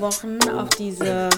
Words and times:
Wochen 0.00 0.38
auf 0.56 0.68
diese 0.70 1.30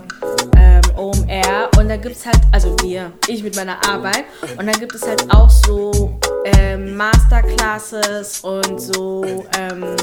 ähm, 0.56 0.82
OMR 0.96 1.70
und 1.78 1.88
da 1.88 1.96
gibt 1.96 2.16
es 2.16 2.26
halt, 2.26 2.38
also 2.52 2.76
wir, 2.82 3.12
ich 3.28 3.42
mit 3.42 3.56
meiner 3.56 3.76
Arbeit, 3.88 4.24
und 4.58 4.66
dann 4.66 4.78
gibt 4.78 4.94
es 4.94 5.06
halt 5.06 5.24
auch 5.30 5.50
so 5.50 6.18
ähm, 6.44 6.96
Masterclasses 6.96 8.40
und 8.40 8.80
so, 8.80 9.44
ähm, 9.58 9.96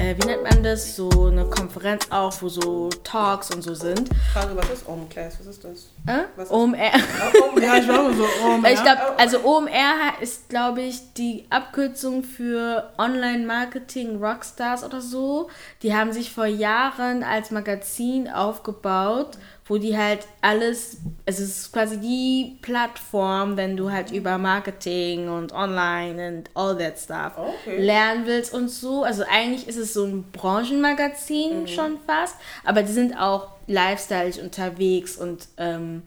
äh, 0.00 0.16
wie 0.18 0.26
nennt 0.26 0.42
man 0.42 0.62
das? 0.62 0.96
So 0.96 1.08
eine 1.26 1.44
Konferenz 1.44 2.06
auch, 2.10 2.32
wo 2.40 2.48
so 2.48 2.88
Talks 3.04 3.50
und 3.54 3.62
so 3.62 3.74
sind. 3.74 4.08
Frage, 4.32 4.56
was 4.56 4.70
ist 4.70 4.88
OMClass? 4.88 5.38
Was 5.40 5.46
ist 5.46 5.64
das? 5.64 5.88
Äh? 6.06 6.24
Was 6.36 6.46
ist- 6.46 6.50
OMR. 6.52 6.90
Oh, 7.34 7.48
OMR. 7.54 7.62
Ja, 7.62 7.76
ich 7.78 7.84
glaube 7.86 8.14
so, 8.14 8.24
mein 8.60 8.72
Ich 8.74 8.82
glaube, 8.82 9.00
also 9.18 9.38
OMR 9.44 10.20
ist, 10.20 10.48
glaube 10.48 10.80
ich, 10.82 11.12
die 11.14 11.46
Abkürzung 11.50 12.24
für 12.24 12.90
Online-Marketing 12.98 14.22
Rockstars 14.22 14.84
oder 14.84 15.00
so. 15.00 15.48
Die 15.82 15.94
haben 15.94 16.12
sich 16.12 16.32
vor 16.32 16.46
Jahren 16.46 17.22
als 17.22 17.50
Magazin 17.50 18.28
aufgebaut, 18.28 19.38
wo 19.70 19.78
die 19.78 19.96
halt 19.96 20.26
alles, 20.40 20.98
es 21.26 21.38
ist 21.38 21.72
quasi 21.72 21.98
die 22.00 22.58
Plattform, 22.60 23.56
wenn 23.56 23.76
du 23.76 23.92
halt 23.92 24.10
über 24.10 24.36
Marketing 24.36 25.28
und 25.28 25.52
Online 25.52 26.28
und 26.28 26.50
all 26.54 26.76
that 26.76 26.98
stuff 26.98 27.38
Okay. 27.38 27.80
lernen 27.80 28.26
willst 28.26 28.52
und 28.52 28.68
so. 28.68 29.04
Also 29.04 29.22
eigentlich 29.30 29.68
ist 29.68 29.76
es 29.76 29.94
so 29.94 30.04
ein 30.04 30.24
Branchenmagazin 30.32 31.68
schon 31.68 31.98
fast, 32.04 32.34
aber 32.64 32.82
die 32.82 32.90
sind 32.90 33.14
auch 33.14 33.46
lifestyle 33.68 34.42
unterwegs 34.42 35.16
und 35.16 35.46
ähm, 35.56 36.02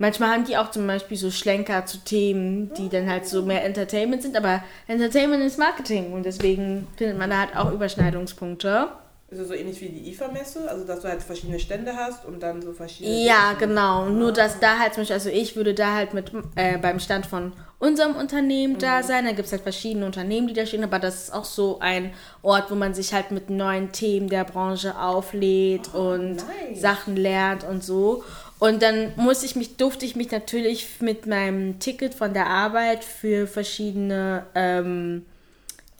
Manchmal 0.00 0.30
haben 0.30 0.44
die 0.44 0.56
auch 0.56 0.70
zum 0.70 0.86
Beispiel 0.86 1.16
so 1.16 1.32
Schlenker 1.32 1.84
zu 1.84 1.98
Themen, 1.98 2.72
die 2.74 2.88
dann 2.88 3.10
halt 3.10 3.26
so 3.26 3.42
mehr 3.42 3.64
Entertainment 3.64 4.22
sind, 4.22 4.36
aber 4.36 4.62
Entertainment 4.86 5.42
ist 5.42 5.58
Marketing 5.58 6.12
und 6.12 6.22
deswegen 6.22 6.86
findet 6.96 7.18
man 7.18 7.30
da 7.30 7.38
halt 7.40 7.56
auch 7.56 7.72
Überschneidungspunkte. 7.72 8.90
Ist 9.30 9.40
es 9.40 9.48
so 9.48 9.54
ähnlich 9.54 9.78
wie 9.82 9.90
die 9.90 10.10
IFA-Messe? 10.10 10.70
Also, 10.70 10.84
dass 10.86 11.00
du 11.00 11.08
halt 11.08 11.22
verschiedene 11.22 11.58
Stände 11.58 11.94
hast 11.94 12.24
und 12.24 12.42
dann 12.42 12.62
so 12.62 12.72
verschiedene. 12.72 13.26
Ja, 13.26 13.52
genau. 13.52 14.08
Nur 14.08 14.32
dass 14.32 14.58
da 14.58 14.78
halt 14.78 14.94
zum 14.94 15.02
Beispiel, 15.02 15.14
also 15.14 15.28
ich 15.28 15.54
würde 15.54 15.74
da 15.74 15.94
halt 15.94 16.14
mit 16.14 16.32
äh, 16.56 16.78
beim 16.78 16.98
Stand 16.98 17.26
von 17.26 17.52
unserem 17.78 18.16
Unternehmen 18.16 18.78
da 18.78 19.02
sein. 19.02 19.26
Da 19.26 19.32
gibt 19.32 19.44
es 19.44 19.52
halt 19.52 19.60
verschiedene 19.60 20.06
Unternehmen, 20.06 20.48
die 20.48 20.54
da 20.54 20.64
stehen, 20.64 20.82
aber 20.82 20.98
das 20.98 21.24
ist 21.24 21.34
auch 21.34 21.44
so 21.44 21.78
ein 21.80 22.14
Ort, 22.40 22.70
wo 22.70 22.74
man 22.74 22.94
sich 22.94 23.12
halt 23.12 23.30
mit 23.30 23.50
neuen 23.50 23.92
Themen 23.92 24.30
der 24.30 24.44
Branche 24.44 24.98
auflädt 24.98 25.92
und 25.92 26.36
nice. 26.36 26.80
Sachen 26.80 27.14
lernt 27.14 27.64
und 27.64 27.84
so. 27.84 28.24
Und 28.58 28.82
dann 28.82 29.12
musste 29.16 29.44
ich 29.44 29.56
mich, 29.56 29.76
durfte 29.76 30.06
ich 30.06 30.16
mich 30.16 30.30
natürlich 30.30 31.00
mit 31.00 31.26
meinem 31.26 31.78
Ticket 31.80 32.14
von 32.14 32.32
der 32.32 32.46
Arbeit 32.46 33.04
für 33.04 33.46
verschiedene 33.46 34.46
ähm, 34.54 35.26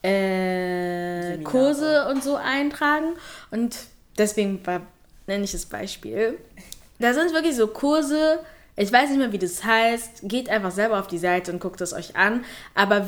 äh. 0.08 1.38
Kurse 1.44 2.08
und 2.08 2.22
so 2.22 2.36
eintragen. 2.36 3.14
Und 3.50 3.76
deswegen 4.16 4.64
war, 4.66 4.82
nenne 5.26 5.44
ich 5.44 5.52
das 5.52 5.66
Beispiel. 5.66 6.38
Da 6.98 7.14
sind 7.14 7.32
wirklich 7.32 7.56
so 7.56 7.66
Kurse, 7.68 8.40
ich 8.76 8.92
weiß 8.92 9.10
nicht 9.10 9.18
mehr, 9.18 9.32
wie 9.32 9.38
das 9.38 9.64
heißt. 9.64 10.20
Geht 10.22 10.48
einfach 10.48 10.72
selber 10.72 10.98
auf 10.98 11.06
die 11.06 11.18
Seite 11.18 11.52
und 11.52 11.60
guckt 11.60 11.80
es 11.80 11.92
euch 11.92 12.16
an. 12.16 12.44
Aber 12.74 13.06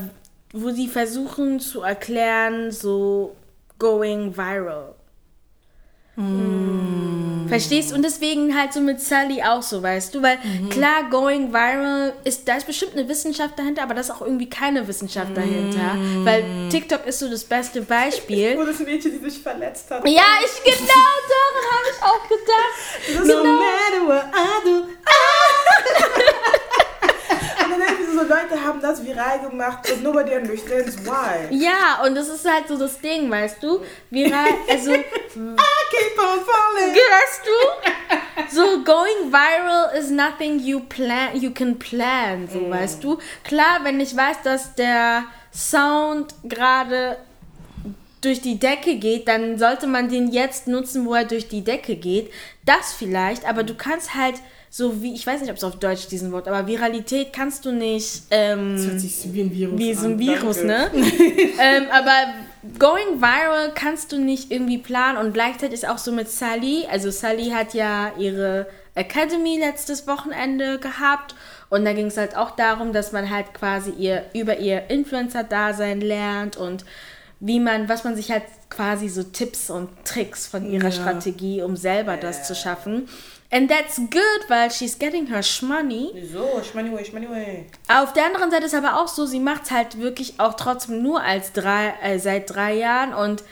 wo 0.52 0.70
sie 0.70 0.88
versuchen 0.88 1.60
zu 1.60 1.82
erklären, 1.82 2.70
so 2.70 3.36
going 3.78 4.36
viral. 4.36 4.94
Verstehst? 7.48 7.92
Und 7.92 8.02
deswegen 8.02 8.56
halt 8.56 8.72
so 8.72 8.80
mit 8.80 9.00
Sally 9.00 9.42
auch 9.42 9.62
so, 9.62 9.82
weißt 9.82 10.14
du? 10.14 10.22
Weil 10.22 10.38
klar, 10.70 11.08
going 11.10 11.52
viral 11.52 12.12
ist, 12.24 12.46
da 12.48 12.56
ist 12.56 12.66
bestimmt 12.66 12.92
eine 12.94 13.08
Wissenschaft 13.08 13.58
dahinter, 13.58 13.82
aber 13.82 13.94
da 13.94 14.00
ist 14.00 14.10
auch 14.10 14.20
irgendwie 14.22 14.48
keine 14.48 14.86
Wissenschaft 14.86 15.36
dahinter. 15.36 15.96
Weil 16.24 16.44
TikTok 16.70 17.06
ist 17.06 17.18
so 17.18 17.28
das 17.28 17.44
beste 17.44 17.82
Beispiel. 17.82 18.54
Wo 18.58 18.64
das 18.64 18.78
Mädchen, 18.80 19.12
die 19.12 19.30
sich 19.30 19.42
verletzt 19.42 19.90
hat. 19.90 20.06
Ja, 20.06 20.22
ich 20.44 20.62
genau 20.64 21.10
daran 21.30 21.64
habe 21.72 21.88
ich 21.90 22.02
auch 22.02 22.28
gedacht. 22.28 23.26
No 23.30 23.44
matter 23.44 24.06
what 24.06 24.24
I 24.32 24.64
do. 24.64 24.76
Und 24.76 24.88
ich 27.84 28.08
so, 28.12 28.22
Leute 28.22 28.64
haben 28.64 28.80
das 28.80 29.04
viral 29.04 29.40
gemacht 29.40 29.90
und 29.90 30.02
nobody 30.02 30.34
understands 30.34 30.98
why. 31.04 31.54
Ja, 31.54 32.02
und 32.04 32.14
das 32.14 32.28
ist 32.28 32.48
halt 32.48 32.68
so 32.68 32.76
das 32.76 33.00
Ding, 33.00 33.30
weißt 33.30 33.62
du? 33.62 33.80
Viral, 34.10 34.48
also, 34.68 34.92
I 34.92 35.04
keep 35.34 36.18
on 36.18 36.40
falling. 36.44 36.94
weißt 36.94 37.42
du? 37.46 38.54
So, 38.54 38.82
going 38.84 39.30
viral 39.30 39.94
is 39.98 40.10
nothing 40.10 40.58
you 40.58 40.80
plan, 40.80 41.34
you 41.34 41.50
can 41.50 41.78
plan, 41.78 42.48
so, 42.52 42.70
weißt 42.70 43.02
du? 43.04 43.18
Klar, 43.44 43.80
wenn 43.82 44.00
ich 44.00 44.16
weiß, 44.16 44.42
dass 44.42 44.74
der 44.74 45.24
Sound 45.52 46.34
gerade 46.44 47.16
durch 48.20 48.40
die 48.40 48.58
Decke 48.58 48.96
geht, 48.96 49.28
dann 49.28 49.58
sollte 49.58 49.86
man 49.86 50.08
den 50.08 50.30
jetzt 50.30 50.66
nutzen, 50.66 51.06
wo 51.06 51.14
er 51.14 51.24
durch 51.24 51.48
die 51.48 51.64
Decke 51.64 51.96
geht. 51.96 52.30
Das 52.66 52.92
vielleicht, 52.92 53.46
aber 53.48 53.62
du 53.62 53.74
kannst 53.74 54.14
halt 54.14 54.36
so 54.72 55.02
wie, 55.02 55.14
ich 55.14 55.26
weiß 55.26 55.40
nicht, 55.40 55.50
ob 55.50 55.56
es 55.56 55.64
auf 55.64 55.80
Deutsch 55.80 56.06
diesen 56.06 56.30
Wort, 56.30 56.46
aber 56.46 56.68
Viralität 56.68 57.32
kannst 57.32 57.64
du 57.64 57.72
nicht 57.72 58.22
ähm, 58.30 58.76
Das 58.76 58.86
hört 58.86 59.00
sich 59.00 59.32
wie 59.32 59.40
ein 59.42 59.52
Virus 59.52 59.78
wie 59.78 59.94
so 59.94 60.06
an. 60.06 60.12
ein 60.12 60.18
Virus, 60.20 60.58
danke. 60.58 60.96
ne? 60.96 61.10
ähm, 61.60 61.86
aber 61.90 62.12
going 62.78 63.20
viral 63.20 63.72
kannst 63.74 64.12
du 64.12 64.18
nicht 64.20 64.52
irgendwie 64.52 64.78
planen 64.78 65.18
und 65.18 65.32
gleichzeitig 65.34 65.74
ist 65.74 65.88
auch 65.88 65.98
so 65.98 66.12
mit 66.12 66.28
Sally. 66.30 66.86
Also 66.88 67.10
Sally 67.10 67.50
hat 67.50 67.74
ja 67.74 68.12
ihre 68.16 68.68
Academy 68.94 69.58
letztes 69.58 70.06
Wochenende 70.06 70.78
gehabt 70.78 71.34
und 71.68 71.84
da 71.84 71.92
ging 71.92 72.06
es 72.06 72.16
halt 72.16 72.36
auch 72.36 72.52
darum, 72.52 72.92
dass 72.92 73.10
man 73.10 73.28
halt 73.28 73.52
quasi 73.54 73.90
ihr 73.90 74.24
über 74.34 74.58
ihr 74.58 74.88
Influencer-Dasein 74.88 76.00
lernt 76.00 76.56
und 76.56 76.84
wie 77.40 77.58
man, 77.58 77.88
was 77.88 78.04
man 78.04 78.14
sich 78.14 78.30
halt 78.30 78.42
quasi 78.68 79.08
so 79.08 79.22
Tipps 79.24 79.70
und 79.70 79.88
Tricks 80.04 80.46
von 80.46 80.70
ihrer 80.70 80.84
Ja. 80.84 80.92
Strategie, 80.92 81.62
um 81.62 81.76
selber 81.76 82.16
das 82.16 82.46
zu 82.46 82.54
schaffen. 82.54 83.08
And 83.52 83.68
that's 83.68 83.96
good, 83.96 84.48
weil 84.48 84.70
she's 84.70 84.96
getting 84.98 85.26
her 85.26 85.42
shmoney. 85.42 86.10
Wieso? 86.14 86.62
Schmoney 86.62 86.92
way, 86.92 87.04
schmoney 87.04 87.28
way. 87.28 87.66
Auf 87.88 88.12
der 88.12 88.26
anderen 88.26 88.50
Seite 88.52 88.66
ist 88.66 88.74
aber 88.74 89.00
auch 89.00 89.08
so, 89.08 89.26
sie 89.26 89.40
macht 89.40 89.70
halt 89.72 89.98
wirklich 89.98 90.34
auch 90.38 90.54
trotzdem 90.54 91.02
nur 91.02 91.20
als 91.20 91.52
drei, 91.52 91.94
äh, 92.02 92.18
seit 92.20 92.54
drei 92.54 92.74
Jahren 92.74 93.12
und 93.12 93.42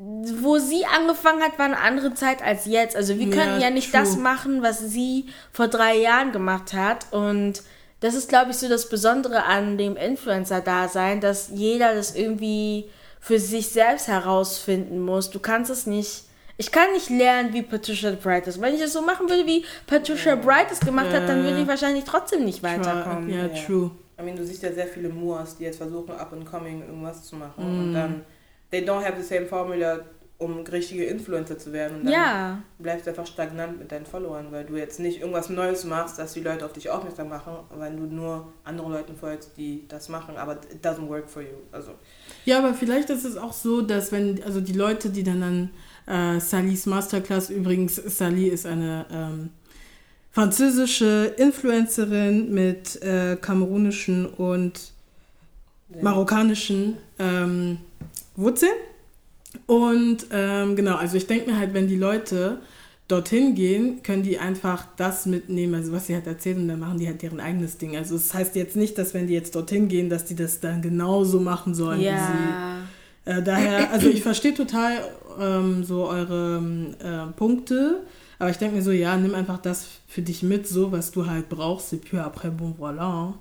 wo 0.00 0.58
sie 0.58 0.86
angefangen 0.86 1.42
hat, 1.42 1.58
war 1.58 1.66
eine 1.66 1.78
andere 1.80 2.14
Zeit 2.14 2.40
als 2.40 2.66
jetzt. 2.66 2.94
Also 2.96 3.18
wir 3.18 3.26
Ja, 3.26 3.34
könnten 3.34 3.60
ja 3.60 3.70
nicht 3.70 3.90
true. 3.90 4.00
das 4.00 4.16
machen, 4.16 4.62
was 4.62 4.78
sie 4.78 5.26
vor 5.52 5.66
drei 5.68 5.96
Jahren 5.96 6.30
gemacht 6.30 6.72
hat. 6.72 7.06
Und 7.12 7.62
das 8.00 8.14
ist, 8.14 8.28
glaube 8.28 8.52
ich, 8.52 8.58
so 8.58 8.68
das 8.68 8.88
Besondere 8.88 9.42
an 9.42 9.76
dem 9.76 9.96
Influencer-Dasein, 9.96 11.20
dass 11.20 11.48
jeder 11.52 11.94
das 11.94 12.14
irgendwie 12.14 12.88
für 13.20 13.40
sich 13.40 13.70
selbst 13.70 14.06
herausfinden 14.06 15.04
muss. 15.04 15.30
Du 15.30 15.40
kannst 15.40 15.68
es 15.70 15.84
nicht. 15.86 16.22
Ich 16.60 16.72
kann 16.72 16.92
nicht 16.92 17.08
lernen, 17.08 17.52
wie 17.52 17.62
Patricia 17.62 18.10
Bright 18.10 18.48
ist. 18.48 18.60
Wenn 18.60 18.74
ich 18.74 18.80
es 18.80 18.92
so 18.92 19.00
machen 19.00 19.28
würde, 19.28 19.46
wie 19.46 19.64
Patricia 19.86 20.34
Bright 20.34 20.72
es 20.72 20.80
gemacht 20.80 21.10
hat, 21.12 21.28
dann 21.28 21.44
würde 21.44 21.62
ich 21.62 21.68
wahrscheinlich 21.68 22.02
trotzdem 22.04 22.44
nicht 22.44 22.64
weiterkommen. 22.64 23.30
Ja, 23.30 23.46
true. 23.48 23.92
I 24.20 24.24
mean, 24.24 24.34
du 24.34 24.44
siehst 24.44 24.64
ja 24.64 24.72
sehr 24.72 24.88
viele 24.88 25.08
Moors, 25.08 25.56
die 25.56 25.62
jetzt 25.62 25.76
versuchen, 25.76 26.10
up 26.10 26.32
and 26.32 26.44
coming 26.44 26.80
irgendwas 26.80 27.22
zu 27.22 27.36
machen. 27.36 27.64
Mm. 27.64 27.80
Und 27.80 27.94
dann, 27.94 28.22
they 28.72 28.80
don't 28.80 29.04
have 29.04 29.14
the 29.16 29.22
same 29.22 29.46
formula, 29.46 30.00
um 30.38 30.58
richtige 30.62 31.04
Influencer 31.04 31.56
zu 31.58 31.72
werden. 31.72 31.98
Und 31.98 32.04
dann 32.06 32.12
Ja. 32.12 32.62
bleibst 32.80 33.06
du 33.06 33.10
einfach 33.10 33.26
stagnant 33.28 33.78
mit 33.78 33.92
deinen 33.92 34.06
Followern, 34.06 34.48
weil 34.50 34.64
du 34.64 34.76
jetzt 34.76 34.98
nicht 34.98 35.20
irgendwas 35.20 35.50
Neues 35.50 35.84
machst, 35.84 36.18
dass 36.18 36.32
die 36.32 36.40
Leute 36.40 36.64
auf 36.64 36.72
dich 36.72 36.90
aufmerksam 36.90 37.28
machen, 37.28 37.52
weil 37.76 37.94
du 37.94 38.02
nur 38.02 38.52
anderen 38.64 38.90
Leuten 38.90 39.16
folgst, 39.16 39.52
die 39.56 39.86
das 39.86 40.08
machen. 40.08 40.36
Aber 40.36 40.54
it 40.54 40.84
doesn't 40.84 41.08
work 41.08 41.30
for 41.30 41.42
you. 41.42 41.54
Also, 41.70 41.92
Ja, 42.44 42.58
aber 42.58 42.74
vielleicht 42.74 43.10
ist 43.10 43.24
es 43.24 43.36
auch 43.36 43.52
so, 43.52 43.82
dass 43.82 44.10
wenn, 44.10 44.42
also 44.42 44.60
die 44.60 44.72
Leute, 44.72 45.10
die 45.10 45.22
dann 45.22 45.42
an 45.44 45.70
äh, 46.08 46.40
Sallys 46.40 46.86
Masterclass, 46.86 47.50
übrigens, 47.50 47.96
Sally 47.96 48.48
ist 48.48 48.66
eine 48.66 49.06
ähm, 49.12 49.50
französische 50.30 51.34
Influencerin 51.36 52.52
mit 52.52 53.00
äh, 53.02 53.36
kamerunischen 53.36 54.26
und 54.26 54.92
marokkanischen 56.02 56.96
ähm, 57.18 57.78
Wurzeln. 58.36 58.72
Und 59.66 60.26
ähm, 60.30 60.76
genau, 60.76 60.96
also 60.96 61.16
ich 61.16 61.26
denke 61.26 61.50
mir 61.50 61.58
halt, 61.58 61.74
wenn 61.74 61.88
die 61.88 61.96
Leute 61.96 62.58
dorthin 63.08 63.54
gehen, 63.54 64.02
können 64.02 64.22
die 64.22 64.38
einfach 64.38 64.86
das 64.96 65.24
mitnehmen, 65.24 65.74
also 65.74 65.92
was 65.92 66.06
sie 66.06 66.14
halt 66.14 66.26
erzählt 66.26 66.58
und 66.58 66.68
dann 66.68 66.78
machen 66.78 66.98
die 66.98 67.06
halt 67.06 67.22
deren 67.22 67.40
eigenes 67.40 67.78
Ding. 67.78 67.96
Also 67.96 68.16
es 68.16 68.28
das 68.28 68.34
heißt 68.34 68.56
jetzt 68.56 68.76
nicht, 68.76 68.98
dass 68.98 69.14
wenn 69.14 69.26
die 69.26 69.32
jetzt 69.32 69.54
dorthin 69.54 69.88
gehen, 69.88 70.10
dass 70.10 70.26
die 70.26 70.36
das 70.36 70.60
dann 70.60 70.82
genauso 70.82 71.40
machen 71.40 71.74
sollen 71.74 72.00
wie 72.00 72.04
sie. 72.04 72.10
Ja. 72.10 72.82
Äh, 73.24 73.42
daher, 73.42 73.90
also 73.92 74.08
ich 74.08 74.22
verstehe 74.22 74.54
total 74.54 75.02
ähm, 75.40 75.84
so 75.84 76.06
eure 76.06 76.62
äh, 77.02 77.32
Punkte, 77.36 78.02
aber 78.38 78.50
ich 78.50 78.58
denke 78.58 78.76
mir 78.76 78.82
so, 78.82 78.90
ja, 78.90 79.16
nimm 79.16 79.34
einfach 79.34 79.58
das 79.58 79.86
für 80.06 80.22
dich 80.22 80.42
mit, 80.42 80.68
so 80.68 80.92
was 80.92 81.10
du 81.10 81.26
halt 81.26 81.48
brauchst, 81.48 81.92
et 81.92 82.04
puis 82.04 82.18
après, 82.18 82.50
bon, 82.50 82.74
voilà. 82.78 83.34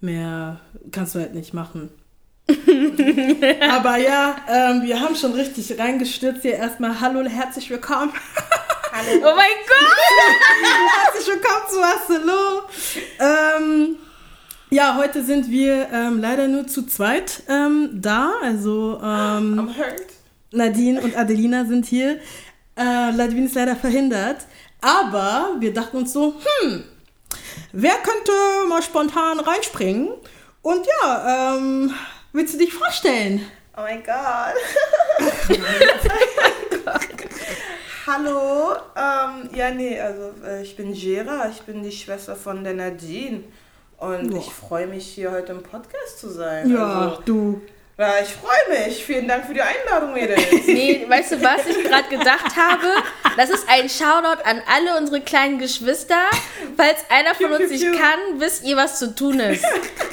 Mehr 0.00 0.60
kannst 0.90 1.14
du 1.14 1.20
halt 1.20 1.34
nicht 1.34 1.54
machen. 1.54 1.90
aber 2.48 3.96
ja, 3.98 4.36
ähm, 4.48 4.82
wir 4.82 5.00
haben 5.00 5.14
schon 5.14 5.32
richtig 5.32 5.78
reingestürzt 5.78 6.42
hier. 6.42 6.54
Erstmal 6.54 7.00
hallo, 7.00 7.22
herzlich 7.28 7.70
willkommen. 7.70 8.12
Oh 8.94 9.34
mein 9.36 9.56
Gott! 9.66 10.02
herzlich 11.04 11.34
willkommen 11.34 11.64
zu 11.68 11.80
Marcelo. 11.80 12.62
Ähm, 13.20 13.96
ja, 14.70 14.96
heute 14.96 15.24
sind 15.24 15.50
wir 15.50 15.88
ähm, 15.92 16.20
leider 16.20 16.48
nur 16.48 16.66
zu 16.66 16.86
zweit 16.86 17.42
ähm, 17.48 17.90
da. 17.92 18.32
Also 18.42 18.98
ähm, 19.02 19.58
I'm 19.58 19.76
hurt. 19.76 20.21
Nadine 20.52 21.00
und 21.00 21.16
Adelina 21.16 21.64
sind 21.64 21.86
hier. 21.86 22.18
Äh, 22.76 23.10
Ladwin 23.10 23.46
ist 23.46 23.54
leider 23.54 23.76
verhindert. 23.76 24.46
Aber 24.80 25.56
wir 25.60 25.72
dachten 25.72 25.96
uns 25.98 26.12
so, 26.12 26.34
hm, 26.60 26.84
wer 27.72 27.94
könnte 27.96 28.32
mal 28.68 28.82
spontan 28.82 29.38
reinspringen? 29.40 30.08
Und 30.62 30.86
ja, 31.02 31.56
ähm, 31.56 31.92
willst 32.32 32.54
du 32.54 32.58
dich 32.58 32.72
vorstellen? 32.74 33.42
Oh 33.76 33.80
mein 33.82 34.02
Gott. 34.02 34.54
Hallo. 38.06 38.72
Ähm, 38.96 39.50
ja, 39.54 39.70
nee, 39.70 39.98
also 40.00 40.32
äh, 40.44 40.62
ich 40.62 40.76
bin 40.76 40.92
Gera, 40.92 41.48
ich 41.48 41.62
bin 41.62 41.82
die 41.82 41.92
Schwester 41.92 42.34
von 42.36 42.64
der 42.64 42.74
Nadine. 42.74 43.44
Und 43.98 44.32
Ja. 44.32 44.38
ich 44.38 44.52
freue 44.52 44.88
mich, 44.88 45.06
hier 45.06 45.30
heute 45.30 45.52
im 45.52 45.62
Podcast 45.62 46.18
zu 46.18 46.28
sein. 46.28 46.68
Ja, 46.70 47.10
Also, 47.10 47.22
du. 47.24 47.60
Ja 47.98 48.14
ich 48.22 48.28
freue 48.28 48.86
mich. 48.86 49.04
Vielen 49.04 49.28
Dank 49.28 49.44
für 49.46 49.54
die 49.54 49.60
Einladung, 49.62 50.12
Mädels. 50.14 50.42
Nee, 50.66 51.04
weißt 51.08 51.32
du, 51.32 51.42
was 51.42 51.66
ich 51.66 51.82
gerade 51.84 52.08
gedacht 52.08 52.56
habe? 52.56 52.86
Das 53.36 53.50
ist 53.50 53.68
ein 53.68 53.88
Shoutout 53.88 54.42
an 54.44 54.60
alle 54.66 54.96
unsere 54.98 55.20
kleinen 55.20 55.58
Geschwister. 55.58 56.16
Falls 56.76 56.98
einer 57.10 57.34
von 57.34 57.52
uns 57.52 57.70
nicht 57.70 57.84
kann, 57.92 58.18
wisst 58.40 58.64
ihr, 58.64 58.76
was 58.76 58.98
zu 58.98 59.14
tun 59.14 59.38
ist. 59.40 59.64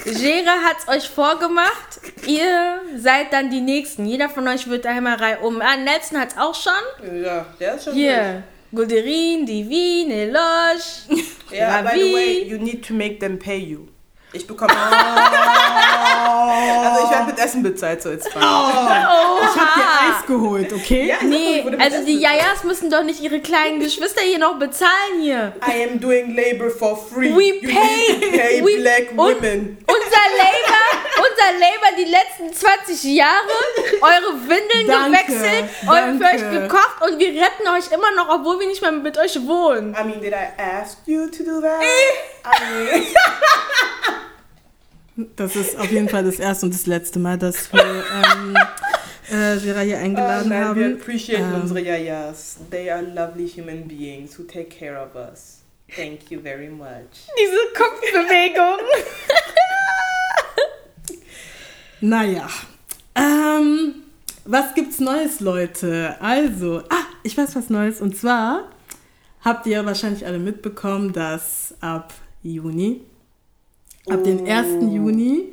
Gera 0.05 0.57
hat's 0.63 0.87
euch 0.87 1.09
vorgemacht. 1.09 1.99
Ihr 2.25 2.81
seid 2.97 3.31
dann 3.33 3.49
die 3.49 3.61
Nächsten. 3.61 4.05
Jeder 4.05 4.29
von 4.29 4.47
euch 4.47 4.69
wird 4.69 4.85
einmal 4.85 5.15
rein 5.15 5.37
um. 5.39 5.61
Ah, 5.61 5.75
Nelson 5.77 6.19
hat's 6.19 6.37
auch 6.37 6.55
schon. 6.55 7.21
ja, 7.23 7.45
der 7.59 7.75
ist 7.75 7.85
schon 7.85 7.93
Hier. 7.93 8.43
Gulderin, 8.71 9.45
Divine, 9.47 10.13
Eloge. 10.13 10.37
durch. 11.09 11.57
Ja, 11.59 11.81
by 11.81 11.89
the 11.95 12.01
Ravi. 12.03 12.13
way, 12.13 12.43
you 12.43 12.57
need 12.59 12.85
to 12.87 12.93
make 12.93 13.17
them 13.19 13.39
pay 13.39 13.57
you. 13.57 13.87
Ich 14.31 14.45
bekomme. 14.45 14.71
also 14.71 14.85
ich 17.05 17.09
werde 17.11 17.25
mit 17.25 17.39
Essen 17.39 17.63
bezahlt, 17.63 18.03
so 18.03 18.11
jetzt 18.11 18.31
fine. 18.31 18.43
Ich 18.43 19.59
hab 19.59 19.73
dir 19.75 19.83
Eis 20.19 20.23
geholt, 20.27 20.71
okay? 20.71 21.07
Ja, 21.07 21.15
Nee, 21.23 21.65
also 21.79 22.05
die. 22.05 22.19
Jajas 22.19 22.63
müssen 22.63 22.91
doch 22.91 23.01
nicht 23.03 23.21
ihre 23.21 23.39
kleinen 23.39 23.79
Geschwister 23.79 24.21
hier 24.21 24.37
noch 24.37 24.59
bezahlen 24.59 25.19
hier. 25.21 25.53
I 25.67 25.83
am 25.89 25.99
doing 25.99 26.35
labor 26.35 26.69
for 26.69 26.95
free. 26.95 27.33
We 27.35 27.55
You 27.55 27.61
pay- 27.69 28.29
pay 28.37 28.61
we- 28.63 28.77
black 28.81 29.17
women. 29.17 29.79
Unser 29.87 30.25
Labor, 30.37 30.78
unser 31.19 31.51
Labor 31.59 31.91
die 31.97 32.05
letzten 32.05 32.53
20 32.53 33.03
Jahre, 33.15 33.47
eure 34.01 34.33
Windeln 34.47 34.87
Danke, 34.87 35.25
gewechselt, 35.25 35.65
danke. 35.85 36.25
für 36.25 36.31
euch 36.31 36.51
gekocht 36.61 37.01
und 37.07 37.19
wir 37.19 37.29
retten 37.29 37.67
euch 37.67 37.91
immer 37.91 38.11
noch, 38.15 38.29
obwohl 38.39 38.59
wir 38.59 38.67
nicht 38.67 38.81
mehr 38.81 38.91
mit 38.91 39.17
euch 39.17 39.35
wohnen. 39.45 39.95
I 39.99 40.03
mean, 40.05 40.21
did 40.21 40.33
I 40.33 40.47
ask 40.61 40.97
you 41.05 41.27
to 41.27 41.43
do 41.43 41.59
that? 41.61 41.81
Eh. 41.81 41.85
I 42.45 42.91
mean, 42.91 43.05
Das 45.35 45.53
ist 45.55 45.77
auf 45.77 45.91
jeden 45.91 46.07
Fall 46.07 46.23
das 46.23 46.39
erste 46.39 46.65
und 46.65 46.73
das 46.73 46.85
letzte 46.85 47.19
Mal, 47.19 47.37
dass 47.37 47.73
wir 47.73 47.83
ähm, 47.83 48.55
äh, 49.29 49.59
hier 49.59 49.75
oh, 49.75 49.79
eingeladen 49.97 50.47
nein, 50.49 50.63
haben. 50.63 50.79
wir 50.79 50.93
appreciate 50.95 51.41
Ähm. 51.41 51.55
unsere 51.61 51.81
Yayas. 51.81 52.55
They 52.71 52.89
are 52.89 53.01
lovely 53.01 53.49
human 53.49 53.85
beings 53.87 54.37
who 54.39 54.43
take 54.43 54.69
care 54.69 54.95
of 54.97 55.15
us. 55.15 55.57
Thank 55.95 56.29
you 56.31 56.39
very 56.39 56.69
much. 56.69 57.27
Diese 57.37 57.57
Kopfbewegung. 57.75 58.77
Naja. 62.01 62.47
Ähm, 63.15 63.95
was 64.45 64.73
gibt's 64.73 64.99
Neues, 64.99 65.41
Leute? 65.41 66.15
Also, 66.21 66.81
ah, 66.89 67.05
ich 67.23 67.37
weiß 67.37 67.55
was 67.55 67.69
Neues. 67.69 68.01
Und 68.01 68.15
zwar 68.15 68.69
habt 69.41 69.67
ihr 69.67 69.85
wahrscheinlich 69.85 70.25
alle 70.25 70.39
mitbekommen, 70.39 71.11
dass 71.11 71.75
ab 71.81 72.13
Juni, 72.41 73.01
ab 74.09 74.23
dem 74.23 74.45
1. 74.45 74.93
Juni, 74.93 75.49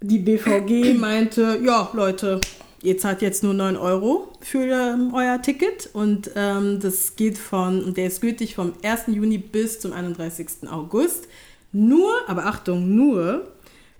die 0.00 0.18
BVG 0.18 0.94
meinte, 0.98 1.60
ja, 1.64 1.88
Leute, 1.92 2.40
ihr 2.82 2.98
zahlt 2.98 3.22
jetzt 3.22 3.44
nur 3.44 3.54
9 3.54 3.76
Euro 3.76 4.32
für 4.40 4.64
ähm, 4.64 5.14
euer 5.14 5.40
Ticket. 5.42 5.90
Und 5.92 6.32
ähm, 6.34 6.80
das 6.80 7.14
geht 7.14 7.38
von, 7.38 7.84
und 7.84 7.96
der 7.96 8.06
ist 8.08 8.20
gültig 8.20 8.56
vom 8.56 8.72
1. 8.82 9.04
Juni 9.06 9.38
bis 9.38 9.78
zum 9.78 9.92
31. 9.92 10.68
August. 10.68 11.28
Nur, 11.70 12.12
aber 12.26 12.46
Achtung, 12.46 12.96
nur 12.96 13.53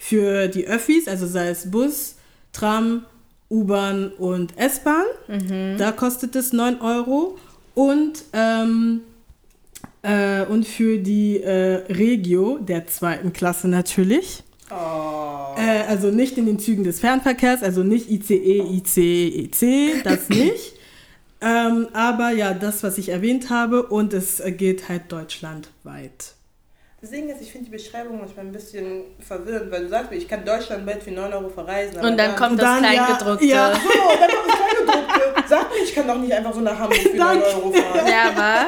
für 0.06 0.48
die 0.48 0.66
Öffis, 0.66 1.08
also 1.08 1.26
sei 1.26 1.48
es 1.48 1.70
Bus, 1.70 2.16
Tram, 2.52 3.06
U-Bahn 3.50 4.12
und 4.18 4.58
S-Bahn. 4.58 5.06
Da 5.78 5.92
kostet 5.92 6.36
es 6.36 6.52
9 6.52 6.82
Euro. 6.82 7.38
Und, 7.74 8.24
ähm, 8.34 9.00
äh, 10.02 10.44
und 10.44 10.66
für 10.66 10.98
die 10.98 11.40
äh, 11.40 11.90
Regio 11.90 12.58
der 12.58 12.86
zweiten 12.86 13.32
Klasse 13.32 13.66
natürlich. 13.66 14.42
Oh. 14.70 15.56
Äh, 15.56 15.84
also 15.88 16.10
nicht 16.10 16.36
in 16.36 16.44
den 16.44 16.58
Zügen 16.58 16.84
des 16.84 17.00
Fernverkehrs, 17.00 17.62
also 17.62 17.82
nicht 17.82 18.10
ICE, 18.10 18.60
ICEC, 18.60 20.04
das 20.04 20.28
nicht. 20.28 20.74
ähm, 21.40 21.88
aber 21.94 22.30
ja, 22.30 22.52
das, 22.52 22.82
was 22.82 22.98
ich 22.98 23.08
erwähnt 23.08 23.48
habe, 23.48 23.84
und 23.84 24.12
es 24.12 24.42
geht 24.58 24.90
halt 24.90 25.10
deutschlandweit. 25.10 26.34
Das 27.04 27.10
Ding 27.10 27.28
ist, 27.28 27.42
ich 27.42 27.52
finde 27.52 27.66
die 27.66 27.70
Beschreibung 27.72 28.18
manchmal 28.18 28.46
ein 28.46 28.52
bisschen 28.52 29.02
verwirrend, 29.20 29.70
weil 29.70 29.82
du 29.82 29.88
sagst 29.90 30.10
mir, 30.10 30.16
ich 30.16 30.26
kann 30.26 30.42
deutschlandweit 30.42 31.02
für 31.02 31.10
9 31.10 31.34
Euro 31.34 31.50
verreisen. 31.50 31.98
aber 31.98 32.08
Und 32.08 32.16
dann 32.18 32.34
kommt 32.34 32.52
Und 32.52 32.62
das 32.62 32.80
dann, 32.80 32.84
ja, 32.84 33.04
Kleingedruckte. 33.04 33.44
ja. 33.44 33.70
Ja, 33.72 33.76
Oh, 33.76 34.12
dann 34.18 34.30
kommt 34.30 34.48
das 34.48 34.56
Kleingedruckte. 34.56 35.48
Sag 35.48 35.68
mir, 35.70 35.82
ich 35.84 35.94
kann 35.94 36.08
doch 36.08 36.16
nicht 36.16 36.32
einfach 36.32 36.54
so 36.54 36.60
nach 36.60 36.78
Hamburg 36.78 36.96
für 36.98 37.08
9 37.14 37.18
Danke. 37.18 37.44
Euro 37.46 37.72
fahren. 37.72 38.12
aber 38.36 38.66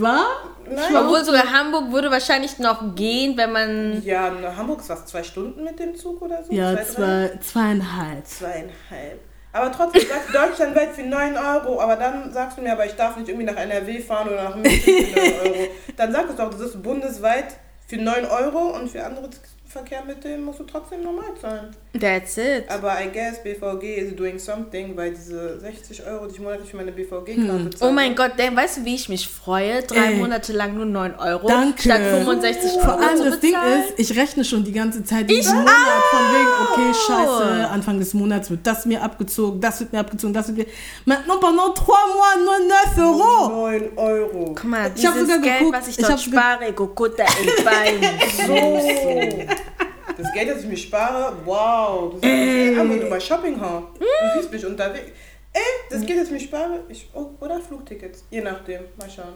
War? 0.00 0.26
Nein. 0.70 0.96
obwohl 0.96 1.24
sogar 1.24 1.50
Hamburg 1.50 1.90
würde 1.92 2.10
wahrscheinlich 2.10 2.58
noch 2.58 2.94
gehen, 2.94 3.38
wenn 3.38 3.52
man 3.52 4.02
Ja, 4.04 4.28
nach 4.30 4.54
Hamburg 4.54 4.80
ist 4.80 4.90
was, 4.90 5.06
zwei 5.06 5.22
Stunden 5.22 5.64
mit 5.64 5.78
dem 5.78 5.94
Zug 5.96 6.20
oder 6.20 6.44
so? 6.44 6.52
Ja, 6.52 6.74
drei? 6.74 6.84
zwei, 6.84 7.30
zweieinhalb. 7.40 8.26
Zweieinhalb. 8.26 9.20
Aber 9.50 9.72
trotzdem 9.72 10.02
sagst 10.06 10.28
du 10.28 10.32
deutschlandweit 10.34 10.90
für 10.94 11.04
9 11.04 11.36
Euro, 11.38 11.80
aber 11.80 11.96
dann 11.96 12.30
sagst 12.34 12.58
du 12.58 12.62
mir, 12.62 12.72
aber 12.72 12.84
ich 12.84 12.92
darf 12.96 13.16
nicht 13.16 13.30
irgendwie 13.30 13.46
nach 13.46 13.56
NRW 13.56 13.98
fahren 13.98 14.28
oder 14.28 14.44
nach 14.44 14.56
München 14.56 14.80
für 15.06 15.18
9 15.20 15.32
Euro. 15.46 15.68
Dann 15.96 16.12
sag 16.12 16.28
es 16.28 16.36
doch, 16.36 16.50
das 16.50 16.60
ist 16.60 16.82
bundesweit 16.82 17.46
für 17.88 17.96
9 17.96 18.26
Euro 18.26 18.76
und 18.76 18.88
für 18.88 19.04
andere 19.04 19.30
Verkehrmittel 19.66 20.38
musst 20.38 20.60
du 20.60 20.64
trotzdem 20.64 21.02
normal 21.02 21.34
zahlen. 21.40 21.74
That's 21.98 22.36
it. 22.38 22.68
Aber 22.68 22.92
I 23.00 23.08
guess 23.12 23.42
BVG 23.42 23.82
is 23.96 24.16
doing 24.16 24.38
something, 24.38 24.96
weil 24.96 25.12
diese 25.12 25.58
60 25.60 26.06
Euro, 26.06 26.26
die 26.26 26.34
ich 26.34 26.40
monatlich 26.40 26.70
für 26.70 26.76
meine 26.76 26.92
BVG-Karte 26.92 27.70
zahle. 27.70 27.90
Oh 27.90 27.92
mein 27.92 28.14
Gott, 28.14 28.32
denn, 28.38 28.54
weißt 28.56 28.78
du, 28.78 28.84
wie 28.84 28.94
ich 28.94 29.08
mich 29.08 29.26
freue? 29.28 29.82
Drei 29.82 30.12
Ey. 30.12 30.16
Monate 30.16 30.52
lang 30.52 30.74
nur 30.74 30.84
9 30.86 31.14
Euro 31.18 31.46
Danke. 31.48 31.82
statt 31.82 32.00
65 32.02 32.70
Euro 32.72 32.80
Vor 32.80 33.00
allem 33.00 33.16
zu 33.16 33.24
das 33.30 33.40
Ding 33.40 33.52
bezahlen. 33.52 33.82
ist, 33.96 34.10
ich 34.10 34.16
rechne 34.18 34.44
schon 34.44 34.64
die 34.64 34.72
ganze 34.72 35.02
Zeit 35.04 35.28
diesen 35.30 35.56
Monat 35.56 36.02
von 36.10 36.20
wegen, 36.34 36.48
okay, 36.90 36.98
scheiße, 37.06 37.68
Anfang 37.68 37.98
des 37.98 38.14
Monats 38.14 38.50
wird 38.50 38.66
das 38.66 38.84
mir 38.86 39.02
abgezogen, 39.02 39.60
das 39.60 39.80
wird 39.80 39.92
mir 39.92 40.00
abgezogen, 40.00 40.32
das 40.34 40.48
wird 40.48 40.58
mir... 40.58 40.66
Maintenant, 41.04 41.40
pendant 41.40 41.74
trois 41.76 42.06
mois, 42.14 42.44
nur 42.44 42.58
9 42.68 43.20
Euro. 43.20 43.48
9 43.48 43.98
Euro. 43.98 44.44
Guck 44.54 44.64
mal, 44.64 44.88
Ich 44.94 45.00
dieses 45.00 45.20
sogar 45.20 45.38
Geld, 45.38 45.58
geguckt, 45.58 45.76
was 45.76 45.88
ich 45.88 45.98
ich 45.98 46.06
dort 46.06 46.20
spare, 46.20 46.72
Gokota 46.72 47.24
El 47.24 47.64
Bein. 47.64 48.08
So. 48.46 49.44
Das 50.18 50.32
Geld, 50.32 50.50
das 50.50 50.62
ich 50.62 50.68
mir 50.68 50.76
spare, 50.76 51.32
wow. 51.44 52.12
Das 52.14 52.22
Ey. 52.28 52.70
ist 52.72 53.02
du 53.02 53.08
bei 53.08 53.20
Shopping 53.20 53.60
Hall. 53.60 53.84
Du 53.98 54.40
siehst 54.40 54.52
mich 54.52 54.66
unterwegs. 54.66 55.12
Ey, 55.52 55.62
das 55.90 56.04
Geld, 56.04 56.18
das 56.20 56.26
ich 56.26 56.32
mir 56.32 56.40
spare, 56.40 56.80
ich, 56.88 57.08
oh, 57.14 57.30
oder 57.40 57.60
Flugtickets. 57.60 58.24
Je 58.30 58.40
nachdem. 58.40 58.82
Mal 58.98 59.08
schauen. 59.08 59.34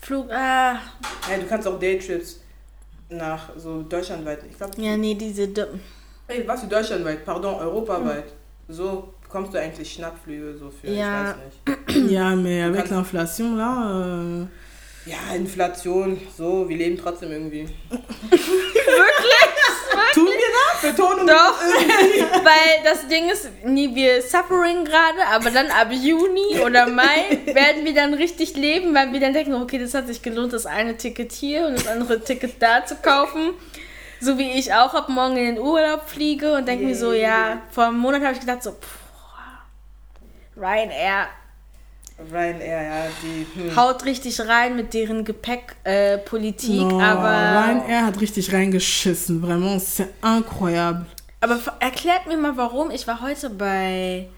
Flug, 0.00 0.30
ah, 0.32 0.78
Hey, 1.28 1.40
du 1.40 1.46
kannst 1.46 1.66
auch 1.68 1.78
Daytrips 1.78 2.40
nach 3.10 3.50
so 3.56 3.82
deutschlandweit. 3.82 4.40
Ich 4.50 4.56
glaube, 4.56 4.80
ja, 4.80 4.96
nee, 4.96 5.14
diese, 5.14 5.42
ey, 6.28 6.46
was 6.46 6.60
für 6.62 6.66
deutschlandweit? 6.68 7.24
Pardon, 7.24 7.56
europaweit. 7.56 8.24
So 8.68 9.12
bekommst 9.22 9.52
du 9.54 9.58
eigentlich 9.60 9.92
Schnappflüge 9.92 10.56
so 10.56 10.70
für, 10.70 10.88
Ja. 10.88 11.30
ich 11.30 11.36
weiß 11.36 11.36
nicht. 11.44 12.10
Ja, 12.12 12.34
mais 12.34 12.62
avec 12.64 12.76
kannst- 12.86 12.92
l'inflation, 12.92 13.56
là... 13.56 14.00
Euh... 14.00 14.46
Ja, 15.04 15.34
Inflation, 15.34 16.20
so, 16.36 16.68
wir 16.68 16.76
leben 16.76 16.96
trotzdem 16.96 17.32
irgendwie. 17.32 17.68
Tun 20.14 20.26
wir 20.26 20.90
Betonung 20.90 21.26
Doch, 21.26 21.60
weil 22.44 22.82
das 22.84 23.06
Ding 23.08 23.28
ist, 23.30 23.48
nie 23.64 23.94
wir 23.94 24.20
suffering 24.20 24.84
gerade, 24.84 25.26
aber 25.30 25.50
dann 25.50 25.70
ab 25.70 25.88
Juni 25.90 26.60
oder 26.64 26.86
Mai 26.88 27.40
werden 27.46 27.84
wir 27.84 27.94
dann 27.94 28.14
richtig 28.14 28.56
leben, 28.56 28.94
weil 28.94 29.12
wir 29.12 29.20
dann 29.20 29.32
denken, 29.32 29.54
okay, 29.54 29.78
das 29.78 29.94
hat 29.94 30.06
sich 30.06 30.22
gelohnt, 30.22 30.52
das 30.52 30.66
eine 30.66 30.96
Ticket 30.96 31.32
hier 31.32 31.66
und 31.66 31.74
das 31.78 31.86
andere 31.86 32.20
Ticket 32.20 32.60
da 32.60 32.84
zu 32.84 32.96
kaufen. 32.96 33.54
So 34.20 34.38
wie 34.38 34.52
ich 34.52 34.72
auch 34.72 34.94
ab 34.94 35.08
morgen 35.08 35.36
in 35.36 35.54
den 35.54 35.58
Urlaub 35.58 36.08
fliege 36.08 36.54
und 36.54 36.68
denke 36.68 36.84
mir 36.84 36.94
so, 36.94 37.12
ja, 37.12 37.62
vor 37.70 37.86
einem 37.86 37.98
Monat 37.98 38.22
habe 38.22 38.34
ich 38.34 38.40
gedacht 38.40 38.62
so, 38.62 38.72
pff, 38.72 38.98
Ryanair 40.56 41.26
Ryanair, 42.30 42.82
ja, 42.82 43.04
die. 43.22 43.46
Hm. 43.54 43.76
haut 43.76 44.04
richtig 44.04 44.40
rein 44.40 44.76
mit 44.76 44.94
deren 44.94 45.24
Gepäckpolitik, 45.24 46.70
äh, 46.70 46.84
No, 46.84 47.00
aber... 47.00 47.30
Ryanair 47.30 48.06
hat 48.06 48.20
richtig 48.20 48.52
reingeschissen, 48.52 49.40
vraiment, 49.40 49.80
c'est 49.80 50.08
incroyable. 50.22 51.06
Aber 51.40 51.58
erklärt 51.80 52.26
mir 52.26 52.36
mal, 52.36 52.56
warum. 52.56 52.90
Ich 52.90 53.06
war 53.08 53.20
heute 53.20 53.50
bei 53.50 54.28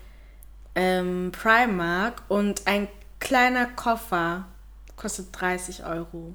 ähm, 0.74 1.32
Primark 1.32 2.22
und 2.28 2.62
ein 2.66 2.88
kleiner 3.20 3.66
Koffer 3.66 4.46
kostet 4.96 5.28
30 5.32 5.84
Euro. 5.84 6.34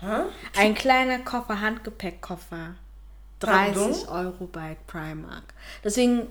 Hä? 0.00 0.22
Ein 0.56 0.74
kleiner 0.74 1.18
Koffer, 1.18 1.60
Handgepäckkoffer. 1.60 2.74
30 3.40 4.08
Euro 4.08 4.46
bei 4.46 4.76
Primark. 4.86 5.44
Deswegen 5.84 6.26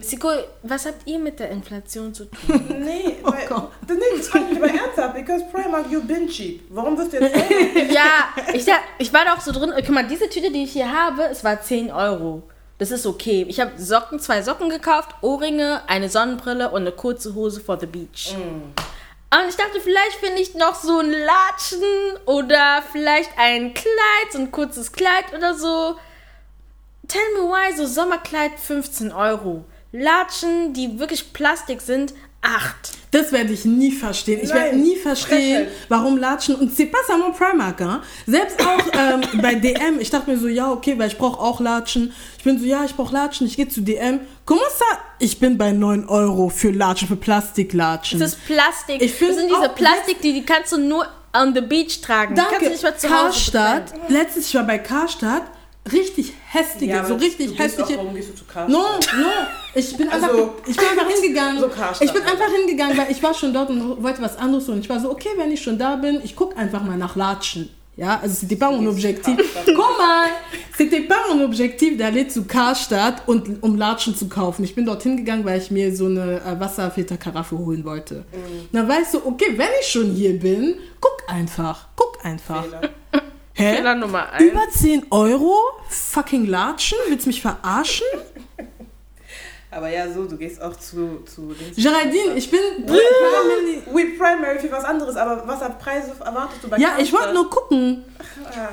Siko, 0.00 0.28
was 0.64 0.86
habt 0.86 1.06
ihr 1.06 1.18
mit 1.20 1.38
der 1.38 1.50
Inflation 1.50 2.12
zu 2.12 2.24
tun? 2.24 2.60
Nee, 2.80 3.16
weil, 3.22 3.46
nee, 3.88 4.02
das 4.16 4.28
frage 4.28 4.46
ich 4.50 4.56
aber 4.56 4.68
ernsthaft, 4.68 5.14
because 5.14 5.44
Primark, 5.52 5.88
you 5.90 6.02
been 6.02 6.26
cheap. 6.26 6.62
Warum 6.70 6.98
wirst 6.98 7.12
du 7.12 7.18
jetzt 7.18 7.36
ja, 7.92 8.30
ich, 8.52 8.66
ich 8.98 9.12
war 9.12 9.24
da 9.24 9.34
auch 9.34 9.40
so 9.40 9.52
drin. 9.52 9.72
Guck 9.76 9.90
mal, 9.90 10.06
diese 10.06 10.28
Tüte, 10.28 10.50
die 10.50 10.64
ich 10.64 10.72
hier 10.72 10.90
habe, 10.90 11.24
es 11.24 11.44
war 11.44 11.60
10 11.60 11.92
Euro. 11.92 12.42
Das 12.78 12.90
ist 12.90 13.06
okay. 13.06 13.46
Ich 13.48 13.60
habe 13.60 13.72
Socken, 13.76 14.18
zwei 14.18 14.42
Socken 14.42 14.70
gekauft, 14.70 15.10
Ohrringe, 15.20 15.82
eine 15.86 16.08
Sonnenbrille 16.08 16.70
und 16.70 16.80
eine 16.80 16.92
kurze 16.92 17.34
Hose 17.34 17.60
for 17.60 17.78
the 17.78 17.86
beach. 17.86 18.34
Und 18.34 19.48
ich 19.48 19.56
dachte, 19.56 19.80
vielleicht 19.80 20.16
finde 20.16 20.40
ich 20.40 20.54
noch 20.54 20.74
so 20.74 20.98
ein 20.98 21.12
Latschen 21.12 22.16
oder 22.26 22.82
vielleicht 22.90 23.30
ein 23.38 23.74
Kleid, 23.74 24.32
so 24.32 24.38
ein 24.38 24.50
kurzes 24.50 24.90
Kleid 24.90 25.26
oder 25.36 25.54
so. 25.54 25.94
Tell 27.10 27.20
me 27.34 27.50
why, 27.50 27.76
so 27.76 27.86
Sommerkleid 27.86 28.52
15 28.56 29.10
Euro. 29.10 29.64
Latschen, 29.90 30.72
die 30.72 31.00
wirklich 31.00 31.32
Plastik 31.32 31.80
sind, 31.80 32.14
8. 32.42 32.72
Das 33.10 33.32
werde 33.32 33.52
ich 33.52 33.64
nie 33.64 33.90
verstehen. 33.90 34.38
Ich 34.40 34.50
werde 34.50 34.76
Nein, 34.76 34.82
nie 34.82 34.96
verstehen, 34.96 35.66
warum 35.88 36.16
Latschen 36.16 36.54
und 36.54 36.72
c'est 36.72 36.86
pas 36.86 37.00
seulement 37.08 37.36
Primark, 37.36 37.80
hein? 37.80 38.00
Selbst 38.26 38.64
auch 38.64 38.78
ähm, 38.96 39.42
bei 39.42 39.56
DM, 39.56 39.98
ich 39.98 40.10
dachte 40.10 40.30
mir 40.30 40.38
so, 40.38 40.46
ja, 40.46 40.70
okay, 40.70 40.96
weil 40.96 41.08
ich 41.08 41.18
brauche 41.18 41.40
auch 41.40 41.60
Latschen. 41.60 42.12
Ich 42.38 42.44
bin 42.44 42.58
so, 42.60 42.64
ja, 42.64 42.84
ich 42.84 42.94
brauche 42.94 43.12
Latschen, 43.12 43.48
ich 43.48 43.56
gehe 43.56 43.68
zu 43.68 43.80
DM. 43.80 44.20
Comment 44.46 44.62
ça? 44.78 44.98
Ich 45.18 45.40
bin 45.40 45.58
bei 45.58 45.72
9 45.72 46.08
Euro 46.08 46.48
für 46.48 46.70
Latschen, 46.70 47.08
für 47.08 47.16
Plastiklatschen. 47.16 48.20
Das 48.20 48.34
ist 48.34 48.46
Plastik. 48.46 49.02
Ich 49.02 49.18
das 49.18 49.36
sind 49.36 49.50
diese 49.50 49.68
Plastik, 49.70 50.20
die, 50.22 50.32
die 50.32 50.44
kannst 50.44 50.72
du 50.72 50.78
nur 50.78 51.06
on 51.34 51.54
the 51.54 51.60
beach 51.60 52.00
tragen. 52.00 52.36
Die 52.36 52.40
kannst 52.40 52.52
Danke. 52.52 52.64
du 52.66 52.70
nicht 52.70 52.82
mal 52.84 52.96
zu 52.96 53.08
Hause 53.08 53.24
Karstadt, 53.24 53.94
letztens 54.08 54.46
ich 54.46 54.54
war 54.54 54.64
bei 54.64 54.78
Karstadt, 54.78 55.42
richtig 55.92 56.32
hässliche, 56.48 57.04
so 57.06 57.14
richtig 57.14 57.58
hässliche. 57.58 57.94
Auch, 57.94 57.98
warum 57.98 58.14
gehst 58.14 58.30
du 58.30 58.34
zu 58.34 58.44
Karstadt? 58.44 58.70
No, 58.70 58.78
no. 59.18 59.26
Ich 59.74 59.96
bin, 59.96 60.08
einfach, 60.08 60.28
Also- 60.28 60.54
ich 60.66 60.76
bin 60.76 60.86
einfach 60.88 61.08
hingegangen. 61.08 61.60
So 61.60 61.66
ich 62.04 62.12
bin 62.12 62.22
einfach 62.22 62.50
hingegangen, 62.56 62.98
weil 62.98 63.10
ich 63.10 63.22
war 63.22 63.34
schon 63.34 63.52
dort 63.52 63.70
und 63.70 64.02
wollte 64.02 64.22
was 64.22 64.36
anderes 64.36 64.68
und 64.68 64.80
ich 64.80 64.88
war 64.88 65.00
so, 65.00 65.10
okay, 65.10 65.30
wenn 65.36 65.50
ich 65.52 65.62
schon 65.62 65.78
da 65.78 65.96
bin, 65.96 66.20
ich 66.24 66.34
gucke 66.36 66.56
einfach 66.56 66.82
mal 66.82 66.96
nach 66.96 67.16
Latschen. 67.16 67.70
Ja, 67.96 68.18
also 68.22 68.34
c'était 68.34 68.56
pas 68.56 68.70
mon 68.70 68.86
objectif. 68.86 69.36
Guck 69.66 69.98
mal, 69.98 70.28
c'était 70.74 71.02
pas 71.06 71.18
mon 71.34 71.44
objectif 71.44 71.98
d'aller 71.98 72.26
zu 72.28 72.44
Karstadt 72.44 73.28
und 73.28 73.62
um 73.62 73.76
Latschen 73.76 74.14
zu 74.16 74.26
kaufen. 74.28 74.64
Ich 74.64 74.74
bin 74.74 74.86
dort 74.86 75.02
hingegangen, 75.02 75.44
weil 75.44 75.60
ich 75.60 75.70
mir 75.70 75.94
so 75.94 76.06
eine 76.06 76.40
äh, 76.40 76.58
Wasserfilterkaraffe 76.58 77.58
holen 77.58 77.84
wollte. 77.84 78.24
Dann 78.72 78.88
weißt 78.88 79.14
du, 79.14 79.18
okay, 79.26 79.52
wenn 79.56 79.68
ich 79.82 79.88
schon 79.88 80.12
hier 80.14 80.38
bin, 80.38 80.76
guck 81.00 81.18
einfach, 81.28 81.88
guck 81.94 82.24
einfach. 82.24 82.64
Fehler. 82.64 82.80
Hä? 83.60 83.76
Fehler 83.76 83.94
Nummer 83.94 84.32
1. 84.32 84.44
Über 84.44 84.60
10 84.70 85.06
Euro? 85.10 85.54
Fucking 85.88 86.46
Latschen? 86.46 86.98
Willst 87.08 87.26
du 87.26 87.30
mich 87.30 87.42
verarschen? 87.42 88.06
Aber 89.72 89.88
ja, 89.88 90.10
so, 90.12 90.24
du 90.24 90.36
gehst 90.36 90.60
auch 90.60 90.74
zu, 90.74 91.22
zu 91.32 91.52
den 91.54 91.72
Geraldine, 91.76 92.34
ich 92.34 92.50
bin 92.50 92.58
Primary. 92.86 93.82
We 93.92 94.18
Primary 94.18 94.58
für 94.58 94.72
was 94.72 94.84
anderes, 94.84 95.14
aber 95.14 95.46
was 95.46 95.62
an 95.62 95.78
Preise 95.78 96.12
erwartest 96.24 96.64
du 96.64 96.68
bei 96.68 96.76
Ja, 96.78 96.96
ich 96.98 97.12
wollte 97.12 97.32
nur 97.34 97.48
gucken. 97.48 98.04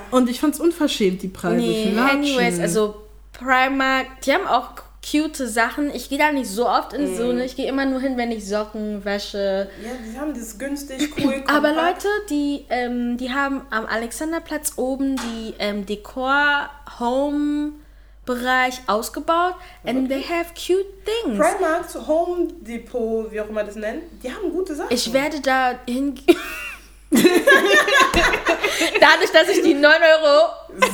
Und 0.10 0.28
ich 0.28 0.40
fand's 0.40 0.60
unverschämt, 0.60 1.22
die 1.22 1.28
Preise 1.28 1.58
Nee, 1.58 1.90
für 1.90 1.96
Latschen. 1.96 2.20
anyways, 2.20 2.60
also 2.60 2.96
Primark, 3.34 4.08
die 4.26 4.34
haben 4.34 4.48
auch 4.48 4.72
cute 5.10 5.48
Sachen. 5.48 5.90
Ich 5.94 6.10
gehe 6.10 6.18
da 6.18 6.32
nicht 6.32 6.50
so 6.50 6.68
oft 6.68 6.94
in 6.94 7.16
so 7.16 7.30
eine. 7.30 7.46
Ich 7.46 7.56
gehe 7.56 7.68
immer 7.68 7.86
nur 7.86 8.00
hin, 8.00 8.18
wenn 8.18 8.32
ich 8.32 8.48
Socken 8.48 9.06
wäsche. 9.06 9.70
Ja, 9.84 9.92
die 10.06 10.18
haben 10.20 10.34
das 10.34 10.58
günstig, 10.58 11.12
cool, 11.18 11.44
Aber 11.48 11.70
kompakt. 11.70 12.04
Leute, 12.04 12.10
die, 12.30 12.66
ähm, 12.70 13.18
die 13.18 13.32
haben 13.34 13.62
am 13.70 13.86
Alexanderplatz 13.86 14.74
oben 14.78 15.16
die 15.16 15.54
ähm, 15.60 15.86
Dekor-Home-Bereich 15.86 18.82
ausgebaut. 18.88 19.54
And 19.86 20.10
they 20.10 20.24
have 20.24 20.54
cute 20.54 21.06
things. 21.06 21.38
Primark, 21.38 21.86
Home 22.08 22.48
Depot, 22.62 23.32
wie 23.32 23.40
auch 23.40 23.50
immer 23.50 23.64
das 23.64 23.76
nennt, 23.76 24.04
die 24.24 24.32
haben 24.32 24.52
gute 24.52 24.74
Sachen. 24.76 24.94
Ich 24.94 25.14
werde 25.14 25.40
da 25.40 25.80
hingehen. 25.88 26.36
Dadurch, 29.00 29.32
dass 29.32 29.48
ich 29.48 29.62
die 29.64 29.74
9 29.74 29.84
Euro, 29.84 30.50
so, 30.78 30.88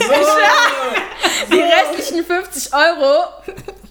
die 1.52 1.60
restlichen 1.60 2.24
50 2.24 2.72
Euro. 2.72 3.24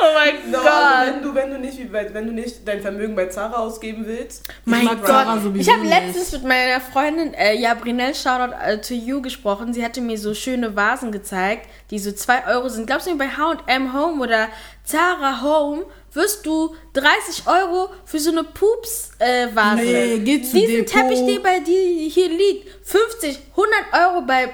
oh 0.00 0.14
mein 0.14 0.50
no, 0.50 0.58
Gott. 0.58 0.66
also 0.68 1.12
wenn 1.12 1.22
du, 1.22 1.34
wenn 1.34 1.50
du 1.50 1.58
nicht, 1.58 1.92
wenn 1.92 2.26
du 2.26 2.32
nicht 2.32 2.66
dein 2.66 2.80
Vermögen 2.80 3.14
bei 3.14 3.26
Zara 3.26 3.56
ausgeben 3.56 4.06
willst, 4.06 4.48
Mein 4.64 4.86
Zara 5.04 5.34
Gott, 5.34 5.42
sowieso 5.42 5.70
ich 5.70 5.76
habe 5.76 5.88
letztens 5.88 6.32
mit 6.32 6.44
meiner 6.44 6.80
Freundin 6.80 7.34
äh, 7.34 7.54
Jabrinel 7.54 8.14
Shoutout 8.14 8.54
äh, 8.54 8.80
to 8.80 8.94
you 8.94 9.22
gesprochen. 9.22 9.72
Sie 9.72 9.84
hatte 9.84 10.00
mir 10.00 10.18
so 10.18 10.34
schöne 10.34 10.74
Vasen 10.76 11.12
gezeigt, 11.12 11.68
die 11.90 11.98
so 11.98 12.12
2 12.12 12.46
Euro 12.46 12.68
sind. 12.68 12.86
Glaubst 12.86 13.06
du 13.06 13.10
mir, 13.12 13.18
bei 13.18 13.28
H&M 13.28 13.92
Home 13.92 14.22
oder 14.22 14.48
Zara 14.84 15.42
Home 15.42 15.84
wirst 16.12 16.46
du 16.46 16.74
30 16.94 17.46
Euro 17.46 17.90
für 18.04 18.18
so 18.18 18.30
eine 18.30 18.44
Pups-Vase. 18.44 19.82
Äh. 19.82 20.16
Nee, 20.16 20.18
geh 20.24 20.42
zu 20.42 20.56
Diesen 20.56 20.84
Depot. 20.84 20.92
Teppich, 20.92 21.26
der 21.26 21.40
bei 21.40 21.60
dir 21.60 22.08
hier 22.08 22.28
liegt, 22.28 22.68
50, 22.86 23.38
100 23.50 23.72
Euro 23.92 24.22
bei... 24.22 24.50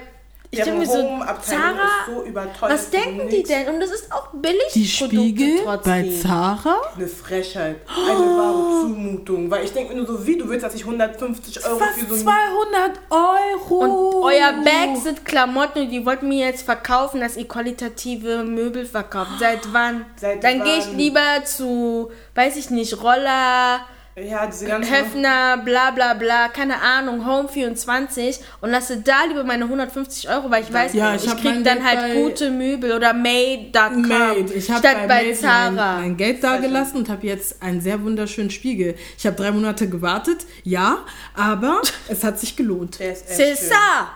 Ich 0.59 0.65
deren 0.65 0.81
denke 0.81 0.87
mir 0.87 0.93
so, 0.93 1.03
Home-Abteilung 1.03 1.63
Zara, 1.63 1.85
ist 1.85 2.15
so 2.15 2.23
überteuert. 2.25 2.73
was 2.73 2.91
denken 2.91 3.29
die 3.29 3.43
denn? 3.43 3.69
Und 3.69 3.81
das 3.81 3.91
ist 3.91 4.13
auch 4.13 4.29
billig. 4.33 4.73
Die 4.75 4.87
Spiegel 4.87 5.65
bei 5.85 6.09
Zara? 6.23 6.81
Eine 6.97 7.07
Frechheit, 7.09 7.77
eine 7.89 8.19
wahre 8.19 8.81
Zumutung. 8.83 9.51
Weil 9.51 9.65
ich 9.65 9.73
denke 9.73 9.95
mir 9.95 10.03
nur 10.03 10.07
so, 10.07 10.27
wie, 10.27 10.39
du 10.39 10.49
willst, 10.49 10.65
dass 10.65 10.75
ich 10.75 10.83
150 10.83 11.67
Euro 11.67 11.79
Fast 11.79 11.99
für 11.99 12.07
so 12.07 12.15
ein 12.15 12.21
200 12.21 13.01
Euro. 13.11 13.79
Und 13.79 14.25
euer 14.25 14.53
Bag 14.65 14.97
sind 15.03 15.25
Klamotten 15.25 15.83
und 15.83 15.91
die 15.91 16.07
wollten 16.07 16.29
mir 16.29 16.47
jetzt 16.47 16.63
verkaufen, 16.63 17.21
dass 17.21 17.37
ihr 17.37 17.49
qualitative 17.49 18.45
Möbel 18.45 18.87
verkauft. 18.87 19.33
Seit 19.39 19.73
wann? 19.73 20.07
Seit 20.17 20.43
Dann 20.45 20.63
gehe 20.63 20.79
ich 20.79 20.93
lieber 20.93 21.45
zu, 21.45 22.11
weiß 22.35 22.57
ich 22.57 22.71
nicht, 22.71 23.03
Roller, 23.03 23.81
Ja, 24.17 24.47
diese 24.47 24.67
ganzen... 24.67 24.95
Höfner, 24.95 25.59
bla 25.65 25.91
bla 25.91 26.15
bla, 26.15 26.49
keine 26.49 26.81
Ahnung, 26.81 27.27
Home 27.27 27.49
24 27.49 28.39
und 28.61 28.71
lasse 28.71 28.99
da 28.99 29.25
lieber 29.25 29.43
meine 29.43 29.65
150 29.65 30.29
Euro, 30.29 30.51
weil 30.51 30.63
ich 30.63 30.73
weiß, 30.73 30.93
Ja, 30.95 31.17
ich 31.17 31.25
ich, 31.25 31.33
krieg 31.33 31.45
mein 31.45 31.65
dann 31.65 31.79
Geld 31.83 31.85
halt 31.85 32.15
gute 32.15 32.51
Möbel 32.51 32.93
oder 32.93 33.13
Made.com 33.13 34.03
Made. 34.03 34.53
Ich 34.55 34.71
habe 34.71 34.79
statt 34.79 34.97
bei, 35.03 35.07
bei, 35.09 35.15
Made 35.17 35.27
mein, 35.27 35.35
Zara. 35.37 35.99
mein 35.99 36.17
Geld 36.17 36.45
da 36.45 36.59
gelassen 36.59 36.99
und 36.99 37.09
habe 37.09 37.27
jetzt 37.27 37.61
einen 37.61 37.81
sehr 37.81 38.01
wunderschönen 38.03 38.51
Spiegel. 38.51 38.95
Ich 39.19 39.27
habe 39.27 39.35
drei 39.35 39.51
Monate 39.51 39.89
gewartet, 39.89 40.47
ja, 40.63 40.99
aber 41.35 41.81
es 42.09 42.23
hat 42.23 42.39
sich 42.39 42.55
gelohnt. 42.55 43.01
Der 43.01 43.13
ist 43.13 43.29
echt 43.29 43.41
C'est 43.41 43.57
schön. 43.59 43.71
ça! 43.73 44.07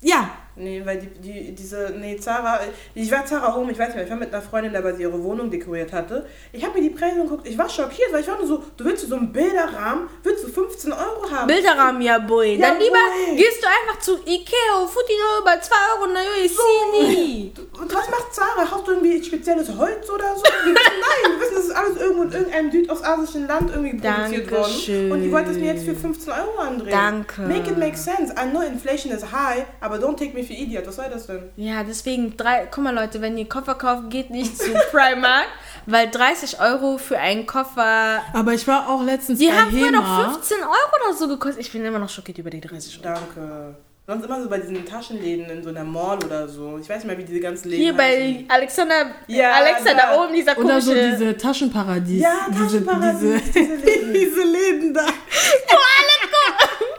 Ja, 0.00 0.30
Nee, 0.58 0.82
weil 0.84 0.98
die, 0.98 1.06
die, 1.20 1.54
diese, 1.54 1.94
nee, 1.98 2.16
Zara, 2.16 2.60
ich 2.94 3.10
war 3.10 3.24
Zara 3.24 3.54
Home, 3.54 3.72
ich 3.72 3.78
weiß 3.78 3.88
nicht 3.88 3.96
mehr, 3.96 4.04
ich 4.04 4.10
war 4.10 4.16
mit 4.18 4.32
einer 4.32 4.42
Freundin, 4.42 4.72
da 4.72 4.82
weil 4.82 4.94
sie 4.96 5.02
ihre 5.02 5.22
Wohnung 5.22 5.50
dekoriert 5.50 5.92
hatte. 5.92 6.26
Ich 6.52 6.64
habe 6.64 6.80
mir 6.80 6.88
die 6.88 6.94
Preise 6.94 7.20
angeguckt, 7.20 7.46
ich 7.46 7.56
war 7.56 7.68
schockiert, 7.68 8.12
weil 8.12 8.20
ich 8.22 8.28
war 8.28 8.36
nur 8.38 8.46
so, 8.46 8.62
du 8.76 8.84
willst 8.84 9.08
so 9.08 9.14
einen 9.16 9.32
Bilderrahmen, 9.32 10.08
willst 10.22 10.44
du 10.44 10.48
15 10.48 10.92
Euro 10.92 11.30
haben? 11.30 11.46
Bilderrahmen, 11.46 12.02
ja, 12.02 12.18
boy. 12.18 12.54
Ja, 12.56 12.68
Dann 12.70 12.78
lieber 12.78 12.96
boy. 13.26 13.36
gehst 13.36 13.62
du 13.62 13.66
einfach 13.68 14.00
zu 14.00 14.14
Ikea, 14.18 14.86
Futti 14.86 15.12
nur 15.18 15.44
bei 15.44 15.58
2 15.58 15.74
Euro, 15.94 16.10
na 16.12 16.20
jo, 16.20 16.44
ich 16.44 16.52
sehe 16.56 17.06
nie. 17.14 17.52
Und 17.80 17.94
was 17.94 18.08
macht 18.10 18.34
Zara? 18.34 18.70
Hast 18.70 18.86
du 18.86 18.92
irgendwie 18.92 19.22
spezielles 19.22 19.68
Holz 19.76 20.10
oder 20.10 20.34
so? 20.36 20.42
Die 20.66 20.72
nein, 20.72 21.32
die 21.36 21.40
wissen, 21.40 21.54
das 21.54 21.64
ist 21.66 21.70
alles 21.76 21.96
irgendwo 21.98 22.22
in 22.24 22.32
irgendeinem 22.32 22.70
südostasischen 22.72 23.46
Land 23.46 23.70
irgendwie 23.70 23.96
produziert 23.98 24.50
Dankeschön. 24.50 24.96
worden. 25.08 25.12
Und 25.12 25.22
die 25.22 25.32
wollten 25.32 25.50
es 25.50 25.56
mir 25.58 25.72
jetzt 25.74 25.84
für 25.84 25.94
15 25.94 26.32
Euro 26.32 26.58
andrehen. 26.58 26.90
Danke. 26.90 27.42
Make 27.42 27.70
it 27.70 27.78
make 27.78 27.96
sense. 27.96 28.32
I 28.32 28.48
know 28.50 28.62
inflation 28.62 29.12
is 29.12 29.22
high, 29.32 29.64
aber 29.80 29.96
don't 29.96 30.16
take 30.16 30.34
me 30.34 30.42
for 30.48 30.56
idiot. 30.56 30.86
Was 30.86 30.96
soll 30.96 31.08
das 31.10 31.26
denn? 31.26 31.50
Ja, 31.56 31.84
deswegen, 31.84 32.36
drei, 32.36 32.66
guck 32.70 32.82
mal 32.82 32.94
Leute, 32.94 33.20
wenn 33.20 33.38
ihr 33.38 33.48
Koffer 33.48 33.74
kauft, 33.76 34.10
geht 34.10 34.30
nicht 34.30 34.58
zu 34.58 34.70
Primark, 34.90 35.46
weil 35.86 36.10
30 36.10 36.60
Euro 36.60 36.98
für 36.98 37.18
einen 37.18 37.46
Koffer, 37.46 38.22
aber 38.32 38.54
ich 38.54 38.66
war 38.66 38.88
auch 38.88 39.02
letztens 39.04 39.38
die 39.38 39.46
bei 39.48 39.52
haben 39.52 39.70
früher 39.70 39.90
noch 39.92 40.02
Hema. 40.04 40.32
15 40.32 40.56
Euro 40.62 41.06
oder 41.08 41.16
so 41.16 41.28
gekostet. 41.28 41.60
Ich 41.64 41.70
bin 41.72 41.84
immer 41.84 41.98
noch 42.00 42.08
schockiert 42.08 42.38
über 42.38 42.50
die 42.50 42.60
30 42.60 43.04
Euro. 43.04 43.14
Danke. 43.14 43.76
Sonst 44.10 44.24
immer 44.24 44.42
so 44.42 44.48
bei 44.48 44.56
diesen 44.56 44.86
Taschenläden 44.86 45.50
in 45.50 45.62
so 45.62 45.68
einer 45.68 45.84
Mall 45.84 46.16
oder 46.24 46.48
so. 46.48 46.78
Ich 46.80 46.88
weiß 46.88 46.96
nicht 47.04 47.06
mehr, 47.08 47.18
wie 47.18 47.24
diese 47.24 47.40
ganzen 47.40 47.68
Läden 47.68 47.82
Hier 47.82 47.92
bei. 47.94 48.42
Alexander, 48.48 49.10
Ja, 49.26 49.52
Alexa 49.52 49.92
da 49.92 50.14
da. 50.14 50.24
oben, 50.24 50.32
dieser 50.32 50.52
Oder 50.56 50.80
komische... 50.80 50.80
so 50.80 50.94
diese 50.94 51.36
Taschenparadies. 51.36 52.22
Ja, 52.22 52.48
Taschenparadies, 52.50 53.20
Diese, 53.20 53.40
diese 53.52 53.74
Läden. 53.84 54.12
diese, 54.14 54.42
Läden 54.44 54.94
da. 54.94 55.04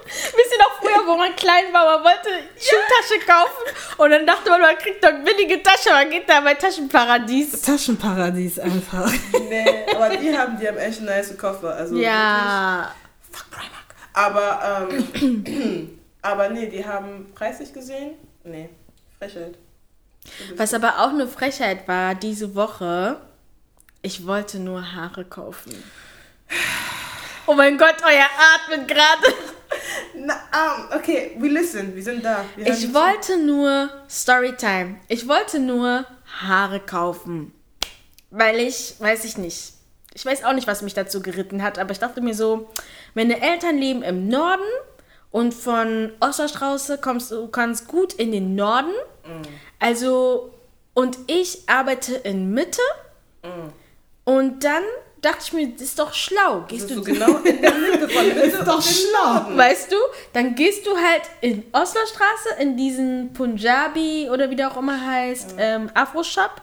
Wisst 0.06 0.51
ihr 0.53 0.60
noch 0.60 0.69
früher, 0.89 1.08
wo 1.08 1.15
man 1.17 1.36
klein 1.36 1.65
war, 1.72 1.98
man 1.98 2.03
wollte 2.03 2.29
Schultasche 2.58 3.25
kaufen 3.25 3.98
und 3.98 4.10
dann 4.12 4.25
dachte 4.25 4.50
man, 4.50 4.62
man 4.62 4.77
kriegt 4.77 5.03
doch 5.03 5.12
billige 5.24 5.62
Tasche, 5.62 5.89
man 5.91 6.10
geht 6.10 6.27
da 6.29 6.41
bei 6.41 6.53
Taschenparadies. 6.53 7.62
Taschenparadies 7.62 8.60
einfach. 8.60 9.12
Nee, 9.50 9.86
aber 9.96 10.10
die 10.15 10.38
haben, 10.38 10.60
die 10.60 10.67
haben 10.67 10.77
echt 10.77 11.01
nice 11.01 11.38
Koffer. 11.38 11.75
Also 11.75 11.96
Ja, 11.98 12.93
wirklich, 13.29 13.38
fuck 13.38 13.51
Primark. 13.51 13.79
Aber, 14.13 14.89
ähm, 14.91 16.00
aber 16.22 16.50
nee, 16.50 16.67
die 16.67 16.86
haben 16.86 17.31
preislich 17.34 17.74
gesehen. 17.74 18.12
Nee, 18.43 18.69
Frechheit. 19.17 19.55
was 20.55 20.74
aber 20.74 21.00
auch 21.00 21.10
eine 21.10 21.27
Frechheit 21.27 21.88
war 21.88 22.15
diese 22.15 22.55
Woche, 22.55 23.17
ich 24.01 24.25
wollte 24.25 24.60
nur 24.60 24.96
Haare 24.96 25.25
kaufen. 25.25 25.72
Oh 27.50 27.56
mein 27.56 27.79
Gott, 27.79 27.96
euer 28.03 28.27
atmet 28.53 28.88
gerade. 28.88 29.34
Na, 30.13 30.36
um, 30.53 30.96
okay, 30.96 31.36
we 31.39 31.48
listen, 31.48 31.96
wir 31.96 32.03
sind 32.03 32.24
da. 32.24 32.46
Wir 32.56 32.68
Ich 32.68 32.94
wollte 32.94 33.44
nur 33.44 33.89
Storytime. 34.08 34.98
Ich 35.08 35.27
wollte 35.27 35.58
nur 35.58 36.06
Haare 36.44 36.79
kaufen. 36.79 37.51
Weil 38.29 38.60
ich, 38.60 38.94
weiß 39.00 39.25
ich 39.25 39.39
nicht. 39.39 39.74
Ich 40.13 40.24
weiß 40.27 40.44
auch 40.44 40.53
nicht, 40.53 40.68
was 40.68 40.84
mich 40.84 40.94
dazu 40.94 41.24
geritten 41.24 41.63
hat, 41.63 41.79
aber 41.79 41.89
ich 41.89 41.98
dachte 41.98 42.22
mir 42.22 42.36
so, 42.36 42.70
meine 43.15 43.41
Eltern 43.41 43.79
leben 43.79 44.03
im 44.03 44.27
Norden 44.27 44.62
und 45.32 45.56
von 45.56 46.12
Osterstraße 46.20 47.00
kommst 47.00 47.32
du 47.32 47.48
kannst 47.48 47.88
gut 47.88 48.13
in 48.13 48.32
den 48.32 48.53
Norden. 48.53 48.94
Also, 49.79 50.53
und 50.94 51.18
ich 51.25 51.68
arbeite 51.68 52.13
in 52.13 52.51
Mitte. 52.53 52.84
Und 54.24 54.63
dann 54.63 54.84
dachte 55.22 55.40
ich 55.44 55.54
mir, 55.54 55.68
das 55.70 55.82
ist 55.82 56.00
doch 56.00 56.14
schlau. 56.14 56.66
Gehst 56.68 56.90
du, 56.90 56.96
du 56.96 57.04
genau 57.04 57.38
in 57.38 57.62
der 57.62 57.74
Mitte 57.74 58.10
von 58.10 58.26
Ist 58.44 58.60
doch 58.66 58.82
schlau. 58.82 59.58
Weißt 59.58 59.92
du, 59.92 59.96
dann 60.34 60.56
gehst 60.56 60.86
du 60.86 60.92
halt 60.96 61.24
in 61.42 61.64
Oslerstraße 61.72 62.50
in 62.60 62.78
diesen 62.78 63.34
Punjabi 63.34 64.30
oder 64.32 64.50
wie 64.50 64.56
der 64.56 64.72
auch 64.72 64.78
immer 64.78 65.06
heißt, 65.06 65.56
ähm, 65.58 65.90
Afro-Shop. 65.94 66.62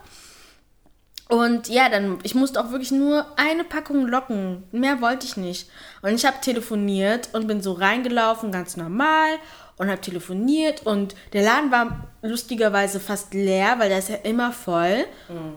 Und 1.28 1.68
ja, 1.68 1.88
dann, 1.88 2.18
ich 2.22 2.36
musste 2.36 2.60
auch 2.60 2.70
wirklich 2.70 2.92
nur 2.92 3.26
eine 3.36 3.64
Packung 3.64 4.06
Locken. 4.06 4.62
Mehr 4.70 5.00
wollte 5.00 5.26
ich 5.26 5.36
nicht. 5.36 5.68
Und 6.02 6.14
ich 6.14 6.24
habe 6.24 6.40
telefoniert 6.40 7.30
und 7.32 7.48
bin 7.48 7.60
so 7.62 7.72
reingelaufen, 7.72 8.52
ganz 8.52 8.76
normal. 8.76 9.30
Und 9.78 9.90
habe 9.90 10.00
telefoniert. 10.00 10.86
Und 10.86 11.14
der 11.32 11.42
Laden 11.42 11.70
war 11.70 12.08
lustigerweise 12.22 12.98
fast 12.98 13.34
leer, 13.34 13.78
weil 13.78 13.90
der 13.90 13.98
ist 13.98 14.08
ja 14.08 14.16
immer 14.16 14.52
voll. 14.52 15.04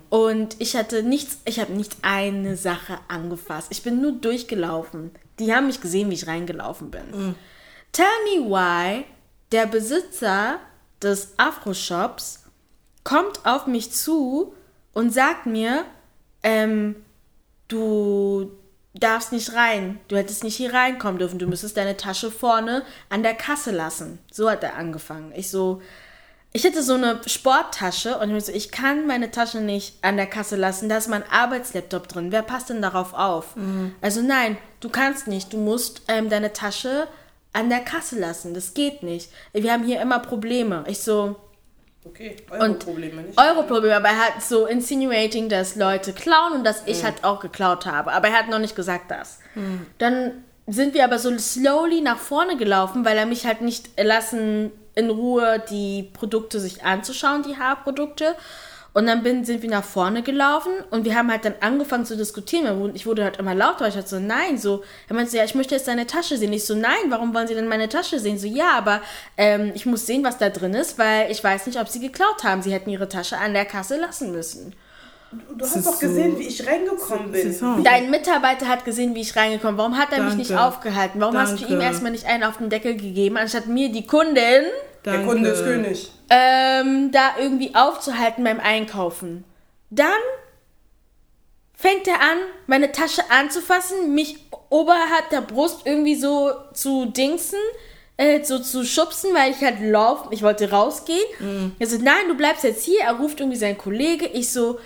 Und 0.10 0.58
ich 0.60 0.76
hatte 0.76 1.04
nichts, 1.04 1.40
ich 1.46 1.60
habe 1.60 1.72
nicht 1.72 1.98
eine 2.02 2.58
Sache 2.58 3.00
angefasst. 3.08 3.68
Ich 3.72 3.82
bin 3.82 4.02
nur 4.02 4.12
durchgelaufen. 4.12 5.12
Die 5.40 5.54
haben 5.54 5.68
mich 5.68 5.80
gesehen, 5.80 6.10
wie 6.10 6.16
ich 6.16 6.28
reingelaufen 6.28 6.92
bin. 6.92 7.36
Tell 7.94 8.06
me 8.26 8.50
why 8.50 9.06
der 9.52 9.66
Besitzer 9.66 10.60
des 11.02 11.34
Afro-Shops 11.38 12.44
kommt 13.04 13.46
auf 13.46 13.68
mich 13.68 13.92
zu 13.92 14.54
und 14.94 15.14
sagt 15.14 15.46
mir, 15.46 15.86
ähm, 16.44 16.96
du 17.68 18.52
darfst 19.00 19.32
nicht 19.32 19.54
rein, 19.54 20.00
du 20.08 20.18
hättest 20.18 20.44
nicht 20.44 20.56
hier 20.56 20.74
reinkommen 20.74 21.20
dürfen, 21.20 21.40
du 21.40 21.48
müsstest 21.48 21.78
deine 21.78 21.98
Tasche 21.98 22.32
vorne 22.32 22.84
an 23.10 23.24
der 23.24 23.34
Kasse 23.34 23.72
lassen. 23.72 24.20
So 24.32 24.50
hat 24.50 24.64
er 24.64 24.76
angefangen. 24.76 25.32
Ich 25.36 25.50
so, 25.50 25.82
ich 26.52 26.64
hätte 26.64 26.82
so 26.82 26.96
eine 26.96 27.22
Sporttasche 27.26 28.18
und 28.18 28.36
ich 28.36 28.46
so, 28.46 28.52
ich 28.52 28.72
kann 28.72 29.06
meine 29.08 29.32
Tasche 29.32 29.62
nicht 29.62 30.04
an 30.04 30.18
der 30.18 30.28
Kasse 30.28 30.56
lassen, 30.56 30.90
da 30.90 30.98
ist 30.98 31.08
mein 31.08 31.30
Arbeitslaptop 31.30 32.08
drin. 32.08 32.32
Wer 32.32 32.42
passt 32.42 32.70
denn 32.70 32.82
darauf 32.82 33.14
auf? 33.14 33.56
Also 34.02 34.22
nein, 34.22 34.58
du 34.80 34.90
kannst 34.90 35.28
nicht, 35.28 35.54
du 35.54 35.58
musst 35.58 36.02
ähm, 36.08 36.30
deine 36.30 36.54
Tasche 36.54 37.08
an 37.54 37.70
der 37.70 37.80
Kasse 37.80 38.20
lassen. 38.20 38.54
Das 38.54 38.74
geht 38.74 39.04
nicht. 39.04 39.30
Wir 39.54 39.74
haben 39.74 39.84
hier 39.84 40.02
immer 40.02 40.20
Probleme. 40.20 40.84
Ich 40.88 41.00
so, 41.00 41.36
Okay, 42.10 42.36
und 42.52 42.62
Euro-Probleme 42.62 43.22
nicht. 43.22 43.40
Euro-Probleme, 43.40 43.96
aber 43.96 44.10
er 44.10 44.18
hat 44.18 44.42
so 44.42 44.66
insinuating, 44.66 45.48
dass 45.50 45.76
Leute 45.76 46.14
klauen 46.14 46.54
und 46.54 46.64
dass 46.64 46.84
ich 46.86 47.04
halt 47.04 47.24
auch 47.24 47.40
geklaut 47.40 47.86
habe. 47.86 48.12
Aber 48.12 48.30
er 48.30 48.40
hat 48.40 48.50
noch 48.50 48.60
nicht 48.60 48.76
gesagt 48.76 49.12
das. 49.12 49.40
Dann 50.00 50.44
sind 50.68 50.94
wir 50.94 51.04
aber 51.04 51.20
so 51.20 51.36
slowly 51.38 52.02
nach 52.02 52.18
vorne 52.18 52.58
gelaufen, 52.58 53.06
weil 53.06 53.18
er 53.18 53.26
mich 53.26 53.46
halt 53.46 53.62
nicht 53.62 53.90
lassen 54.02 54.72
in 54.96 55.10
Ruhe 55.10 55.64
die 55.70 56.10
Produkte 56.14 56.60
sich 56.60 56.84
anzuschauen, 56.84 57.44
die 57.44 57.58
Haarprodukte. 57.58 58.36
Und 58.92 59.06
dann 59.06 59.22
bin, 59.22 59.46
sind 59.46 59.62
wir 59.62 59.70
nach 59.70 59.84
vorne 59.84 60.24
gelaufen 60.24 60.72
und 60.90 61.06
wir 61.06 61.16
haben 61.16 61.30
halt 61.32 61.46
dann 61.46 61.54
angefangen 61.62 62.06
zu 62.06 62.18
diskutieren. 62.18 62.82
Und 62.82 62.96
Ich 62.96 63.06
wurde 63.06 63.24
halt 63.24 63.38
immer 63.38 63.54
lauter, 63.54 63.82
weil 63.82 63.90
ich 63.90 63.96
halt 63.96 64.08
so, 64.10 64.20
nein, 64.20 64.58
so. 64.58 64.84
Er 65.08 65.16
meinte 65.16 65.30
so, 65.32 65.38
ja, 65.38 65.44
ich 65.46 65.54
möchte 65.54 65.76
jetzt 65.76 65.88
deine 65.88 66.08
Tasche 66.08 66.38
sehen. 66.38 66.52
Ich 66.54 66.66
so, 66.66 66.74
nein, 66.76 66.92
warum 67.10 67.34
wollen 67.36 67.48
Sie 67.48 67.54
denn 67.54 67.68
meine 67.68 67.88
Tasche 67.88 68.20
sehen? 68.20 68.40
So, 68.40 68.48
ja, 68.48 68.72
aber 68.76 69.02
ähm, 69.38 69.72
ich 69.76 69.86
muss 69.86 70.08
sehen, 70.08 70.24
was 70.24 70.40
da 70.40 70.50
drin 70.50 70.74
ist, 70.74 70.98
weil 70.98 71.32
ich 71.32 71.44
weiß 71.44 71.68
nicht, 71.68 71.80
ob 71.80 71.88
Sie 71.88 72.00
geklaut 72.00 72.44
haben. 72.44 72.62
Sie 72.64 72.72
hätten 72.74 72.90
Ihre 72.90 73.08
Tasche 73.08 73.38
an 73.38 73.54
der 73.54 73.66
Kasse 73.66 73.98
lassen 74.00 74.32
müssen. 74.32 74.74
Du 75.56 75.64
hast 75.64 75.76
ist 75.76 75.86
doch 75.86 75.94
so- 75.94 76.00
gesehen, 76.08 76.40
wie 76.40 76.48
ich 76.48 76.66
reingekommen 76.66 77.32
bin. 77.32 77.84
Dein 77.84 78.10
Mitarbeiter 78.10 78.68
hat 78.68 78.84
gesehen, 78.86 79.14
wie 79.14 79.22
ich 79.22 79.36
reingekommen 79.36 79.76
bin. 79.76 79.84
Warum 79.84 79.98
hat 80.00 80.12
er 80.12 80.24
mich 80.24 80.34
nicht 80.34 80.50
Danke. 80.50 80.64
aufgehalten? 80.64 81.22
Warum 81.22 81.38
hast 81.38 81.54
du 81.54 81.58
Danke. 81.60 81.74
ihm 81.76 81.82
erstmal 81.82 82.12
nicht 82.12 82.26
einen 82.26 82.44
auf 82.44 82.58
den 82.58 82.72
Deckel 82.72 82.96
gegeben, 82.96 83.38
anstatt 83.38 83.68
mir, 83.68 83.92
die 83.92 84.08
Kundin, 84.08 84.64
Der 85.06 85.24
Kunde 85.24 85.50
ist 85.50 85.64
König. 85.64 86.12
ähm, 86.30 87.12
da 87.12 87.36
irgendwie 87.40 87.74
aufzuhalten 87.76 88.44
beim 88.44 88.60
Einkaufen? 88.60 89.44
Dann 89.90 90.12
fängt 91.74 92.08
er 92.08 92.16
an, 92.22 92.38
meine 92.68 92.92
Tasche 92.92 93.22
anzufassen, 93.30 94.14
mich 94.14 94.38
oberhalb 94.70 95.30
der 95.32 95.42
Brust 95.42 95.82
irgendwie 95.86 96.16
so 96.16 96.52
zu 96.74 97.06
dingsen, 97.06 97.60
äh, 98.18 98.44
so 98.44 98.60
zu 98.60 98.84
schubsen, 98.86 99.34
weil 99.34 99.52
ich 99.52 99.62
halt 99.62 99.80
laufen, 99.80 100.28
ich 100.32 100.44
wollte 100.44 100.70
rausgehen. 100.70 101.24
Er 101.80 101.88
so, 101.88 101.98
nein, 101.98 102.28
du 102.28 102.36
bleibst 102.36 102.66
jetzt 102.66 102.84
hier. 102.84 103.02
Er 103.02 103.14
ruft 103.14 103.40
irgendwie 103.40 103.58
seinen 103.58 103.78
Kollege. 103.78 104.26
Ich 104.28 104.52
so, 104.52 104.78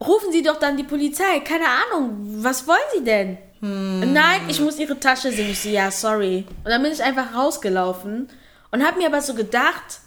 rufen 0.00 0.30
Sie 0.30 0.42
doch 0.42 0.58
dann 0.60 0.76
die 0.76 0.84
Polizei. 0.84 1.40
Keine 1.40 1.66
Ahnung, 1.66 2.16
was 2.42 2.66
wollen 2.68 2.78
Sie 2.96 3.02
denn? 3.04 3.36
Nein, 3.60 4.42
ich 4.48 4.60
muss 4.60 4.78
Ihre 4.78 5.00
Tasche 5.00 5.32
sehen. 5.32 5.50
Ich 5.50 5.60
so, 5.60 5.68
ja, 5.68 5.90
sorry. 5.90 6.44
Und 6.62 6.70
dann 6.70 6.82
bin 6.82 6.92
ich 6.92 7.02
einfach 7.02 7.34
rausgelaufen 7.34 8.28
und 8.74 8.84
habe 8.84 8.98
mir 8.98 9.06
aber 9.06 9.22
so 9.22 9.34
gedacht, 9.34 10.00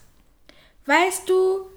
weißt 0.88 1.30
du, 1.30 1.70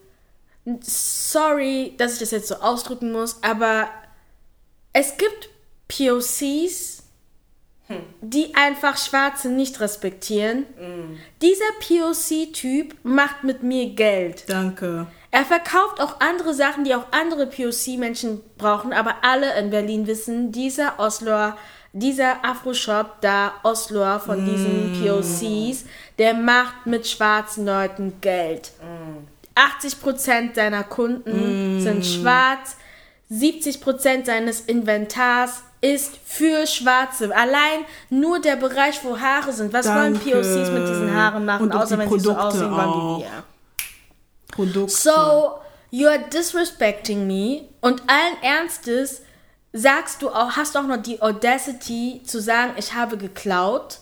sorry, 0.80 1.94
dass 1.98 2.14
ich 2.14 2.18
das 2.18 2.32
jetzt 2.32 2.48
so 2.48 2.56
ausdrücken 2.56 3.12
muss, 3.12 3.40
aber 3.44 3.88
es 4.92 5.16
gibt 5.16 5.50
POCs, 5.86 7.04
die 8.20 8.56
einfach 8.56 8.96
Schwarze 8.96 9.50
nicht 9.50 9.78
respektieren. 9.78 10.66
Dieser 11.40 11.64
POC-Typ 11.78 12.96
macht 13.04 13.44
mit 13.44 13.62
mir 13.62 13.90
Geld. 13.90 14.48
Danke. 14.48 15.06
Er 15.30 15.44
verkauft 15.44 16.00
auch 16.00 16.20
andere 16.20 16.54
Sachen, 16.54 16.82
die 16.82 16.96
auch 16.96 17.06
andere 17.12 17.46
POC-Menschen 17.46 18.40
brauchen, 18.58 18.92
aber 18.92 19.22
alle 19.22 19.56
in 19.60 19.70
Berlin 19.70 20.08
wissen, 20.08 20.50
dieser 20.50 20.98
Osloer, 20.98 21.56
dieser 21.92 22.44
Afro-Shop 22.44 23.20
da, 23.20 23.54
Osloer 23.62 24.18
von 24.18 24.44
diesen 24.44 25.00
POCs, 25.00 25.84
der 26.20 26.34
macht 26.34 26.84
mit 26.84 27.08
schwarzen 27.08 27.64
Leuten 27.64 28.20
Geld. 28.20 28.72
80% 29.56 30.54
seiner 30.54 30.84
Kunden 30.84 31.80
sind 31.80 32.04
schwarz, 32.04 32.76
70% 33.32 34.26
seines 34.26 34.60
Inventars 34.60 35.62
ist 35.80 36.18
für 36.24 36.66
Schwarze. 36.66 37.34
Allein 37.34 37.86
nur 38.10 38.38
der 38.38 38.56
Bereich, 38.56 39.02
wo 39.02 39.18
Haare 39.18 39.50
sind. 39.52 39.72
Was 39.72 39.86
wollen 39.86 40.12
Danke. 40.12 40.30
POCs 40.30 40.70
mit 40.70 40.88
diesen 40.88 41.14
Haaren 41.14 41.44
machen, 41.46 41.62
Und 41.62 41.72
außer 41.74 41.96
wenn 41.96 42.10
sie 42.10 42.18
so 42.20 42.34
Produkte 42.34 42.46
aussehen 42.46 42.70
wollen 42.70 43.18
wie 43.18 43.24
wir? 43.24 43.44
Produkte. 44.48 44.94
So, 44.94 45.58
you're 45.90 46.18
disrespecting 46.28 47.26
me 47.26 47.62
und 47.80 48.02
allen 48.06 48.42
Ernstes 48.42 49.22
sagst 49.72 50.20
du 50.20 50.28
auch, 50.28 50.50
hast 50.50 50.74
du 50.74 50.80
auch 50.80 50.86
noch 50.86 51.00
die 51.00 51.22
Audacity 51.22 52.20
zu 52.26 52.42
sagen, 52.42 52.72
ich 52.76 52.92
habe 52.92 53.16
geklaut. 53.16 54.00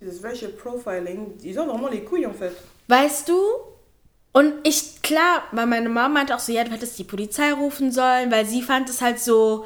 Dieses 0.00 0.22
Racial 0.22 0.52
Profiling, 0.52 1.34
ils 1.42 1.58
ont 1.58 1.66
vraiment 1.66 1.88
les 1.88 2.04
couilles 2.04 2.26
en 2.26 2.34
fait. 2.34 2.52
Weißt 2.88 3.28
du? 3.28 3.38
Und 4.32 4.52
ich, 4.64 5.00
klar, 5.00 5.44
weil 5.52 5.66
meine 5.66 5.88
Mama 5.88 6.10
meinte 6.10 6.34
auch 6.34 6.38
so, 6.40 6.52
ja, 6.52 6.62
du 6.62 6.70
hättest 6.70 6.98
die 6.98 7.04
Polizei 7.04 7.52
rufen 7.52 7.90
sollen, 7.90 8.30
weil 8.30 8.44
sie 8.44 8.60
fand 8.60 8.90
es 8.90 9.00
halt 9.00 9.18
so, 9.18 9.64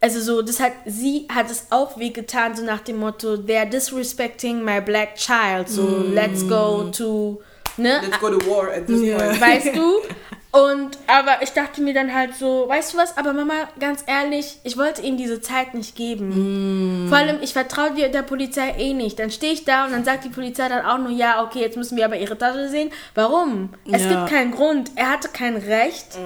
also 0.00 0.20
so, 0.20 0.40
das 0.40 0.60
hat, 0.60 0.72
sie 0.86 1.28
hat 1.28 1.50
es 1.50 1.66
auch 1.68 1.98
wehgetan, 1.98 2.56
so 2.56 2.64
nach 2.64 2.80
dem 2.80 2.96
Motto, 2.96 3.34
they're 3.34 3.68
disrespecting 3.68 4.64
my 4.64 4.80
black 4.80 5.16
child, 5.16 5.68
so 5.68 6.02
let's 6.08 6.48
go 6.48 6.90
to, 6.90 7.42
ne? 7.76 8.00
Let's 8.02 8.18
go 8.20 8.30
to 8.30 8.46
war 8.50 8.68
at 8.72 8.86
this 8.86 9.00
Ja. 9.02 9.18
point. 9.18 9.40
weißt 9.40 9.76
du? 9.76 10.00
Und, 10.54 10.98
aber 11.06 11.40
ich 11.42 11.52
dachte 11.52 11.80
mir 11.80 11.94
dann 11.94 12.12
halt 12.12 12.34
so, 12.34 12.68
weißt 12.68 12.92
du 12.92 12.98
was, 12.98 13.16
aber 13.16 13.32
Mama, 13.32 13.54
ganz 13.80 14.04
ehrlich, 14.06 14.58
ich 14.64 14.76
wollte 14.76 15.00
ihm 15.00 15.16
diese 15.16 15.40
Zeit 15.40 15.72
nicht 15.72 15.96
geben. 15.96 17.06
Vor 17.08 17.16
allem, 17.16 17.38
ich 17.40 17.54
vertraue 17.54 17.94
dir 17.94 18.10
der 18.10 18.20
Polizei 18.20 18.74
eh 18.78 18.92
nicht. 18.92 19.18
Dann 19.18 19.30
stehe 19.30 19.54
ich 19.54 19.64
da 19.64 19.86
und 19.86 19.92
dann 19.92 20.04
sagt 20.04 20.24
die 20.24 20.28
Polizei 20.28 20.68
dann 20.68 20.84
auch 20.84 20.98
nur, 20.98 21.08
ja, 21.10 21.42
okay, 21.42 21.60
jetzt 21.60 21.78
müssen 21.78 21.96
wir 21.96 22.04
aber 22.04 22.18
ihre 22.18 22.36
Tasche 22.36 22.68
sehen. 22.68 22.90
Warum? 23.14 23.70
Es 23.90 24.02
Ja. 24.02 24.08
gibt 24.10 24.28
keinen 24.28 24.50
Grund. 24.50 24.90
Er 24.94 25.10
hatte 25.10 25.28
kein 25.28 25.56
Recht, 25.56 26.18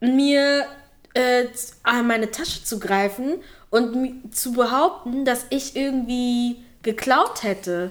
mir 0.00 0.66
äh, 1.14 1.46
an 1.84 2.06
meine 2.06 2.30
Tasche 2.30 2.62
zu 2.64 2.78
greifen 2.78 3.36
und 3.70 4.34
zu 4.36 4.52
behaupten, 4.52 5.24
dass 5.24 5.46
ich 5.48 5.74
irgendwie 5.74 6.62
geklaut 6.82 7.42
hätte. 7.42 7.90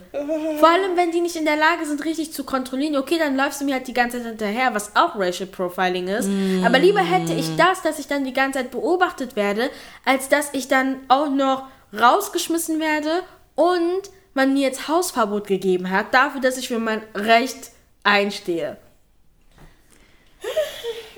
Vor 0.60 0.69
allem, 0.69 0.95
wenn 0.95 1.12
die 1.12 1.21
nicht 1.21 1.36
in 1.36 1.45
der 1.45 1.58
Lage 1.58 1.86
sind, 1.86 2.06
richtig 2.06 2.32
zu 2.34 2.43
kontrollieren. 2.43 2.95
Okay, 2.95 3.17
dann 3.19 3.36
läufst 3.36 3.60
du 3.60 3.65
mir 3.65 3.76
halt 3.76 3.88
die 3.88 3.93
ganze 3.93 4.17
Zeit 4.17 4.28
hinterher, 4.28 4.73
was 4.73 4.95
auch 4.95 5.15
Racial 5.15 5.47
Profiling 5.47 6.08
ist. 6.08 6.30
Aber 6.65 6.80
lieber 6.80 7.02
hätte 7.02 7.34
ich 7.34 7.56
das, 7.58 7.82
dass 7.82 8.00
ich 8.00 8.08
dann 8.08 8.23
die 8.23 8.34
ganze 8.34 8.60
Zeit 8.60 8.71
beobachtet 8.71 9.36
werde, 9.36 9.69
als 10.06 10.30
dass 10.30 10.54
ich 10.54 10.67
dann 10.67 10.97
auch 11.10 11.30
noch 11.30 11.67
rausgeschmissen 11.97 12.80
werde 12.80 13.23
und 13.56 14.10
man 14.34 14.54
mir 14.54 14.62
jetzt 14.62 14.88
Hausverbot 14.88 15.47
gegeben 15.47 15.89
hat, 15.89 16.13
dafür, 16.13 16.41
dass 16.41 16.58
ich 16.58 16.67
für 16.67 16.80
mein 16.80 17.02
Recht 17.13 17.71
einstehe. 18.04 18.78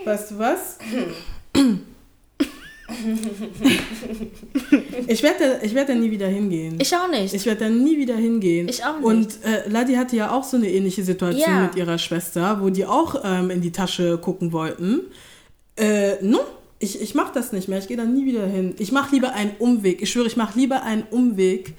Weißt 0.06 0.32
du 0.32 0.40
was? 0.40 0.78
ich 5.08 5.24
werde 5.24 5.60
ich 5.64 5.74
werd 5.76 5.90
da 5.90 5.96
nie 5.96 6.12
wieder 6.12 6.28
hingehen. 6.28 6.78
Ich 6.82 6.96
auch 6.96 7.10
nicht. 7.10 7.34
Ich 7.34 7.46
werde 7.46 7.66
da 7.66 7.70
nie 7.70 7.98
wieder 7.98 8.16
hingehen. 8.16 8.68
Ich 8.70 8.84
auch 8.86 8.98
nicht. 8.98 9.06
Und 9.06 9.28
äh, 9.46 9.68
Ladi 9.70 9.96
hatte 9.96 10.16
ja 10.16 10.32
auch 10.32 10.44
so 10.44 10.58
eine 10.58 10.70
ähnliche 10.70 11.04
Situation 11.04 11.50
Ja. 11.50 11.62
mit 11.62 11.76
ihrer 11.76 11.98
Schwester, 11.98 12.60
wo 12.62 12.70
die 12.70 12.86
auch 12.86 13.22
ähm, 13.24 13.50
in 13.50 13.62
die 13.62 13.72
Tasche 13.72 14.18
gucken 14.18 14.52
wollten. 14.52 15.02
Äh, 15.76 16.16
no, 16.22 16.40
ich, 16.80 17.02
ich 17.02 17.16
mache 17.16 17.32
das 17.34 17.52
nicht 17.52 17.68
mehr. 17.68 17.80
Ich 17.80 17.88
gehe 17.88 17.98
da 17.98 18.06
nie 18.06 18.26
wieder 18.26 18.46
hin. 18.46 18.76
Ich 18.80 18.92
mache 18.92 19.14
lieber 19.16 19.34
einen 19.34 19.52
Umweg. 19.60 20.02
Ich 20.02 20.12
schwöre, 20.12 20.28
ich 20.28 20.38
mache 20.38 20.58
lieber 20.60 20.84
einen 20.84 21.04
Umweg 21.12 21.74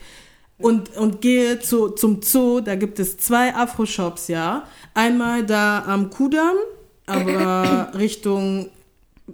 und, 0.58 0.96
und 0.96 1.20
gehe 1.20 1.60
zu, 1.60 1.90
zum 1.90 2.22
Zoo. 2.22 2.60
Da 2.60 2.74
gibt 2.74 2.98
es 2.98 3.18
zwei 3.18 3.54
Afro-Shops, 3.54 4.28
ja. 4.28 4.66
Einmal 4.94 5.44
da 5.44 5.84
am 5.86 6.10
Kudamm, 6.10 6.56
aber 7.06 7.92
Richtung, 7.98 8.68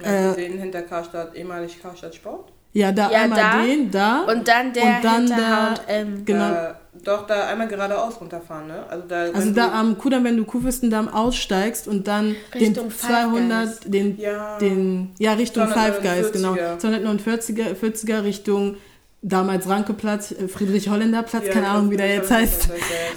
äh, 0.03 0.35
den 0.35 0.59
hinter 0.59 0.83
Karstadt, 0.83 1.35
ehemalig 1.35 1.81
Karstadt 1.81 2.15
Sport. 2.15 2.53
ja, 2.73 2.93
da 2.93 3.11
Ja, 3.11 3.23
einmal 3.23 3.39
da. 3.41 3.63
den, 3.65 3.91
da. 3.91 4.21
Und 4.23 4.47
dann 4.49 4.73
der 4.73 4.83
Und 4.85 5.05
dann 5.05 5.21
hinter 5.27 5.37
der- 5.37 5.97
H&M. 5.97 6.25
Genau. 6.25 6.53
Äh, 6.53 6.75
doch, 7.05 7.27
da 7.27 7.47
einmal 7.49 7.69
geradeaus 7.69 8.19
runterfahren, 8.21 8.69
ne? 8.69 8.85
Also 8.89 9.05
da, 9.07 9.17
Also 9.33 9.51
da 9.53 9.73
am 9.79 9.99
Kudamm, 9.99 10.25
wenn 10.25 10.37
du 10.39 10.45
Kuhwüstendamm 10.45 11.09
aussteigst 11.09 11.87
und 11.89 12.09
dann 12.09 12.35
Richtung 12.55 12.75
den 12.85 12.91
Five 12.91 13.11
200, 13.11 13.93
den, 13.93 14.19
Ja. 14.19 14.57
den, 14.59 15.11
ja, 15.19 15.35
Richtung 15.35 15.69
Five 15.69 16.01
Guys, 16.01 16.33
249er. 16.33 16.33
genau. 16.33 16.55
249er 16.79 17.75
40er 17.75 18.25
Richtung 18.25 18.77
damals 19.23 19.69
Rankeplatz, 19.69 20.33
äh, 20.33 20.49
Friedrich-Holländer-Platz, 20.49 21.47
Ja, 21.49 21.53
keine 21.53 21.69
Ahnung, 21.69 21.91
wie 21.91 21.97
der 21.97 22.15
jetzt 22.15 22.31
heißt. 22.31 22.69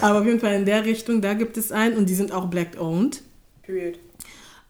Aber 0.01 0.19
auf 0.19 0.25
jeden 0.25 0.39
Fall 0.39 0.53
in 0.55 0.65
der 0.65 0.83
Richtung, 0.85 1.21
da 1.21 1.33
gibt 1.33 1.55
es 1.57 1.71
einen 1.71 1.95
und 1.97 2.09
die 2.09 2.15
sind 2.15 2.31
auch 2.33 2.45
black-owned. 2.47 3.21
Period. 3.63 3.99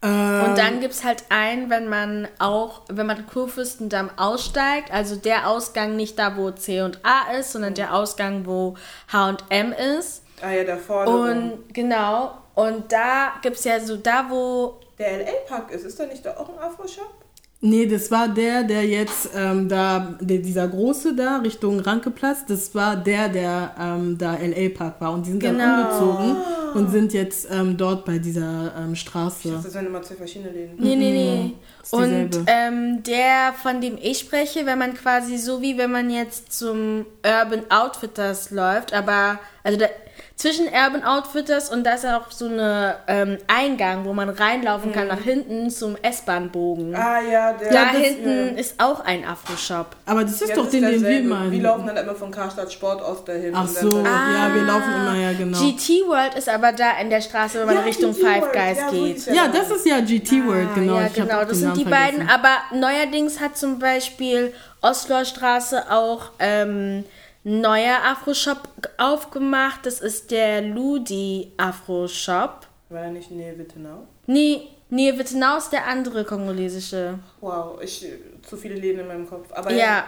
Ähm, 0.01 0.43
Und 0.45 0.57
dann 0.57 0.79
gibt 0.79 0.93
es 0.93 1.03
halt 1.03 1.25
einen, 1.29 1.69
wenn 1.69 1.89
man 1.89 2.27
auch, 2.39 2.81
wenn 2.87 3.05
man 3.05 3.27
Kurfürstendamm 3.27 4.09
aussteigt, 4.17 4.91
also 4.91 5.15
der 5.17 5.49
Ausgang 5.49 5.95
nicht 5.95 6.17
da, 6.17 6.37
wo 6.37 6.51
C 6.51 6.81
und 6.81 6.99
A 7.03 7.33
ist, 7.37 7.51
sondern 7.51 7.73
der 7.73 7.93
Ausgang, 7.93 8.45
wo 8.45 8.75
H&M 9.11 9.73
ist. 9.99 10.23
Ah 10.41 10.51
ja, 10.51 10.63
da 10.63 10.77
vorne. 10.77 11.11
Und 11.11 11.73
genau, 11.73 12.37
und 12.55 12.91
da 12.91 13.33
gibt 13.41 13.57
es 13.57 13.65
ja 13.65 13.79
so, 13.79 13.97
da 13.97 14.27
wo, 14.29 14.79
der 14.97 15.17
LA-Park 15.19 15.71
ist, 15.71 15.83
ist 15.85 15.99
da 15.99 16.05
nicht 16.05 16.25
da 16.25 16.37
auch 16.37 16.49
ein 16.49 16.59
Afro-Shop? 16.59 17.13
Nee, 17.61 17.87
das 17.87 18.09
war 18.09 18.29
der, 18.29 18.63
der 18.63 18.85
jetzt 18.85 19.31
ähm, 19.35 19.67
da, 19.67 20.15
der, 20.21 20.37
dieser 20.37 20.65
große 20.67 21.13
da 21.13 21.37
Richtung 21.39 21.81
Rankeplatz, 21.81 22.45
das 22.47 22.73
war 22.73 22.95
der, 22.95 23.27
der 23.27 23.75
ähm, 23.77 24.17
da 24.17 24.35
LA 24.35 24.69
Park 24.69 25.01
war. 25.01 25.11
Und 25.11 25.25
die 25.25 25.31
sind 25.31 25.43
dann 25.43 25.57
Genau. 25.57 25.81
umgezogen 25.81 26.37
und 26.75 26.89
sind 26.89 27.11
jetzt 27.11 27.49
ähm, 27.51 27.75
dort 27.75 28.05
bei 28.05 28.17
dieser 28.17 28.71
ähm, 28.77 28.95
Straße. 28.95 29.59
Das 29.61 29.73
sind 29.73 29.87
immer 29.87 30.01
zwei 30.01 30.15
verschiedene 30.15 30.51
Läden. 30.51 30.75
nee, 30.77 30.95
nee, 30.95 31.11
nee. 31.11 31.55
ist 31.83 31.93
Und 31.93 32.45
ähm, 32.47 33.03
der, 33.03 33.53
von 33.61 33.81
dem 33.81 33.97
ich 34.01 34.19
spreche, 34.19 34.65
wenn 34.65 34.79
man 34.79 34.93
quasi 34.93 35.37
so 35.37 35.61
wie 35.61 35.77
wenn 35.77 35.91
man 35.91 36.09
jetzt 36.09 36.53
zum 36.57 37.05
Urban 37.25 37.63
Outfitters 37.69 38.51
läuft, 38.51 38.93
aber 38.93 39.37
also 39.63 39.77
da, 39.77 39.87
zwischen 40.39 40.67
Urban 40.67 41.03
Outfitters 41.03 41.69
und 41.69 41.83
da 41.83 41.95
ist 41.95 42.05
auch 42.05 42.31
so 42.31 42.45
eine 42.45 42.95
ähm, 43.07 43.37
Eingang, 43.47 44.05
wo 44.05 44.13
man 44.13 44.29
reinlaufen 44.29 44.93
kann 44.93 45.07
nach 45.09 45.19
hinten 45.19 45.69
zum 45.69 45.97
S-Bahn-Bogen. 46.01 46.95
Ah 46.95 47.19
ja, 47.19 47.51
der. 47.51 47.69
da 47.73 47.85
das- 47.91 47.97
hinten 48.01 48.57
ist 48.57 48.75
auch 48.77 49.01
ein 49.01 49.25
Afro-Shop. 49.25 49.87
Aber 50.05 50.21
das 50.23 50.41
ist 50.41 50.47
Ja, 50.47 50.55
doch 50.55 50.63
das 50.63 50.71
den, 50.71 50.83
den 50.83 51.03
wir 51.05 51.23
meinen. 51.23 51.51
Wir 51.51 51.61
laufen 51.61 51.87
dann 51.87 51.97
immer 51.97 52.15
von 52.15 52.31
Karstadt 52.31 52.71
Sport 52.71 53.01
aus 53.01 53.25
dahin. 53.25 53.53
Ach 53.53 53.67
dann- 53.73 53.91
so, 53.91 53.97
Ah. 53.99 54.47
ja, 54.47 54.55
wir 54.55 54.61
laufen 54.61 54.93
immer, 54.93 55.15
ja, 55.17 55.33
genau. 55.33 55.59
GT 55.59 56.07
World 56.07 56.35
ist 56.35 56.47
aber 56.47 56.71
da 56.71 56.97
in 57.01 57.09
der 57.09 57.19
Straße, 57.19 57.59
wenn 57.59 57.65
man 57.65 57.75
Ja, 57.75 57.81
Richtung 57.81 58.13
GT 58.13 58.21
Five 58.25 58.41
World, 58.43 58.53
Guys 58.53 58.77
ja, 58.77 58.89
geht. 58.91 59.17
ist 59.17 59.27
ja, 59.27 59.47
das 59.49 59.71
ist 59.71 59.85
ja 59.85 59.99
GT 59.99 60.47
World, 60.47 60.73
genau. 60.73 60.95
Ah, 60.95 61.01
ja, 61.01 61.07
genau, 61.13 61.43
das 61.43 61.57
sind 61.59 61.75
die 61.75 61.83
beiden. 61.83 62.29
Aber 62.29 62.55
neuerdings 62.73 63.41
hat 63.41 63.57
zum 63.57 63.77
Beispiel 63.77 64.53
Osloer 64.81 65.25
Straße 65.25 65.91
auch 65.91 66.31
ähm, 66.39 67.03
neuer 67.43 67.97
Afro-Shop 68.05 68.67
aufgemacht. 68.97 69.85
Das 69.85 70.01
ist 70.01 70.31
der 70.31 70.61
Ludi 70.61 71.53
Afro-Shop. 71.57 72.67
War 72.89 73.03
er 73.03 73.11
nicht 73.11 73.31
Nähe 73.31 73.57
Wittenau? 73.57 74.07
Nee, 74.25 74.67
nee, 74.89 75.17
Wittenau 75.17 75.57
ist 75.57 75.69
der 75.69 75.85
andere 75.87 76.25
kongolesische. 76.25 77.19
Wow, 77.41 77.81
ich, 77.81 78.05
zu 78.41 78.57
viele 78.57 78.75
Läden 78.75 79.01
in 79.01 79.07
meinem 79.07 79.29
Kopf. 79.29 79.51
Aber 79.53 79.71
Ja, 79.71 80.05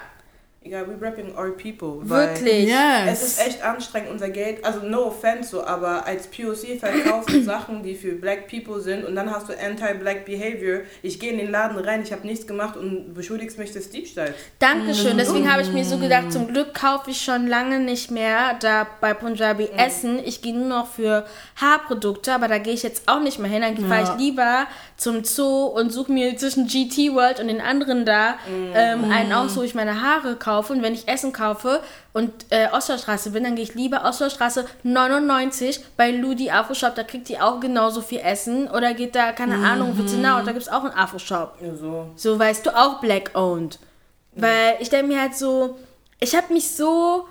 egal, 0.63 0.85
we 0.87 0.93
rapping 1.05 1.35
our 1.35 1.51
people. 1.51 1.99
weil 2.03 2.29
wirklich. 2.35 2.69
Es 3.07 3.23
ist 3.23 3.39
Yes. 3.39 3.47
echt 3.47 3.63
anstrengend, 3.63 4.11
unser 4.11 4.29
Geld, 4.29 4.63
also 4.63 4.79
no 4.85 5.07
offense 5.07 5.49
so, 5.49 5.63
aber 5.63 6.05
als 6.05 6.27
POC 6.27 6.79
verkaufst 6.79 7.29
du 7.31 7.41
Sachen, 7.43 7.81
die 7.83 7.95
für 7.95 8.13
Black 8.13 8.47
People 8.47 8.79
sind 8.79 9.03
und 9.05 9.15
dann 9.15 9.31
hast 9.33 9.49
du 9.49 9.53
Anti-Black 9.57 10.25
Behavior. 10.25 10.81
Ich 11.01 11.19
gehe 11.19 11.31
in 11.31 11.39
den 11.39 11.49
Laden 11.51 11.77
rein, 11.79 12.03
ich 12.03 12.11
habe 12.11 12.25
nichts 12.27 12.45
gemacht 12.45 12.77
und 12.77 13.13
beschuldigst 13.13 13.57
mich 13.57 13.71
des 13.73 13.89
Diebstahls. 13.89 14.33
Dankeschön. 14.59 15.17
Deswegen 15.17 15.51
habe 15.51 15.63
ich 15.63 15.71
mir 15.71 15.83
so 15.83 15.97
gedacht, 15.97 16.31
zum 16.31 16.47
Glück 16.47 16.73
kaufe 16.73 17.09
ich 17.11 17.19
schon 17.21 17.47
lange 17.47 17.79
nicht 17.79 18.11
mehr 18.11 18.55
da 18.59 18.85
bei 19.01 19.13
Punjabi 19.15 19.69
Essen. 19.77 20.19
Ich 20.23 20.41
gehe 20.41 20.53
nur 20.55 20.67
noch 20.67 20.87
für 20.87 21.25
Haarprodukte, 21.59 22.33
aber 22.33 22.47
da 22.47 22.59
gehe 22.59 22.73
ich 22.73 22.83
jetzt 22.83 23.07
auch 23.07 23.19
nicht 23.21 23.39
mehr 23.39 23.49
hin. 23.49 23.61
Dann 23.61 23.77
fahre 23.89 24.03
Ja. 24.03 24.13
ich 24.15 24.19
lieber 24.21 24.67
zum 25.01 25.23
Zoo 25.23 25.65
und 25.65 25.91
suche 25.91 26.11
mir 26.11 26.37
zwischen 26.37 26.67
GT 26.67 27.15
World 27.15 27.39
und 27.39 27.47
den 27.47 27.59
anderen 27.59 28.05
da 28.05 28.35
ähm, 28.75 29.11
einen 29.11 29.33
aus, 29.33 29.57
wo 29.57 29.63
ich 29.63 29.73
meine 29.73 29.99
Haare 29.99 30.35
kaufe. 30.35 30.73
Und 30.73 30.83
wenn 30.83 30.93
ich 30.93 31.07
Essen 31.07 31.33
kaufe 31.33 31.81
und 32.13 32.31
äh, 32.51 32.67
Osterstraße 32.71 33.31
bin, 33.31 33.43
dann 33.43 33.55
gehe 33.55 33.63
ich 33.63 33.73
lieber 33.73 34.05
Osterstraße 34.05 34.63
99 34.83 35.83
bei 35.97 36.11
Ludi 36.11 36.51
Afro 36.51 36.75
Shop. 36.75 36.93
Da 36.93 37.03
kriegt 37.03 37.31
ihr 37.31 37.43
auch 37.43 37.59
genauso 37.59 38.01
viel 38.01 38.19
Essen. 38.19 38.67
Oder 38.69 38.93
geht 38.93 39.15
da, 39.15 39.31
keine 39.31 39.55
Ahnung, 39.55 39.97
Wittenau, 39.97 40.43
da 40.43 40.51
gibt 40.51 40.61
es 40.61 40.69
auch 40.69 40.83
einen 40.83 40.93
Afro 40.93 41.17
Shop. 41.17 41.55
Ja, 41.59 41.73
so. 41.73 42.11
So, 42.15 42.37
weißt 42.37 42.67
du, 42.67 42.77
auch 42.77 43.01
black 43.01 43.31
owned. 43.33 43.79
Weil 44.35 44.75
ich 44.81 44.91
denke 44.91 45.07
mir 45.07 45.19
halt 45.19 45.35
so, 45.35 45.79
ich 46.19 46.35
habe 46.35 46.53
mich 46.53 46.75
so 46.75 47.25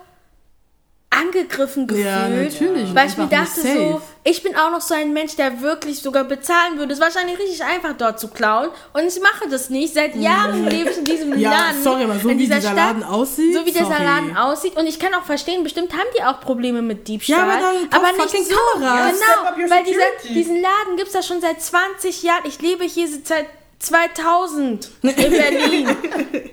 angegriffen 1.13 1.89
gefühlt. 1.89 2.07
Ja, 2.07 2.29
natürlich. 2.29 2.95
Weil 2.95 3.09
ich 3.09 3.17
mir 3.17 3.27
dachte 3.27 3.61
so, 3.61 4.01
ich 4.23 4.43
bin 4.45 4.55
auch 4.55 4.71
noch 4.71 4.81
so 4.81 4.95
ein 4.95 5.13
Mensch, 5.13 5.35
der 5.35 5.61
wirklich 5.61 5.99
sogar 6.01 6.23
bezahlen 6.23 6.79
würde. 6.79 6.93
Es 6.93 7.01
ist 7.01 7.05
wahrscheinlich 7.05 7.37
richtig 7.37 7.65
einfach 7.65 7.95
dort 7.99 8.21
zu 8.21 8.29
klauen. 8.29 8.69
Und 8.93 9.05
ich 9.07 9.21
mache 9.21 9.49
das 9.51 9.71
nicht. 9.71 9.93
Seit 9.95 10.15
Jahren 10.15 10.67
lebe 10.69 10.91
ich 10.91 10.99
in 10.99 11.05
diesem 11.05 11.37
Ja, 11.39 11.51
Laden. 11.51 11.83
sorry, 11.83 12.05
aber 12.05 12.17
so 12.21 12.29
in 12.29 12.39
wie 12.39 12.45
dieser 12.45 12.61
dieser 12.61 12.75
Laden 12.75 13.03
aussieht, 13.03 13.55
So 13.55 13.67
wie 13.67 13.73
dieser 13.73 13.87
sorry. 13.87 14.05
Laden 14.05 14.37
aussieht. 14.37 14.77
Und 14.77 14.87
ich 14.87 15.01
kann 15.01 15.13
auch 15.15 15.25
verstehen, 15.25 15.65
bestimmt 15.65 15.93
haben 15.93 16.09
die 16.17 16.23
auch 16.23 16.41
Probleme 16.41 16.81
mit 16.81 17.09
Diebstahl. 17.09 17.39
Ja, 17.39 17.43
aber 17.45 17.61
dann 17.61 17.89
aber 17.91 18.13
nicht 18.25 18.47
so. 18.49 18.55
Kameras. 18.75 19.13
Genau, 19.19 19.71
weil 19.75 19.85
dieser, 19.85 20.33
diesen 20.33 20.63
Laden 20.63 20.97
gibt 20.97 21.09
es 21.09 21.13
da 21.13 21.23
schon 21.23 21.41
seit 21.41 21.61
20 21.61 22.23
Jahren. 22.23 22.43
Ich 22.45 22.61
lebe 22.63 22.85
hier 22.85 23.09
seit 23.25 23.47
2000 23.81 24.89
in 25.03 25.15
Berlin. 25.17 25.89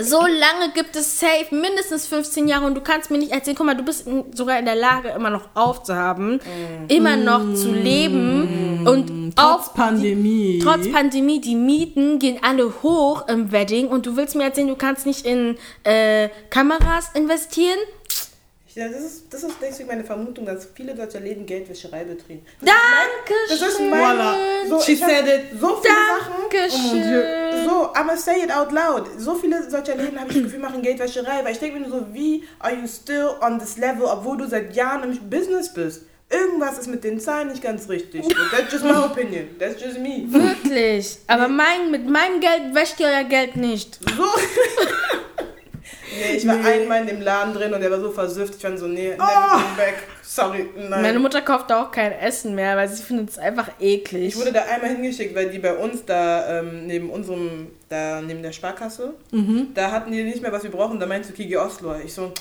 So 0.00 0.20
lange 0.20 0.72
gibt 0.74 0.96
es 0.96 1.20
safe, 1.20 1.54
mindestens 1.54 2.06
15 2.06 2.48
Jahre 2.48 2.66
und 2.66 2.74
du 2.74 2.80
kannst 2.80 3.10
mir 3.10 3.18
nicht 3.18 3.32
erzählen, 3.32 3.56
guck 3.56 3.66
mal, 3.66 3.76
du 3.76 3.84
bist 3.84 4.06
in, 4.06 4.24
sogar 4.34 4.58
in 4.58 4.64
der 4.64 4.74
Lage, 4.76 5.08
immer 5.10 5.30
noch 5.30 5.48
aufzuhaben, 5.54 6.40
immer 6.88 7.16
noch 7.16 7.54
zu 7.54 7.72
leben 7.72 8.86
und 8.86 9.34
Trotz 9.36 9.68
auch 9.68 9.74
Pandemie. 9.74 10.60
trotz 10.62 10.90
Pandemie, 10.90 11.40
die 11.40 11.54
Mieten 11.54 12.18
gehen 12.18 12.38
alle 12.42 12.72
hoch 12.82 13.26
im 13.28 13.52
Wedding 13.52 13.88
und 13.88 14.06
du 14.06 14.16
willst 14.16 14.34
mir 14.34 14.44
erzählen, 14.44 14.68
du 14.68 14.76
kannst 14.76 15.06
nicht 15.06 15.26
in 15.26 15.56
äh, 15.84 16.28
Kameras 16.50 17.10
investieren? 17.14 17.78
Ja, 18.76 18.90
das 18.90 19.00
ist, 19.00 19.24
das 19.30 19.42
ist 19.42 19.54
deswegen 19.58 19.88
meine 19.88 20.04
Vermutung, 20.04 20.44
dass 20.44 20.68
viele 20.74 20.94
deutsche 20.94 21.18
Läden 21.18 21.46
Geldwäscherei 21.46 22.04
betrieben. 22.04 22.44
Dankeschön. 22.60 23.48
Das 23.48 23.68
ist 23.68 23.80
mein... 23.80 23.90
Voila. 23.90 24.36
So, 24.68 24.80
She 24.82 24.96
said 24.96 25.26
it. 25.26 25.58
So 25.58 25.80
viele 25.82 25.94
Sachen... 25.94 26.34
Dankeschön. 26.50 27.64
So, 27.66 27.94
aber 27.94 28.18
say 28.18 28.42
it 28.44 28.52
out 28.52 28.70
loud. 28.72 29.08
So 29.16 29.34
viele 29.34 29.70
solcher 29.70 29.96
Läden 29.96 30.20
habe 30.20 30.28
ich 30.28 30.36
das 30.36 30.44
Gefühl, 30.44 30.58
machen 30.58 30.82
Geldwäscherei, 30.82 31.42
weil 31.42 31.52
ich 31.52 31.58
denke 31.58 31.80
mir 31.80 31.88
nur 31.88 32.00
so, 32.00 32.06
wie 32.12 32.44
are 32.58 32.74
you 32.74 32.86
still 32.86 33.30
on 33.40 33.58
this 33.58 33.78
level, 33.78 34.04
obwohl 34.04 34.36
du 34.36 34.46
seit 34.46 34.76
Jahren 34.76 35.10
im 35.10 35.30
Business 35.30 35.72
bist? 35.72 36.02
Irgendwas 36.28 36.78
ist 36.78 36.88
mit 36.88 37.02
den 37.02 37.18
Zahlen 37.18 37.48
nicht 37.48 37.62
ganz 37.62 37.88
richtig. 37.88 38.28
But 38.28 38.36
that's 38.50 38.70
just 38.70 38.84
my 38.84 39.06
opinion. 39.06 39.56
That's 39.58 39.80
just 39.82 39.98
me. 39.98 40.24
Wirklich. 40.26 41.16
Aber 41.28 41.48
mein, 41.48 41.90
mit 41.90 42.06
meinem 42.06 42.40
Geld 42.40 42.74
wäscht 42.74 43.00
ihr 43.00 43.06
euer 43.06 43.24
Geld 43.24 43.56
nicht. 43.56 43.98
So. 44.14 44.24
nee, 46.18 46.36
ich 46.36 46.46
war 46.46 46.64
einmal 46.64 47.00
in 47.02 47.06
dem 47.06 47.20
Laden 47.20 47.54
drin 47.54 47.72
und 47.74 47.80
der 47.80 47.90
war 47.90 48.00
so 48.00 48.10
versüfft. 48.10 48.54
Ich 48.56 48.62
fand 48.62 48.78
so, 48.78 48.86
nee, 48.86 49.10
never 49.10 49.24
come 49.50 49.64
back. 49.76 49.94
Sorry, 50.22 50.68
nein. 50.76 51.02
Meine 51.02 51.18
Mutter 51.18 51.40
kauft 51.42 51.70
auch 51.72 51.90
kein 51.90 52.12
Essen 52.12 52.54
mehr, 52.54 52.76
weil 52.76 52.88
sie 52.88 53.02
findet 53.02 53.30
es 53.30 53.38
einfach 53.38 53.68
eklig. 53.80 54.28
Ich 54.34 54.36
wurde 54.36 54.52
da 54.52 54.62
einmal 54.62 54.90
hingeschickt, 54.90 55.34
weil 55.34 55.48
die 55.50 55.58
bei 55.58 55.74
uns 55.74 56.04
da 56.04 56.60
ähm, 56.60 56.86
neben 56.86 57.10
unserem, 57.10 57.68
da 57.88 58.20
neben 58.20 58.42
der 58.42 58.52
Sparkasse, 58.52 59.14
Mhm. 59.30 59.68
da 59.74 59.90
hatten 59.92 60.10
die 60.12 60.22
nicht 60.24 60.42
mehr, 60.42 60.52
was 60.52 60.62
wir 60.62 60.70
brauchen. 60.70 60.98
Da 61.00 61.06
meinst 61.06 61.30
du 61.30 61.34
Kiki 61.34 61.56
Osloer. 61.56 62.00
Ich 62.04 62.12
so, 62.14 62.32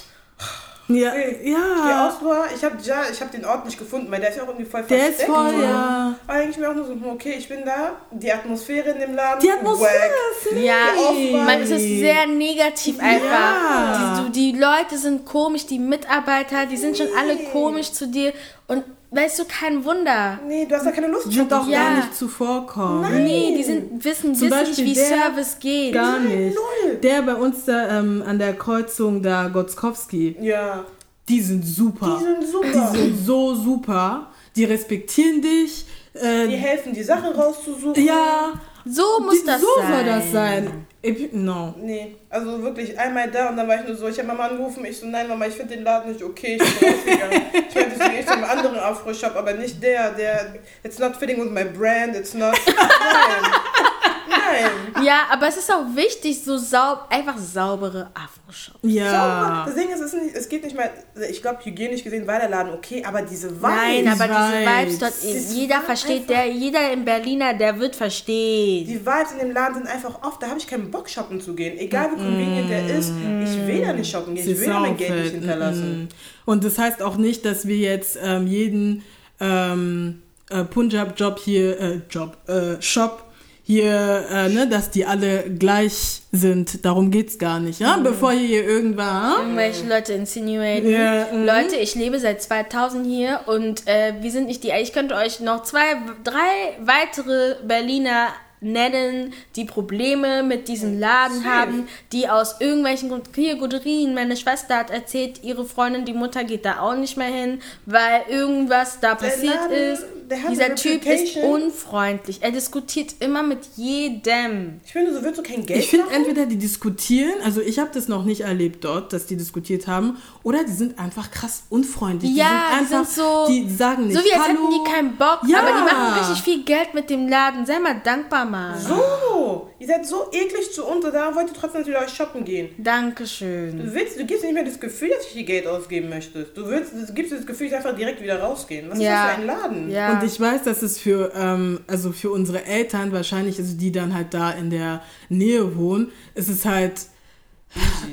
Ja, 0.87 1.11
Kiki 1.11 1.51
ja. 1.51 2.07
Osloer, 2.09 2.45
ich 2.55 2.63
habe 2.63 2.75
ja, 2.83 3.01
ich 3.11 3.19
hab 3.19 3.31
den 3.31 3.43
Ort 3.43 3.65
nicht 3.65 3.79
gefunden, 3.79 4.11
weil 4.11 4.19
der 4.21 4.29
ist 4.29 4.35
ja 4.37 4.43
auch 4.43 4.47
irgendwie 4.49 4.65
voll 4.69 4.83
Der 4.83 4.97
ist 5.09 5.21
versteckt. 5.21 5.31
voll, 5.31 5.49
so. 5.55 5.61
ja. 5.63 6.15
Aber 6.27 6.37
denke 6.37 6.51
ich 6.51 6.57
mir 6.59 6.69
auch 6.69 6.75
nur 6.75 6.85
so, 6.85 6.91
hm, 6.93 7.09
okay, 7.09 7.35
ich 7.39 7.49
bin 7.49 7.65
da, 7.65 7.93
die 8.11 8.31
Atmosphäre 8.31 8.91
in 8.91 8.99
dem 8.99 9.15
Laden, 9.15 9.39
Die 9.41 9.51
Atmosphäre 9.51 9.91
wack. 9.91 10.53
ist 10.53 10.63
Ja, 10.63 11.43
man, 11.43 11.61
es 11.61 11.71
ist 11.71 11.81
sehr 11.99 12.27
negativ 12.27 12.99
einfach. 12.99 14.19
Die, 14.19 14.23
du, 14.25 14.29
die 14.29 14.51
Leute 14.59 14.97
sind 14.99 15.25
komisch, 15.25 15.65
die 15.65 15.79
Mitarbeiter, 15.79 16.67
die 16.67 16.77
sind 16.77 16.95
schon 16.97 17.07
alle 17.17 17.35
komisch 17.51 17.91
zu 17.91 18.07
dir. 18.07 18.31
Und 18.67 18.83
weißt 19.15 19.39
du, 19.39 19.45
kein 19.45 19.83
Wunder. 19.85 20.39
Nee, 20.47 20.65
du 20.65 20.75
hast 20.75 20.85
da 20.85 20.91
keine 20.91 21.07
Lust 21.07 21.27
Die 21.31 21.35
sind 21.35 21.49
zu. 21.49 21.55
auch 21.55 21.67
Ja. 21.67 21.83
gar 21.83 21.95
nicht 21.97 22.15
zuvorkommen. 22.15 23.23
Nee, 23.23 23.55
die 23.57 23.63
sind, 23.63 24.03
wissen, 24.03 24.35
Zum 24.35 24.49
wissen 24.51 24.59
nicht, 24.69 24.77
wie 24.85 24.93
der- 24.93 25.05
Service 25.05 25.57
geht. 25.59 25.93
Gar 25.93 26.19
nicht. 26.19 26.55
null. 26.55 26.95
Der 27.01 27.21
bei 27.21 27.35
uns 27.35 27.65
da 27.65 27.99
ähm, 27.99 28.23
an 28.27 28.37
der 28.39 28.53
Kreuzung 28.55 29.21
da, 29.23 29.47
Gotzkowski, 29.47 30.35
Ja, 30.41 30.85
die 31.29 31.41
sind 31.41 31.65
super. 31.65 32.17
die 32.19 32.23
sind 32.23 32.51
super. 32.51 32.91
Die 32.93 32.97
sind 32.99 33.25
so 33.25 33.55
super. 33.55 34.27
Die 34.55 34.63
respektieren 34.65 35.41
dich. 35.41 35.85
Äh, 36.13 36.47
Die 36.47 36.55
helfen, 36.55 36.93
die 36.93 37.03
Sachen 37.03 37.33
rauszusuchen. 37.33 38.03
ja, 38.05 38.53
So 38.87 39.19
muss 39.19 39.41
Die- 39.41 39.45
das 39.47 39.61
so 39.61 39.67
sein. 39.81 39.91
soll 39.93 40.05
das 40.05 40.31
sein. 40.31 40.87
Ich, 41.01 41.31
no. 41.33 41.73
Nee, 41.77 42.15
also 42.29 42.61
wirklich 42.63 42.97
einmal 42.99 43.29
da 43.29 43.49
und 43.49 43.57
dann 43.57 43.67
war 43.67 43.79
ich 43.79 43.87
nur 43.87 43.95
so, 43.95 44.07
ich 44.07 44.17
habe 44.17 44.27
Mama 44.27 44.45
angerufen, 44.47 44.83
ich 44.85 44.97
so, 44.99 45.05
nein 45.05 45.27
Mama, 45.27 45.45
ich 45.45 45.53
finde 45.53 45.75
den 45.75 45.83
Laden 45.83 46.11
nicht 46.11 46.23
okay, 46.23 46.57
ich 46.59 46.79
bin 46.79 46.89
rausgegangen. 46.93 47.41
ich 47.69 47.75
meinte, 47.75 47.91
deswegen 47.99 48.19
ich 48.19 48.25
zu 48.25 48.33
einem 48.33 48.43
anderen 48.43 48.79
Afro-Shop, 48.79 49.35
aber 49.35 49.53
nicht 49.53 49.81
der, 49.83 50.11
der, 50.11 50.55
it's 50.83 50.97
not 50.97 51.15
fitting 51.15 51.37
with 51.39 51.51
my 51.51 51.63
brand, 51.63 52.15
it's 52.15 52.33
not, 52.33 52.55
nein, 52.65 52.75
nein. 54.29 55.05
Ja, 55.05 55.23
aber 55.31 55.47
es 55.47 55.57
ist 55.57 55.71
auch 55.71 55.85
wichtig, 55.95 56.43
so 56.43 56.57
saub 56.57 57.05
einfach 57.09 57.37
saubere 57.37 58.09
Afro-Shops. 58.13 58.79
Ja. 58.83 59.09
Sauber. 59.11 59.63
Das 59.67 59.75
Ding 59.75 59.89
ist, 59.93 59.99
es, 59.99 60.13
ist 60.13 60.23
nicht, 60.23 60.35
es 60.35 60.49
geht 60.49 60.63
nicht 60.63 60.75
mal, 60.75 60.89
ich 61.29 61.41
glaube, 61.41 61.59
hygienisch 61.63 62.03
gesehen 62.03 62.25
war 62.27 62.39
der 62.39 62.49
Laden 62.49 62.73
okay, 62.73 63.03
aber 63.05 63.21
diese 63.21 63.49
Vibes. 63.49 63.61
Nein, 63.61 64.07
aber 64.07 64.27
diese 64.27 64.65
Vibes. 64.65 64.99
Dort, 64.99 65.13
jeder 65.53 65.81
versteht, 65.81 66.29
einfach- 66.29 66.43
der, 66.43 66.47
jeder 66.51 66.91
im 66.93 67.05
Berliner, 67.05 67.53
der 67.53 67.79
wird 67.79 67.95
verstehen. 67.95 68.87
Die 68.87 68.99
Vibes 68.99 69.31
in 69.33 69.39
dem 69.39 69.51
Laden 69.51 69.75
sind 69.75 69.87
einfach 69.87 70.21
oft, 70.23 70.41
da 70.41 70.47
habe 70.47 70.59
ich 70.59 70.67
keinen 70.67 70.89
Bock 70.91 71.09
shoppen 71.09 71.39
zu 71.41 71.53
gehen. 71.53 71.77
Egal 71.77 72.11
wie 72.11 72.15
convenient 72.17 72.69
der 72.69 72.97
ist, 72.97 73.11
ich 73.43 73.67
will 73.67 73.81
da 73.85 73.93
nicht 73.93 74.09
shoppen 74.11 74.35
gehen, 74.35 74.49
ich 74.49 74.59
will 74.59 74.67
da 74.67 74.79
mein 74.79 74.97
Geld 74.97 75.23
nicht 75.23 75.33
hinterlassen. 75.33 76.09
Und 76.45 76.63
das 76.63 76.77
heißt 76.77 77.01
auch 77.01 77.17
nicht, 77.17 77.43
dass 77.45 77.67
wir 77.67 77.77
jetzt 77.77 78.17
ähm, 78.21 78.47
jeden 78.47 79.03
ähm, 79.39 80.21
äh, 80.49 80.63
Punjab-Job 80.63 81.39
hier, 81.39 81.79
äh, 81.79 82.01
Job, 82.09 82.37
äh, 82.47 82.81
Shop 82.81 83.23
hier, 83.67 84.27
äh, 84.29 84.49
ne, 84.49 84.67
dass 84.67 84.91
die 84.91 85.05
alle 85.05 85.49
gleich 85.49 86.21
sind. 86.31 86.85
Darum 86.85 87.09
geht's 87.09 87.39
gar 87.39 87.59
nicht, 87.59 87.79
ja? 87.79 87.97
Bevor 87.97 88.31
hier 88.31 88.63
irgendwann. 88.63 89.39
Irgendwelche 89.39 89.87
Leute 89.87 90.13
insinuaten. 90.13 90.87
Ja, 90.87 91.27
mhm. 91.33 91.45
Leute, 91.45 91.75
ich 91.75 91.95
lebe 91.95 92.19
seit 92.19 92.43
2000 92.43 93.07
hier 93.07 93.41
und 93.47 93.87
äh, 93.87 94.13
wir 94.21 94.29
sind 94.29 94.45
nicht 94.45 94.63
die. 94.63 94.69
Ich 94.69 94.93
könnte 94.93 95.15
euch 95.15 95.39
noch 95.39 95.63
zwei, 95.63 95.95
drei 96.23 96.77
weitere 96.79 97.55
Berliner 97.63 98.27
nennen, 98.65 99.33
die 99.55 99.65
Probleme 99.65 100.43
mit 100.43 100.67
diesem 100.67 100.99
Laden 100.99 101.37
Safe. 101.43 101.49
haben, 101.49 101.87
die 102.11 102.27
aus 102.27 102.55
irgendwelchen 102.59 103.09
Gründen, 103.09 103.29
hier 103.33 103.55
Guderin, 103.55 104.13
meine 104.13 104.35
Schwester 104.35 104.75
hat 104.77 104.89
erzählt, 104.89 105.43
ihre 105.43 105.65
Freundin, 105.65 106.03
die 106.05 106.13
Mutter 106.13 106.43
geht 106.43 106.65
da 106.65 106.79
auch 106.79 106.95
nicht 106.95 107.15
mehr 107.17 107.27
hin, 107.27 107.59
weil 107.85 108.23
irgendwas 108.29 108.99
da 108.99 109.15
passiert 109.15 109.55
Laden, 109.55 109.93
ist. 109.93 110.03
der 110.29 110.37
Dieser 110.49 110.75
Typ 110.75 111.05
ist 111.05 111.37
unfreundlich. 111.37 112.39
Er 112.41 112.51
diskutiert 112.51 113.15
immer 113.19 113.43
mit 113.43 113.59
jedem. 113.75 114.81
Ich 114.85 114.91
finde, 114.91 115.13
so 115.13 115.21
willst 115.23 115.37
du 115.39 115.43
kein 115.43 115.65
Geld 115.65 115.79
Ich 115.79 115.89
finde 115.89 116.07
entweder 116.11 116.45
die 116.45 116.57
diskutieren, 116.57 117.33
also 117.43 117.61
ich 117.61 117.79
habe 117.79 117.91
das 117.93 118.07
noch 118.07 118.25
nicht 118.25 118.41
erlebt 118.41 118.83
dort, 118.83 119.13
dass 119.13 119.25
die 119.25 119.37
diskutiert 119.37 119.87
haben, 119.87 120.17
oder 120.43 120.63
die 120.63 120.71
sind 120.71 120.97
einfach 120.99 121.31
krass 121.31 121.63
unfreundlich. 121.69 122.35
Ja, 122.35 122.45
die 122.45 122.79
die 122.83 122.85
sind 122.87 122.97
einfach, 122.97 123.11
sind 123.11 123.23
so- 123.23 123.45
die 123.47 123.69
sagen 123.69 124.07
nicht 124.07 124.17
So 124.17 124.23
wie 124.25 124.33
als 124.33 124.47
Hallo. 124.47 124.53
hätten 124.53 124.71
die 124.85 124.91
keinen 124.91 125.15
Bock, 125.15 125.39
Ja. 125.47 125.59
aber 125.59 125.67
die 125.67 125.83
machen 125.93 126.19
richtig 126.19 126.43
viel 126.43 126.63
Geld 126.63 126.93
mit 126.93 127.09
dem 127.09 127.27
Laden. 127.27 127.65
Sei 127.65 127.79
mal 127.79 128.01
dankbar, 128.03 128.45
Mann. 128.45 128.54
So, 128.87 129.69
ihr 129.79 129.87
seid 129.87 130.05
so 130.05 130.27
eklig 130.31 130.71
zu 130.73 130.85
uns 130.85 131.03
und 131.05 131.13
da 131.13 131.33
wollt 131.35 131.47
ihr 131.47 131.53
trotzdem 131.53 131.81
natürlich 131.81 131.99
euch 131.99 132.13
shoppen 132.13 132.43
gehen. 132.45 132.69
Dankeschön. 132.77 133.77
Du 133.77 133.93
willst, 133.93 134.19
du 134.19 134.25
gibst 134.25 134.43
nicht 134.43 134.53
mehr 134.53 134.63
das 134.63 134.79
Gefühl, 134.79 135.09
dass 135.09 135.25
ich 135.27 135.31
hier 135.33 135.43
Geld 135.43 135.67
ausgeben 135.67 136.09
möchtest. 136.09 136.55
Du 136.55 136.65
willst, 136.67 136.93
du 136.93 137.13
gibst 137.13 137.31
das 137.31 137.45
Gefühl, 137.45 137.67
ich 137.67 137.75
einfach 137.75 137.95
direkt 137.95 138.21
wieder 138.21 138.39
rausgehen. 138.39 138.89
Was 138.89 138.99
Ja. 138.99 139.03
ist 139.05 139.11
das 139.27 139.35
für 139.35 139.41
ein 139.41 139.47
Laden? 139.47 139.91
Ja. 139.91 140.13
Und 140.19 140.23
ich 140.25 140.39
weiß, 140.39 140.63
dass 140.63 140.81
es 140.81 140.99
für, 140.99 141.31
ähm, 141.35 141.81
also 141.87 142.11
für 142.11 142.31
unsere 142.31 142.65
Eltern 142.65 143.11
wahrscheinlich, 143.11 143.57
also 143.59 143.75
die 143.77 143.91
dann 143.91 144.13
halt 144.13 144.33
da 144.33 144.51
in 144.51 144.69
der 144.69 145.01
Nähe 145.29 145.75
wohnen, 145.77 146.11
ist 146.33 146.49
es 146.49 146.65
halt, 146.65 146.93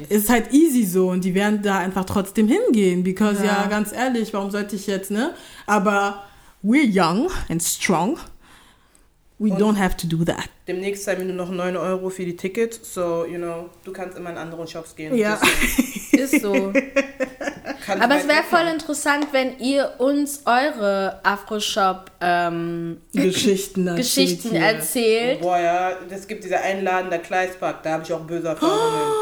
ist 0.09 0.29
halt 0.29 0.53
easy 0.53 0.85
so 0.85 1.09
und 1.09 1.25
die 1.25 1.35
werden 1.35 1.63
da 1.63 1.79
einfach 1.79 2.05
trotzdem 2.05 2.49
hingehen, 2.49 3.05
because 3.05 3.39
ja. 3.45 3.63
Ja. 3.63 3.67
ganz 3.69 3.93
ehrlich, 3.93 4.33
warum 4.35 4.51
sollte 4.51 4.75
ich 4.77 4.87
jetzt, 4.87 5.11
ne? 5.11 5.35
Aber 5.67 6.25
we're 6.65 6.89
young 6.89 7.29
and 7.49 7.63
strong. 7.63 8.19
We 9.39 9.51
don't 9.51 9.77
have 9.77 9.97
to 9.97 10.07
do 10.07 10.25
that. 10.25 10.49
Demnächst 10.69 11.05
zahlen 11.05 11.19
wir 11.19 11.25
nur 11.27 11.47
noch 11.47 11.51
9 11.51 11.77
Euro 11.77 12.11
für 12.11 12.25
die 12.25 12.37
Tickets. 12.37 12.95
So, 12.95 13.25
you 13.25 13.39
know, 13.39 13.71
du 13.85 13.93
kannst 13.93 14.17
immer 14.17 14.31
in 14.31 14.37
anderen 14.37 14.69
Shops 14.69 14.95
gehen. 14.95 15.17
Ja. 15.17 15.41
Ist 16.13 16.41
so. 16.41 16.73
kann 17.85 18.01
Aber 18.01 18.17
es 18.17 18.29
wäre 18.29 18.39
weg 18.39 18.45
voll 18.49 18.67
interessant, 18.73 19.29
wenn 19.33 19.59
ihr 19.59 19.95
uns 19.99 20.43
eure 20.47 21.21
Afro-Shop 21.25 22.11
ähm, 22.21 23.01
Geschichten 23.13 23.87
erzählt 23.87 24.07
Geschichten 24.07 24.51
hier. 24.51 24.61
erzählt. 24.61 25.41
Boah, 25.41 25.59
ja, 25.59 25.93
es 26.09 26.27
gibt 26.27 26.45
dieser 26.45 26.61
einen 26.61 26.85
Laden, 26.85 27.11
der 27.11 27.19
Kleispark, 27.19 27.83
da 27.83 27.93
habe 27.93 28.05
ich 28.05 28.13
auch 28.13 28.21
böse 28.21 28.49
Erfahrungen. 28.49 29.13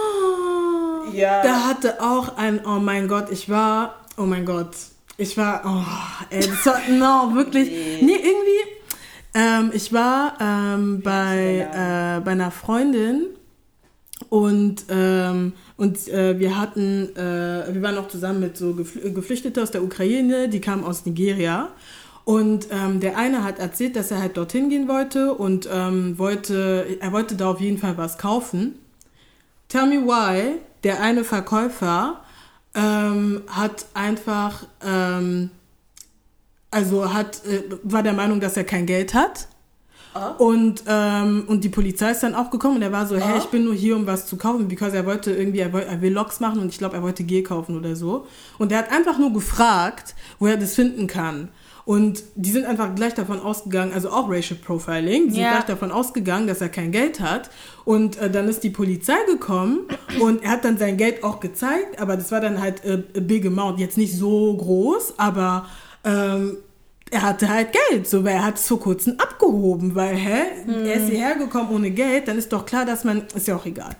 Oh, 1.09 1.13
Ja. 1.13 1.43
Da 1.43 1.67
hatte 1.67 2.01
auch 2.01 2.37
ein, 2.37 2.65
oh 2.65 2.79
mein 2.79 3.09
Gott, 3.09 3.31
ich 3.31 3.49
war, 3.49 3.97
oh 4.17 4.23
mein 4.23 4.45
Gott, 4.45 4.71
ich 5.17 5.37
war, 5.37 5.63
oh, 5.65 6.35
ey, 6.35 6.41
das 6.41 6.67
war, 6.67 6.81
no, 6.89 7.35
wirklich, 7.35 7.69
nee, 8.03 8.17
irgendwie, 8.17 8.80
ähm, 9.35 9.71
ich 9.73 9.93
war 9.93 10.35
ähm, 10.41 11.01
bei, 11.03 11.69
äh, 11.73 12.21
bei 12.25 12.33
einer 12.33 12.51
Freundin 12.51 13.27
und, 14.29 14.85
ähm, 14.91 15.53
und 15.77 16.09
äh, 16.09 16.39
wir 16.39 16.59
hatten, 16.59 17.17
äh, 17.17 17.73
wir 17.73 17.83
waren 17.83 17.99
auch 17.99 18.09
zusammen 18.09 18.41
mit 18.41 18.57
so 18.57 18.75
Gefl 18.75 19.13
Geflüchteten 19.13 19.63
aus 19.63 19.71
der 19.71 19.83
Ukraine, 19.83 20.49
die 20.49 20.61
kamen 20.61 20.85
aus 20.85 21.07
Nigeria. 21.07 21.69
Und 22.25 22.69
ähm, 22.71 23.01
der 23.01 23.17
eine 23.17 23.43
hat 23.43 23.59
erzählt, 23.59 23.97
dass 23.97 24.11
er 24.11 24.21
halt 24.21 24.37
dorthin 24.37 24.69
gehen 24.69 24.89
wollte 24.89 25.35
und 25.35 25.69
ähm, 25.73 26.19
wollte, 26.19 26.99
er 27.01 27.13
wollte 27.13 27.35
da 27.35 27.51
auf 27.51 27.61
jeden 27.61 27.79
Fall 27.79 27.97
was 27.97 28.19
kaufen. 28.19 28.75
Tell 29.69 29.87
me 29.87 30.07
why, 30.07 30.59
der 30.85 31.01
eine 31.01 31.25
Verkäufer 31.25 32.21
ähm, 32.75 33.43
hat 33.49 33.87
einfach, 33.95 34.65
ähm, 34.85 35.51
also 36.71 37.13
hat, 37.13 37.45
äh, 37.47 37.63
war 37.83 38.03
der 38.03 38.13
Meinung, 38.13 38.41
dass 38.41 38.57
er 38.57 38.65
kein 38.65 38.87
Geld 38.87 39.15
hat. 39.15 39.49
Ah. 40.13 40.31
Und, 40.39 40.83
ähm, 40.89 41.45
und 41.47 41.63
die 41.63 41.69
Polizei 41.69 42.11
ist 42.11 42.25
dann 42.25 42.35
auch 42.35 42.51
gekommen 42.51 42.77
und 42.77 42.83
er 42.83 42.91
war 42.91 43.07
so, 43.07 43.17
hey, 43.17 43.35
Ah. 43.35 43.39
ich 43.39 43.45
bin 43.47 43.65
nur 43.65 43.75
hier, 43.75 43.95
um 43.95 44.07
was 44.09 44.27
zu 44.27 44.37
kaufen, 44.37 44.67
because 44.67 44.97
er 44.97 45.07
wollte 45.07 45.31
irgendwie, 45.31 45.61
er, 45.61 45.73
woll, 45.73 45.83
er 45.83 46.01
will 46.03 46.13
Loks 46.13 46.41
machen 46.41 46.61
und 46.61 46.69
ich 46.69 46.79
glaube, 46.79 46.97
er 46.97 47.03
wollte 47.05 47.23
Gel 47.23 47.45
kaufen 47.45 47.77
oder 47.77 47.95
so. 47.95 48.27
Und 48.59 48.73
er 48.73 48.79
hat 48.79 48.91
einfach 48.91 49.19
nur 49.19 49.33
gefragt, 49.33 50.17
wo 50.41 50.49
er 50.49 50.57
das 50.57 50.75
finden 50.75 51.07
kann. 51.07 51.49
Und 51.85 52.23
die 52.35 52.51
sind 52.51 52.67
einfach 52.67 52.95
gleich 52.95 53.15
davon 53.15 53.41
ausgegangen, 53.41 53.93
also 53.93 54.11
auch 54.11 54.29
Racial 54.29 54.59
Profiling, 54.59 55.29
die 55.29 55.35
sind 55.35 55.43
Ja. 55.43 55.53
gleich 55.53 55.65
davon 55.65 55.91
ausgegangen, 55.93 56.47
dass 56.49 56.61
er 56.61 56.69
kein 56.69 56.91
Geld 56.93 57.21
hat. 57.21 57.51
Und 57.85 58.17
äh, 58.19 58.29
dann 58.31 58.49
ist 58.49 58.63
die 58.65 58.71
Polizei 58.71 59.15
gekommen 59.29 59.81
und 60.21 60.43
er 60.43 60.51
hat 60.51 60.65
dann 60.65 60.77
sein 60.77 60.97
Geld 60.97 61.23
auch 61.25 61.39
gezeigt, 61.41 62.01
aber 62.01 62.17
das 62.17 62.31
war 62.33 62.41
dann 62.41 62.61
halt 62.61 62.85
äh, 62.85 63.03
a 63.17 63.21
big 63.21 63.47
amount, 63.47 63.79
jetzt 63.79 63.97
nicht 63.97 64.17
so 64.17 64.57
groß, 64.57 65.15
aber 65.19 65.67
ähm, 66.05 66.59
er 67.11 67.23
hatte 67.23 67.49
halt 67.49 67.71
Geld, 67.91 68.09
so, 68.09 68.25
weil 68.25 68.35
er 68.35 68.45
hat 68.47 68.57
es 68.57 68.69
vor 68.69 68.79
kurzem 68.81 69.15
abgehoben, 69.19 69.95
weil, 69.97 70.15
hä, 70.15 70.43
er 70.85 70.95
ist 70.95 71.09
hierher 71.09 71.35
gekommen 71.35 71.71
ohne 71.75 71.91
Geld, 71.91 72.29
dann 72.29 72.39
ist 72.39 72.53
doch 72.53 72.65
klar, 72.65 72.85
dass 72.85 73.03
man, 73.05 73.25
ist 73.35 73.49
ja 73.49 73.57
auch 73.57 73.67
egal. 73.67 73.97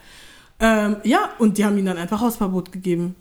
Ähm, 0.61 0.97
ja, 1.05 1.31
und 1.39 1.59
die 1.59 1.65
haben 1.65 1.77
ihm 1.77 1.87
dann 1.87 1.97
einfach 1.99 2.21
Hausverbot 2.21 2.71
gegeben. 2.71 3.17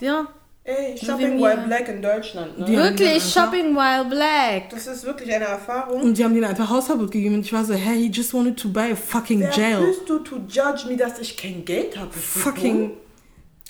Ja. 0.00 0.28
Ey, 0.64 0.96
Shopping 0.98 1.38
while 1.40 1.64
black 1.66 1.88
in 1.88 2.02
Deutschland, 2.02 2.58
ne? 2.58 2.68
Wirklich, 2.68 3.14
einfach- 3.14 3.44
Shopping 3.46 3.74
while 3.74 4.04
black. 4.08 4.68
Das 4.70 4.86
ist 4.86 5.04
wirklich 5.04 5.34
eine 5.34 5.46
Erfahrung. 5.46 6.02
Und 6.02 6.18
die 6.18 6.24
haben 6.24 6.36
ihm 6.36 6.44
einfach 6.44 6.68
Hausverbot 6.68 7.10
gegeben 7.10 7.36
und 7.36 7.40
ich 7.40 7.52
war 7.54 7.64
so, 7.64 7.72
hey, 7.74 7.96
he 7.98 8.10
just 8.10 8.32
wanted 8.34 8.58
to 8.58 8.68
buy 8.68 8.92
a 8.92 8.94
fucking 8.96 9.40
Wer 9.40 9.50
jail. 9.50 9.80
bist 9.86 10.08
du 10.08 10.18
to 10.18 10.36
judge 10.48 10.86
me, 10.86 10.96
dass 10.96 11.18
ich 11.20 11.36
kein 11.38 11.64
Geld 11.64 11.98
habe? 11.98 12.12
Fucking 12.12 12.90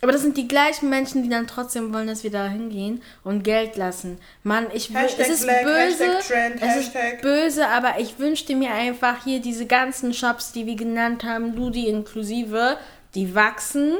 Aber 0.00 0.12
das 0.12 0.22
sind 0.22 0.36
die 0.36 0.46
gleichen 0.46 0.88
Menschen, 0.88 1.24
die 1.24 1.28
dann 1.28 1.48
trotzdem 1.48 1.92
wollen, 1.92 2.06
dass 2.06 2.22
wir 2.22 2.30
da 2.30 2.46
hingehen 2.46 3.02
und 3.24 3.42
Geld 3.42 3.76
lassen. 3.76 4.18
Mann, 4.44 4.66
ich 4.72 4.94
will, 4.94 5.00
es 5.18 5.28
ist 5.28 5.42
Black, 5.42 5.64
böse, 5.64 6.04
Hashtag 6.04 6.26
Trend, 6.28 6.56
es 6.56 6.68
Hashtag- 6.68 7.12
ist 7.14 7.22
böse, 7.22 7.66
aber 7.68 7.94
ich 7.98 8.18
wünschte 8.18 8.54
mir 8.54 8.70
einfach 8.72 9.24
hier 9.24 9.40
diese 9.40 9.66
ganzen 9.66 10.14
Shops, 10.14 10.52
die 10.52 10.66
wir 10.66 10.76
genannt 10.76 11.24
haben, 11.24 11.54
Ludi 11.56 11.88
inklusive, 11.88 12.76
die 13.14 13.34
wachsen, 13.34 13.94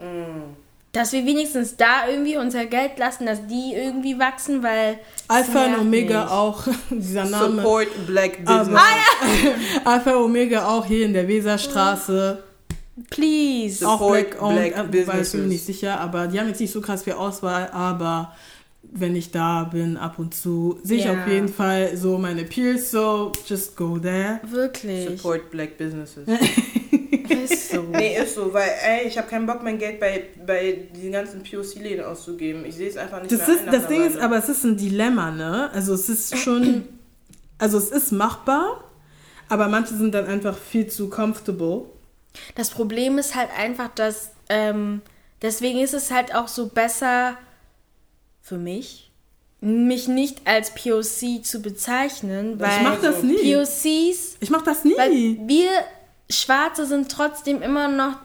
Mm. 0.00 0.54
dass 0.92 1.12
wir 1.12 1.24
wenigstens 1.24 1.76
da 1.76 2.08
irgendwie 2.08 2.36
unser 2.36 2.66
Geld 2.66 2.98
lassen, 2.98 3.26
dass 3.26 3.46
die 3.46 3.74
irgendwie 3.74 4.18
wachsen, 4.18 4.62
weil 4.62 4.98
Alpha 5.28 5.66
und 5.66 5.78
Omega 5.80 6.22
mich. 6.24 6.32
auch, 6.32 6.62
dieser 6.90 7.24
Name. 7.26 7.62
Support 7.62 8.06
black 8.06 8.38
Aber- 8.44 8.58
business. 8.64 8.82
Alpha 9.84 10.16
Omega 10.16 10.66
auch 10.68 10.84
hier 10.86 11.04
in 11.06 11.12
der 11.12 11.26
Weserstraße. 11.28 12.43
Please. 13.10 13.86
auch 13.86 13.98
Support 13.98 14.30
Black 14.30 14.42
owned, 14.42 14.56
black 14.56 14.64
äh, 14.64 14.68
ich 14.68 14.74
bin 14.74 15.00
mir 15.00 15.06
businesses. 15.06 15.46
nicht 15.48 15.64
sicher, 15.66 16.00
aber 16.00 16.26
die 16.28 16.38
haben 16.38 16.48
jetzt 16.48 16.60
nicht 16.60 16.72
so 16.72 16.80
krass 16.80 17.02
viel 17.02 17.14
Auswahl, 17.14 17.68
aber 17.72 18.32
wenn 18.92 19.16
ich 19.16 19.30
da 19.32 19.64
bin, 19.64 19.96
ab 19.96 20.18
und 20.18 20.34
zu, 20.34 20.78
sehe 20.82 20.98
ich 20.98 21.04
Ja. 21.06 21.12
auf 21.20 21.26
jeden 21.28 21.48
Fall 21.48 21.96
so 21.96 22.18
meine 22.18 22.44
Peers, 22.44 22.90
so 22.92 23.32
just 23.46 23.76
go 23.76 23.98
there. 23.98 24.40
Wirklich. 24.48 25.08
Support 25.20 25.50
black 25.50 25.76
businesses. 25.78 26.28
Ist 27.28 27.70
so. 27.70 27.82
nee, 27.90 28.16
ist 28.18 28.34
so, 28.34 28.52
weil, 28.52 28.68
ey, 28.86 29.08
ich 29.08 29.16
habe 29.16 29.26
keinen 29.26 29.46
Bock, 29.46 29.62
mein 29.62 29.78
Geld 29.78 29.98
bei, 29.98 30.24
bei 30.46 30.86
diesen 30.94 31.10
ganzen 31.12 31.42
POC-Läden 31.42 32.04
auszugeben. 32.04 32.64
Ich 32.66 32.74
sehe 32.76 32.88
es 32.88 32.96
einfach 32.98 33.20
nicht 33.22 33.32
Das, 33.32 33.46
mehr 33.48 33.56
ist, 33.56 33.66
das 33.66 33.86
Ding 33.88 34.02
ist 34.02 34.14
Weile. 34.16 34.24
aber, 34.24 34.36
es 34.36 34.48
ist 34.50 34.62
ein 34.64 34.76
Dilemma, 34.76 35.30
ne? 35.30 35.70
Also 35.72 35.94
es 35.94 36.08
ist 36.10 36.36
schon, 36.44 36.84
also 37.58 37.78
es 37.78 37.90
ist 37.90 38.12
machbar, 38.12 38.84
aber 39.48 39.68
manche 39.68 39.94
sind 39.94 40.12
dann 40.14 40.26
einfach 40.26 40.56
viel 40.56 40.86
zu 40.86 41.08
comfortable. 41.08 41.86
Das 42.54 42.70
Problem 42.70 43.18
ist 43.18 43.34
halt 43.34 43.50
einfach, 43.56 43.88
dass 43.94 44.30
ähm, 44.48 45.02
deswegen 45.42 45.80
ist 45.80 45.94
es 45.94 46.10
halt 46.10 46.34
auch 46.34 46.48
so 46.48 46.66
besser 46.66 47.36
für 48.42 48.56
mich, 48.58 49.10
mich 49.60 50.08
nicht 50.08 50.46
als 50.46 50.74
POC 50.74 51.42
zu 51.44 51.60
bezeichnen, 51.62 52.60
weil 52.60 52.76
Ich 52.76 52.82
mach 52.82 53.00
das 53.00 53.22
nie. 53.22 53.54
POCs, 53.54 54.36
Ich 54.40 54.50
mach 54.50 54.62
das 54.62 54.84
nie. 54.84 54.94
weil 54.96 55.10
wir 55.48 55.70
Schwarze 56.30 56.86
sind 56.86 57.10
trotzdem 57.10 57.62
immer 57.62 57.88
noch 57.88 58.16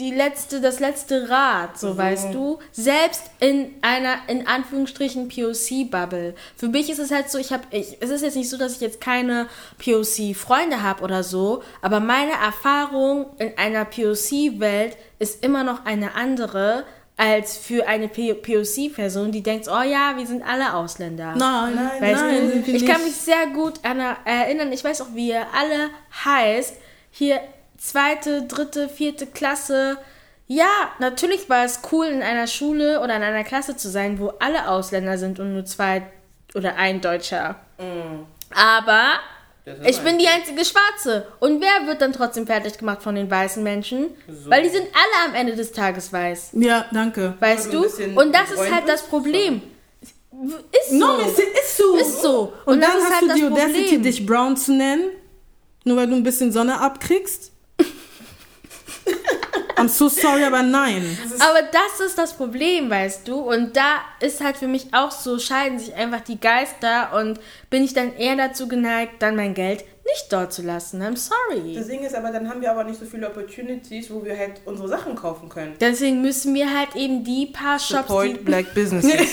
die 0.00 0.10
letzte, 0.10 0.60
das 0.60 0.80
letzte 0.80 1.28
Rad, 1.28 1.78
so 1.78 1.96
weißt 1.96 2.34
du. 2.34 2.58
Selbst 2.72 3.30
in 3.38 3.70
einer, 3.80 4.16
in 4.26 4.46
Anführungsstrichen, 4.46 5.28
POC-Bubble. 5.28 6.34
Für 6.56 6.68
mich 6.68 6.90
ist 6.90 6.98
es 6.98 7.12
halt 7.12 7.30
so, 7.30 7.38
ich 7.38 7.52
habe, 7.52 7.62
ich, 7.70 7.98
es 8.00 8.10
ist 8.10 8.22
jetzt 8.22 8.36
nicht 8.36 8.50
so, 8.50 8.56
dass 8.56 8.72
ich 8.72 8.80
jetzt 8.80 9.00
keine 9.00 9.46
POC-Freunde 9.78 10.82
habe 10.82 11.04
oder 11.04 11.22
so, 11.22 11.62
aber 11.80 12.00
meine 12.00 12.32
Erfahrung 12.32 13.26
in 13.38 13.56
einer 13.56 13.84
POC-Welt 13.84 14.96
ist 15.20 15.44
immer 15.44 15.62
noch 15.62 15.84
eine 15.84 16.14
andere 16.14 16.84
als 17.16 17.56
für 17.56 17.86
eine 17.86 18.08
POC-Person, 18.08 19.30
die 19.30 19.42
denkt, 19.42 19.68
oh 19.68 19.82
ja, 19.82 20.14
wir 20.16 20.26
sind 20.26 20.42
alle 20.42 20.74
Ausländer. 20.74 21.34
Nein, 21.36 21.74
Nein, 21.76 22.00
Weißt 22.00 22.22
nein, 22.22 22.64
du, 22.66 22.72
ich 22.72 22.84
kann 22.84 23.04
mich 23.04 23.14
sehr 23.14 23.46
gut 23.54 23.74
an, 23.84 24.00
erinnern, 24.24 24.72
ich 24.72 24.82
weiß 24.82 25.02
auch, 25.02 25.14
wie 25.14 25.28
ihr 25.28 25.46
alle 25.54 25.90
heißt. 26.24 26.74
Hier 27.12 27.40
zweite, 27.88 28.42
dritte, 28.42 28.88
vierte 28.88 29.26
Klasse. 29.26 29.98
Ja, 30.46 30.66
natürlich 30.98 31.48
war 31.48 31.64
es 31.64 31.80
cool, 31.92 32.06
in 32.06 32.22
einer 32.22 32.46
Schule 32.46 33.00
oder 33.00 33.16
in 33.16 33.22
einer 33.22 33.44
Klasse 33.44 33.76
zu 33.76 33.88
sein, 33.90 34.18
wo 34.18 34.28
alle 34.40 34.68
Ausländer 34.68 35.16
sind 35.18 35.40
und 35.40 35.52
nur 35.54 35.64
zwei 35.64 36.02
oder 36.54 36.76
ein 36.76 37.00
Deutscher. 37.00 37.56
Aber 38.54 39.02
Das 39.64 39.78
ist 39.78 39.86
ich 39.88 39.98
bin 40.00 40.18
die 40.18 40.26
ein- 40.28 40.40
einzige 40.40 40.64
Schwarze. 40.64 41.26
Und 41.40 41.60
wer 41.62 41.86
wird 41.86 42.00
dann 42.02 42.12
trotzdem 42.12 42.46
fertig 42.46 42.76
gemacht 42.78 43.02
von 43.02 43.14
den 43.14 43.30
weißen 43.30 43.62
Menschen? 43.62 44.08
Weil 44.46 44.62
die 44.62 44.68
sind 44.68 44.86
alle 44.92 45.30
am 45.30 45.34
Ende 45.34 45.56
des 45.56 45.72
Tages 45.72 46.12
weiß. 46.12 46.50
Ja, 46.52 46.84
danke. 46.92 47.34
Weißt 47.40 47.72
du 47.72 47.84
Und 48.14 48.34
das 48.34 48.50
ist 48.52 48.72
halt 48.72 48.86
das? 48.88 49.02
Problem. 49.02 49.62
Ist 50.72 50.90
so. 50.90 50.96
No, 50.96 51.16
ist, 51.18 51.38
ist 51.38 51.76
so. 51.76 51.96
Ist 51.96 52.22
so. 52.22 52.52
Und, 52.66 52.74
Und 52.74 52.80
dann 52.82 52.90
hast 52.92 53.10
halt 53.12 53.22
du 53.22 53.26
das 53.28 53.36
die 53.36 53.44
Audacity, 53.44 53.80
Problem. 53.82 54.02
dich 54.02 54.26
brown 54.26 54.56
zu 54.56 54.72
nennen, 54.74 55.04
nur 55.84 55.96
weil 55.96 56.06
du 56.08 56.14
ein 56.16 56.22
bisschen 56.22 56.52
Sonne 56.52 56.78
abkriegst. 56.80 57.52
I'm 59.76 59.88
so 59.88 60.08
sorry, 60.08 60.44
aber 60.44 60.62
nein. 60.62 61.18
Aber 61.40 61.62
das 61.62 62.06
ist 62.06 62.16
das 62.16 62.32
Problem, 62.32 62.90
weißt 62.90 63.26
du? 63.26 63.36
Und 63.36 63.76
da 63.76 64.02
ist 64.20 64.42
halt 64.42 64.56
für 64.56 64.68
mich 64.68 64.94
auch 64.94 65.10
so, 65.10 65.38
scheiden 65.38 65.78
sich 65.78 65.94
einfach 65.94 66.20
die 66.20 66.38
Geister 66.40 67.12
und 67.14 67.40
bin 67.70 67.84
ich 67.84 67.92
dann 67.92 68.16
eher 68.16 68.36
dazu 68.36 68.68
geneigt, 68.68 69.20
dann 69.20 69.36
mein 69.36 69.54
Geld 69.54 69.84
nicht 70.06 70.32
dort 70.32 70.52
zu 70.52 70.62
lassen. 70.62 71.02
I'm 71.02 71.16
sorry. 71.16 71.74
Das 71.74 71.86
Ding 71.86 72.02
ist 72.02 72.14
aber, 72.14 72.30
dann 72.30 72.48
haben 72.48 72.60
wir 72.60 72.70
aber 72.70 72.84
nicht 72.84 73.00
so 73.00 73.06
viele 73.06 73.26
Opportunities, 73.28 74.10
wo 74.10 74.24
wir 74.24 74.36
halt 74.36 74.60
unsere 74.64 74.88
Sachen 74.88 75.14
kaufen 75.14 75.48
können. 75.48 75.74
Deswegen 75.80 76.20
müssen 76.20 76.54
wir 76.54 76.76
halt 76.76 76.94
eben 76.94 77.24
die 77.24 77.46
paar 77.46 77.78
Shops, 77.78 78.12
die, 78.22 78.34
Black 78.34 78.74
Businesses. 78.74 79.30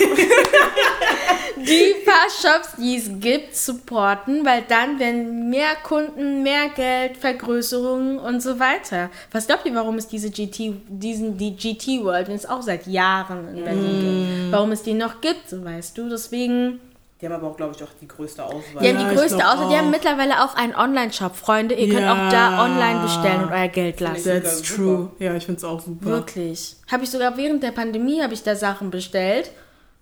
die 1.56 1.94
paar 2.04 2.28
Shops, 2.30 2.70
die 2.78 2.96
es 2.96 3.10
gibt, 3.20 3.54
supporten, 3.54 4.44
weil 4.44 4.62
dann 4.66 4.98
werden 4.98 5.50
mehr 5.50 5.74
Kunden, 5.82 6.42
mehr 6.42 6.70
Geld, 6.74 7.18
Vergrößerungen 7.18 8.18
und 8.18 8.40
so 8.40 8.58
weiter. 8.58 9.10
Was 9.30 9.46
glaubt 9.46 9.66
ihr, 9.66 9.74
warum 9.74 9.98
es 9.98 10.08
diese 10.08 10.30
GT, 10.30 10.72
diesen, 10.88 11.36
die 11.36 11.54
GT 11.54 12.02
World, 12.02 12.28
den 12.28 12.36
es 12.36 12.46
auch 12.46 12.62
seit 12.62 12.86
Jahren 12.86 13.56
in 13.56 13.64
Berlin 13.64 14.00
gibt, 14.40 14.52
warum 14.52 14.72
es 14.72 14.82
die 14.82 14.94
noch 14.94 15.20
gibt, 15.20 15.50
so 15.50 15.62
weißt 15.64 15.98
du? 15.98 16.08
Deswegen. 16.08 16.80
Die 17.22 17.26
haben 17.26 17.34
aber 17.36 17.46
auch, 17.52 17.56
glaube 17.56 17.72
ich, 17.76 17.82
auch 17.84 17.88
die 18.00 18.08
größte 18.08 18.44
Auswahl. 18.44 18.82
Die 18.82 18.88
haben 18.88 18.98
Ja, 19.00 19.08
die 19.10 19.14
größte 19.16 19.48
Auswahl. 19.48 19.68
Die 19.68 19.76
haben 19.76 19.90
mittlerweile 19.92 20.42
auch 20.42 20.56
einen 20.56 20.74
Online-Shop, 20.74 21.36
Freunde. 21.36 21.76
Ihr 21.76 21.88
könnt 21.88 22.00
Ja. 22.00 22.12
auch 22.26 22.30
da 22.32 22.64
online 22.64 23.00
bestellen 23.02 23.44
und 23.44 23.52
euer 23.52 23.68
Geld 23.68 24.00
lassen. 24.00 24.24
That's 24.24 24.58
Super. 24.58 24.74
true. 24.74 25.10
Ja, 25.20 25.34
ich 25.36 25.46
find's 25.46 25.62
auch 25.62 25.80
super. 25.80 26.04
Wirklich. 26.04 26.74
Habe 26.90 27.04
ich 27.04 27.10
sogar 27.10 27.36
während 27.36 27.62
der 27.62 27.70
Pandemie 27.70 28.20
habe 28.20 28.34
ich 28.34 28.42
da 28.42 28.56
Sachen 28.56 28.90
bestellt. 28.90 29.52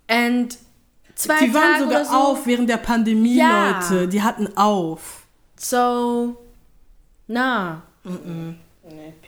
Und 0.09 0.57
zwei 1.13 1.45
Die 1.45 1.53
waren 1.53 1.73
Tage 1.73 1.83
sogar 1.83 2.05
so. 2.05 2.11
auf 2.11 2.47
während 2.47 2.67
der 2.71 2.77
Pandemie, 2.77 3.37
Ja. 3.37 3.79
Leute. 3.87 4.07
Die 4.07 4.23
hatten 4.23 4.57
auf. 4.57 5.27
So, 5.57 6.35
na. 7.27 7.83
Nee, 8.03 8.55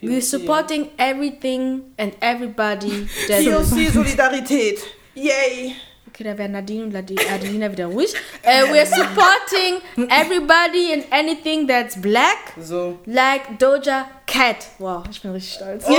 We're 0.01 0.21
supporting 0.21 0.87
everything 0.97 1.83
and 1.97 2.13
everybody. 2.21 3.07
that 3.27 3.39
is- 3.41 3.69
POC 3.69 3.89
Solidarität. 3.93 4.79
Yay. 5.13 5.75
Okay, 6.13 6.25
da 6.25 6.37
werden 6.37 6.51
Nadine 6.51 6.83
und 6.83 6.95
Adelina 6.95 7.71
wieder 7.71 7.87
ruhig. 7.87 8.13
Uh, 8.45 8.71
we're 8.71 8.85
supporting 8.85 9.81
everybody 10.11 10.93
and 10.93 11.03
anything 11.09 11.65
that's 11.65 11.99
black. 11.99 12.53
So. 12.61 12.99
Like 13.07 13.57
Doja 13.57 14.05
Cat. 14.27 14.57
Wow, 14.77 15.05
ich 15.09 15.23
bin 15.23 15.31
richtig 15.31 15.55
stolz. 15.55 15.83
Oh, 15.87 15.91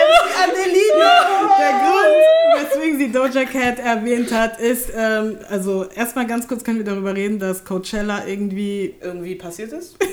MC 0.00 0.24
Adelina. 0.44 1.12
Der 1.58 1.72
Grund, 1.82 2.24
weswegen 2.70 2.98
sie 2.98 3.12
Doja 3.12 3.44
Cat 3.44 3.78
erwähnt 3.78 4.32
hat, 4.32 4.58
ist, 4.58 4.92
ähm, 4.96 5.38
also 5.50 5.84
erstmal 5.90 6.26
ganz 6.26 6.48
kurz 6.48 6.64
können 6.64 6.78
wir 6.78 6.86
darüber 6.86 7.14
reden, 7.14 7.38
dass 7.38 7.66
Coachella 7.66 8.24
irgendwie 8.26 8.94
Irgendwie 9.02 9.34
passiert 9.34 9.72
ist? 9.72 9.98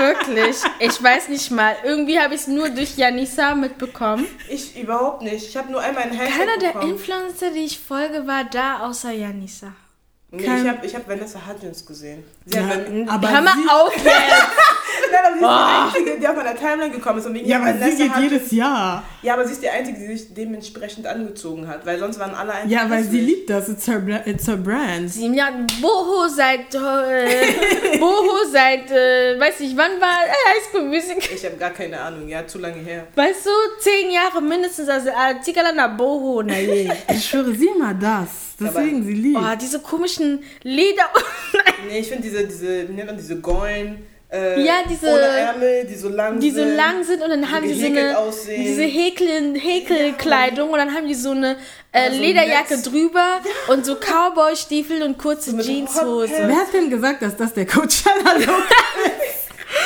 Wirklich. 0.00 0.56
Ich 0.78 1.02
weiß 1.02 1.28
nicht 1.28 1.50
mal. 1.50 1.76
Irgendwie 1.84 2.18
habe 2.18 2.34
ich 2.34 2.40
es 2.42 2.46
nur 2.46 2.68
durch 2.70 2.96
Janissa 2.96 3.54
mitbekommen. 3.54 4.26
Ich 4.48 4.80
überhaupt 4.80 5.22
nicht. 5.22 5.46
Ich 5.46 5.56
habe 5.56 5.70
nur 5.70 5.80
einmal 5.80 6.04
einen 6.04 6.12
Hashtag 6.18 6.38
Keiner 6.38 6.58
der 6.58 6.72
bekommen. 6.72 6.92
Influencer, 6.92 7.50
die 7.50 7.60
ich 7.64 7.78
folge, 7.78 8.26
war 8.26 8.44
da, 8.44 8.80
außer 8.88 9.12
Janissa. 9.12 9.72
Nee, 10.32 10.44
Kein- 10.44 10.62
ich 10.64 10.68
habe 10.68 10.86
ich 10.86 10.94
hab 10.94 11.08
Vanessa 11.08 11.40
Hudgens 11.46 11.84
gesehen. 11.84 12.24
Ja, 12.54 12.66
hat 12.66 12.80
aber 13.06 13.30
Hör 13.32 13.40
mal 13.42 13.54
sie, 13.54 13.68
auf 13.70 13.94
jetzt! 13.96 14.06
Nein, 15.12 15.20
aber 15.24 15.34
sie 15.38 15.40
ist 15.40 15.94
die 15.94 16.00
Einzige, 16.04 16.20
die 16.20 16.28
auf 16.28 16.36
meiner 16.36 16.54
Timeline 16.54 16.90
gekommen 16.90 17.18
ist. 17.18 17.26
Und 17.26 17.34
wegen 17.34 17.48
Ja, 17.48 17.58
aber 17.60 17.72
sie 17.72 17.96
geht 17.96 18.14
Hudgens- 18.14 18.22
jedes 18.22 18.50
Jahr. 18.52 19.02
Ja, 19.22 19.34
aber 19.34 19.44
sie 19.46 19.52
ist 19.52 19.62
die 19.62 19.68
Einzige, 19.68 19.98
die 19.98 20.06
sich 20.16 20.34
dementsprechend 20.34 21.06
angezogen 21.06 21.66
hat. 21.68 21.84
Weil 21.84 21.98
sonst 21.98 22.18
waren 22.20 22.34
alle 22.34 22.52
einfach 22.52 22.70
Ja, 22.70 22.88
weil 22.88 23.02
sie 23.04 23.20
liebt 23.20 23.50
das. 23.50 23.68
It's 23.68 23.86
her, 23.88 24.02
it's 24.26 24.46
her 24.46 24.56
brand. 24.56 25.10
Sieben 25.10 25.34
Jahre. 25.34 25.54
Boho 25.80 26.28
seit. 26.28 26.74
Äh, 26.74 27.98
Boho 27.98 28.44
seit. 28.50 28.90
Äh, 28.90 29.38
weiß 29.40 29.60
ich, 29.60 29.76
wann 29.76 30.00
war 30.00 30.24
äh, 30.26 30.48
High 30.54 30.64
School 30.70 30.82
Music? 30.88 31.28
Ich 31.34 31.44
habe 31.44 31.56
gar 31.56 31.70
keine 31.70 31.98
Ahnung. 32.00 32.28
Ja, 32.28 32.46
zu 32.46 32.58
lange 32.58 32.76
her. 32.82 33.06
Weißt 33.16 33.46
du, 33.46 33.50
zehn 33.80 34.10
Jahre 34.10 34.40
mindestens. 34.40 34.88
Also, 34.88 35.08
äh, 35.08 35.40
Tikalana 35.44 35.88
Boho, 35.88 36.42
na 36.42 36.58
je. 36.58 36.90
Ich 37.12 37.28
schwöre, 37.28 37.52
sieh 37.54 37.70
mal 37.78 37.94
das. 37.94 38.28
Deswegen 38.60 39.02
sie 39.04 39.14
liebt. 39.14 39.38
Oh, 39.40 39.56
diese 39.60 39.80
komischen 39.80 40.42
Leder. 40.62 41.04
Nee, 41.88 42.00
ich 42.00 42.08
finde 42.08 42.24
diese, 42.24 42.39
diese, 42.46 42.88
wie 42.88 42.92
nennt 42.92 43.06
man 43.08 43.16
diese 43.16 43.36
Goin, 43.40 44.04
äh, 44.32 44.60
Ja, 44.62 44.74
diese- 44.88 45.06
ohne 45.08 45.20
Ärmel, 45.22 45.84
die 45.86 45.94
so 45.96 46.08
lang 46.08 46.38
die 46.38 46.50
so 46.50 46.56
sind. 46.60 46.76
lang 46.76 47.02
sind 47.04 47.22
und 47.22 47.30
dann 47.30 47.42
die 47.42 47.48
haben 47.48 47.66
die 47.68 47.74
so 47.80 47.86
eine 47.86 48.18
aussehen. 48.18 48.62
diese 48.62 48.82
Häkel, 48.82 49.54
Häkelkleidung 49.58 50.70
und 50.70 50.78
dann 50.78 50.94
haben 50.94 51.06
die 51.08 51.14
so 51.14 51.30
eine 51.32 51.56
äh, 51.92 52.06
Ja, 52.06 52.12
so 52.14 52.20
Lederjacke 52.20 52.74
Netz. 52.76 52.82
drüber 52.84 53.40
und 53.68 53.84
so 53.84 53.96
Cowboy-Stiefel 53.96 55.02
und 55.02 55.18
kurze 55.18 55.52
mit 55.52 55.66
Jeanshose. 55.66 56.32
Wer 56.46 56.56
hat 56.56 56.72
denn 56.72 56.88
gesagt, 56.90 57.22
dass 57.22 57.36
das 57.36 57.52
der 57.54 57.66
Coachella-Look 57.66 58.46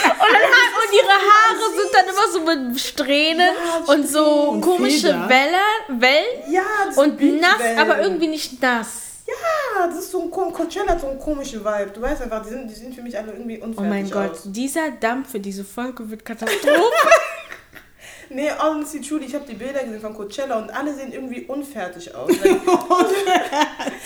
Und, 0.07 0.33
dann, 0.33 0.43
ha- 0.43 0.73
und 0.81 0.95
ihre 0.95 1.09
Haare 1.09 1.75
sind 1.77 1.90
dann 1.93 2.07
immer 2.09 2.33
so 2.33 2.40
mit 2.71 2.81
Strähnen 2.81 3.40
Ja, 3.87 3.93
und 3.93 4.09
so 4.09 4.25
und 4.51 4.61
komische 4.62 5.09
Feder. 5.09 5.29
Wellen, 5.29 6.01
Wellen 6.01 6.53
Ja, 6.53 6.62
und 6.97 7.40
nass, 7.40 7.61
aber 7.79 8.01
irgendwie 8.03 8.29
nicht 8.29 8.62
nass. 8.62 9.04
Ja, 9.27 9.87
das 9.87 9.99
ist 10.01 10.11
so 10.11 10.23
ein 10.23 10.31
Coachella 10.31 10.91
hat 10.93 11.01
so 11.01 11.09
einen 11.09 11.19
komischen 11.19 11.65
Vibe. 11.65 11.91
Du 11.95 12.01
weißt 12.03 12.23
einfach, 12.23 12.43
die 12.45 12.51
sind, 12.51 12.69
die 12.71 12.75
sind 12.75 12.95
für 12.95 13.03
mich 13.03 13.17
alle 13.17 13.33
irgendwie 13.33 13.59
unfertig 13.59 13.79
Oh 13.79 13.83
mein 13.89 14.11
Gott, 14.11 14.33
aus. 14.33 14.43
dieser 14.47 14.91
Dampf 14.91 15.31
für 15.31 15.41
diese 15.41 15.65
Folge 15.65 16.09
wird 16.11 16.25
Katastrophe. 16.25 16.73
Nee, 18.35 18.51
honestly, 18.61 19.01
truly, 19.01 19.27
ich 19.27 19.35
habe 19.35 19.44
die 19.49 19.55
Bilder 19.55 19.85
gesehen 19.85 20.01
von 20.01 20.12
Coachella 20.14 20.59
und 20.59 20.70
alle 20.75 20.92
sehen 20.92 21.12
irgendwie 21.12 21.42
unfertig 21.42 22.14
aus. 22.14 22.31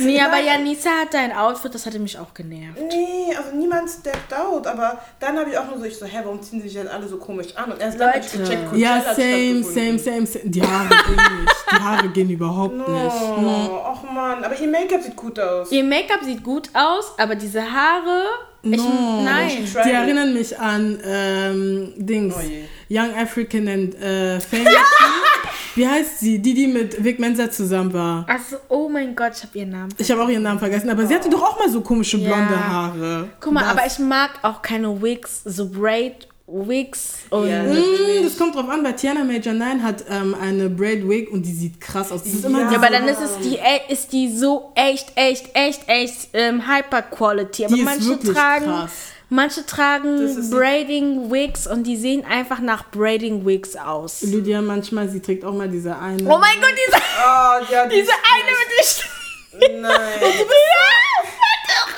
Nee, 0.00 0.20
aber 0.20 0.38
Janissa 0.38 0.90
hatte 1.00 1.18
ein 1.18 1.32
Outfit, 1.32 1.74
das 1.74 1.84
hatte 1.84 1.98
mich 1.98 2.16
auch 2.18 2.32
genervt. 2.32 2.78
nee, 2.80 3.34
also 3.36 3.56
niemand 3.56 3.90
stepped 3.90 4.32
out. 4.32 4.66
Aber 4.66 4.98
dann 5.18 5.36
habe 5.38 5.50
ich 5.50 5.58
auch 5.58 5.66
nur 5.66 5.78
so, 5.78 5.84
ich 5.84 5.96
so, 5.98 6.06
hä, 6.06 6.18
warum 6.22 6.40
ziehen 6.40 6.62
sich 6.62 6.74
jetzt 6.74 6.88
alle 6.90 7.08
so 7.08 7.16
komisch 7.16 7.48
an? 7.56 7.72
Und 7.72 7.80
erst 7.80 7.98
dann 7.98 8.10
habe 8.12 8.20
ich 8.20 8.32
Leute. 8.34 8.48
gecheckt, 8.50 8.76
Ja, 8.76 8.90
hat 9.04 9.16
same, 9.16 9.62
same, 9.64 9.98
same, 9.98 10.26
same. 10.26 10.44
Die 10.50 10.62
Haare 10.62 10.88
gehen 10.88 11.40
nicht. 11.40 11.56
Die 11.72 11.82
Haare 11.82 12.08
gehen 12.10 12.30
überhaupt 12.30 12.74
nicht. 12.76 12.88
Oh, 12.88 13.80
ach 13.84 14.02
man, 14.04 14.44
aber 14.44 14.56
ihr 14.58 14.68
Make-up 14.68 15.02
sieht 15.02 15.16
gut 15.16 15.40
aus. 15.40 15.72
Ihr 15.72 15.82
Make-up 15.84 16.22
sieht 16.22 16.44
gut 16.44 16.70
aus, 16.74 17.12
aber 17.18 17.34
diese 17.34 17.62
Haare, 17.62 18.22
ich, 18.62 18.76
No. 18.76 19.22
nein. 19.24 19.50
She 19.50 19.72
tried 19.72 19.84
Die 19.86 19.90
erinnern 19.90 20.34
mich 20.34 20.58
an 20.58 20.98
ähm, 21.04 21.92
Dings. 21.96 22.34
Oh. 22.36 22.42
Young 22.90 23.14
African 23.14 23.68
and 23.68 23.94
äh, 24.00 24.40
Famous. 24.40 24.72
Wie 25.74 25.86
heißt 25.86 26.18
sie? 26.20 26.40
Die, 26.40 26.54
die 26.54 26.66
mit 26.66 27.02
Vic 27.04 27.20
Mensa 27.20 27.48
zusammen 27.50 27.92
war. 27.92 28.26
Also, 28.28 28.56
oh 28.68 28.88
mein 28.88 29.14
Gott, 29.14 29.32
ich 29.36 29.42
habe 29.44 29.58
ihren 29.58 29.70
Namen. 29.70 29.94
Ich 29.96 30.10
habe 30.10 30.22
auch 30.24 30.28
ihren 30.28 30.42
Namen 30.42 30.58
vergessen, 30.58 30.90
aber 30.90 31.06
sie 31.06 31.14
hatte 31.14 31.30
doch 31.30 31.42
auch 31.42 31.58
mal 31.58 31.68
so 31.68 31.82
komische 31.82 32.18
blonde 32.18 32.52
Ja. 32.54 32.68
Haare. 32.68 33.28
Guck 33.38 33.52
mal, 33.52 33.60
Das- 33.60 33.70
aber 33.70 33.86
ich 33.86 33.98
mag 34.00 34.30
auch 34.42 34.60
keine 34.60 35.00
Wigs, 35.00 35.42
so 35.44 35.68
Braid 35.68 36.26
Wigs 36.50 37.14
und 37.30 37.46
Ja. 37.48 37.62
Mm, 37.62 38.22
das 38.24 38.38
kommt 38.38 38.54
drauf 38.56 38.68
an, 38.70 38.82
bei 38.82 38.92
Tiana 38.92 39.22
Major 39.22 39.52
9 39.52 39.82
hat 39.82 40.04
ähm, 40.08 40.34
eine 40.40 40.70
Braid 40.70 41.06
Wig 41.08 41.30
und 41.30 41.42
die 41.42 41.52
sieht 41.52 41.78
krass 41.80 42.10
aus. 42.10 42.22
Das 42.22 42.32
ist 42.32 42.44
immer 42.44 42.60
Ja. 42.62 42.70
Ja, 42.70 42.78
aber 42.78 42.88
dann 42.90 43.06
ist 43.06 43.20
es 43.20 43.38
die, 43.40 43.56
e- 43.56 43.92
ist 43.92 44.12
die 44.12 44.34
so 44.34 44.72
echt, 44.74 45.12
echt, 45.14 45.50
echt, 45.54 45.82
echt 45.86 46.28
ähm, 46.32 46.62
Hyper 46.66 47.02
Quality. 47.02 47.66
Aber 47.66 47.74
Die 47.74 47.80
ist 47.80 47.84
manche 47.84 48.18
tragen, 48.32 48.64
krass. 48.64 48.90
Manche 49.30 49.60
Das 49.60 49.66
tragen 49.70 50.26
ist- 50.26 50.50
Braiding 50.50 51.30
Wigs 51.30 51.66
und 51.66 51.84
die 51.84 51.98
sehen 51.98 52.24
einfach 52.24 52.60
nach 52.60 52.90
Braiding 52.90 53.44
Wigs 53.44 53.76
aus. 53.76 54.22
Lydia 54.22 54.62
manchmal, 54.62 55.06
sie 55.10 55.20
trägt 55.20 55.44
auch 55.44 55.52
mal 55.52 55.68
diese 55.68 55.98
eine. 55.98 56.22
Oh 56.22 56.38
mein 56.38 56.58
Gott, 56.62 56.70
diese, 56.86 56.96
Oh, 56.96 57.72
ja, 57.72 57.84
die 57.86 57.96
diese 57.96 58.04
ist- 58.10 58.18
eine 58.24 58.50
mit 58.56 58.68
den 58.72 58.84
Strichen. 58.86 59.80
Nein. 59.82 60.20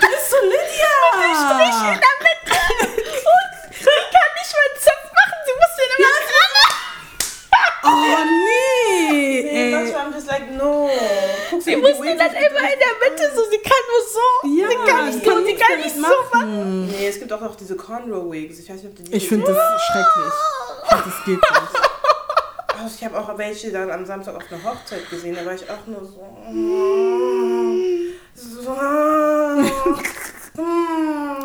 Du 0.01 0.07
bist 0.07 0.31
so 0.31 0.37
Lydia! 0.45 0.95
Strich 1.37 1.81
in 1.95 2.01
der 2.01 2.17
Mitte. 2.25 2.59
Und 2.91 3.53
sie 3.79 4.01
kann 4.15 4.31
nicht 4.39 4.53
mal 4.55 4.67
einen 4.67 4.79
Zopf 4.81 5.07
machen, 5.19 5.39
sie 5.47 5.55
muss 5.61 5.73
den 5.79 5.91
immer 5.99 6.17
ran. 6.31 6.55
Oh 7.85 7.90
nee! 8.01 9.43
Nee, 9.43 9.49
Ey. 9.49 9.71
manchmal 9.73 10.07
I'm 10.07 10.13
just 10.15 10.27
like, 10.29 10.51
no. 10.53 10.89
Guck 11.51 11.63
Sie 11.63 11.71
dir 11.71 11.77
die 11.77 11.83
muss 11.83 11.93
den 11.93 12.03
Wigs 12.03 12.19
dann 12.19 12.31
an. 12.31 12.37
immer 12.37 12.73
in 12.73 12.79
der 12.79 12.95
Mitte 13.11 13.25
so, 13.35 13.43
sie 13.51 13.59
kann 13.59 13.83
nur 13.91 14.03
so. 14.13 14.27
Ja, 14.61 14.69
sie 14.69 14.77
kann 14.91 15.05
nicht 15.07 15.17
ich 15.19 15.25
so, 15.25 15.31
kann 15.31 15.45
sie 15.47 15.55
kann 15.55 15.79
nicht 15.81 15.97
so 15.97 16.01
machen. 16.33 16.87
Nee, 16.87 17.07
es 17.09 17.19
gibt 17.19 17.33
auch 17.33 17.41
noch 17.41 17.57
diese 17.57 17.77
Conroe 17.77 18.31
Wigs. 18.33 18.59
Ich 18.61 18.69
weiß 18.71 18.83
nicht, 18.83 18.99
ob 18.99 19.05
die 19.05 19.13
Ich 19.17 19.29
finde 19.29 19.47
das 19.47 19.57
schrecklich. 19.87 20.35
Das 20.91 21.25
geht 21.25 21.37
nicht. 21.37 21.43
Also 22.83 22.95
ich 22.99 23.05
habe 23.05 23.19
auch 23.19 23.37
welche 23.39 23.71
dann 23.73 23.91
am 23.91 24.07
Samstag 24.07 24.35
auf 24.37 24.45
einer 24.51 24.63
Hochzeit 24.65 25.09
gesehen, 25.11 25.35
da 25.37 25.45
war 25.45 25.55
ich 25.55 25.69
auch 25.69 25.87
nur 25.87 26.03
so. 26.05 26.21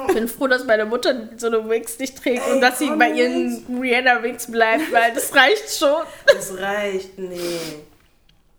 Ich 0.08 0.14
bin 0.14 0.28
froh, 0.28 0.48
dass 0.48 0.66
meine 0.66 0.86
Mutter 0.86 1.30
so 1.38 1.48
eine 1.48 1.70
Wigs 1.70 2.00
nicht 2.00 2.18
trägt 2.18 2.48
und 2.50 2.62
dass 2.62 2.80
sie 2.80 2.90
bei 2.92 3.12
ihren 3.12 3.66
Rihanna-Wigs 3.82 4.52
bleibt, 4.52 4.92
weil 4.92 5.14
das 5.14 5.36
reicht 5.36 5.78
schon. 5.78 6.04
Das 6.26 6.58
reicht, 6.58 7.18
nee. 7.18 7.60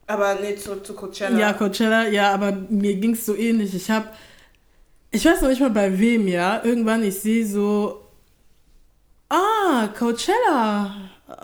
Aber 0.06 0.36
nee, 0.36 0.54
zurück 0.56 0.86
zu 0.86 0.94
Coachella. 0.94 1.38
Ja, 1.38 1.52
Coachella, 1.52 2.08
ja, 2.08 2.32
aber 2.32 2.52
mir 2.52 2.94
ging 2.94 3.14
es 3.14 3.26
so 3.26 3.34
ähnlich. 3.34 3.74
Ich 3.74 3.90
habe, 3.90 4.08
ich 5.10 5.24
weiß 5.24 5.40
noch 5.40 5.48
nicht 5.48 5.60
mal 5.60 5.70
bei 5.70 5.98
wem, 5.98 6.28
ja. 6.28 6.62
Irgendwann, 6.62 7.02
ich 7.02 7.20
sehe 7.20 7.46
so, 7.46 8.04
ah, 9.28 9.88
Coachella. 9.98 10.94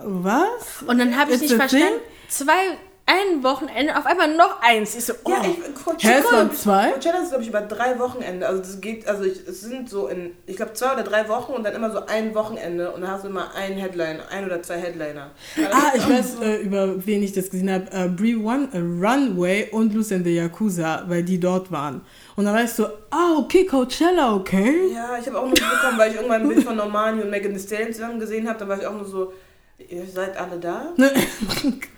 Was? 0.04 0.82
Und 0.86 0.98
dann 0.98 1.16
habe 1.18 1.32
ich 1.32 1.42
It's 1.42 1.50
nicht 1.50 1.56
verstanden, 1.56 2.00
zwei, 2.28 2.78
ein 3.12 3.42
Wochenende, 3.42 3.96
auf 3.96 4.06
einmal 4.06 4.34
noch 4.34 4.60
eins. 4.62 4.94
Ich 4.94 5.04
so, 5.04 5.12
oh. 5.24 5.30
Ja, 5.30 5.42
ich, 5.42 5.58
Hä, 5.58 5.72
Coachella, 5.84 6.18
es 6.18 6.32
waren 6.32 6.52
zwei? 6.52 6.90
Coachella 6.92 7.18
ist, 7.18 7.28
glaube 7.28 7.42
ich, 7.42 7.48
über 7.48 7.60
drei 7.60 7.98
Wochenende. 7.98 8.46
Also 8.46 8.62
das 8.62 8.80
geht, 8.80 9.06
also 9.06 9.24
ich, 9.24 9.46
es 9.46 9.60
sind 9.60 9.88
so 9.88 10.08
in, 10.08 10.32
ich 10.46 10.56
glaube, 10.56 10.72
zwei 10.72 10.94
oder 10.94 11.02
drei 11.02 11.28
Wochen 11.28 11.52
und 11.52 11.64
dann 11.64 11.74
immer 11.74 11.90
so 11.90 12.06
ein 12.06 12.34
Wochenende 12.34 12.90
und 12.92 13.02
dann 13.02 13.10
hast 13.10 13.24
du 13.24 13.28
immer 13.28 13.54
einen 13.54 13.76
Headliner, 13.76 14.22
ein 14.30 14.46
oder 14.46 14.62
zwei 14.62 14.78
Headliner. 14.78 15.30
Ah, 15.70 15.92
ich 15.94 16.08
weiß, 16.08 16.40
äh, 16.42 16.56
über 16.62 17.06
wen 17.06 17.22
ich 17.22 17.32
das 17.32 17.50
gesehen 17.50 17.70
habe. 17.70 17.86
Äh, 17.92 18.08
Brie 18.08 18.36
One, 18.36 18.68
äh, 18.72 18.78
Runway 18.78 19.68
und 19.70 19.92
Lucy 19.92 20.14
and 20.14 20.24
the 20.24 20.34
Yakuza, 20.34 21.04
weil 21.06 21.22
die 21.22 21.38
dort 21.38 21.70
waren. 21.70 22.00
Und 22.36 22.46
dann 22.46 22.64
ich 22.64 22.70
so, 22.70 22.86
ah, 23.10 23.36
okay, 23.38 23.66
Coachella, 23.66 24.34
okay. 24.34 24.92
Ja, 24.94 25.18
ich 25.20 25.26
habe 25.26 25.38
auch 25.38 25.44
nur 25.44 25.52
bekommen, 25.52 25.98
weil 25.98 26.10
ich 26.10 26.16
irgendwann 26.16 26.42
ein 26.42 26.48
Bild 26.48 26.64
von 26.64 26.76
Normani 26.76 27.22
und 27.22 27.30
Megan 27.30 27.52
Thee 27.52 27.60
Stallion 27.60 27.92
zusammen 27.92 28.18
gesehen 28.18 28.48
habe, 28.48 28.58
dann 28.58 28.68
war 28.68 28.78
ich 28.78 28.86
auch 28.86 28.94
nur 28.94 29.04
so, 29.04 29.32
ihr 29.78 30.06
seid 30.06 30.36
alle 30.36 30.58
da? 30.58 30.92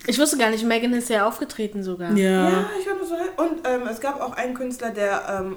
Ich 0.06 0.18
wusste 0.18 0.36
gar 0.36 0.50
nicht, 0.50 0.62
Megan 0.64 0.92
ist 0.92 1.08
ja 1.08 1.26
aufgetreten 1.26 1.82
sogar. 1.82 2.12
ja. 2.12 2.48
Ja, 2.50 2.64
ich 2.78 2.86
war 2.86 2.94
nur 2.94 3.06
so, 3.06 3.14
und 3.14 3.66
ähm, 3.66 3.86
es 3.90 3.98
gab 4.00 4.20
auch 4.20 4.34
einen 4.36 4.52
Künstler, 4.52 4.90
der, 4.90 5.22
ähm, 5.40 5.56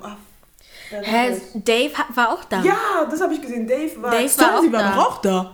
der 0.90 1.02
war 1.02 1.06
Hä. 1.06 1.42
Dave 1.56 1.92
war 2.16 2.30
auch 2.32 2.46
da. 2.46 2.62
Ja, 2.62 3.06
das 3.12 3.20
habe 3.20 3.34
ich 3.34 3.42
gesehen. 3.42 3.68
Dave 3.68 4.02
war 4.02 4.12
Dave 4.12 4.38
war 4.38 4.58
auch 4.60 4.64
war 4.72 4.80
da. 4.82 4.96
doch 4.96 4.98
auch 5.10 5.22
da. 5.22 5.52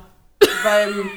beim, 0.63 1.09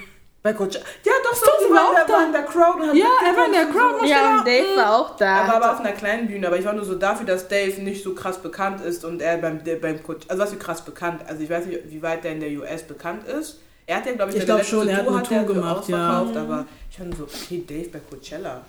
bei 0.42 0.55
Coachella. 0.55 0.84
Ja, 1.05 1.12
doch, 1.22 1.32
doch, 1.38 1.59
sie 1.61 1.68
war 1.70 1.74
war, 1.76 1.88
auch 1.90 1.94
der 1.97 2.05
da. 2.07 2.12
war 2.14 2.24
in 2.26 2.32
der 2.32 2.42
Crowd 2.44 2.80
und 2.80 2.88
hat 2.88 2.94
Ja, 2.97 3.07
er 3.26 3.36
war 3.36 3.47
in 3.47 3.53
der 3.53 3.66
Crowd. 3.66 3.94
und 3.97 4.01
so. 4.01 4.07
Ja, 4.07 4.38
und 4.38 4.47
Dave 4.47 4.76
war 4.76 4.97
auch 5.01 5.16
da. 5.18 5.42
Er 5.42 5.49
war 5.49 5.57
aber 5.57 5.72
auf 5.74 5.80
einer 5.80 5.92
kleinen 5.92 6.28
Bühne, 6.28 6.47
aber 6.47 6.59
ich 6.59 6.64
war 6.64 6.72
nur 6.72 6.84
so 6.86 6.94
dafür, 6.94 7.26
dass 7.26 7.47
Dave 7.49 7.82
nicht 7.82 8.03
so 8.03 8.14
krass 8.14 8.38
bekannt 8.40 8.80
ist 8.80 9.05
und 9.05 9.20
er 9.20 9.36
beim, 9.36 9.62
der, 9.64 9.76
beim 9.76 10.03
Coach, 10.03 10.24
also 10.28 10.42
was 10.42 10.51
für 10.51 10.57
krass 10.57 10.82
bekannt, 10.82 11.20
also 11.28 11.42
ich 11.42 11.51
weiß 11.51 11.66
nicht, 11.66 11.80
wie 11.90 12.01
weit 12.03 12.24
der 12.24 12.32
in 12.32 12.40
der 12.40 12.49
US 12.53 12.82
bekannt 12.84 13.28
ist. 13.28 13.61
Er 13.87 13.97
hat 13.99 14.07
ja, 14.07 14.12
glaube 14.12 14.30
ich, 14.32 14.37
Ich 14.39 14.41
der 14.41 14.47
glaub 14.47 14.59
letzte 14.59 14.74
schon, 14.76 14.89
er 14.89 14.97
hat 14.97 15.09
eine 15.09 15.22
Tour 15.22 15.43
gemacht, 15.55 15.89
ja. 15.89 16.18
aber 16.37 16.66
ich 16.91 16.99
nur 16.99 17.16
so, 17.16 17.22
okay, 17.24 17.62
Dave 17.66 17.89
bei 17.89 18.01
Coachella. 18.01 18.62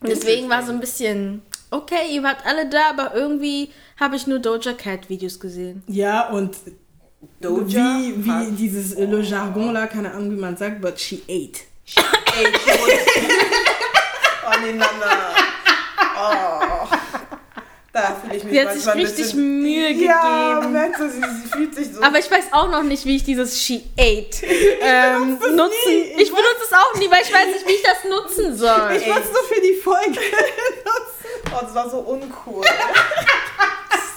Deswegen 0.00 0.48
war 0.48 0.64
so 0.64 0.70
ein 0.70 0.78
bisschen, 0.78 1.42
okay, 1.72 2.06
ihr 2.12 2.22
wart 2.22 2.38
alle 2.46 2.68
da, 2.68 2.90
aber 2.90 3.14
irgendwie 3.16 3.70
habe 3.98 4.14
ich 4.14 4.28
nur 4.28 4.38
Doja 4.38 4.74
Cat 4.74 5.08
Videos 5.08 5.40
gesehen. 5.40 5.82
Ja, 5.88 6.28
und 6.28 6.56
Doja 7.40 7.98
wie, 7.98 8.24
wie 8.24 8.30
hat- 8.30 8.46
dieses 8.56 8.92
äh, 8.94 9.06
Le 9.06 9.20
Jargon 9.22 9.72
la, 9.72 9.88
keine 9.88 10.12
Ahnung, 10.12 10.30
wie 10.36 10.40
man 10.40 10.56
sagt, 10.56 10.80
but 10.80 11.00
she 11.00 11.20
ate. 11.28 11.60
Ey, 12.38 12.46
ich 12.46 12.66
muss... 12.66 12.90
oh 14.46 14.60
nee, 14.62 14.72
Nana. 14.72 15.34
Oh. 16.16 16.60
Da 18.00 18.14
fühle 18.20 18.36
ich 18.36 18.44
mich 18.44 18.52
Sie 18.52 18.60
hat 18.60 18.72
sich 18.74 18.86
richtig 18.94 19.16
bisschen... 19.16 19.60
Mühe 19.62 19.90
Ja, 19.90 20.54
gegeben. 20.54 20.72
merkst 20.72 21.00
du, 21.00 21.10
sie, 21.10 21.20
sie 21.20 21.48
fühlt 21.48 21.74
sich 21.74 21.94
so... 21.94 22.02
Aber 22.02 22.18
ich 22.18 22.30
weiß 22.30 22.44
auch 22.52 22.70
noch 22.70 22.82
nicht, 22.84 23.04
wie 23.04 23.16
ich 23.16 23.24
dieses 23.24 23.60
She 23.60 23.82
Ate 23.98 24.46
ähm, 24.80 25.38
benutze 25.38 25.48
es 25.48 25.56
nutzen. 25.56 25.74
Ich, 25.88 26.20
Ich 26.22 26.28
benutze 26.30 26.62
es 26.64 26.72
auch 26.72 26.94
nie, 26.98 27.10
weil 27.10 27.22
ich 27.22 27.32
weiß 27.32 27.46
nicht, 27.46 27.66
wie 27.66 27.72
ich 27.72 27.82
das 27.82 28.04
nutzen 28.08 28.56
soll. 28.56 28.92
Ich 28.96 29.06
wollte 29.08 29.22
es 29.26 29.32
nur 29.32 29.42
für 29.44 29.60
die 29.60 29.74
Folge 29.74 30.20
oh, 31.52 31.58
das 31.62 31.74
war 31.74 31.90
so 31.90 31.98
uncool. 31.98 32.64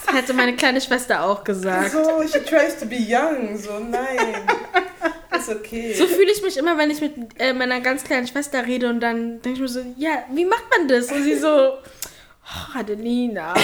Das 0.06 0.14
hätte 0.14 0.32
meine 0.34 0.54
kleine 0.54 0.80
Schwester 0.80 1.24
auch 1.24 1.42
gesagt. 1.42 1.90
So, 1.92 2.22
she 2.30 2.38
tries 2.44 2.78
to 2.78 2.86
be 2.86 2.96
young. 2.96 3.56
So, 3.58 3.78
nein. 3.80 4.36
Ist 5.36 5.48
okay. 5.48 5.94
So 5.94 6.06
fühle 6.06 6.30
ich 6.30 6.42
mich 6.42 6.56
immer, 6.56 6.76
wenn 6.78 6.90
ich 6.90 7.00
mit 7.00 7.14
äh, 7.38 7.52
meiner 7.52 7.80
ganz 7.80 8.04
kleinen 8.04 8.26
Schwester 8.26 8.64
rede 8.66 8.88
und 8.88 9.00
dann 9.00 9.40
denke 9.42 9.54
ich 9.56 9.60
mir 9.60 9.68
so, 9.68 9.80
ja, 9.96 10.24
wie 10.30 10.44
macht 10.44 10.64
man 10.76 10.88
das? 10.88 11.10
Und 11.10 11.24
sie 11.24 11.36
so, 11.36 11.72
oh, 12.74 12.78
Adelina. 12.78 13.54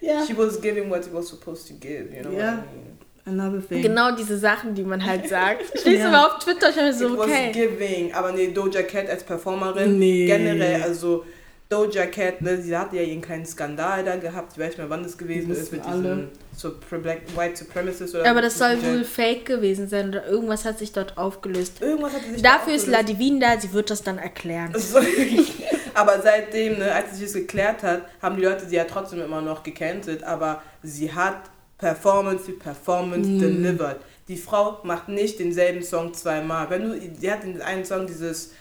Ja. 0.00 0.24
She 0.26 0.36
was 0.36 0.60
giving 0.60 0.90
what 0.90 1.04
she 1.04 1.12
was 1.12 1.28
supposed 1.28 1.68
to 1.68 1.74
give, 1.74 2.12
you 2.14 2.22
know 2.22 2.32
Ja. 2.32 2.52
what 2.56 2.64
I 2.64 2.76
mean? 2.76 3.40
Another 3.40 3.60
thing. 3.64 3.82
Genau 3.82 4.10
diese 4.16 4.36
Sachen, 4.36 4.74
die 4.74 4.82
man 4.82 5.04
halt 5.04 5.28
sagt. 5.28 5.62
Ich 5.74 5.84
lese 5.84 6.02
Ja. 6.02 6.08
immer 6.08 6.26
auf 6.26 6.42
Twitter, 6.42 6.70
ich 6.70 6.76
habe 6.76 6.86
mir 6.86 6.92
It 6.92 6.98
so, 6.98 7.16
was 7.16 7.26
okay. 7.28 7.52
giving. 7.52 8.12
Aber 8.12 8.32
nee, 8.32 8.48
Doja 8.48 8.82
Cat 8.82 9.08
als 9.08 9.22
Performerin 9.22 9.98
Nee. 9.98 10.26
generell, 10.26 10.82
also 10.82 11.24
Doja 11.68 12.06
Cat, 12.06 12.42
ne, 12.42 12.60
sie 12.60 12.76
hatte 12.76 12.96
ja 12.96 13.02
ihren 13.02 13.22
kleinen 13.22 13.46
Skandal 13.46 14.02
da 14.04 14.16
gehabt. 14.16 14.52
Ich 14.54 14.58
weiß 14.58 14.66
nicht 14.70 14.78
mehr, 14.78 14.90
wann 14.90 15.04
das 15.04 15.16
gewesen 15.16 15.50
Das 15.50 15.58
ist 15.58 15.72
mit 15.72 15.84
alle. 15.86 16.02
diesem 16.02 16.28
so 16.56 16.72
Black, 17.00 17.20
White 17.36 17.56
Supremacist 17.56 18.14
oder 18.16 18.28
Aber 18.28 18.42
das 18.42 18.58
soll 18.58 18.82
wohl 18.82 19.04
fake 19.04 19.46
gewesen 19.46 19.88
sein 19.88 20.08
oder 20.08 20.26
irgendwas 20.26 20.64
hat 20.64 20.80
sich 20.80 20.90
dort 20.92 21.16
aufgelöst. 21.16 21.80
Irgendwas 21.80 22.12
hatte 22.14 22.28
sich 22.32 22.42
Dafür 22.42 22.72
da 22.72 22.74
ist 22.74 22.86
La 22.88 23.02
Divine 23.04 23.38
da, 23.38 23.58
sie 23.60 23.72
wird 23.72 23.88
das 23.88 24.02
dann 24.02 24.18
erklären. 24.18 24.72
So. 24.76 24.98
aber 25.94 26.20
seitdem, 26.22 26.78
ne, 26.78 26.92
als 26.92 27.12
sich 27.16 27.24
das 27.24 27.34
geklärt 27.34 27.82
hat, 27.82 28.02
haben 28.20 28.36
die 28.36 28.42
Leute 28.44 28.66
sie 28.68 28.76
ja 28.76 28.84
trotzdem 28.84 29.20
immer 29.22 29.40
noch 29.40 29.62
gecancelt, 29.62 30.22
aber 30.24 30.62
sie 30.82 31.12
hat 31.12 31.36
Performance 31.78 32.44
für 32.44 32.52
Performance 32.52 33.28
Mm. 33.28 33.38
delivered. 33.40 33.96
Die 34.28 34.36
Frau 34.36 34.78
macht 34.84 35.08
nicht 35.08 35.38
denselben 35.40 35.82
Song 35.82 36.14
zweimal. 36.14 36.70
Wenn 36.70 36.82
du, 36.88 37.00
sie 37.18 37.30
hat 37.30 37.42
in 37.44 37.60
einen 37.60 37.84
Song 37.84 38.06
dieses, 38.06 38.52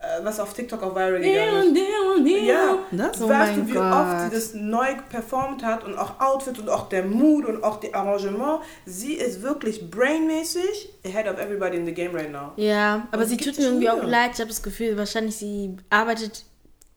äh, 0.00 0.22
was 0.22 0.38
auf 0.38 0.54
TikTok 0.54 0.80
auch 0.84 0.94
viral 0.94 1.18
gegangen 1.20 1.74
ist. 1.74 2.46
Ja, 2.46 2.78
Das? 2.92 3.20
Oh 3.20 3.28
weißt 3.28 3.56
du, 3.56 3.66
wie 3.66 3.72
Gott. 3.72 3.82
oft 3.92 4.20
sie 4.20 4.30
das 4.30 4.54
neu 4.54 4.86
performt 5.10 5.64
hat 5.64 5.82
und 5.82 5.98
auch 5.98 6.20
Outfit 6.20 6.56
und 6.60 6.68
auch 6.68 6.88
der 6.88 7.02
Mood 7.04 7.46
und 7.46 7.64
auch 7.64 7.80
die 7.80 7.92
Arrangement. 7.92 8.60
Sie 8.86 9.14
ist 9.14 9.42
wirklich 9.42 9.90
brainmäßig 9.90 10.90
ahead 11.04 11.26
of 11.28 11.38
everybody 11.40 11.76
in 11.78 11.84
the 11.84 11.92
game 11.92 12.14
right 12.14 12.30
now. 12.30 12.52
Ja, 12.56 13.08
aber 13.10 13.22
Und 13.22 13.28
sie 13.28 13.36
die 13.36 13.44
tut 13.44 13.56
mir 13.56 13.64
es 13.64 13.66
irgendwie 13.70 13.90
auch 13.90 14.04
leid. 14.04 14.30
Ich 14.34 14.38
habe 14.40 14.48
das 14.50 14.62
Gefühl, 14.62 14.96
wahrscheinlich 14.96 15.36
sie 15.36 15.76
arbeitet. 15.90 16.44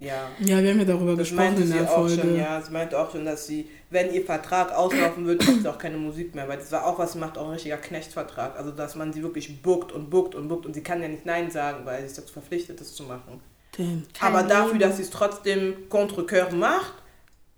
Ja. 0.02 0.30
Ja, 0.40 0.62
wir 0.64 0.72
haben 0.72 0.80
ja 0.80 0.86
darüber 0.86 1.12
Das 1.12 1.20
gesprochen 1.20 1.46
meinte 1.46 1.62
in 1.62 1.68
sie 1.68 1.74
der 1.78 1.92
auch 1.92 1.96
Folge. 2.08 2.22
schon, 2.22 2.36
ja. 2.36 2.60
Sie 2.60 2.72
meinte 2.72 2.98
auch 3.00 3.12
schon, 3.12 3.24
dass 3.24 3.46
sie, 3.46 3.70
wenn 3.92 4.12
ihr 4.12 4.26
Vertrag 4.26 4.74
auslaufen 4.74 5.28
wird, 5.28 5.46
macht 5.48 5.62
sie 5.62 5.68
auch 5.70 5.78
keine 5.78 5.98
Musik 5.98 6.34
mehr. 6.34 6.48
Weil 6.50 6.58
das 6.58 6.72
war 6.72 6.88
auch 6.88 6.98
was, 6.98 7.14
sie 7.14 7.20
macht 7.20 7.38
auch 7.38 7.46
ein 7.46 7.52
richtiger 7.54 7.78
Knechtvertrag. 7.78 8.58
Also, 8.58 8.72
dass 8.72 8.96
man 8.96 9.14
sie 9.14 9.22
wirklich 9.22 9.62
bookt 9.62 9.92
und 9.92 10.10
bookt 10.10 10.34
und 10.34 10.48
bookt 10.48 10.66
und 10.66 10.74
sie 10.74 10.82
kann 10.82 11.04
ja 11.04 11.08
nicht 11.08 11.26
Nein 11.28 11.52
sagen, 11.52 11.86
weil 11.86 12.00
sie 12.02 12.08
ist 12.08 12.18
dazu 12.18 12.34
verpflichtet, 12.34 12.82
das 12.82 12.96
zu 12.96 13.04
machen. 13.04 13.40
Damn. 13.78 14.04
Kein 14.14 14.34
Aber 14.36 14.44
dafür, 14.48 14.74
Leben. 14.74 14.80
dass 14.80 14.98
sie 14.98 15.04
es 15.04 15.12
trotzdem 15.12 15.88
contre 15.88 16.26
coeur 16.26 16.52
macht, 16.52 16.96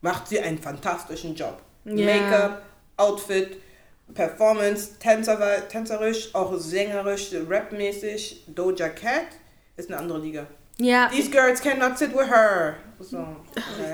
macht 0.02 0.28
sie 0.28 0.40
einen 0.42 0.58
fantastischen 0.60 1.34
Job. 1.36 1.62
Ja. 1.86 1.94
Make-up, 1.94 2.62
Outfit, 2.98 3.58
Performance, 4.14 5.00
Tänzer, 5.00 5.40
tänzerisch, 5.70 6.36
auch 6.36 6.54
sängerisch, 6.58 7.32
rapmäßig. 7.50 8.44
Doja 8.54 8.90
Cat 8.90 9.28
ist 9.78 9.90
eine 9.90 9.98
andere 10.00 10.20
Liga. 10.20 10.46
Ja, 10.78 11.08
These 11.08 11.30
girls 11.30 11.62
cannot 11.62 11.98
sit 11.98 12.14
with 12.16 12.28
her. 12.30 12.76
So. 13.00 13.18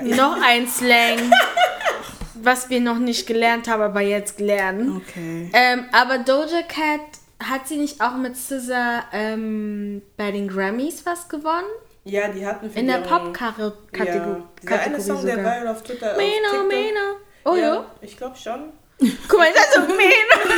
noch 0.04 0.40
ein 0.42 0.68
Slang, 0.68 1.18
was 2.34 2.70
wir 2.70 2.80
noch 2.80 2.98
nicht 2.98 3.26
gelernt 3.26 3.68
haben, 3.68 3.82
aber 3.82 4.00
jetzt 4.00 4.38
lernen. 4.40 4.96
Okay. 4.98 5.50
Ähm, 5.52 5.86
aber 5.92 6.18
Doja 6.18 6.62
Cat 6.62 7.00
hat 7.42 7.66
sie 7.66 7.76
nicht 7.76 8.00
auch 8.00 8.16
mit 8.16 8.36
Scissor 8.36 9.02
ähm, 9.12 10.02
bei 10.16 10.30
den 10.30 10.46
Grammys 10.48 11.04
was 11.04 11.28
gewonnen? 11.28 11.66
Ja, 12.04 12.28
die 12.28 12.46
hatten 12.46 12.70
In 12.74 12.86
der 12.86 12.98
Pop-Kategorie 12.98 13.72
Ja, 14.02 14.42
dieser 14.62 14.80
eine 14.80 15.00
Song, 15.00 15.26
der 15.26 15.36
sogar. 15.36 15.52
viral 15.54 15.68
auf 15.68 15.82
Twitter 15.82 16.16
TikTok. 16.16 16.68
Mena. 16.68 17.16
Oh 17.44 17.56
ja. 17.56 17.84
Ich 18.00 18.16
glaube 18.16 18.36
schon. 18.36 18.72
Guck 19.28 19.38
mal, 19.38 19.48
das 19.54 19.66
ist 19.66 19.74
so 19.74 19.80
Mena. 19.80 20.54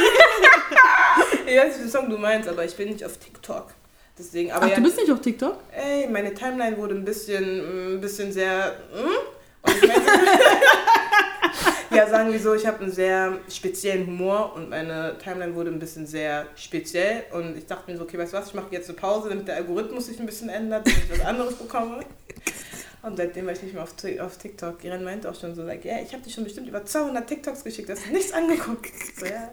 Ich 1.46 1.56
weiß 1.58 1.66
nicht, 1.66 1.78
welchen 1.78 1.88
Song 1.90 2.10
du 2.10 2.18
meinst, 2.18 2.48
aber 2.48 2.64
ich 2.64 2.76
bin 2.76 2.90
nicht 2.90 3.04
auf 3.04 3.16
TikTok. 3.16 3.72
Deswegen, 4.18 4.52
aber 4.52 4.66
Ach, 4.66 4.70
ja, 4.70 4.76
du 4.76 4.82
bist 4.82 4.96
nicht 4.98 5.10
auf 5.10 5.20
TikTok? 5.20 5.58
ey, 5.74 6.06
meine 6.08 6.34
Timeline 6.34 6.76
wurde 6.76 6.94
ein 6.94 7.04
bisschen, 7.04 7.94
ein 7.96 8.00
bisschen 8.00 8.30
sehr, 8.30 8.74
meine, 9.64 9.80
Ja, 11.94 12.08
sagen 12.08 12.32
wir 12.32 12.40
so, 12.40 12.54
ich 12.54 12.66
habe 12.66 12.80
einen 12.80 12.92
sehr 12.92 13.38
speziellen 13.50 14.06
Humor 14.06 14.54
und 14.54 14.70
meine 14.70 15.16
Timeline 15.22 15.54
wurde 15.54 15.70
ein 15.70 15.78
bisschen 15.78 16.06
sehr 16.06 16.46
speziell. 16.56 17.24
Und 17.32 17.56
ich 17.56 17.66
dachte 17.66 17.90
mir 17.90 17.98
so, 17.98 18.04
okay, 18.04 18.16
weißt 18.16 18.32
du 18.32 18.36
was, 18.38 18.48
ich 18.48 18.54
mache 18.54 18.68
jetzt 18.70 18.88
eine 18.88 18.96
Pause, 18.98 19.28
damit 19.28 19.46
der 19.46 19.56
Algorithmus 19.56 20.06
sich 20.06 20.18
ein 20.18 20.24
bisschen 20.24 20.48
ändert, 20.48 20.86
damit 20.86 21.04
ich 21.04 21.10
was 21.10 21.26
anderes 21.26 21.54
bekomme. 21.54 22.00
Und 23.02 23.16
seitdem 23.16 23.46
war 23.46 23.52
ich 23.52 23.62
nicht 23.62 23.74
mehr 23.74 23.82
auf, 23.82 23.92
auf 24.20 24.38
TikTok. 24.38 24.82
Iren 24.84 25.04
meinte 25.04 25.28
auch 25.28 25.38
schon 25.38 25.54
so, 25.54 25.62
like, 25.62 25.84
ja, 25.84 26.00
ich 26.00 26.12
habe 26.14 26.22
dir 26.22 26.30
schon 26.30 26.44
bestimmt 26.44 26.68
über 26.68 26.84
200 26.84 27.26
TikToks 27.26 27.64
geschickt, 27.64 27.90
hast 27.90 28.06
du 28.06 28.12
nichts 28.12 28.32
angeguckt. 28.32 28.92
So, 29.18 29.26
ja. 29.26 29.50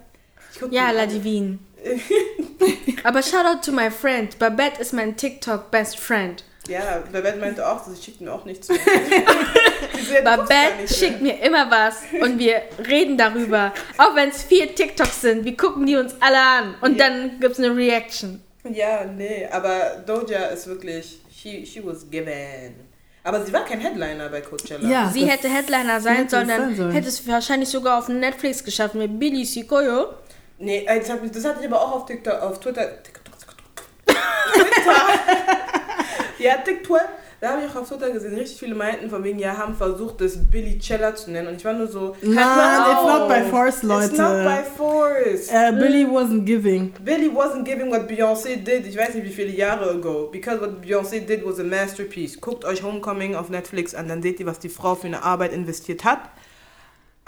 Ja, 0.72 0.90
die 0.90 0.96
La 0.96 1.02
alle. 1.04 1.08
Divine. 1.08 1.60
Aber 3.04 3.24
shout 3.24 3.46
out 3.46 3.64
to 3.64 3.72
my 3.72 3.90
friend. 3.90 4.38
Babette 4.40 4.82
ist 4.82 4.94
mein 4.94 5.16
TikTok 5.16 5.72
best 5.72 5.98
friend. 6.00 6.44
Ja, 6.68 7.02
Babette 7.12 7.38
meinte 7.40 7.68
auch, 7.68 7.84
sie 7.84 8.00
schickt 8.02 8.22
mir 8.22 8.32
auch 8.34 8.46
nichts. 8.46 8.68
Gar 10.24 10.38
Babette 10.38 10.82
nicht 10.82 10.96
schickt 10.96 11.22
mir 11.22 11.42
immer 11.42 11.70
was 11.72 11.98
und 12.22 12.38
wir 12.40 12.62
reden 12.88 13.18
darüber. 13.18 13.74
Auch 13.98 14.16
wenn 14.16 14.30
es 14.30 14.44
vier 14.44 14.74
TikToks 14.76 15.22
sind, 15.22 15.46
wir 15.46 15.56
gucken 15.58 15.86
die 15.86 15.96
uns 15.96 16.14
alle 16.20 16.40
an 16.40 16.76
und 16.82 16.98
Ja. 17.00 17.08
dann 17.08 17.40
gibt 17.40 17.54
es 17.54 17.60
eine 17.60 17.76
Reaction. 17.76 18.42
Ja, 18.70 19.06
nee, 19.06 19.48
aber 19.52 20.04
Doja 20.06 20.48
ist 20.48 20.68
wirklich, 20.68 21.20
she, 21.32 21.66
she 21.66 21.84
was 21.86 22.08
given. 22.10 22.76
Aber 23.24 23.44
sie 23.46 23.52
war 23.54 23.66
kein 23.66 23.80
Headliner 23.80 24.30
bei 24.30 24.42
Coachella. 24.42 24.88
Ja. 24.88 25.10
Sie 25.12 25.26
hätte 25.26 25.50
Headliner 25.50 26.00
sein 26.02 26.18
hätte 26.18 26.30
sollen, 26.32 26.48
dann 26.48 26.60
sein 26.68 26.76
sollen. 26.76 26.92
hätte 26.92 27.08
es 27.08 27.28
wahrscheinlich 27.28 27.70
sogar 27.70 27.98
auf 28.00 28.10
Netflix 28.10 28.64
geschafft 28.64 28.96
mit 28.96 29.18
Billy 29.20 29.46
Sikoyo. 29.46 30.14
Nee, 30.60 30.86
äh, 30.86 31.00
das, 31.00 31.10
hab 31.10 31.20
das 31.32 31.46
hatte 31.46 31.62
ich 31.62 31.68
aber 31.68 31.82
auch 31.82 31.94
auf 31.94 32.06
TikTok, 32.06 32.42
auf 32.42 32.60
Twitter. 32.60 33.02
TikTok, 33.02 33.38
Twitter. 34.54 34.92
ja, 36.40 36.58
TikTok. 36.58 37.02
Da 37.42 37.52
habe 37.52 37.62
ich 37.64 37.72
auch 37.72 37.82
auf 37.82 37.88
Twitter 37.88 38.12
gesehen, 38.12 38.36
richtig 38.36 38.60
viele 38.60 38.76
meinten 38.76 39.10
von 39.10 39.24
wegen, 39.24 39.40
ja, 39.40 39.56
haben 39.56 39.74
versucht, 39.74 40.20
das 40.20 40.38
Billy 40.52 40.78
Cella 40.78 41.16
zu 41.16 41.32
nennen. 41.32 41.48
Und 41.48 41.56
ich 41.56 41.64
war 41.64 41.72
nur 41.72 41.88
so, 41.88 42.14
Nein, 42.22 42.36
hört 42.36 42.92
it's 42.92 43.08
not 43.08 43.30
by 43.30 43.50
force, 43.50 43.84
Leute. 43.84 44.08
It's 44.08 44.18
not 44.18 44.44
by 44.44 44.64
force. 44.76 45.48
Äh, 45.50 45.72
Billy 45.72 46.06
wasn't 46.06 46.44
giving. 46.44 46.92
Billy 47.02 47.30
wasn't 47.30 47.64
giving 47.64 47.90
what 47.90 48.10
Beyoncé 48.10 48.58
did, 48.58 48.86
ich 48.86 48.98
weiß 48.98 49.14
nicht 49.14 49.24
wie 49.24 49.32
viele 49.32 49.52
Jahre 49.52 49.92
ago. 49.92 50.28
Because 50.30 50.60
what 50.60 50.82
Beyoncé 50.82 51.26
did 51.26 51.46
was 51.46 51.62
a 51.62 51.64
masterpiece. 51.64 52.42
Guckt 52.42 52.66
euch 52.66 52.84
Homecoming 52.84 53.36
auf 53.36 53.48
Netflix 53.50 53.96
an, 53.96 54.10
dann 54.10 54.22
seht 54.22 54.42
ihr, 54.42 54.46
was 54.46 54.60
die 54.60 54.68
Frau 54.68 54.96
für 54.96 55.08
eine 55.08 55.24
Arbeit 55.24 55.54
investiert 55.54 56.04
hat. 56.04 56.20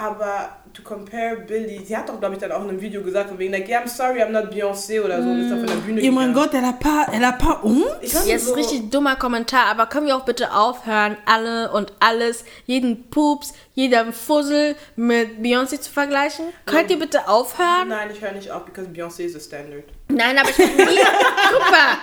Aber 0.02 0.50
to 0.74 0.82
compare 0.82 1.36
Billy, 1.36 1.80
sie 1.86 1.96
hat 1.96 2.10
doch, 2.10 2.20
glaube 2.20 2.34
ich, 2.34 2.42
dann 2.42 2.52
auch 2.52 2.64
in 2.64 2.70
einem 2.70 2.82
Video 2.82 3.04
gesagt, 3.04 3.30
von 3.30 3.38
wegen, 3.38 3.52
like, 3.52 3.70
yeah, 3.70 3.84
I'm 3.84 3.88
sorry, 3.88 4.20
I'm 4.20 4.30
not 4.30 4.52
Beyoncé 4.52 5.00
oder 5.00 5.22
so, 5.22 5.30
und 5.30 5.42
ist 5.42 5.50
von 5.50 5.68
der 5.68 5.76
Bühne 5.76 6.02
Oh 6.04 6.12
mein. 6.12 6.34
Gott, 6.34 6.56
elle 6.56 6.68
a 6.68 6.72
pas, 6.72 7.08
elle 7.14 7.28
a 7.28 7.34
pas 7.34 7.62
honte? 7.62 8.00
Ich 8.02 8.16
war 8.16 8.26
Jetzt 8.26 8.48
so, 8.48 8.54
richtig 8.56 8.90
dummer 8.90 9.16
Kommentar, 9.16 9.66
aber 9.68 9.86
können 9.86 10.08
wir 10.08 10.16
auch 10.16 10.26
bitte 10.26 10.54
aufhören, 10.54 11.18
alle 11.28 11.72
und 11.72 11.94
alles, 12.00 12.46
jeden 12.66 13.12
Pups, 13.12 13.54
jeder 13.76 14.12
Fussel 14.12 14.76
mit 14.96 15.40
Beyoncé 15.40 15.80
zu 15.80 15.92
vergleichen? 15.92 16.46
Könnt 16.66 16.90
ihr 16.90 16.98
bitte 16.98 17.28
aufhören? 17.28 17.90
Nein, 17.90 18.10
ich 18.12 18.22
höre 18.22 18.32
nicht 18.32 18.50
auf, 18.50 18.66
because 18.66 18.90
Beyoncé 18.90 19.26
is 19.26 19.36
a 19.36 19.40
standard. 19.40 19.84
Nein, 20.08 20.36
aber 20.36 20.50
ich 20.50 20.58
bin 20.58 20.68
nie. 20.78 20.84
Guck 21.52 21.72
mal, 21.72 21.98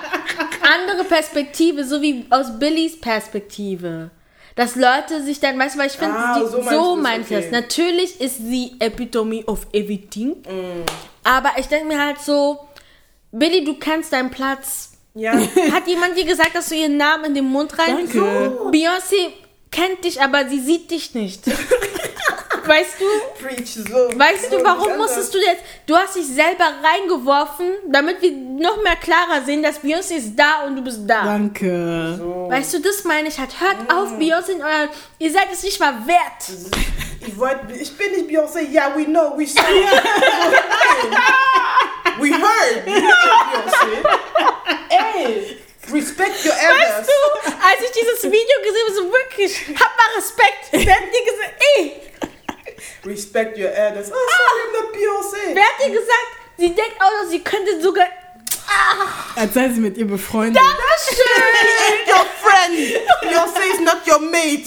andere 0.62 1.04
Perspektive, 1.04 1.84
so 1.84 2.00
wie 2.00 2.26
aus 2.30 2.58
Billys 2.60 3.00
Perspektive. 3.00 4.10
Dass 4.58 4.74
Leute 4.74 5.22
sich 5.22 5.38
dann, 5.38 5.56
weißt 5.56 5.76
du, 5.76 5.78
weil 5.78 5.86
ich 5.86 5.92
finde, 5.92 6.16
Ah, 6.16 6.34
so 6.44 6.60
so, 6.68 6.96
meint 6.96 7.26
okay. 7.26 7.44
es. 7.44 7.52
Natürlich 7.52 8.20
ist 8.20 8.38
sie 8.38 8.72
Epitome 8.80 9.44
of 9.46 9.68
everything. 9.72 10.30
Mm. 10.30 10.82
Aber 11.22 11.50
ich 11.58 11.66
denke 11.66 11.86
mir 11.86 12.04
halt 12.04 12.18
so, 12.18 12.58
Billy, 13.30 13.62
du 13.64 13.74
kennst 13.74 14.12
deinen 14.12 14.30
Platz. 14.30 14.94
Ja, 15.14 15.34
Hat 15.72 15.86
jemand 15.86 16.18
dir 16.18 16.24
gesagt, 16.24 16.56
dass 16.56 16.70
du 16.70 16.74
ihren 16.74 16.96
Namen 16.96 17.26
in 17.26 17.34
den 17.34 17.44
Mund 17.44 17.78
rein 17.78 17.98
Danke. 17.98 18.18
Beyoncé 18.72 19.30
kennt 19.70 20.04
dich, 20.04 20.20
aber 20.20 20.48
sie 20.48 20.58
sieht 20.58 20.90
dich 20.90 21.14
nicht. 21.14 21.42
weißt 22.68 23.00
du? 23.00 23.04
preach 23.42 23.74
so. 23.74 24.10
Weißt 24.18 24.52
du, 24.52 24.62
warum 24.62 24.98
musstest 24.98 25.32
du 25.34 25.38
jetzt? 25.38 25.62
Du 25.86 25.96
hast 25.96 26.16
dich 26.16 26.26
selber 26.26 26.64
reingeworfen, 26.82 27.72
damit 27.86 28.20
wir 28.20 28.32
noch 28.32 28.82
mehr 28.82 28.96
klarer 28.96 29.42
sehen, 29.44 29.62
dass 29.62 29.80
Beyoncé 29.82 30.16
ist 30.16 30.36
da 30.36 30.64
und 30.66 30.76
du 30.76 30.82
bist 30.82 31.00
da. 31.06 31.24
Danke. 31.24 32.16
So. 32.18 32.48
Weißt 32.50 32.74
du, 32.74 32.80
das 32.80 33.04
meine 33.04 33.28
ich 33.28 33.38
halt. 33.38 33.58
Hört 33.60 33.92
auf, 33.92 34.12
Beyoncé 34.18 34.52
in 34.52 34.62
euren. 34.62 34.90
Ihr 35.18 35.32
seid 35.32 35.48
es 35.52 35.62
nicht 35.62 35.80
mal 35.80 36.06
wert. 36.06 36.50
Ich, 37.26 37.38
wollt, 37.38 37.58
ich 37.78 37.96
bin 37.96 38.12
nicht 38.12 38.28
Beyoncé, 38.28 38.60
ja, 38.70 38.92
we 38.94 39.04
know, 39.04 39.36
we 39.36 39.46
saw. 39.46 39.62
we 42.20 42.30
heard. 42.32 42.86
You 42.86 43.00
know 43.00 43.10
Beyoncé. 43.50 44.02
Ey, 44.90 45.58
respect 45.92 46.44
your 46.44 46.54
elders. 46.54 46.98
Weißt 46.98 47.08
du, 47.08 47.12
als 47.50 47.80
ich 47.84 47.90
dieses 48.00 48.22
Video 48.24 48.62
gesehen 48.62 48.84
habe, 48.86 48.94
so 48.94 49.12
wirklich, 49.12 49.52
hab 49.80 49.96
mal 49.96 50.10
Respekt. 50.16 50.68
Wer 50.72 50.94
hat 50.94 51.02
dir 51.02 51.24
gesagt, 51.24 51.54
ey, 51.76 52.08
Respect 53.04 53.56
your 53.58 53.70
elders. 53.70 54.10
Oh, 54.12 54.14
sorry, 54.14 54.60
I'm 54.64 54.72
not 54.72 54.92
Beyoncé. 54.92 55.54
wer 55.54 55.64
hat 55.64 55.78
dir 55.84 55.90
gesagt, 55.90 56.28
sie 56.58 56.74
denkt 56.74 56.96
auch 57.00 57.22
noch, 57.22 57.28
sie 57.30 57.40
könnte 57.42 57.80
sogar. 57.80 58.06
Als 59.36 59.54
sei 59.54 59.68
sie 59.70 59.80
mit 59.80 59.96
ihr 59.96 60.06
befreundet. 60.06 60.56
Dankeschön! 60.62 62.06
Your 62.06 62.26
friend. 62.42 62.76
Beyoncé 63.22 63.62
is 63.74 63.80
not 63.80 64.06
your 64.06 64.20
mate. 64.20 64.66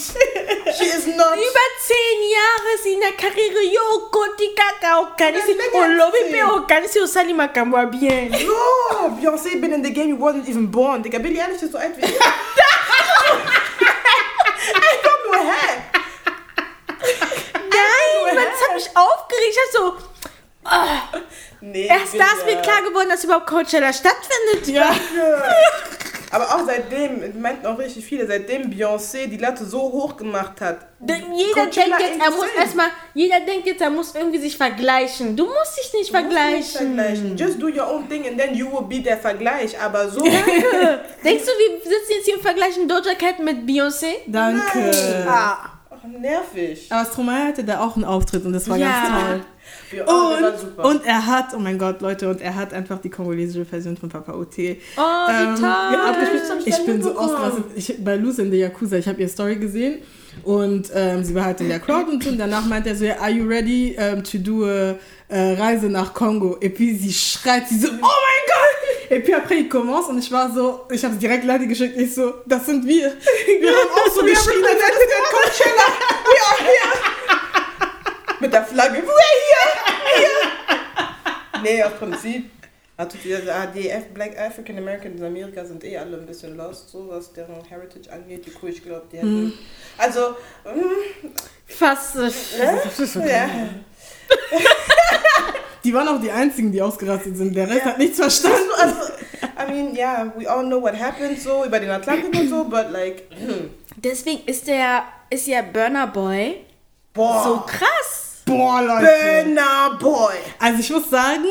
She 0.76 0.86
is 0.86 1.06
not. 1.08 1.36
Über 1.38 1.68
zehn 1.86 2.20
Jahre 2.32 2.74
ist 2.76 2.84
sie 2.84 2.94
in 2.94 3.00
der 3.00 3.12
Karriere. 3.12 3.62
Yo, 3.64 4.10
Koti 4.10 4.56
Kakao, 4.56 5.08
Kanisi, 5.16 5.52
Legacy. 5.54 5.76
Olobi 5.78 6.32
Peo, 6.32 6.66
Kanisi 6.68 7.00
Osali 7.00 7.34
Makamwa 7.34 7.86
bien. 7.86 8.32
No, 8.32 9.10
Beyoncé 9.20 9.60
been 9.62 9.74
in 9.74 9.84
the 9.84 9.92
game, 9.92 10.10
you 10.10 10.16
wasn't 10.18 10.48
even 10.50 10.66
born. 10.72 11.04
Digga, 11.04 11.20
Billie 11.20 11.40
Eilish 11.42 11.62
ist 11.62 11.72
so 11.74 11.78
alt 11.78 11.96
wie 11.98 12.06
ich. 12.06 12.18
Komm 15.04 15.32
nur 15.32 15.38
her. 15.44 15.91
Mich 18.84 18.98
aufgeregt. 18.98 19.52
Ich 19.52 19.58
hab 19.58 19.82
so, 19.82 19.96
Nee, 21.62 21.88
erst 21.88 22.14
da 22.18 22.24
ist 22.26 22.44
Billie. 22.46 22.56
mir 22.58 22.62
klar 22.62 22.82
geworden, 22.84 23.10
dass 23.10 23.24
überhaupt 23.24 23.48
Coachella 23.48 23.92
stattfindet. 23.94 24.68
Ja. 24.68 24.92
Aber 26.34 26.46
auch 26.46 26.66
seitdem, 26.66 27.42
meinten 27.42 27.66
auch 27.66 27.78
richtig 27.78 28.06
viele, 28.06 28.26
seitdem 28.26 28.72
Beyoncé 28.72 29.28
die 29.28 29.36
Latte 29.38 29.66
so 29.66 29.80
hoch 29.82 30.16
gemacht 30.16 30.62
hat. 30.62 30.78
Denn 31.00 31.34
Jeder 31.34 31.66
Coachella 31.66 31.98
denkt 31.98 32.14
jetzt, 32.16 32.24
er 32.26 32.32
muss 32.32 32.46
erstmal, 32.58 32.88
jeder 33.14 33.40
denkt 33.42 33.68
jetzt, 33.68 33.82
er 33.82 33.90
muss 33.90 34.16
irgendwie 34.16 34.40
sich 34.40 34.56
vergleichen. 34.56 35.36
Du 35.36 35.46
musst 35.46 35.78
dich 35.78 35.92
nicht 35.94 36.14
Du 36.14 36.18
musst 36.18 36.26
nicht 36.26 36.72
vergleichen. 36.72 36.96
vergleichen. 36.96 37.38
Just 37.38 37.62
do 37.62 37.68
your 37.68 37.86
own 37.92 38.08
thing 38.08 38.26
and 38.28 38.38
then 38.40 38.56
you 38.56 38.72
will 38.72 38.84
be 38.88 39.02
der 39.04 39.18
Vergleich. 39.18 39.78
Aber 39.80 40.08
so. 40.10 40.22
Denkst 40.24 40.46
du, 41.46 41.52
wir 41.52 41.80
sitzen 41.84 42.12
jetzt 42.12 42.26
hier 42.26 42.36
und 42.36 42.42
vergleichen 42.44 42.88
Doja 42.88 43.16
Cat 43.16 43.40
mit 43.40 43.66
Beyoncé? 43.68 44.14
Danke. 44.28 45.26
Ah. 45.28 45.58
Nervig. 46.20 46.88
Aber 46.90 47.06
Stromae 47.10 47.48
hatte 47.48 47.64
da 47.64 47.80
auch 47.82 47.96
einen 47.96 48.06
Auftritt 48.06 48.46
und 48.46 48.54
das 48.54 48.68
war 48.70 48.78
Ja. 48.78 48.88
ganz 48.88 49.10
toll. 49.10 49.46
Und, 50.06 50.60
super. 50.60 50.86
und 50.86 51.06
er 51.06 51.26
hat, 51.28 51.54
oh 51.56 51.60
mein 51.60 51.78
Gott, 51.78 52.02
Leute, 52.02 52.30
und 52.30 52.42
er 52.42 52.56
hat 52.56 52.74
einfach 52.74 53.00
die 53.00 53.10
kongolesische 53.10 53.66
Version 53.66 53.96
von 53.96 54.10
Papa 54.10 54.34
OT. 54.34 54.58
Oh, 54.98 55.02
ähm, 55.30 55.56
toll. 55.60 55.70
ich 56.60 56.68
Ich 56.68 56.76
dann 56.78 56.86
bin 56.86 57.02
so 57.04 57.18
ausgerastet. 57.18 57.64
Ich, 57.76 58.04
bei 58.04 58.16
Luz 58.16 58.40
in 58.40 58.50
der 58.52 58.60
Yakuza, 58.60 58.98
ich 58.98 59.08
habe 59.08 59.22
ihr 59.22 59.30
Story 59.30 59.56
gesehen 59.58 60.00
und 60.44 60.90
ähm, 60.94 61.24
sie 61.24 61.36
war 61.36 61.46
halt 61.46 61.62
in 61.62 61.70
der 61.70 61.80
Crowd 61.80 62.10
und 62.12 62.24
so. 62.24 62.30
Und 62.32 62.38
danach 62.40 62.66
meinte 62.66 62.90
er 62.90 62.96
so, 62.96 63.06
ja, 63.06 63.20
are 63.20 63.30
you 63.32 63.46
ready 63.48 63.96
um, 63.98 64.24
to 64.24 64.38
do 64.40 64.66
a, 64.66 64.96
äh, 65.30 65.54
Reise 65.54 65.88
nach 65.88 66.14
Kongo? 66.14 66.58
Puis 66.60 67.02
sie 67.02 67.14
schreit, 67.14 67.68
sie 67.70 67.80
so, 67.80 67.88
oh 67.88 67.92
mein 67.92 68.02
Gott! 68.02 68.81
Et 69.12 69.20
puis 69.20 69.34
après, 69.34 69.60
il 69.60 69.68
commence 69.68 70.08
und 70.08 70.18
ich 70.18 70.32
war 70.32 70.50
so, 70.54 70.88
ich 70.90 71.04
habe 71.04 71.16
direkt 71.16 71.44
Leute 71.44 71.68
geschickt, 71.68 71.98
ich 71.98 72.16
so, 72.16 72.36
das 72.46 72.66
sind 72.66 72.88
wir. 72.88 73.12
Wir 73.60 73.72
haben 73.72 73.90
auch 73.94 74.10
so 74.10 74.22
geschrien. 74.22 74.64
als 74.64 74.82
hätten 74.82 75.00
wir 75.00 75.22
Coachella. 75.30 75.88
We 76.24 76.38
are 76.48 76.64
here. 76.64 76.96
Mit 78.40 78.54
der 78.54 78.64
Flagge. 78.64 79.00
We're 79.00 79.12
here. 79.50 79.70
Hier. 80.16 81.62
Nee, 81.62 81.84
aus 81.84 81.92
Prinzip. 82.00 82.50
Also 82.96 83.18
die 83.22 83.34
ADF, 83.34 84.14
Black 84.14 84.40
African 84.40 84.78
Americans 84.78 85.20
in 85.20 85.26
Amerika 85.26 85.66
sind 85.66 85.84
eh 85.84 85.98
alle 85.98 86.16
ein 86.18 86.26
bisschen 86.26 86.56
lost, 86.56 86.90
so 86.90 87.10
was 87.10 87.34
deren 87.34 87.66
Heritage 87.68 88.10
angeht. 88.10 88.46
Die 88.46 88.52
Kuh, 88.52 88.68
ich 88.68 88.82
glaube, 88.82 89.08
die 89.12 89.18
hätten. 89.18 89.54
Also, 89.98 90.36
mm, 90.64 91.28
Fast. 91.68 92.16
äh, 92.16 93.28
ja. 93.28 93.50
Die 95.84 95.94
waren 95.94 96.08
auch 96.08 96.22
die 96.22 96.32
einzigen, 96.32 96.72
die 96.72 96.82
ausgerastet 96.82 97.38
sind. 97.38 97.56
Der 97.56 97.70
Rest 97.70 97.86
hat 97.86 97.98
nichts 97.98 98.18
verstanden. 98.20 98.58
Also, 98.82 98.96
I 99.70 99.72
mean, 99.72 99.96
yeah, 99.96 100.32
we 100.38 100.48
all 100.50 100.64
know 100.66 100.82
what 100.82 100.94
happened, 101.00 101.40
so 101.40 101.66
über 101.66 101.80
den 101.80 101.90
Atlantik 101.90 102.36
und 102.40 102.50
so, 102.50 102.64
but 102.64 102.92
like, 102.92 103.24
hm, 103.30 103.70
Deswegen 103.96 104.42
ist 104.46 104.68
der, 104.68 105.04
ist 105.30 105.48
ja 105.48 105.62
Burner 105.62 106.08
Boy 106.08 106.58
boah. 107.14 107.44
so 107.44 107.60
krass. 107.66 108.42
Boah, 108.46 108.82
Leute. 108.82 109.08
Burner 109.44 109.98
Boy. 110.00 110.34
Also 110.60 110.80
ich 110.80 110.90
muss 110.92 111.10
sagen, 111.10 111.46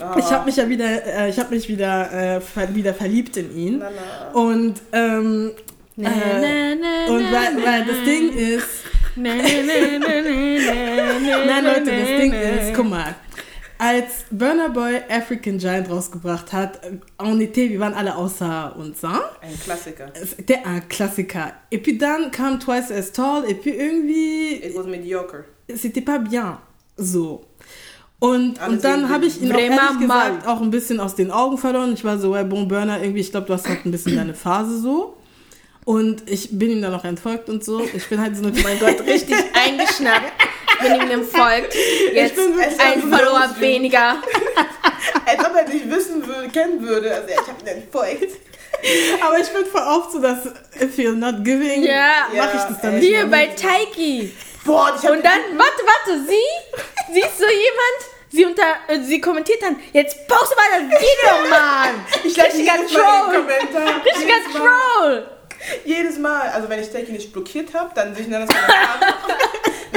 Ah. 0.00 0.16
ich 0.18 0.24
habe 0.24 0.46
mich 0.46 0.56
ja 0.56 0.68
wieder, 0.68 1.06
äh, 1.06 1.30
ich 1.30 1.38
habe 1.38 1.54
mich 1.54 1.68
wieder, 1.68 2.12
äh, 2.12 2.40
ver 2.40 2.74
wieder 2.74 2.92
verliebt 2.94 3.36
in 3.36 3.56
ihn. 3.56 3.78
Na, 3.78 3.90
na. 3.90 4.32
Und 4.40 4.74
ähm, 4.92 5.52
Na, 5.96 6.08
äh, 6.10 6.40
na, 6.40 7.06
na, 7.06 7.12
und 7.14 7.22
weil, 7.32 7.64
weil 7.64 7.84
das. 7.84 8.04
Ding 8.04 8.32
ist, 8.36 8.66
Nein 9.16 9.40
Leute, 11.64 11.84
das 11.84 12.08
Ding 12.20 12.32
ist, 12.32 12.74
guck 12.74 12.88
mal, 12.90 13.14
als 13.78 14.24
Burner 14.30 14.70
Boy 14.70 15.00
African 15.08 15.58
Giant 15.58 15.90
rausgebracht 15.90 16.52
hat, 16.52 16.80
on 17.18 17.40
était, 17.40 17.70
wir 17.70 17.80
waren 17.80 17.94
alle 17.94 18.16
außer 18.16 18.74
uns, 18.76 19.02
hein? 19.02 19.20
Ein 19.40 19.58
Klassiker. 19.62 20.12
Der 20.48 20.66
ein 20.66 20.88
Klassiker. 20.88 21.52
Et 21.70 21.82
puis 21.82 21.98
dann 21.98 22.30
kam 22.30 22.58
Twice 22.60 22.90
as 22.90 23.12
Tall, 23.12 23.44
et 23.48 23.60
puis 23.62 23.72
irgendwie, 23.74 24.54
It 24.64 24.76
was 24.76 24.86
mediocre. 24.86 25.44
c'était 25.68 26.00
pas 26.04 26.18
bien. 26.18 26.56
So. 26.96 27.44
Und, 28.20 28.60
Alle 28.60 28.74
und 28.74 28.84
dann 28.84 29.08
habe 29.10 29.26
ich 29.26 29.42
ihn 29.42 29.52
auch 29.52 29.58
ehrlich 29.58 29.76
mal. 29.78 30.30
gesagt 30.30 30.46
auch 30.46 30.60
ein 30.62 30.70
bisschen 30.70 30.98
aus 31.00 31.14
den 31.14 31.30
Augen 31.30 31.58
verloren. 31.58 31.92
Ich 31.92 32.04
war 32.04 32.16
so, 32.18 32.34
hey, 32.34 32.44
Bon 32.44 32.66
Burner, 32.68 33.00
irgendwie, 33.02 33.20
ich 33.20 33.30
glaube, 33.30 33.46
du 33.46 33.52
hast 33.52 33.68
halt 33.68 33.84
ein 33.84 33.90
bisschen 33.90 34.16
deine 34.16 34.34
Phase 34.34 34.78
so. 34.78 35.16
Und 35.84 36.28
ich 36.30 36.48
bin 36.58 36.70
ihm 36.70 36.82
dann 36.82 36.92
noch 36.92 37.04
entfolgt 37.04 37.48
und 37.50 37.62
so. 37.64 37.86
Ich 37.94 38.08
bin 38.08 38.20
halt 38.20 38.36
so 38.36 38.44
eine. 38.46 38.58
mein 38.62 38.78
Gott, 38.78 39.00
richtig 39.06 39.36
eingeschnappt. 39.54 40.32
Ich 40.72 40.78
bin 40.88 41.00
ihm 41.02 41.10
entfolgt. 41.10 41.74
Jetzt 42.12 42.36
bin 42.36 42.54
ein 42.78 43.00
Follower 43.02 43.54
weniger. 43.58 44.16
Als 45.26 45.44
ob 45.44 45.54
er 45.54 45.64
dich 45.64 45.88
wissen 45.88 46.26
würde, 46.26 46.48
kennen 46.48 46.80
würde. 46.86 47.14
Also 47.14 47.28
ich 47.28 47.36
hab 47.36 47.60
ihn 47.60 47.66
entfolgt. 47.66 48.32
Aber 49.22 49.38
ich 49.38 49.48
bin 49.48 49.64
voll 49.66 49.82
oft 49.82 50.12
so, 50.12 50.20
dass 50.20 50.46
if 50.80 50.96
you're 50.98 51.12
not 51.12 51.44
giving, 51.44 51.82
Ja. 51.84 52.26
mache 52.34 52.56
ich 52.56 52.62
das 52.62 52.80
dann 52.80 52.94
nicht 52.98 53.06
Hier 53.06 53.26
bei 53.26 53.46
Taiki. 53.48 54.32
Boah, 54.64 54.94
ich 54.98 55.04
hab 55.06 55.12
Und 55.16 55.24
dann, 55.24 55.40
warte, 55.56 55.82
warte, 55.84 56.20
sie, 56.26 57.12
sie 57.14 57.20
ist 57.20 57.38
so 57.38 57.44
jemand, 57.44 57.98
sie 58.30 58.44
unter, 58.46 58.62
äh, 58.88 59.00
sie 59.02 59.20
kommentiert 59.20 59.62
dann, 59.62 59.76
jetzt 59.92 60.26
poste 60.26 60.56
mal 60.56 60.88
das 60.90 61.00
Video, 61.00 61.50
Mann. 61.50 62.04
ich 62.24 62.42
richtiger 62.42 62.76
jedes 62.78 62.92
Mal 62.92 63.02
Troll. 63.30 63.44
Richtiger 64.04 64.58
Mal. 64.58 64.68
Troll. 64.98 65.26
Jedes 65.84 66.18
Mal. 66.18 66.48
Also 66.48 66.68
wenn 66.68 66.80
ich 66.80 66.90
Taki 66.90 67.12
nicht 67.12 67.32
blockiert 67.32 67.74
habe, 67.74 67.90
dann 67.94 68.14
sehe 68.14 68.24
ich 68.24 68.30
dann 68.30 68.46
das. 68.46 68.56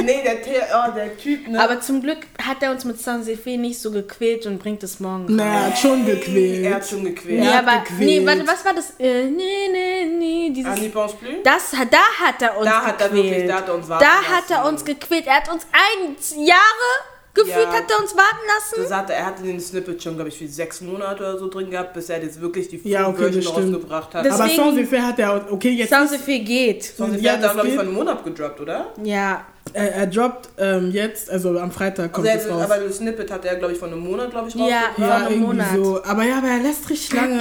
Nee, 0.00 0.22
der, 0.22 0.36
The 0.44 0.50
oh, 0.74 0.92
der 0.94 1.16
Typ, 1.16 1.48
ne? 1.48 1.60
Aber 1.60 1.80
zum 1.80 2.00
Glück 2.00 2.18
hat 2.42 2.62
er 2.62 2.70
uns 2.70 2.84
mit 2.84 3.00
Saint-Sefe 3.00 3.56
nicht 3.58 3.80
so 3.80 3.90
gequält 3.90 4.46
und 4.46 4.58
bringt 4.58 4.82
es 4.82 5.00
morgen. 5.00 5.24
raus. 5.26 5.30
Naja, 5.36 5.66
hat 5.66 5.78
schon 5.78 6.06
er 6.06 6.14
gequält. 6.14 6.74
hat 6.74 6.88
schon 6.88 7.04
gequält. 7.04 7.40
Nee, 7.40 7.48
aber, 7.48 7.78
gequält. 7.78 8.00
nee, 8.00 8.24
warte, 8.26 8.46
was 8.46 8.64
war 8.64 8.74
das? 8.74 8.92
Äh, 8.98 9.24
nee, 9.24 9.68
nee, 9.72 10.04
nee, 10.04 10.50
dieses... 10.54 10.70
Ah, 10.72 10.76
n'y 10.80 10.88
pense 10.88 11.16
plus? 11.16 11.34
Das, 11.42 11.72
da 11.72 12.26
hat 12.26 12.40
er 12.40 12.56
uns 12.56 12.66
Da 12.66 12.86
hat 12.86 13.00
er 13.00 13.08
gequält. 13.08 13.24
wirklich- 13.32 13.48
da 13.48 13.54
hat 13.56 13.68
er 13.68 13.74
uns 13.74 13.88
Da 13.88 14.22
hat 14.22 14.50
er 14.50 14.64
uns 14.66 14.84
gequält. 14.84 15.26
Er 15.26 15.34
hat 15.36 15.52
uns 15.52 15.66
ein 15.72 16.44
Jahre 16.46 17.17
gefühlt, 17.34 17.56
Ja. 17.56 17.72
hat 17.72 17.84
er 17.90 18.02
uns 18.02 18.16
warten 18.16 18.46
lassen. 18.46 18.82
Das 18.82 18.92
hatte, 18.98 19.12
er 19.12 19.26
hatte 19.26 19.42
den 19.42 19.60
Snippet 19.60 20.02
schon, 20.02 20.14
glaube 20.14 20.28
ich, 20.30 20.38
für 20.38 20.48
sechs 20.48 20.80
Monate 20.80 21.22
oder 21.22 21.38
so 21.38 21.48
drin 21.48 21.70
gehabt, 21.70 21.92
bis 21.94 22.08
er 22.10 22.22
jetzt 22.22 22.40
wirklich 22.40 22.68
die 22.68 22.80
Ja, 22.88 23.06
okay, 23.08 23.22
das 23.26 23.32
Version 23.34 23.52
stimmt. 23.54 23.74
rausgebracht 23.76 24.14
hat. 24.14 24.26
Das- 24.26 24.34
Aber 24.40 24.44
Deswegen- 24.48 24.62
Saint-Sefe 24.76 25.02
hat 25.02 25.18
er, 25.18 25.32
auch- 25.34 25.50
okay, 25.52 25.70
jetzt 25.70 25.90
Saint-Sefe 25.90 26.38
geht. 26.40 26.84
Sonst 26.96 27.20
Ja, 27.20 27.32
hat 27.34 27.42
er, 27.42 27.52
glaube 27.52 27.68
ich, 27.68 27.74
von 27.74 27.86
einem 27.86 27.94
Monat 27.94 28.24
gedroppt, 28.24 28.60
oder? 28.60 28.86
Ja. 29.02 29.44
Er, 29.74 29.94
er 29.96 30.06
droppt 30.06 30.48
ähm, 30.56 30.90
jetzt, 30.92 31.28
also 31.30 31.58
am 31.58 31.70
Freitag 31.70 32.10
kommt 32.14 32.26
Also 32.26 32.38
es 32.40 32.46
er, 32.46 32.52
raus. 32.54 32.62
aber 32.70 32.78
das 32.78 32.96
Snippet 32.96 33.30
hat 33.30 33.44
er, 33.44 33.56
glaube 33.56 33.74
ich, 33.74 33.78
von 33.78 33.92
einem 33.92 34.00
Monat, 34.00 34.30
glaube 34.30 34.48
ich, 34.48 34.54
Ja, 34.54 34.62
rausgebracht. 34.62 34.98
ja. 34.98 35.06
ja, 35.06 35.14
einem 35.16 35.26
irgendwie 35.28 35.46
Monat. 35.46 35.66
so. 35.74 36.02
Aber 36.04 36.22
ja, 36.24 36.38
aber 36.38 36.48
er 36.48 36.58
lässt 36.60 36.88
richtig 36.88 37.12
lange. 37.12 37.38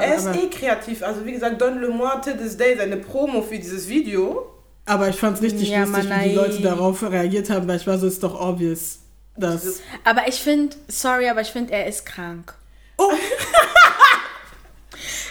Er 0.00 0.14
ist 0.14 0.26
aber, 0.26 0.36
eh 0.36 0.46
kreativ. 0.50 1.02
Also 1.02 1.24
wie 1.24 1.32
gesagt, 1.32 1.58
Don 1.60 1.80
Le 1.80 1.88
Moi 1.88 2.10
to 2.22 2.32
this 2.32 2.56
day, 2.58 2.76
seine 2.76 2.98
Promo 2.98 3.40
für 3.40 3.56
dieses 3.58 3.88
Video. 3.88 4.46
aber 4.84 5.08
ich 5.08 5.16
fand 5.16 5.38
es 5.38 5.42
richtig 5.42 5.70
Ja, 5.70 5.84
lustig, 5.84 6.04
wie 6.22 6.28
die. 6.28 6.34
Leute 6.34 6.60
darauf 6.62 7.02
reagiert 7.02 7.48
haben, 7.48 7.66
weil 7.66 7.76
ich 7.76 7.86
war 7.86 7.96
so, 7.96 8.06
ist 8.06 8.22
doch 8.22 8.38
obvious. 8.38 8.98
Das. 9.40 9.80
Aber 10.04 10.28
ich 10.28 10.36
finde, 10.36 10.76
sorry, 10.88 11.28
aber 11.28 11.40
ich 11.40 11.48
finde, 11.48 11.72
er 11.72 11.86
ist 11.86 12.06
krank. 12.06 12.54
Oh. 12.98 13.12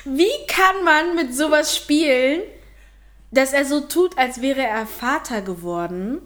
Wie 0.05 0.31
kann 0.47 0.83
man 0.83 1.15
mit 1.15 1.35
sowas 1.35 1.75
spielen, 1.75 2.41
dass 3.31 3.53
er 3.53 3.65
so 3.65 3.81
tut, 3.81 4.17
als 4.17 4.41
wäre 4.41 4.61
er 4.61 4.87
Vater 4.87 5.41
geworden? 5.41 6.21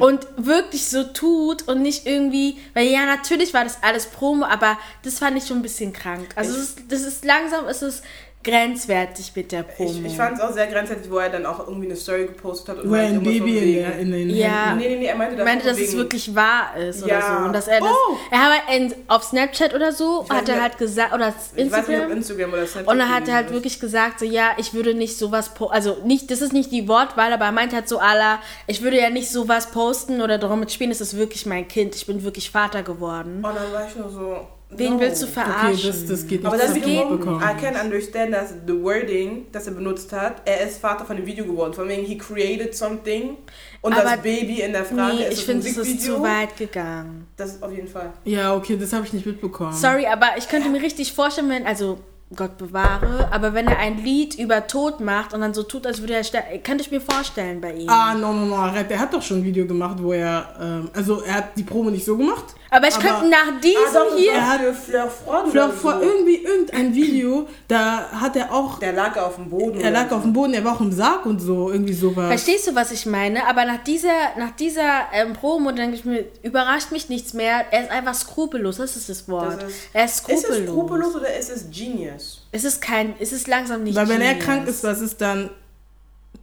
Und 0.00 0.26
wirklich 0.36 0.88
so 0.88 1.04
tut 1.04 1.68
und 1.68 1.82
nicht 1.82 2.06
irgendwie, 2.06 2.58
weil 2.74 2.88
ja, 2.88 3.06
natürlich 3.06 3.54
war 3.54 3.62
das 3.62 3.82
alles 3.82 4.06
Promo, 4.06 4.44
aber 4.44 4.76
das 5.04 5.18
fand 5.18 5.36
ich 5.36 5.46
schon 5.46 5.58
ein 5.58 5.62
bisschen 5.62 5.92
krank. 5.92 6.30
Also, 6.34 6.56
es 6.56 6.70
ist, 6.70 6.78
das 6.88 7.02
ist 7.02 7.24
langsam, 7.24 7.68
ist 7.68 7.82
es 7.82 8.02
grenzwertig 8.44 9.32
mit 9.34 9.52
der 9.52 9.62
Promo. 9.64 9.90
Ich, 9.90 10.04
ich 10.06 10.16
fand 10.16 10.36
es 10.38 10.40
auch 10.42 10.52
sehr 10.52 10.66
grenzwertig, 10.68 11.10
wo 11.10 11.18
er 11.18 11.28
dann 11.28 11.44
auch 11.44 11.66
irgendwie 11.66 11.86
eine 11.86 11.96
Story 11.96 12.26
gepostet 12.26 12.76
hat. 12.76 12.82
Und 12.84 12.90
Wo 12.90 12.94
er 12.94 13.02
ein 13.08 13.14
meinte 13.16 13.30
Baby 13.30 13.58
in, 13.58 13.74
der, 13.82 13.98
in 13.98 14.10
den 14.12 14.30
Ja. 14.30 14.66
Händen. 14.70 14.78
Nee, 14.78 14.88
nee, 14.88 14.96
nee, 15.00 15.06
er 15.06 15.16
meinte, 15.16 15.36
Ich 15.36 15.44
meinte, 15.44 15.66
dass 15.66 15.78
es 15.78 15.96
wirklich 15.96 16.34
wahr 16.34 16.76
ist 16.76 17.02
oder 17.02 17.12
Ja. 17.18 17.38
so. 17.40 17.44
Und 17.46 17.52
dass 17.52 17.68
er 17.68 17.80
das. 17.80 17.90
Oh. 17.90 18.16
Er 18.30 18.38
hat 18.40 18.52
in, 18.74 18.94
auf 19.08 19.24
Snapchat 19.24 19.74
oder 19.74 19.92
so, 19.92 20.22
Ich 20.24 20.30
hat 20.30 20.48
er 20.48 20.54
nicht, 20.54 20.62
halt 20.62 20.78
gesagt, 20.78 21.12
oder 21.12 21.34
Ich 21.56 21.70
weiß 21.70 21.88
nicht, 21.88 21.98
ob 22.00 22.10
Instagram. 22.10 22.12
Instagram 22.12 22.52
oder 22.52 22.66
Snapchat. 22.66 22.92
Und 22.92 22.98
dann 22.98 23.14
hat 23.14 23.28
er 23.28 23.34
halt 23.34 23.46
gewesen 23.48 23.54
wirklich 23.58 23.80
gesagt, 23.80 24.20
so 24.20 24.24
ja, 24.24 24.52
ich 24.56 24.72
würde 24.72 24.94
nicht 24.94 25.18
sowas 25.18 25.54
po 25.54 25.66
also 25.66 25.96
nicht, 26.04 26.30
das 26.30 26.40
ist 26.40 26.52
nicht 26.52 26.70
die 26.72 26.88
Wortwahl, 26.88 27.32
aber 27.32 27.44
er 27.46 27.52
meint 27.52 27.72
halt 27.74 27.88
so, 27.88 27.98
Allah, 27.98 28.40
ich 28.66 28.82
würde 28.82 28.98
ja 29.00 29.10
nicht 29.10 29.30
sowas 29.30 29.70
posten 29.72 30.20
oder 30.22 30.38
darum 30.38 30.60
mitspielen, 30.60 30.90
das 30.90 31.00
ist 31.00 31.16
wirklich 31.16 31.44
mein 31.46 31.66
Kind, 31.68 31.94
ich 31.94 32.06
bin 32.06 32.22
wirklich 32.22 32.50
Vater 32.50 32.82
geworden. 32.82 33.40
ist. 33.40 33.46
Und 33.48 33.56
dann 33.56 33.72
war 33.72 33.86
ich 33.86 33.96
nur 33.96 34.08
so. 34.10 34.46
Wen 34.70 34.94
no. 34.94 35.00
willst 35.00 35.22
du 35.22 35.26
Okay, 35.26 35.34
verarschen? 35.34 35.90
das, 35.90 36.06
das 36.06 36.26
geht 36.26 36.42
nicht. 36.42 36.46
Aber 36.46 36.58
das 36.58 36.74
mitbekommen. 36.74 37.42
I 37.42 37.58
can 37.58 37.74
understand, 37.74 38.34
dass 38.34 38.54
the 38.66 38.82
wording, 38.82 39.46
das 39.50 39.66
er 39.66 39.72
benutzt 39.72 40.12
hat, 40.12 40.42
er 40.44 40.66
ist 40.66 40.78
Vater 40.78 41.06
von 41.06 41.16
dem 41.16 41.24
Video 41.24 41.46
geworden. 41.46 41.72
Von 41.72 41.88
wegen, 41.88 42.04
he 42.04 42.18
created 42.18 42.76
something 42.76 43.38
und 43.80 43.94
Aber 43.94 44.02
das 44.02 44.22
Baby 44.22 44.60
in 44.60 44.72
der 44.72 44.84
Frage 44.84 45.16
nee, 45.16 45.28
ist 45.28 45.38
ich 45.38 45.44
finde, 45.46 45.66
es 45.66 45.76
ist 45.76 46.02
zu 46.02 46.20
weit 46.22 46.56
gegangen. 46.56 47.26
Das 47.36 47.54
ist 47.54 47.62
auf 47.62 47.72
jeden 47.72 47.88
Fall. 47.88 48.12
Ja, 48.24 48.54
okay, 48.54 48.76
das 48.76 48.92
habe 48.92 49.06
ich 49.06 49.12
nicht 49.12 49.24
mitbekommen. 49.24 49.72
Sorry, 49.72 50.06
aber 50.06 50.36
ich 50.36 50.48
könnte 50.48 50.68
mir 50.68 50.82
richtig 50.82 51.14
vorstellen, 51.14 51.48
wenn, 51.48 51.66
also 51.66 51.98
Gott 52.36 52.58
bewahre, 52.58 53.32
aber 53.32 53.54
wenn 53.54 53.68
er 53.68 53.78
ein 53.78 54.04
Lied 54.04 54.38
über 54.38 54.66
Tod 54.66 55.00
macht 55.00 55.32
und 55.32 55.40
dann 55.40 55.54
so 55.54 55.62
tut, 55.62 55.86
als 55.86 56.00
würde 56.00 56.14
er 56.14 56.24
sterben, 56.24 56.62
könnte 56.62 56.84
ich 56.84 56.90
mir 56.90 57.00
vorstellen 57.00 57.60
bei 57.62 57.72
ihm. 57.72 57.88
Ah, 57.88 58.14
no, 58.14 58.34
no, 58.34 58.44
no, 58.44 58.66
er 58.66 58.98
hat 58.98 59.14
doch 59.14 59.22
schon 59.22 59.38
ein 59.38 59.44
Video 59.44 59.66
gemacht, 59.66 59.96
wo 59.98 60.12
er, 60.12 60.54
ähm, 60.60 60.90
also 60.92 61.22
er 61.22 61.34
hat 61.36 61.56
die 61.56 61.62
Promo 61.62 61.88
nicht 61.88 62.04
so 62.04 62.18
gemacht. 62.18 62.54
Aber 62.70 62.88
ich 62.88 62.94
aber- 62.94 63.04
könnte 63.04 63.28
nach 63.28 63.60
diesem 63.60 63.78
Ah, 63.96 64.16
hier, 64.16 64.32
Er 64.32 64.48
hat- 64.48 64.60
für 64.60 64.74
Fleur 64.74 65.10
Froid 65.10 65.48
Fleur, 65.50 65.64
oder 65.66 65.72
vor 65.74 65.92
so. 65.94 66.00
irgendwie 66.02 66.36
irgendein 66.36 66.94
Video, 66.94 67.48
da 67.66 68.10
hat 68.12 68.36
er 68.36 68.52
auch, 68.52 68.78
Der 68.78 68.92
lag 68.92 69.16
auf 69.16 69.36
dem 69.36 69.48
Boden. 69.50 69.80
er 69.80 69.90
lag 69.90 70.08
so. 70.10 70.16
auf 70.16 70.22
dem 70.22 70.32
Boden, 70.32 70.54
er 70.54 70.64
war 70.64 70.74
auch 70.76 70.80
im 70.80 70.92
Sarg 70.92 71.26
und 71.26 71.40
so, 71.40 71.70
irgendwie 71.70 71.92
sowas. 71.92 72.28
Verstehst 72.28 72.66
du, 72.66 72.74
was 72.74 72.90
ich 72.92 73.06
meine? 73.06 73.46
Aber 73.48 73.64
nach 73.64 73.82
dieser, 73.84 74.12
nach 74.38 74.50
dieser 74.52 75.06
ähm, 75.12 75.32
Promo 75.32 75.72
denke 75.72 75.96
ich 75.96 76.04
mir, 76.04 76.24
überrascht 76.42 76.92
mich 76.92 77.08
nichts 77.08 77.32
mehr. 77.34 77.64
Er 77.70 77.82
ist 77.84 77.90
einfach 77.90 78.14
skrupellos, 78.14 78.76
das 78.76 78.96
ist 78.96 79.08
das 79.08 79.28
Wort. 79.28 79.62
Das 79.62 79.70
ist- 79.70 79.78
er 79.92 80.04
ist 80.04 80.10
Ist 80.12 80.18
skrupellos. 80.18 80.58
es 80.58 80.66
skrupellos 80.68 81.14
oder 81.16 81.36
ist 81.36 81.50
es 81.50 81.70
genius? 81.70 82.42
Es 82.52 82.64
ist 82.64 82.80
kein, 82.80 83.14
es 83.18 83.32
ist 83.32 83.46
langsam 83.48 83.82
nicht 83.82 83.94
Weil 83.96 84.08
wenn 84.08 84.20
er 84.20 84.34
krank 84.34 84.66
ist, 84.68 84.84
was 84.84 85.00
ist 85.00 85.20
dann 85.20 85.50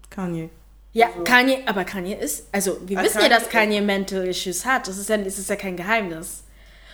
Kanye? 0.09 0.49
Ja, 0.95 1.09
Kanye, 1.25 1.57
aber 1.65 1.83
Kanye 1.83 2.15
ist, 2.15 2.47
also 2.53 2.77
wir 2.85 2.97
wissen 3.03 3.19
ja, 3.19 3.27
Kanye 3.27 3.29
dass 3.29 3.49
Kanye 3.49 3.81
Mental 3.81 4.25
Issues 4.25 4.65
hat. 4.65 4.87
Das 4.87 4.97
ist 4.97 5.09
ja, 5.09 5.17
das 5.17 5.37
ist 5.37 5.49
ja 5.49 5.57
kein 5.57 5.75
Geheimnis. 5.75 6.45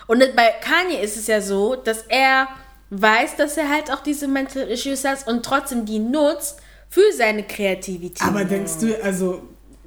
Und 0.08 0.24
bei 0.36 0.56
Kanye 0.60 1.00
ist 1.04 1.18
es 1.18 1.28
ja 1.28 1.40
so, 1.40 1.76
dass 1.76 2.06
er 2.10 2.48
weiß, 2.90 3.36
dass 3.36 3.58
er 3.58 3.70
halt 3.70 3.92
auch 3.92 4.02
diese 4.02 4.28
Mental 4.28 4.68
Issues 4.68 5.06
hat 5.06 5.28
und 5.28 5.46
trotzdem 5.46 5.86
die 5.86 6.00
nutzt 6.00 6.58
für 6.90 7.14
seine 7.16 7.44
Kreativität. 7.44 8.28
Aber 8.28 8.44
denkst 8.44 8.72
du, 8.82 9.04
also, 9.04 9.44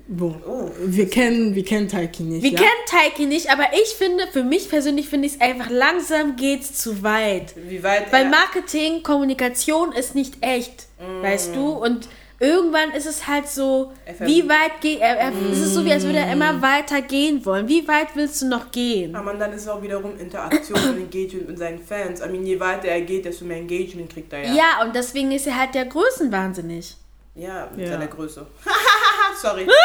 boah, 0.07 0.41
Oh. 0.47 0.71
wir 0.85 1.11
kennen, 1.11 1.57
wir 1.57 1.65
kennen 1.65 1.89
Taiki 1.89 2.23
nicht. 2.23 2.45
Wir 2.45 2.53
ja? 2.53 2.59
kennen 2.59 2.87
Taiki 2.87 3.27
nicht, 3.27 3.51
aber 3.51 3.65
ich 3.83 3.97
finde, 3.97 4.29
für 4.29 4.45
mich 4.45 4.69
persönlich 4.69 5.09
finde 5.09 5.27
ich 5.27 5.35
es 5.35 5.41
einfach 5.41 5.71
langsam 5.71 6.37
geht's 6.37 6.75
zu 6.75 7.03
weit. 7.03 7.53
Wie 7.57 7.83
weit 7.83 8.13
Weil 8.13 8.31
Marketing, 8.31 9.03
Kommunikation 9.03 9.91
ist 9.91 10.15
nicht 10.15 10.37
echt, 10.41 10.87
weißt 11.21 11.57
du? 11.57 11.71
Und 11.71 12.09
irgendwann 12.41 12.91
ist 12.93 13.07
es 13.07 13.27
halt 13.27 13.49
so, 13.49 13.93
ver- 14.19 14.27
wie 14.27 14.49
weit 14.49 14.81
geht 14.81 15.01
er, 15.01 15.17
er 15.17 15.33
es 15.53 15.59
ist 15.61 15.75
so, 15.75 15.85
wie 15.85 15.93
als 15.93 16.05
würde 16.05 16.19
er 16.19 16.33
immer 16.33 16.61
weiter 16.63 17.01
gehen 17.03 17.45
wollen. 17.47 17.69
Wie 17.69 17.87
weit 17.89 18.09
willst 18.15 18.43
du 18.43 18.49
noch 18.49 18.71
gehen? 18.71 19.15
Aber 19.15 19.35
dann 19.35 19.53
ist 19.53 19.63
es 19.63 19.69
auch 19.69 19.83
wiederum 19.83 20.19
Interaktion 20.19 20.79
und 20.79 20.97
Engagement 20.99 21.49
mit 21.49 21.59
seinen 21.59 21.79
Fans. 21.79 22.21
I 22.21 22.29
mean, 22.29 22.45
je 22.45 22.59
weiter 22.61 22.89
er 22.89 23.01
geht, 23.03 23.25
desto 23.25 23.45
mehr 23.45 23.59
Engagement 23.59 24.11
kriegt 24.13 24.33
er 24.33 24.45
ja. 24.47 24.55
Ja, 24.55 24.83
und 24.85 24.95
deswegen 24.95 25.31
ist 25.33 25.47
er 25.47 25.59
halt 25.59 25.75
der 25.75 25.87
Größenwahnsinnig. 25.87 26.97
Ja, 27.37 27.69
mit 27.75 27.85
Ja. 27.87 27.93
seiner 27.93 28.07
Größe. 28.07 28.47
Sorry. 29.43 29.67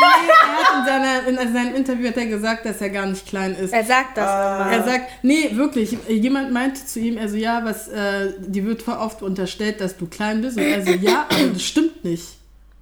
Er 0.00 0.64
hat 0.64 0.78
in, 0.78 0.86
seiner, 0.86 1.42
in 1.44 1.52
seinem 1.52 1.74
Interview 1.74 2.08
hat 2.08 2.16
er 2.16 2.26
gesagt, 2.26 2.64
dass 2.66 2.80
er 2.80 2.90
gar 2.90 3.06
nicht 3.06 3.26
klein 3.26 3.54
ist. 3.54 3.72
Er 3.72 3.84
sagt 3.84 4.16
das 4.16 4.28
Ah. 4.28 4.70
Er 4.70 4.82
sagt, 4.84 5.10
nee, 5.22 5.50
wirklich, 5.52 5.96
jemand 6.08 6.52
meinte 6.52 6.84
zu 6.84 6.98
ihm, 7.00 7.18
also 7.18 7.36
ja, 7.36 7.64
was, 7.64 7.88
äh, 7.88 8.32
die 8.38 8.64
wird 8.64 8.82
voll 8.82 8.96
oft 8.96 9.22
unterstellt, 9.22 9.80
dass 9.80 9.96
du 9.96 10.06
klein 10.06 10.40
bist. 10.42 10.56
Und 10.56 10.64
er 10.64 10.84
so, 10.84 10.92
ja, 10.92 11.26
aber 11.30 11.48
das 11.52 11.62
stimmt 11.62 12.04
nicht. 12.04 12.24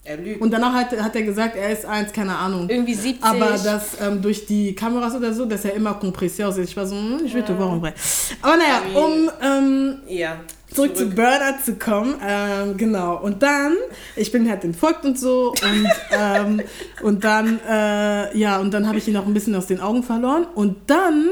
Er 0.04 0.16
lügt. 0.18 0.40
Und 0.40 0.52
danach 0.52 0.72
hat, 0.72 0.96
hat 0.98 1.16
er 1.16 1.22
gesagt, 1.22 1.56
er 1.56 1.70
ist 1.70 1.84
eins, 1.84 2.12
keine 2.12 2.36
Ahnung. 2.36 2.68
Irgendwie 2.68 2.94
70. 2.94 3.24
Aber 3.24 3.50
dass 3.58 4.00
ähm, 4.00 4.22
durch 4.22 4.46
die 4.46 4.74
Kameras 4.74 5.14
oder 5.14 5.32
so, 5.34 5.46
dass 5.46 5.64
er 5.64 5.74
immer 5.74 5.94
kompressiert 5.94 6.48
aussieht. 6.48 6.64
Ich 6.64 6.76
war 6.76 6.86
so, 6.86 6.94
hm, 6.94 7.22
ich 7.24 7.34
will 7.34 7.44
ja. 7.46 7.54
vrai. 7.54 7.92
Aber 8.40 8.56
naja, 8.56 8.82
um 8.94 9.30
ähm, 9.42 9.98
ja. 10.06 10.36
Zurück, 10.72 10.96
zu 10.96 11.06
Burner 11.10 11.58
zu 11.64 11.74
kommen, 11.76 12.20
ähm, 12.26 12.76
genau. 12.76 13.16
Und 13.22 13.42
dann, 13.42 13.76
ich 14.16 14.30
bin 14.32 14.48
halt 14.50 14.64
entfolgt 14.64 15.04
und 15.04 15.18
so 15.18 15.50
und, 15.62 15.88
ähm, 16.12 16.62
und 17.02 17.24
dann, 17.24 17.60
äh, 17.68 18.36
ja, 18.36 18.58
und 18.58 18.72
dann 18.72 18.86
habe 18.88 18.98
ich 18.98 19.08
ihn 19.08 19.16
auch 19.16 19.26
ein 19.26 19.34
bisschen 19.34 19.54
aus 19.54 19.66
den 19.66 19.80
Augen 19.80 20.02
verloren. 20.02 20.46
Und 20.54 20.90
dann 20.90 21.28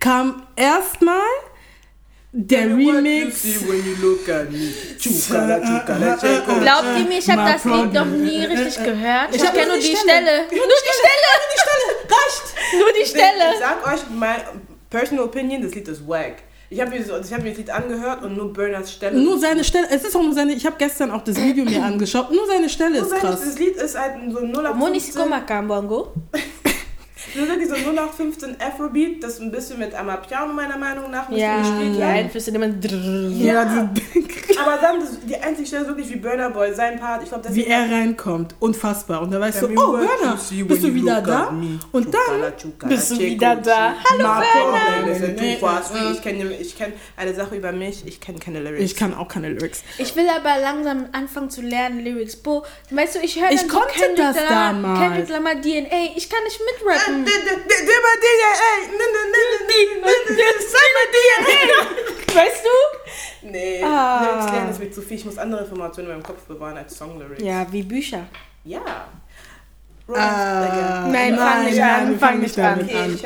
kam 0.00 0.42
erstmal 0.56 1.18
der 2.32 2.66
Remix. 2.66 3.42
Glaubt 6.60 6.86
ihr 6.98 7.04
mir, 7.08 7.18
ich 7.18 7.28
habe 7.28 7.42
My 7.42 7.52
das 7.52 7.64
Lied 7.64 7.92
noch 7.92 8.06
nie 8.06 8.44
richtig 8.44 8.84
gehört. 8.84 9.34
Ich, 9.34 9.42
Ich 9.42 9.50
kenne 9.52 9.66
nur 9.66 9.66
nur 9.66 9.76
die 9.76 9.90
die 9.90 9.96
Stelle. 9.96 10.46
Stelle. 10.46 10.46
Nur 10.50 10.66
die 10.66 10.82
Stelle. 10.90 11.30
Reicht! 12.08 12.78
Nur 12.78 12.92
die 12.92 13.02
Ich 13.02 13.08
Stelle. 13.10 13.58
sag 13.58 13.86
euch, 13.92 14.00
mein, 14.14 14.36
Personal 14.88 15.24
Opinion, 15.24 15.62
das 15.62 15.74
Lied 15.74 15.88
ist 15.88 16.06
wack. 16.06 16.36
Ich 16.72 16.80
habe 16.80 16.90
mir, 16.92 17.04
so, 17.04 17.18
ich 17.18 17.32
hab 17.32 17.42
mir 17.42 17.48
das 17.48 17.58
Lied 17.58 17.70
angehört 17.70 18.22
und 18.22 18.36
nur 18.36 18.52
Berners 18.52 18.92
Stelle. 18.92 19.20
Nur 19.20 19.40
seine 19.40 19.64
Stelle, 19.64 19.88
es 19.90 20.04
ist 20.04 20.14
auch 20.14 20.22
nur 20.22 20.32
seine, 20.32 20.52
ich 20.52 20.64
habe 20.64 20.76
gestern 20.78 21.10
auch 21.10 21.22
das 21.22 21.34
Video 21.36 21.64
mir 21.64 21.82
angeschaut, 21.84 22.30
nur 22.30 22.46
seine 22.46 22.68
Stelle 22.68 22.92
Nur 22.92 23.02
ist 23.02 23.08
seine- 23.10 23.20
krass. 23.22 23.40
Das 23.40 23.58
Lied 23.58 23.74
ist 23.74 23.98
halt 23.98 24.12
so 24.32 24.38
ein 24.38 24.52
0 24.52 24.66
auf 24.68 24.76
Moni 24.76 25.00
15. 25.00 25.12
Sikoma 25.14 25.40
Kambongo. 25.40 26.12
Das 27.34 27.42
ist 27.42 27.48
wirklich 27.48 27.68
so 27.68 27.74
0815 27.74 28.56
Afrobeat, 28.60 29.22
das 29.22 29.40
ein 29.40 29.50
bisschen 29.50 29.78
mit 29.78 29.94
Amapiano 29.94 30.52
meiner 30.52 30.76
Meinung 30.76 31.10
nach 31.10 31.28
ein 31.28 31.34
bisschen 31.34 31.48
Ja, 31.48 31.58
gespielt 31.58 31.94
die 31.94 31.98
wird. 31.98 32.08
Einflüsse 32.08 32.50
immer. 32.50 32.66
Ja, 32.66 33.64
die, 33.84 34.24
Aber 34.58 34.76
dann, 34.78 35.00
das, 35.00 35.20
die 35.26 35.36
einzige 35.36 35.66
Stelle 35.66 35.82
ist 35.82 35.88
wirklich 35.88 36.10
wie 36.10 36.16
Burner 36.16 36.50
Boy, 36.50 36.74
sein 36.74 36.98
Part. 36.98 37.22
Ich 37.22 37.28
glaube, 37.28 37.44
das 37.46 37.54
wie 37.54 37.66
er 37.66 37.90
reinkommt, 37.90 38.54
unfassbar. 38.58 39.22
Und 39.22 39.30
da 39.30 39.40
weißt 39.40 39.62
du, 39.62 39.68
me 39.68 39.80
oh 39.80 40.36
see 40.36 40.62
bist 40.64 40.82
du 40.82 40.94
wieder 40.94 41.20
da? 41.22 41.52
Und 41.92 42.12
dann 42.12 42.88
bist 42.88 43.10
du 43.12 43.18
wieder 43.18 43.56
da. 43.56 43.94
Hallo, 44.10 44.42
äh. 44.42 46.12
Ich 46.12 46.22
kenne 46.22 46.54
ich 46.60 46.76
kenn 46.76 46.92
eine 47.16 47.34
Sache 47.34 47.56
über 47.56 47.72
mich, 47.72 48.02
ich 48.06 48.20
kenne 48.20 48.38
keine 48.38 48.60
Lyrics. 48.60 48.82
Ich 48.84 48.96
kann 48.96 49.14
auch 49.14 49.28
keine 49.28 49.50
Lyrics. 49.50 49.82
Ich 49.98 50.16
will 50.16 50.26
aber 50.28 50.60
langsam 50.60 51.06
anfangen 51.12 51.50
zu 51.50 51.62
lernen 51.62 52.00
Lyrics. 52.00 52.36
Bo, 52.36 52.64
weißt 52.90 53.16
du, 53.16 53.20
ich 53.20 53.40
höre 53.40 53.50
Ich 53.50 53.60
dann 53.60 53.68
konnte 53.68 53.94
so 53.94 54.04
Kendrick 54.04 54.34
das 54.34 54.36
damals. 54.48 55.00
Kendrick 55.00 55.28
Lamar 55.28 55.54
DNA. 55.54 56.16
Ich 56.16 56.28
kann 56.28 56.42
nicht 56.44 56.60
mitrappen. 56.80 57.19
Weißt 62.34 62.64
du? 62.64 63.48
Nee, 63.50 63.82
Ah. 63.82 64.22
Lyrics 64.22 64.52
lernen 64.52 64.70
ist 64.70 64.78
mir 64.80 64.90
zu 64.90 65.02
viel. 65.02 65.16
Ich 65.16 65.24
muss 65.24 65.38
andere 65.38 65.62
Informationen 65.62 66.08
in 66.08 66.14
meinem 66.14 66.22
Kopf 66.22 66.42
bewahren 66.42 66.76
als 66.76 66.96
Songlyrics. 66.96 67.42
Ja, 67.42 67.66
wie 67.72 67.82
Bücher. 67.82 68.26
Ja. 68.64 68.80
Ah, 70.12 71.06
Nein, 71.08 71.36
fang 71.36 71.64
nicht 71.64 71.80
an, 71.80 72.18
fang 72.18 72.40
nicht 72.40 72.58
damit 72.58 72.84
Okay, 72.86 72.96
an. 72.96 73.18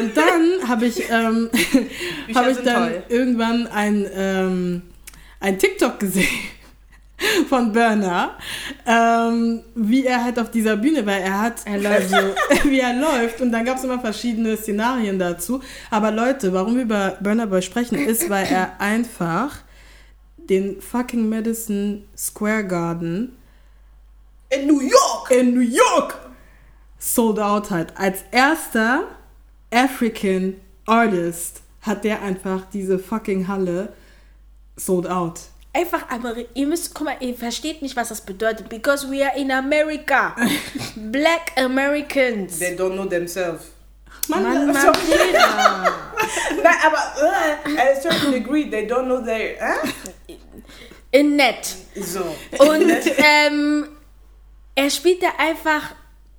Und 0.00 0.16
dann 0.16 0.68
habe 0.68 0.86
ich, 0.86 1.10
ähm, 1.10 1.50
hab 2.34 2.48
ich 2.48 2.56
dann 2.58 2.90
toll. 2.90 3.02
irgendwann 3.08 3.66
ein, 3.66 4.06
ähm, 4.14 4.82
ein 5.40 5.58
TikTok 5.58 5.98
gesehen 6.00 6.26
von 7.48 7.72
Burner, 7.72 8.36
ähm, 8.86 9.62
wie 9.74 10.04
er 10.04 10.22
halt 10.24 10.38
auf 10.38 10.50
dieser 10.50 10.76
Bühne, 10.76 11.06
weil 11.06 11.22
er 11.22 11.40
hat, 11.40 11.54
Er 11.64 11.78
läuft. 11.78 12.12
also, 12.12 12.34
wie 12.64 12.80
er 12.80 12.92
läuft 12.92 13.40
und 13.40 13.52
dann 13.52 13.64
gab 13.64 13.78
es 13.78 13.84
immer 13.84 13.98
verschiedene 14.00 14.56
Szenarien 14.56 15.18
dazu. 15.18 15.60
Aber 15.90 16.10
Leute, 16.10 16.52
warum 16.52 16.76
wir 16.76 16.82
über 16.82 17.16
Burner 17.22 17.46
Boy 17.46 17.62
sprechen, 17.62 17.96
ist, 17.96 18.28
weil 18.28 18.46
er 18.46 18.72
einfach 18.80 19.58
den 20.36 20.80
fucking 20.80 21.28
Madison 21.28 22.04
Square 22.16 22.66
Garden 22.66 23.36
In 24.50 24.66
New 24.66 24.80
York! 24.80 25.30
in 25.30 25.54
New 25.54 25.60
York 25.60 26.18
sold 26.98 27.38
out 27.38 27.70
hat. 27.70 27.96
Als 27.98 28.24
erster 28.30 29.04
African 29.72 30.54
Artist 30.86 31.62
hat 31.82 32.04
der 32.04 32.22
einfach 32.22 32.62
diese 32.72 32.98
fucking 32.98 33.48
Halle 33.48 33.92
sold 34.76 35.08
out. 35.08 35.40
Einfach 35.76 36.08
Ameri 36.08 36.48
Ihr 36.54 36.66
müsst, 36.66 36.94
guck 36.94 37.04
mal, 37.04 37.16
ihr 37.20 37.34
versteht 37.34 37.82
nicht, 37.82 37.96
was 37.96 38.08
das 38.08 38.22
bedeutet. 38.22 38.70
Because 38.70 39.06
we 39.10 39.22
are 39.22 39.38
in 39.38 39.50
America. 39.50 40.34
Black 40.96 41.52
Americans. 41.56 42.58
They 42.58 42.74
don't 42.74 42.94
know 42.94 43.04
themselves. 43.04 43.72
Mann, 44.26 44.42
Mann, 44.42 44.66
Mandela. 44.68 46.02
Nein, 46.62 46.76
aber 46.82 46.96
uh, 47.22 47.78
at 47.78 47.98
a 47.98 48.00
certain 48.00 48.32
degree, 48.32 48.70
they 48.70 48.86
don't 48.86 49.04
know 49.04 49.20
their... 49.20 49.60
Äh? 49.60 50.36
In 51.10 51.36
net. 51.36 51.76
So. 51.94 52.20
Und 52.58 52.90
ähm, 53.18 53.88
er 54.74 54.90
spielt 54.90 55.22
da 55.22 55.28
einfach 55.36 55.94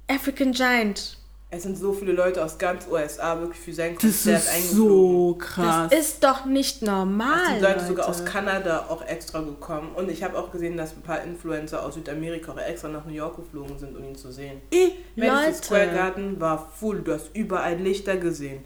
African 0.08 0.52
Giant. 0.52 1.17
Es 1.58 1.64
sind 1.64 1.76
so 1.76 1.92
viele 1.92 2.12
Leute 2.12 2.44
aus 2.46 2.60
ganz 2.60 2.88
USA 2.88 3.40
wirklich 3.40 3.60
für 3.60 3.74
sein 3.74 3.96
das 3.96 4.02
Konzert 4.02 4.44
ist 4.44 4.50
eingeflogen. 4.50 4.76
so 4.76 5.36
krass. 5.40 5.90
Das 5.90 6.00
ist 6.00 6.24
doch 6.24 6.46
nicht 6.46 6.84
normal. 6.84 7.40
Es 7.42 7.50
sind 7.54 7.62
Leute, 7.62 7.74
Leute. 7.74 7.88
sogar 7.88 8.10
aus 8.10 8.26
Kanada 8.26 8.86
auch 8.90 9.04
extra 9.04 9.42
gekommen. 9.42 9.90
Und 9.96 10.10
ich 10.12 10.24
habe 10.24 10.38
auch 10.38 10.52
gesehen, 10.52 10.78
dass 10.78 10.92
ein 10.94 11.02
paar 11.02 11.24
Influencer 11.24 11.84
aus 11.84 11.96
Südamerika 11.96 12.52
auch 12.52 12.60
extra 12.60 12.90
nach 12.90 13.06
New 13.06 13.14
York 13.14 13.38
geflogen 13.38 13.80
sind, 13.80 13.98
um 13.98 14.04
ihn 14.04 14.16
zu 14.16 14.32
sehen. 14.32 14.62
Eh, 14.72 14.92
Madison. 15.16 15.64
Square 15.64 15.88
Garden 15.88 16.40
war 16.40 16.72
full. 16.76 17.02
Du 17.02 17.14
hast 17.14 17.36
überall 17.36 17.76
Lichter 17.76 18.18
gesehen. 18.18 18.64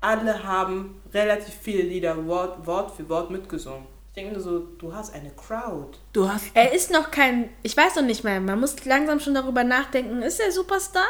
Alle 0.00 0.42
haben 0.42 1.02
relativ 1.12 1.54
viele 1.60 1.82
Lieder 1.82 2.26
Wort, 2.26 2.66
Wort 2.66 2.92
für 2.96 3.08
Wort 3.10 3.30
mitgesungen. 3.30 3.84
Ich 4.08 4.14
denke 4.14 4.36
mir 4.36 4.40
so, 4.40 4.58
du 4.58 4.94
hast 4.94 5.14
eine 5.14 5.30
Crowd. 5.30 5.98
du 6.12 6.28
hast. 6.28 6.44
Er 6.54 6.72
ist 6.72 6.90
noch 6.90 7.10
kein, 7.10 7.50
ich 7.62 7.76
weiß 7.76 7.96
noch 7.96 8.02
nicht 8.02 8.24
mehr, 8.24 8.40
man 8.40 8.58
muss 8.58 8.84
langsam 8.84 9.20
schon 9.20 9.34
darüber 9.34 9.64
nachdenken, 9.64 10.22
ist 10.22 10.40
er 10.40 10.50
Superstar? 10.50 11.06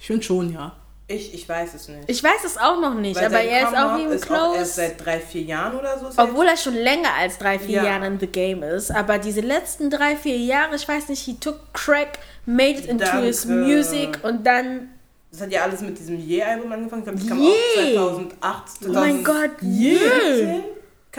Ich 0.00 0.06
finde 0.06 0.22
schon, 0.22 0.52
ja. 0.52 0.72
Ich, 1.10 1.32
ich 1.32 1.48
weiß 1.48 1.72
es 1.72 1.88
nicht. 1.88 2.04
Ich 2.06 2.22
weiß 2.22 2.44
es 2.44 2.58
auch 2.58 2.78
noch 2.80 2.92
nicht, 2.94 3.16
Weil 3.16 3.26
aber 3.26 3.40
er 3.40 3.62
ist 3.68 3.76
auch 3.76 3.98
im 3.98 4.12
ist 4.12 4.30
auch 4.30 4.54
erst 4.54 4.74
Close. 4.74 4.88
seit 4.88 5.04
drei, 5.04 5.18
vier 5.20 5.42
Jahren 5.42 5.78
oder 5.78 5.98
so. 5.98 6.08
ist 6.08 6.18
er 6.18 6.24
Obwohl 6.24 6.46
er 6.46 6.56
schon 6.58 6.74
länger 6.74 7.14
als 7.18 7.38
drei, 7.38 7.58
vier 7.58 7.76
Ja. 7.76 7.84
Jahre 7.84 8.06
in 8.08 8.20
the 8.20 8.26
game 8.26 8.62
ist. 8.62 8.90
Aber 8.90 9.18
diese 9.18 9.40
letzten 9.40 9.88
drei, 9.88 10.16
vier 10.16 10.36
Jahre, 10.36 10.76
ich 10.76 10.86
weiß 10.86 11.08
nicht, 11.08 11.22
he 11.24 11.34
took 11.40 11.72
crack, 11.72 12.18
made 12.44 12.78
it 12.78 12.84
into 12.86 13.06
Danke. 13.06 13.26
his 13.26 13.46
music 13.46 14.18
und 14.22 14.44
dann, 14.46 14.90
Das 15.30 15.40
hat 15.40 15.50
ja 15.50 15.62
alles 15.62 15.80
mit 15.80 15.98
diesem 15.98 16.18
Ye-Album 16.18 16.70
angefangen. 16.72 17.02
Ich 17.02 17.06
glaube, 17.06 17.20
das 17.20 17.28
kam 17.30 17.42
auch 18.50 18.64
2008, 18.66 18.72
oh 18.86 18.92
mein 18.92 19.24
Gott, 19.24 19.62
Yeah. 19.62 20.60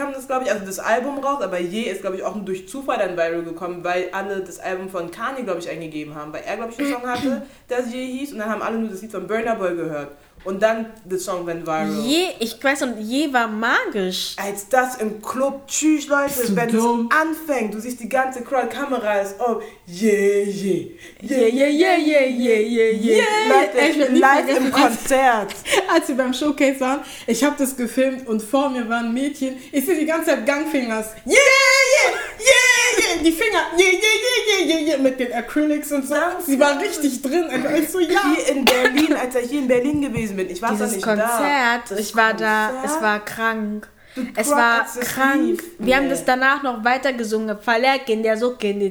kam 0.00 0.12
das, 0.12 0.26
glaube 0.26 0.44
ich, 0.44 0.52
also 0.52 0.64
das 0.64 0.78
Album 0.78 1.18
raus, 1.18 1.42
aber 1.42 1.60
Ye 1.60 1.82
ist, 1.82 2.00
glaube 2.00 2.16
ich, 2.16 2.22
auch 2.22 2.36
durch 2.44 2.68
Zufall 2.68 2.98
dann 2.98 3.16
viral 3.16 3.42
gekommen, 3.42 3.84
weil 3.84 4.08
alle 4.12 4.40
das 4.40 4.58
Album 4.58 4.88
von 4.88 5.10
Kanye, 5.10 5.42
glaube 5.42 5.60
ich, 5.60 5.68
eingegeben 5.68 6.14
haben. 6.14 6.32
Weil 6.32 6.42
er, 6.46 6.56
glaube 6.56 6.72
ich, 6.72 6.78
einen 6.78 6.92
Song 6.92 7.06
hatte, 7.06 7.42
das 7.68 7.92
Ye 7.92 8.06
hieß 8.06 8.32
und 8.32 8.38
dann 8.38 8.48
haben 8.48 8.62
alle 8.62 8.78
nur 8.78 8.88
das 8.88 9.02
Lied 9.02 9.12
von 9.12 9.26
Burner 9.26 9.56
Boy 9.56 9.76
gehört. 9.76 10.12
Und 10.42 10.62
dann 10.62 10.86
der 11.04 11.18
Song 11.18 11.46
went 11.46 11.66
viral. 11.66 11.90
je, 12.02 12.28
ich 12.38 12.62
weiß 12.62 12.82
und 12.82 12.98
je 12.98 13.30
war 13.32 13.46
magisch. 13.46 14.36
Als 14.42 14.68
das 14.68 14.96
im 14.96 15.20
Club, 15.20 15.66
tschüss 15.66 16.06
Leute, 16.08 16.56
wenn 16.56 16.68
es 16.68 16.84
anfängt, 17.10 17.74
du 17.74 17.80
siehst 17.80 18.00
die 18.00 18.08
ganze 18.08 18.42
Crowd, 18.42 18.68
Kamera 18.68 19.20
ist 19.20 19.34
oh, 19.38 19.60
yeah, 19.86 20.46
yeah, 20.46 20.86
Yeah, 21.22 21.46
yeah, 21.46 21.68
yeah, 21.68 21.96
yeah, 21.98 22.26
yeah, 22.26 22.58
yeah, 22.58 22.90
yeah. 22.90 23.24
Leute, 23.48 23.78
Ich 23.90 24.10
nie 24.10 24.18
live 24.18 24.56
im 24.56 24.72
Konzert. 24.72 25.54
Als 25.92 26.08
wir 26.08 26.16
beim 26.16 26.32
Showcase 26.32 26.80
waren, 26.80 27.00
ich 27.26 27.44
habe 27.44 27.56
das 27.58 27.76
gefilmt 27.76 28.26
und 28.26 28.42
vor 28.42 28.70
mir 28.70 28.88
waren 28.88 29.12
Mädchen. 29.12 29.56
Ich 29.72 29.84
sehe 29.84 29.98
die 29.98 30.06
ganze 30.06 30.30
Zeit 30.30 30.46
Gangfingers. 30.46 31.08
Yeah, 31.26 31.36
yeah, 31.36 32.14
yeah, 32.38 32.79
yeah. 32.98 33.22
Die 33.24 33.32
Finger, 33.32 33.58
yeah, 33.78 33.88
yeah, 33.92 34.66
yeah, 34.66 34.66
yeah, 34.76 34.88
yeah. 34.88 34.98
Mit 34.98 35.18
den 35.20 35.32
Acrylics 35.32 35.92
und 35.92 36.06
so. 36.06 36.14
Sie 36.46 36.58
war 36.58 36.78
richtig 36.80 37.22
drin. 37.22 37.44
Also 37.50 37.68
ich 37.68 37.88
so, 37.90 38.00
ja. 38.00 38.20
Hier 38.34 38.54
in 38.56 38.64
Berlin, 38.64 39.14
als 39.14 39.34
ich 39.36 39.50
hier 39.50 39.60
in 39.60 39.68
Berlin 39.68 40.00
gewesen 40.02 40.36
bin, 40.36 40.48
ich 40.50 40.60
war 40.62 40.70
da 40.70 40.74
Dieses 40.76 40.92
nicht 40.92 41.04
Konzert, 41.04 41.30
da. 41.90 41.96
ich 41.96 42.14
war 42.16 42.34
da, 42.34 42.68
Konzert? 42.70 42.96
es 42.96 43.02
war 43.02 43.24
krank. 43.24 43.88
Es 44.34 44.48
Crowd 44.48 44.60
war 44.60 44.86
krank. 45.00 45.62
Wir 45.78 45.96
haben 45.96 46.04
Nee. 46.04 46.10
das 46.10 46.24
danach 46.24 46.62
noch 46.64 46.84
weiter 46.84 47.12
gesungen. 47.12 47.56
Verlerk 47.60 48.08
in 48.08 48.22
der 48.22 48.36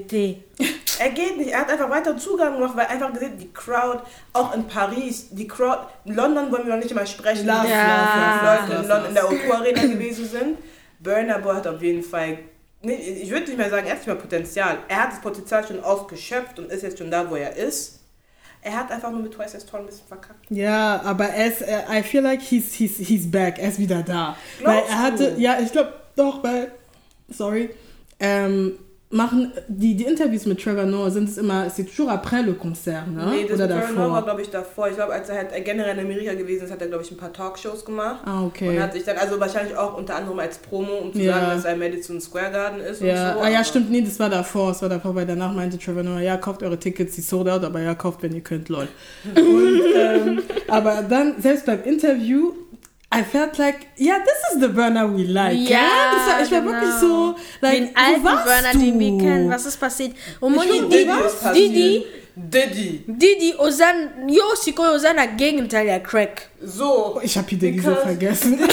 Tee. 0.08 0.44
Er 1.02 1.12
geht 1.12 1.38
nicht, 1.38 1.52
er 1.52 1.62
hat 1.62 1.70
einfach 1.72 1.90
weiter 1.90 2.18
Zugang 2.18 2.56
gemacht, 2.56 2.76
weil 2.76 2.88
einfach 2.88 3.14
gesehen, 3.14 3.38
die 3.38 3.54
Crowd, 3.54 4.02
auch 4.34 4.54
in 4.54 4.68
Paris, 4.68 5.30
die 5.32 5.48
Crowd, 5.48 5.84
in 6.04 6.14
London 6.14 6.52
wollen 6.52 6.66
wir 6.68 6.76
noch 6.76 6.84
nicht 6.84 6.94
mal 6.94 7.08
sprechen, 7.08 7.46
lass, 7.46 7.62
viele 7.66 8.76
Leute 8.76 8.84
in, 8.84 8.88
London, 8.90 9.08
in 9.08 9.14
der 9.14 9.24
O2 9.24 9.54
Arena 9.54 9.82
gewesen 9.82 10.28
sind. 10.28 10.58
Burner 11.00 11.40
Boy 11.40 11.56
hat 11.56 11.68
auf 11.68 11.82
jeden 11.82 12.04
Fall, 12.04 12.40
nee, 12.82 12.96
ich 12.96 13.30
würde 13.30 13.46
nicht 13.46 13.58
mehr 13.58 13.70
sagen, 13.70 13.86
er 13.86 13.92
hat 13.92 14.00
nicht 14.00 14.08
mehr 14.08 14.16
Potenzial. 14.16 14.80
Er 14.88 15.04
hat 15.04 15.12
das 15.14 15.22
Potenzial 15.22 15.68
schon 15.68 15.84
ausgeschöpft 15.84 16.60
und 16.60 16.72
ist 16.72 16.84
jetzt 16.84 16.98
schon 16.98 17.12
da, 17.12 17.30
wo 17.30 17.36
er 17.36 17.56
ist. 17.56 18.00
Er 18.62 18.76
hat 18.76 18.92
einfach 18.92 19.12
nur 19.12 19.22
mit 19.22 19.34
Twice 19.34 19.56
as 19.56 19.66
Tall 19.66 19.82
ein 19.82 19.86
bisschen 19.86 20.08
verkackt. 20.08 20.46
Ja, 20.50 21.02
aber 21.04 21.30
er 21.30 21.48
ist, 21.48 21.62
äh, 21.62 21.82
I 21.90 22.04
feel 22.04 22.22
like 22.22 22.42
he's, 22.42 22.74
he's, 22.74 22.98
he's 22.98 23.30
back. 23.30 23.58
Er 23.58 23.70
ist 23.70 23.80
wieder 23.80 24.04
da. 24.04 24.36
Glaubst 24.60 24.82
weil 24.82 24.90
er 24.90 25.00
hatte, 25.00 25.32
du? 25.32 25.42
ja, 25.42 25.60
ich 25.62 25.72
glaube 25.72 25.94
doch, 26.16 26.44
weil, 26.44 26.72
sorry, 27.30 27.70
ähm, 28.20 28.78
machen 29.12 29.52
die, 29.68 29.96
die 29.96 30.04
Interviews 30.04 30.46
mit 30.46 30.62
Trevor 30.62 30.86
Noah 30.86 31.10
sind 31.10 31.28
es 31.30 31.38
immer, 31.40 31.66
c'est 31.70 31.84
toujours 31.86 32.12
après 32.12 32.44
le 32.44 32.54
concert, 32.54 33.08
ne? 33.08 33.26
Nee, 33.32 33.46
das 33.48 33.60
Oder 33.60 33.76
mit 33.76 33.86
Burner 33.88 33.92
Noah 33.94 33.98
war, 34.02 34.08
davor. 34.10 34.24
glaube 34.26 34.42
ich, 34.44 34.50
davor. 34.52 34.88
Ich 34.90 34.96
glaube, 34.96 35.14
als 35.14 35.30
er 35.30 35.38
halt 35.38 35.66
generell 35.66 35.98
in 35.98 36.06
Amerika 36.06 36.34
gewesen 36.36 36.66
ist, 36.66 36.72
hat 36.72 36.80
er, 36.82 36.88
glaube 36.90 37.04
ich, 37.04 37.10
ein 37.10 37.18
paar 37.18 37.34
Talkshows 37.34 37.84
gemacht. 37.86 38.22
Ah, 38.24 38.42
Und 38.42 38.48
okay. 38.48 38.80
hat 38.80 38.94
sich 38.94 39.04
dann, 39.06 39.18
also 39.18 39.40
wahrscheinlich 39.40 39.76
auch 39.76 39.98
unter 39.98 40.16
anderem 40.16 40.38
als 40.38 40.60
Promo, 40.60 40.94
um 41.02 41.12
zu 41.12 41.20
Ja. 41.22 41.34
sagen, 41.34 41.46
dass 41.56 41.66
er 41.66 41.76
Madison 41.76 42.22
Square 42.22 42.52
Garden 42.52 42.82
ist 42.82 43.02
Ja, 43.02 43.32
und 43.32 43.38
so. 43.40 43.44
ah, 43.46 43.50
ja, 43.50 43.64
stimmt, 43.64 43.90
nee, 43.90 44.02
das 44.02 44.20
war 44.20 44.30
davor, 44.30 44.72
es 44.72 44.82
war 44.84 44.90
davor, 44.90 45.16
weil 45.16 45.26
danach 45.26 45.54
meinte 45.54 45.80
Trevor 45.80 46.04
Noah, 46.04 46.20
ja, 46.22 46.38
kauft 46.38 46.62
eure 46.62 46.78
Tickets, 46.78 47.16
die 47.16 47.22
sold 47.22 47.50
out, 47.50 47.64
aber 47.64 47.82
ja, 47.82 47.96
kauft, 47.96 48.22
wenn 48.22 48.34
ihr 48.36 48.42
könnt, 48.42 48.70
lol. 48.70 48.88
Und, 49.36 49.82
ähm, 49.96 50.42
aber 50.68 51.02
dann, 51.02 51.34
selbst 51.42 51.66
beim 51.66 51.82
Interview, 51.84 52.52
I 53.12 53.24
felt 53.24 53.58
like, 53.58 53.88
yeah, 53.98 54.20
this 54.20 54.54
is 54.54 54.60
the 54.62 54.68
burner 54.68 55.08
we 55.08 55.24
like. 55.24 55.58
Ja, 55.68 55.80
Das 56.14 56.28
war, 56.28 56.44
ich 56.44 56.52
war 56.52 56.62
genau. 56.62 56.72
wirklich 56.74 56.94
so, 57.02 57.36
like, 57.60 57.74
Den 57.74 57.96
alten 57.98 58.22
Burner, 58.22 58.72
du? 58.74 58.78
den 58.80 59.00
wir 59.00 59.18
kennen. 59.18 59.50
Was 59.50 59.66
ist 59.66 59.78
passiert? 59.80 60.12
Und 60.40 60.56
Moni, 60.56 60.82
Didi? 60.88 61.10
Didi, 61.56 62.06
Diddy. 62.36 63.04
Didi, 63.08 63.56
Ozan, 63.58 64.28
yo, 64.30 64.44
Siko, 64.56 64.84
Ozana, 64.94 65.26
Gegenteil 65.26 65.86
der 65.88 66.02
Crack. 66.02 66.50
So. 66.62 67.16
Oh, 67.16 67.20
Ich 67.24 67.36
hab 67.36 67.48
die 67.48 67.58
Diggy 67.58 67.80
so 67.80 67.90
Because- 67.90 68.04
vergessen. 68.04 68.60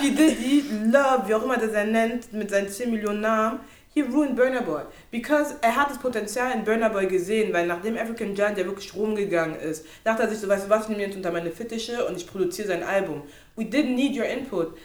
P. 0.00 0.10
Diddy, 0.10 0.64
Love, 0.92 1.22
wie 1.26 1.34
auch 1.34 1.42
immer 1.44 1.56
das 1.56 1.72
er 1.72 1.84
nennt, 1.84 2.30
mit 2.32 2.50
seinen 2.50 2.68
10 2.68 2.90
Millionen 2.90 3.22
Namen. 3.22 3.60
He 3.96 4.02
ruined 4.02 4.36
Burner 4.36 4.60
Boy. 4.62 4.82
Because 5.10 5.54
er 5.62 5.74
hat 5.74 5.88
das 5.90 5.98
Potenzial 5.98 6.52
in 6.52 6.64
Burner 6.64 6.90
Boy 6.90 7.06
gesehen, 7.06 7.52
weil 7.54 7.66
nachdem 7.66 7.96
African 7.96 8.34
Giant 8.34 8.58
ja 8.58 8.64
wirklich 8.66 8.94
rumgegangen 8.94 9.58
ist, 9.58 9.86
dachte 10.04 10.22
er 10.24 10.28
sich 10.28 10.38
so, 10.38 10.48
weißt 10.48 10.66
du 10.66 10.70
was, 10.70 10.82
ich 10.82 10.88
nehme 10.90 11.02
jetzt 11.04 11.16
unter 11.16 11.32
meine 11.32 11.50
Fittiche 11.50 12.04
und 12.04 12.16
ich 12.16 12.26
produziere 12.26 12.68
sein 12.68 12.82
Album. 12.82 13.22
We 13.56 13.64
didn't 13.64 13.94
need 13.94 14.14
your 14.16 14.26
input. 14.26 14.76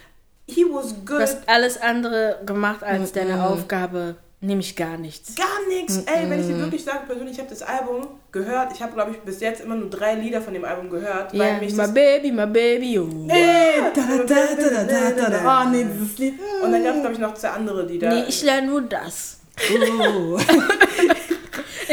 He 0.47 0.63
was 0.63 0.95
Du 0.95 1.05
good. 1.05 1.21
hast 1.21 1.47
alles 1.49 1.79
andere 1.81 2.39
gemacht 2.45 2.83
als 2.83 3.11
deine 3.11 3.45
Aufgabe. 3.45 4.15
Nämlich 4.43 4.75
gar 4.75 4.97
nichts. 4.97 5.35
Gar 5.35 5.67
nichts. 5.67 5.97
Ey, 6.07 6.27
wenn 6.27 6.39
ich 6.41 6.47
dir 6.47 6.57
wirklich 6.57 6.83
sage, 6.83 7.01
persönlich, 7.05 7.33
ich 7.33 7.39
habe 7.39 7.49
das 7.49 7.61
Album 7.61 8.07
gehört. 8.31 8.71
Ich 8.73 8.81
habe, 8.81 8.91
glaube 8.93 9.11
ich, 9.11 9.17
bis 9.19 9.39
jetzt 9.39 9.61
immer 9.61 9.75
nur 9.75 9.87
drei 9.89 10.15
Lieder 10.15 10.41
von 10.41 10.53
dem 10.55 10.65
Album 10.65 10.89
gehört. 10.89 11.37
Weil 11.37 11.59
mich 11.59 11.73
my 11.73 11.77
das 11.83 11.93
baby, 11.93 12.31
my 12.31 12.47
baby. 12.47 12.97
Oh. 12.99 13.27
Ey, 13.29 13.81
da, 13.93 14.01
da, 14.01 14.17
da, 14.23 14.25
da, 14.25 14.83
da, 14.83 15.11
da, 15.11 15.29
da. 15.29 15.61
Oh 15.65 15.69
nee, 15.69 15.85
dieses 15.93 16.17
Lied. 16.17 16.33
und 16.63 16.71
dann 16.71 16.83
gab 16.83 16.95
es, 16.95 16.99
glaube 17.01 17.13
ich, 17.13 17.19
noch 17.19 17.33
zwei 17.35 17.49
andere 17.49 17.85
Lieder. 17.85 18.09
Nee, 18.09 18.23
ich 18.27 18.41
lerne 18.41 18.67
nur 18.67 18.81
das. 18.81 19.39
Oh. 19.71 20.39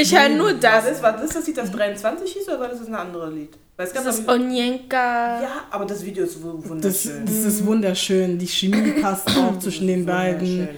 Ich 0.01 0.17
höre 0.17 0.29
nur 0.29 0.51
war 0.51 0.55
das. 0.55 0.85
das, 0.85 1.03
war 1.03 1.13
das 1.17 1.31
das 1.31 1.45
Lied, 1.47 1.57
das 1.59 1.73
23 1.73 2.33
hieß, 2.33 2.49
oder 2.49 2.61
war 2.61 2.69
das 2.69 2.79
das 2.79 2.87
ein 2.87 2.95
anderes 2.95 3.35
Lied? 3.35 3.59
Weil 3.77 3.87
es 3.89 3.93
gab, 3.93 4.05
Das 4.05 4.17
ist 4.17 4.23
ich, 4.23 4.29
Onyenka. 4.29 5.43
ja, 5.43 5.51
aber 5.71 5.87
das 5.87 6.05
Video 6.05 6.23
ist 6.25 6.41
wu- 6.41 6.59
Das, 6.59 6.69
wunderschön. 6.71 7.27
das 7.27 7.35
ist 7.35 7.67
wunderschön. 7.67 8.39
Die 8.39 8.47
Chemie 8.47 8.93
passt 9.03 9.29
auch 9.37 9.59
zwischen 9.59 9.89
den 9.89 10.07
beiden. 10.07 10.69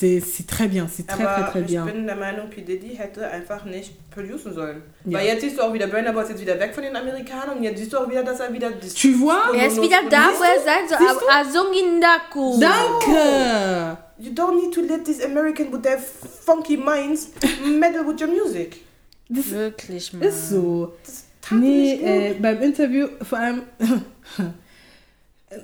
C'est 0.00 0.46
très 0.46 0.66
bien, 0.66 0.88
c'est 0.90 1.06
très, 1.06 1.22
Aber 1.26 1.42
très, 1.42 1.50
très 1.50 1.60
ich 1.60 1.66
bien. 1.66 1.84
bin 1.84 2.06
der 2.06 2.16
Meinung, 2.16 2.48
P. 2.48 2.62
Diddy 2.62 2.96
hätte 2.96 3.28
einfach 3.28 3.66
nicht 3.66 3.92
producen 4.10 4.54
sollen. 4.54 4.82
Ja. 5.04 5.18
Weil 5.18 5.26
jetzt 5.26 5.42
siehst 5.42 5.58
du 5.58 5.62
auch 5.62 5.74
wieder, 5.74 5.88
Burner 5.88 6.14
Boy 6.14 6.22
ist 6.22 6.30
jetzt 6.30 6.40
wieder 6.40 6.58
weg 6.58 6.74
von 6.74 6.82
den 6.82 6.96
Amerikanern 6.96 7.58
und 7.58 7.62
jetzt 7.64 7.78
siehst 7.78 7.92
du 7.92 7.98
auch 7.98 8.08
wieder, 8.08 8.22
dass 8.22 8.40
er 8.40 8.50
wieder... 8.50 8.70
Das 8.70 8.94
Tu 8.94 9.12
vois? 9.18 9.52
Er 9.54 9.66
ist 9.66 9.76
wieder 9.76 9.98
da, 10.08 10.30
wo 10.38 10.42
er 10.42 10.62
sein 10.64 10.88
soll. 10.88 10.98
Siehst 10.98 11.20
du? 11.20 11.58
Azungindaku. 11.60 12.58
Danke! 12.58 13.98
You 14.18 14.32
don't 14.32 14.56
need 14.62 14.72
to 14.74 14.80
let 14.82 15.04
these 15.04 15.22
Americans 15.22 15.70
with 15.72 15.82
their 15.82 15.98
funky 15.98 16.76
minds 16.78 17.28
meddle 17.64 18.06
with 18.06 18.20
your 18.22 18.28
music. 18.28 18.80
Wirklich, 19.28 20.12
Mann. 20.14 20.22
Ist 20.22 20.48
so. 20.50 20.94
Das 21.04 21.24
tat 21.42 21.58
Nee, 21.58 21.92
nicht 21.92 22.00
gut. 22.00 22.08
äh, 22.08 22.34
beim 22.40 22.62
Interview, 22.62 23.06
vor 23.22 23.38
allem, 23.38 23.62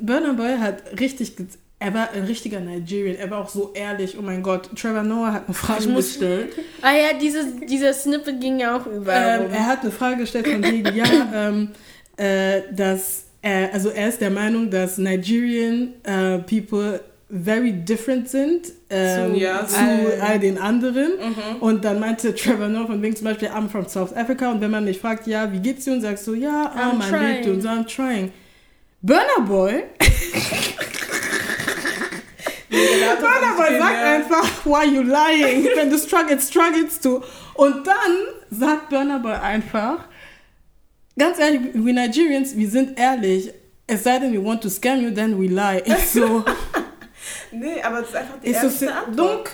Burner 0.00 0.34
Boy 0.34 0.58
hat 0.58 0.82
richtig, 1.00 1.34
er 1.78 1.92
war 1.92 2.10
ein 2.12 2.24
richtiger 2.24 2.58
Nigerian, 2.60 3.16
er 3.16 3.30
war 3.30 3.38
auch 3.40 3.48
so 3.50 3.72
ehrlich, 3.74 4.16
oh 4.18 4.22
mein 4.22 4.42
Gott, 4.42 4.70
Trevor 4.80 5.02
Noah 5.02 5.32
hat 5.32 5.44
eine 5.46 5.54
Frage 5.54 5.82
Ich 5.84 5.88
muss- 5.88 6.06
gestellt. 6.08 6.52
Ah 6.82 6.92
ja, 6.92 7.18
dieses, 7.20 7.46
dieser 7.68 7.92
Snippet 7.92 8.40
ging 8.40 8.58
ja 8.58 8.76
auch 8.76 8.86
überall 8.86 9.42
Ähm, 9.44 9.50
er 9.52 9.66
hat 9.66 9.82
eine 9.82 9.90
Frage 9.90 10.16
gestellt 10.18 10.48
von 10.48 10.62
wegen, 10.62 10.94
ja, 10.96 11.04
ähm, 11.34 11.68
äh, 12.16 12.62
dass 12.72 13.24
er, 13.42 13.74
also 13.74 13.90
er 13.90 14.08
ist 14.08 14.20
der 14.22 14.30
Meinung, 14.30 14.70
dass 14.70 14.96
Nigerian 14.98 15.92
äh, 16.04 16.38
people 16.38 17.00
very 17.28 17.72
different 17.72 18.28
sind 18.28 18.72
ähm, 18.88 19.34
Zu- 19.34 19.40
ja, 19.40 19.66
zu 19.66 19.76
all- 19.76 20.20
all 20.22 20.38
den 20.38 20.58
anderen. 20.58 21.12
Mhm. 21.18 21.56
Und 21.60 21.84
dann 21.84 21.98
meinte 22.00 22.34
Trevor 22.34 22.68
Noah 22.68 22.86
von 22.86 23.02
wegen 23.02 23.14
zum 23.16 23.24
Beispiel, 23.26 23.48
I'm 23.48 23.68
from 23.68 23.86
South 23.88 24.14
Africa. 24.14 24.50
Und 24.50 24.60
wenn 24.60 24.70
man 24.70 24.84
mich 24.84 24.98
fragt, 25.00 25.26
ja, 25.26 25.52
wie 25.52 25.58
geht's 25.58 25.84
dir? 25.84 25.92
Und 25.92 26.00
sagst 26.02 26.26
du, 26.26 26.34
ja, 26.34 26.72
ah, 26.74 26.90
I'm 26.90 26.94
man 26.98 27.08
trying. 27.10 27.34
lebt 27.34 27.46
und 27.48 27.60
so, 27.60 27.68
I'm 27.68 27.86
trying. 27.86 28.32
Burner 29.02 29.46
Boy, 29.46 29.82
Burner 33.20 33.54
Boy 33.56 33.78
sagt 33.78 34.02
einfach, 34.02 34.64
why 34.64 34.86
you 34.86 35.02
lying? 35.02 35.68
Wenn 35.74 35.90
du 35.90 35.98
struggles, 35.98 36.48
struggles 36.48 37.00
du. 37.00 37.22
Und 37.54 37.86
dann 37.86 38.12
sagt 38.50 38.88
Burner 38.88 39.18
Boy 39.18 39.34
einfach, 39.34 40.04
ganz 41.18 41.38
ehrlich, 41.38 41.60
we 41.74 41.92
Nigerians, 41.92 42.56
wir 42.56 42.68
sind 42.68 42.98
ehrlich. 42.98 43.52
Es 43.86 44.02
sei 44.04 44.18
denn, 44.18 44.32
we 44.32 44.44
want 44.44 44.62
to 44.62 44.68
scam 44.68 45.00
you, 45.00 45.10
then 45.10 45.40
we 45.40 45.46
lie. 45.46 45.82
Ich 45.84 46.08
so, 46.10 46.44
Nee, 47.52 47.80
aber 47.82 48.00
es 48.00 48.08
ist 48.08 48.16
einfach 48.16 48.34
die 48.42 48.50
ich 48.50 48.58
so, 48.58 48.66
Antwort. 48.66 49.18
donc, 49.18 49.50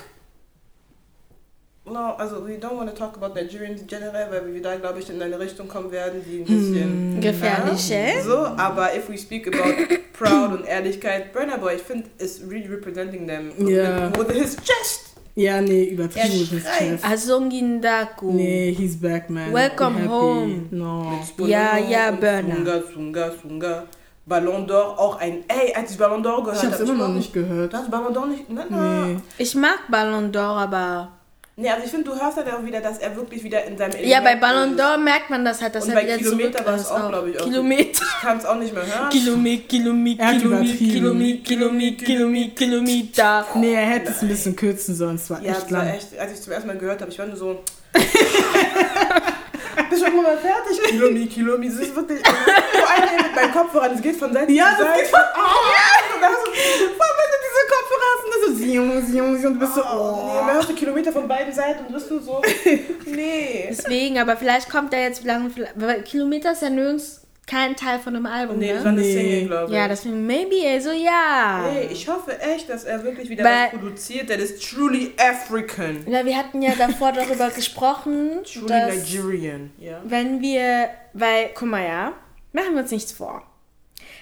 No, 1.85 2.15
also 2.17 2.41
we 2.47 2.59
don't 2.59 2.77
want 2.77 2.89
to 2.91 2.95
talk 2.97 3.17
about 3.17 3.35
Nigerians 3.35 3.85
generell, 3.89 4.31
weil 4.31 4.55
wir 4.55 4.63
da, 4.63 4.77
glaube 4.77 5.01
ich, 5.01 5.11
in 5.11 5.21
eine 5.21 5.39
Richtung 5.39 5.67
kommen 5.67 5.91
werden, 5.91 6.23
die 6.25 6.39
ein 6.39 6.45
bisschen... 6.45 7.21
Gefährlich, 7.21 7.89
Ja, 7.89 7.97
eh? 7.97 8.23
So, 8.23 8.37
aber 8.37 8.95
if 8.95 9.09
we 9.09 9.19
speak 9.19 9.49
about 9.49 9.75
proud 10.13 10.53
und 10.53 10.65
Ehrlichkeit, 10.65 11.33
Burner 11.33 11.59
Boy, 11.59 11.75
ich 11.77 11.83
finde, 11.83 12.09
is 12.19 12.41
really 12.49 12.69
representing 12.69 13.27
them. 13.27 13.51
Ja. 13.67 14.17
With 14.17 14.31
his 14.31 14.57
chest. 14.57 15.17
ja, 15.35 15.61
nee, 15.61 15.87
Er 15.87 15.93
übertrieben 15.93 16.39
mit 16.39 16.49
his 16.51 16.65
chest. 16.65 17.05
Azungindaku. 17.05 18.31
Nee, 18.31 18.73
he's 18.79 18.97
back, 18.97 19.29
man. 19.29 19.53
Welcome 19.53 20.09
home. 20.09 20.69
No. 20.71 21.19
Ja, 21.39 21.79
ja, 21.79 22.13
Burner. 22.13 22.55
Sunga, 22.55 22.83
Sunga, 22.95 23.33
Sunga. 23.43 23.85
Ballon 24.25 24.69
d'Or, 24.69 24.97
auch 25.01 25.17
ein... 25.19 25.43
Ey, 25.49 25.75
als 25.75 25.91
ich 25.91 25.99
Ballon 25.99 26.23
d'Or 26.23 26.45
gehört 26.45 26.63
Ich 26.63 26.71
hab's 26.71 26.79
hab, 26.79 26.89
immer 26.89 27.09
noch 27.09 27.15
nicht 27.15 27.33
gehört. 27.33 27.73
Du 27.73 27.77
hast 27.77 27.91
Ballon 27.91 28.15
d'Or 28.15 28.27
nicht... 28.29 28.49
Nein, 28.49 28.67
nein. 28.71 29.15
Nee. 29.15 29.21
Ich 29.39 29.57
mag 29.57 29.81
Ballon 29.91 30.31
d'Or, 30.31 30.59
aber... 30.59 31.09
Nee, 31.55 31.69
also 31.69 31.85
ich 31.85 31.91
finde, 31.91 32.11
du 32.11 32.19
hörst 32.19 32.39
halt 32.39 32.51
auch 32.51 32.65
wieder, 32.65 32.81
dass 32.81 32.97
er 32.99 33.15
wirklich 33.15 33.45
wieder 33.45 33.63
in 33.65 33.77
seinem 33.77 33.93
Ja, 34.03 34.21
bei 34.21 34.31
Element 34.31 34.41
Ballon 34.41 34.77
d'Or 34.79 34.97
merkt 34.97 35.29
man 35.29 35.45
das 35.45 35.61
halt, 35.61 35.75
dass 35.75 35.85
Und 35.85 35.91
er 35.91 35.97
bei 35.97 36.05
wieder 36.07 36.17
Kilometer 36.17 36.65
war 36.65 36.75
es 36.77 36.87
auch, 36.87 37.09
glaub 37.11 37.27
ich, 37.27 37.39
auch. 37.39 37.45
Kilometer. 37.45 38.03
Ich 38.05 38.21
kann 38.23 38.39
es 38.39 38.45
auch 38.47 38.57
nicht 38.57 38.73
mehr 38.75 38.87
hören. 38.87 39.11
Kilometer, 39.11 39.63
Kilometer, 39.69 40.23
Er 40.23 40.33
Kilometer. 40.39 40.75
Kilometer, 40.77 41.43
Kilometer, 41.45 42.05
Kilometer, 42.07 42.55
Kilometer. 42.55 43.47
Nee, 43.57 43.75
er 43.75 43.83
hätte 43.87 44.13
es 44.13 44.23
ein 44.23 44.29
bisschen 44.29 44.57
kürzen 44.57 44.95
sollen. 44.95 45.17
Es 45.17 45.29
war 45.29 45.43
Ja, 45.43 45.53
echt 45.53 45.67
es 45.67 45.73
war 45.73 45.85
lang. 45.85 45.95
echt, 45.95 46.19
als 46.19 46.33
ich 46.33 46.39
es 46.39 46.45
zum 46.45 46.53
ersten 46.55 46.69
Mal 46.69 46.79
gehört 46.79 47.01
habe, 47.03 47.11
ich 47.11 47.19
war 47.19 47.27
nur 47.27 47.37
so. 47.37 47.63
Bist 49.91 50.03
du 50.03 50.07
irgendwann 50.07 50.35
mal 50.35 50.39
fertig? 50.39 50.83
Kilomi, 50.85 51.27
Kilomi, 51.27 51.67
das 51.69 51.79
ist 51.79 51.95
wirklich. 51.97 52.21
Vor 52.27 52.91
allem 52.91 53.23
mit 53.23 53.35
meinem 53.35 53.53
Kopfhörer, 53.53 53.89
das 53.91 54.03
geht 54.03 54.17
von 54.17 54.33
Seite 54.33 54.53
Ja, 54.53 54.77
zu 54.77 54.85
das 54.85 54.89
Seite. 54.93 55.01
geht 55.03 55.11
von- 55.11 55.21
Vor 55.21 56.25
allem, 56.25 57.19
wenn 57.19 57.31
du 57.33 57.39
diese 57.47 57.65
Kopfhörer 57.73 58.09
hast 58.13 58.25
und 58.25 58.33
das 58.35 58.43
so 58.49 58.65
ziung, 58.65 59.07
ziung, 59.07 59.39
ziung, 59.41 59.47
und 59.53 59.55
du 59.55 59.61
bist 59.61 59.75
so, 59.75 59.81
Oh, 59.83 59.85
nee, 60.27 60.39
oh. 60.41 60.45
man 60.45 60.55
hörst 60.55 60.69
du 60.71 60.75
Kilometer 60.75 61.13
von 61.13 61.27
beiden 61.29 61.53
Seiten 61.53 61.87
und 61.87 61.93
bist 61.95 62.11
du 62.11 62.19
so. 62.21 62.43
Nee. 63.07 63.67
Deswegen, 63.71 64.19
aber 64.19 64.37
vielleicht 64.37 64.71
kommt 64.71 64.93
er 64.95 65.03
jetzt 65.03 65.25
lang, 65.25 65.51
weil 65.75 66.03
Kilometer 66.03 66.53
ist 66.53 66.63
ja 66.63 66.71
nirgends 66.71 67.22
kein 67.47 67.75
Teil 67.77 67.99
von 67.99 68.15
einem 68.15 68.27
Album, 68.27 68.59
Nee, 68.59 68.69
das 68.69 68.79
ne? 68.79 68.85
war 68.85 68.93
eine 68.93 69.01
Nee. 69.01 69.13
Single, 69.13 69.47
glaube 69.49 69.73
ich. 69.73 69.77
Ja, 69.79 69.89
deswegen, 69.89 70.27
maybe, 70.27 70.57
also 70.69 70.91
ja. 70.93 71.69
Nee, 71.73 71.89
ich 71.93 72.09
hoffe 72.09 72.39
echt, 72.41 72.69
dass 72.69 72.85
er 72.85 73.03
wirklich 73.05 73.29
wieder 73.29 73.45
Weil- 73.45 73.65
was 73.65 73.71
produziert, 73.81 74.29
der 74.29 74.39
ist 74.39 74.63
truly 74.63 75.13
African. 75.19 76.05
Ja, 76.07 76.25
wir 76.25 76.37
hatten 76.37 76.63
ja 76.63 76.73
davor 76.77 77.13
darüber 77.13 77.51
gesprochen, 77.51 78.43
Truly 78.45 78.67
dass 78.69 78.95
Nigerian. 78.95 79.73
Ja. 79.79 80.01
wenn 80.05 80.41
wir, 80.41 80.89
weil, 81.13 81.51
guck 81.55 81.69
mal, 81.69 81.85
ja, 81.85 82.13
machen 82.53 82.75
wir 82.75 82.83
uns 82.83 82.91
nichts 82.93 83.13
vor. 83.13 83.43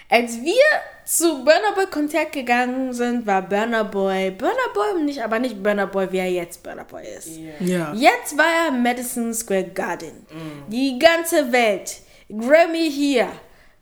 Als 0.08 0.42
wir 0.42 0.54
zu 1.04 1.44
Burner 1.44 1.72
Boy 1.76 1.86
Konzert 1.86 2.32
gegangen 2.32 2.92
sind, 2.92 3.26
war 3.28 3.42
Burner 3.42 3.84
Boy 3.84 4.32
Burner 4.32 4.54
Boy, 4.74 5.02
nicht, 5.04 5.22
aber 5.22 5.38
nicht 5.38 5.62
Burner 5.62 5.86
Boy, 5.86 6.10
wie 6.10 6.18
er 6.18 6.30
jetzt 6.30 6.62
Burner 6.64 6.84
Boy 6.84 7.04
ist. 7.16 7.28
Ja. 7.60 7.92
Jetzt 7.94 8.36
war 8.36 8.66
er 8.66 8.72
Madison 8.72 9.32
Square 9.32 9.70
Garden. 9.72 10.26
Die 10.68 10.98
ganze 10.98 11.52
Welt. 11.52 11.98
Grammy 12.38 12.90
hier. 12.90 13.28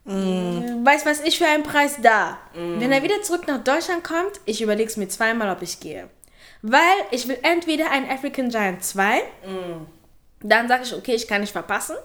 Weiß 0.04 1.04
was 1.04 1.20
ich 1.20 1.38
für 1.38 1.46
einen 1.46 1.62
Preis 1.64 1.96
da. 2.02 2.38
Wenn 2.54 2.92
er 2.92 3.02
wieder 3.02 3.20
zurück 3.22 3.46
nach 3.46 3.62
Deutschland 3.62 4.04
kommt, 4.04 4.40
ich 4.46 4.62
überlege 4.62 4.88
es 4.88 4.96
mir 4.96 5.08
zweimal, 5.08 5.50
ob 5.54 5.62
ich 5.62 5.80
gehe. 5.80 6.08
Weil 6.62 6.80
ich 7.10 7.28
will 7.28 7.38
entweder 7.42 7.90
ein 7.90 8.08
African 8.08 8.48
Giant 8.48 8.82
2, 8.82 9.20
dann 10.40 10.68
sage 10.68 10.82
ich, 10.84 10.94
okay, 10.94 11.14
ich 11.14 11.28
kann 11.28 11.42
nicht 11.42 11.52
verpassen. 11.52 11.96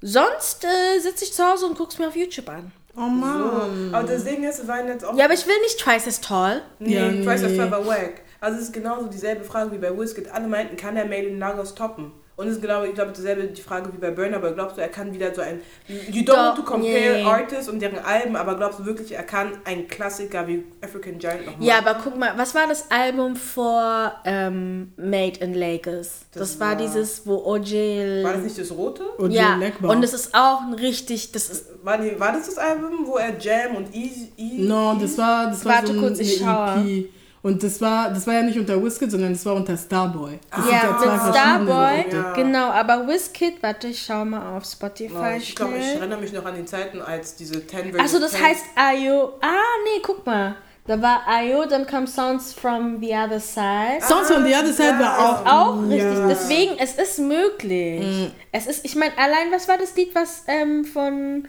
Sonst 0.00 0.64
äh, 0.64 0.98
sitze 1.00 1.24
ich 1.24 1.32
zu 1.32 1.44
Hause 1.44 1.66
und 1.66 1.76
gucke 1.76 1.90
es 1.92 1.98
mir 1.98 2.06
auf 2.08 2.16
YouTube 2.16 2.48
an. 2.48 2.70
Oh 2.96 3.00
Mann. 3.00 3.90
So. 3.90 3.96
Aber 3.96 4.06
das 4.06 4.24
Ding 4.24 4.44
ist, 4.44 4.60
wir 4.62 4.68
waren 4.68 4.86
jetzt 4.86 5.04
auch. 5.04 5.16
Ja, 5.16 5.24
aber 5.24 5.34
ich 5.34 5.46
will 5.46 5.58
nicht 5.62 5.78
twice 5.80 6.06
as 6.06 6.20
tall. 6.20 6.62
Nee, 6.78 6.94
Ja, 6.94 7.24
Price 7.24 7.42
of 7.42 7.50
nee. 7.50 7.56
Fire 7.56 7.70
war 7.70 7.86
wack. 7.86 8.22
Also 8.40 8.58
es 8.58 8.64
ist 8.66 8.72
genauso 8.72 9.08
dieselbe 9.08 9.44
Frage 9.44 9.72
wie 9.72 9.78
bei 9.78 9.96
Wizkid. 9.96 10.28
Alle 10.30 10.46
meinten, 10.46 10.76
kann 10.76 10.96
er 10.96 11.04
Made 11.04 11.26
in 11.26 11.38
Lagos 11.40 11.74
toppen? 11.74 12.12
Und 12.38 12.46
es 12.46 12.54
ist 12.54 12.62
genau, 12.62 12.84
ich 12.84 12.94
glaube, 12.94 13.10
dieselbe 13.10 13.42
die 13.48 13.60
Frage 13.60 13.92
wie 13.92 13.96
bei 13.98 14.12
Burner, 14.12 14.36
aber 14.36 14.52
glaubst 14.52 14.76
du, 14.76 14.80
er 14.80 14.86
kann 14.86 15.12
wieder 15.12 15.34
so 15.34 15.40
ein... 15.40 15.60
You 15.88 16.22
don't 16.22 16.26
Doch, 16.26 16.36
want 16.36 16.56
to 16.56 16.62
compare 16.62 17.16
nee. 17.16 17.24
Artists 17.24 17.68
und 17.68 17.80
deren 17.82 17.98
Alben, 17.98 18.36
aber 18.36 18.54
glaubst 18.54 18.78
du 18.78 18.86
wirklich, 18.86 19.10
er 19.10 19.24
kann 19.24 19.58
einen 19.64 19.88
Klassiker 19.88 20.46
wie 20.46 20.64
African 20.80 21.18
Giant 21.18 21.46
noch 21.46 21.52
machen? 21.54 21.64
Ja, 21.64 21.78
aber 21.78 21.96
guck 22.00 22.16
mal, 22.16 22.34
was 22.36 22.54
war 22.54 22.68
das 22.68 22.92
Album 22.92 23.34
vor 23.34 24.12
ähm, 24.24 24.92
Made 24.96 25.40
in 25.40 25.52
Lagos? 25.54 26.26
Das, 26.30 26.50
Das 26.52 26.60
war, 26.60 26.68
war- 26.68 26.76
dieses, 26.76 27.26
wo 27.26 27.44
OJ... 27.44 28.22
War 28.22 28.34
das 28.34 28.42
nicht 28.44 28.56
das 28.56 28.70
Rote? 28.70 29.02
Und 29.18 29.32
ja, 29.32 29.56
Legbar. 29.56 29.90
und 29.90 30.04
es 30.04 30.12
ist 30.12 30.32
auch 30.32 30.60
ein 30.60 30.74
richtig, 30.74 31.32
das 31.32 31.50
ist, 31.50 31.66
War, 31.82 31.98
nee, 31.98 32.14
war 32.18 32.30
das 32.34 32.46
das 32.46 32.58
Album, 32.58 33.04
wo 33.04 33.16
er 33.16 33.36
Jam 33.36 33.74
und 33.74 33.92
Easy... 33.92 34.32
Easy 34.36 34.62
No, 34.62 34.94
das 34.94 35.18
war, 35.18 35.46
das 35.48 35.64
war 35.64 35.72
Warte 35.74 35.88
so 35.88 35.92
ein, 35.94 35.98
kurz, 35.98 36.20
ich 36.20 36.40
EP. 36.40 37.08
Und 37.48 37.62
das 37.62 37.80
war, 37.80 38.10
das 38.10 38.26
war 38.26 38.34
ja 38.34 38.42
nicht 38.42 38.58
unter 38.58 38.82
Wizkid, 38.84 39.10
sondern 39.10 39.32
das 39.32 39.46
war 39.46 39.54
unter 39.54 39.74
Starboy. 39.74 40.38
Das 40.50 40.70
ja, 40.70 40.98
zwei 40.98 41.12
mit 41.12 41.34
Starboy. 41.34 42.12
Ja. 42.12 42.32
genau, 42.34 42.66
aber 42.66 43.08
Wizkid, 43.08 43.62
warte, 43.62 43.86
ich 43.86 44.02
schau 44.02 44.22
mal 44.26 44.54
auf 44.54 44.66
Spotify 44.66 45.14
Oh, 45.16 45.36
ich 45.38 45.56
glaube, 45.56 45.78
ich 45.78 45.86
erinnere 45.86 46.20
mich 46.20 46.30
noch 46.34 46.44
an 46.44 46.56
die 46.56 46.66
Zeiten, 46.66 47.00
als 47.00 47.36
diese 47.36 47.66
10 47.66 47.98
Achso, 47.98 48.18
das 48.18 48.32
10 48.32 48.44
heißt 48.44 48.64
Ayo, 48.76 49.32
ah, 49.40 49.46
nee, 49.84 50.02
guck 50.02 50.26
mal, 50.26 50.56
da 50.86 51.00
war 51.00 51.26
Ayo, 51.26 51.64
dann 51.64 51.86
kam 51.86 52.06
Sounds 52.06 52.52
from 52.52 53.00
the 53.00 53.14
Other 53.14 53.40
Side. 53.40 54.02
Songs 54.06 54.30
von 54.30 54.44
The 54.44 54.52
Other 54.54 54.72
Side 54.74 54.98
war 54.98 55.18
auch. 55.18 55.46
Auch 55.46 55.82
richtig, 55.84 56.00
Ja. 56.02 56.28
deswegen, 56.28 56.78
es 56.78 56.96
ist 56.96 57.18
möglich. 57.18 58.02
Mhm. 58.02 58.30
Es 58.52 58.66
ist, 58.66 58.84
ich 58.84 58.94
meine, 58.94 59.16
allein, 59.16 59.50
was 59.52 59.66
war 59.68 59.78
das 59.78 59.96
Lied, 59.96 60.14
was 60.14 60.44
ähm, 60.48 60.84
von 60.84 61.48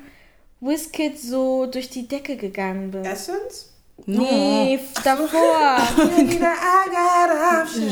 Wizkid 0.61 1.19
so 1.19 1.65
durch 1.65 1.89
die 1.89 2.07
Decke 2.07 2.37
gegangen 2.37 2.93
ist? 2.93 3.05
Essence? 3.05 3.68
Nee, 4.05 4.75
f- 4.75 5.03
davor. 5.03 5.77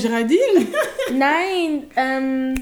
Geraldine. 0.01 0.67
Nein, 1.13 1.83
ähm. 1.95 2.55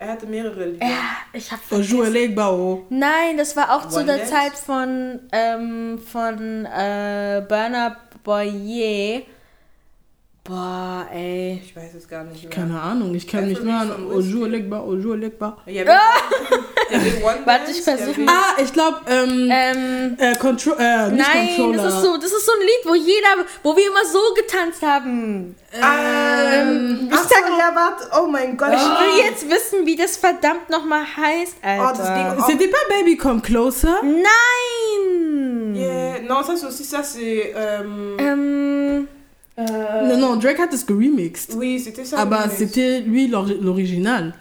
Er 0.00 0.08
hatte 0.12 0.26
mehrere 0.26 0.64
Lieder. 0.66 0.86
Ja, 0.86 0.92
ich 1.32 1.50
hab 1.50 1.58
Bonjour, 1.68 2.04
vergessen. 2.04 2.12
Legbao. 2.28 2.86
Nein, 2.88 3.36
das 3.36 3.56
war 3.56 3.74
auch 3.74 3.88
zu 3.88 4.04
der? 4.04 4.24
Zeit 4.26 4.52
von, 4.52 5.18
ähm, 5.32 5.98
von 5.98 6.64
äh, 6.66 7.42
Burner 7.48 7.96
Boyer. 8.22 9.22
Boah, 10.48 11.06
ey. 11.12 11.60
Ich 11.62 11.76
weiß 11.76 11.92
es 11.94 12.08
gar 12.08 12.24
nicht 12.24 12.42
mehr. 12.42 12.50
Keine 12.50 12.80
Ahnung, 12.80 13.14
ich 13.14 13.26
kann 13.28 13.46
mich 13.46 13.60
nur 13.60 13.74
an 13.74 13.90
reason 13.90 14.08
Bonjour, 14.08 14.48
Legbao, 14.48 14.86
Bonjour, 14.86 15.14
Legbao. 15.14 15.58
Ja, 15.66 15.84
Warte, 17.44 17.70
ich 17.70 17.82
versuche 17.82 18.18
mal. 18.22 18.32
Ah, 18.34 18.62
ich 18.62 18.72
glaube, 18.72 18.96
ähm, 19.10 19.50
Ähm, 19.52 20.16
äh, 20.18 20.36
Contro 20.36 20.70
äh, 20.78 21.10
nicht 21.10 21.18
nein, 21.18 21.48
Controller. 21.56 21.82
das 21.82 21.94
ist, 21.96 22.02
so, 22.02 22.16
das 22.16 22.32
ist 22.32 22.46
so 22.46 22.52
ein 22.52 22.60
Lied, 22.60 22.86
wo 22.86 22.94
jeder, 22.94 23.44
wo 23.62 23.76
wir 23.76 23.86
immer 23.88 24.06
so 24.10 24.20
getanzt 24.34 24.80
haben. 24.80 25.54
Ähm, 25.70 27.10
ach 27.12 27.24
so, 27.28 27.34
ja, 27.58 27.70
warte. 27.74 28.08
Oh 28.18 28.26
mein 28.26 28.56
Gott. 28.56 28.70
Ich 28.72 28.78
will 28.80 29.24
jetzt 29.26 29.50
wissen, 29.50 29.84
wie 29.84 29.96
das 29.96 30.16
verdammt 30.16 30.70
nochmal 30.70 31.02
heißt, 31.04 31.56
Alter. 31.62 31.84
Oh, 31.84 31.94
das 31.98 32.06
Ding- 32.14 32.44
C'était 32.46 32.68
pas 32.68 32.78
Baby 32.88 33.18
Come 33.18 33.42
Closer? 33.42 34.00
Nein! 34.02 35.74
Yeah. 35.76 36.20
Non, 36.26 36.42
ça 36.42 36.56
c'est 36.56 36.66
aussi 36.66 36.84
ça, 36.84 37.02
c'est. 37.02 37.52
Euh, 37.54 38.16
Ähm, 38.18 39.08
Non, 39.58 40.16
non, 40.20 40.38
Drake 40.40 40.58
hat 40.60 40.72
es 40.72 40.86
geremixed. 40.86 41.54
oui, 41.56 41.80
c'était 41.80 42.04
ça. 42.04 42.18
Aber 42.18 42.48
c'était 42.48 43.00
lui 43.00 43.26
l'or- 43.26 43.46
l'original. 43.60 44.32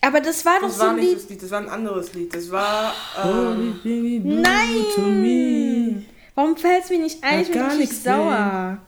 aber 0.00 0.20
das 0.20 0.44
war 0.46 0.60
doch 0.60 0.68
Das 0.68 0.76
so 0.78 0.82
war 0.82 0.90
ein 0.90 0.96
nicht 0.96 1.08
Lied. 1.10 1.18
das 1.18 1.28
Lied, 1.28 1.42
das 1.42 1.50
war 1.50 1.58
ein 1.60 1.68
anderes 1.68 2.14
Lied. 2.14 2.34
Das 2.34 2.50
war. 2.50 2.94
Oh, 3.22 3.28
Ähm, 3.84 4.40
Nein! 4.40 6.06
Warum 6.34 6.56
fällt 6.56 6.84
es 6.84 6.90
mir 6.90 6.98
nicht 7.00 7.22
ein? 7.22 7.42
Ich 7.42 7.50
bin 7.50 7.60
richtig 7.60 7.80
nichts 7.80 8.02
sauer. 8.04 8.78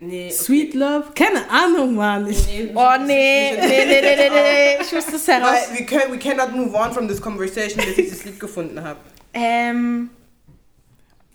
nee. 0.00 0.26
okay. 0.26 0.34
Sweet 0.34 0.74
Love? 0.74 1.04
Keine 1.14 1.40
Ahnung, 1.50 1.94
Mann. 1.96 2.26
Ich, 2.28 2.46
Nee, 2.46 2.70
Oh 2.74 2.92
nee, 2.98 3.52
nee, 3.52 3.58
nee, 3.60 4.00
nee, 4.00 4.16
nee, 4.16 4.30
nee. 4.30 4.78
Ich 4.82 4.92
muss 4.92 5.04
das 5.06 5.28
heraus. 5.28 5.50
Weil 5.68 5.78
wir 5.80 5.86
können, 5.86 6.12
we 6.14 6.18
cannot 6.18 6.54
move 6.56 6.74
on 6.74 6.92
from 6.92 7.06
this 7.08 7.20
conversation, 7.20 7.84
bis 7.84 7.98
ich 7.98 8.10
das 8.10 8.24
Lied 8.24 8.40
gefunden 8.40 8.82
habe. 8.82 8.98
Ähm, 9.34 10.08
we 10.08 10.21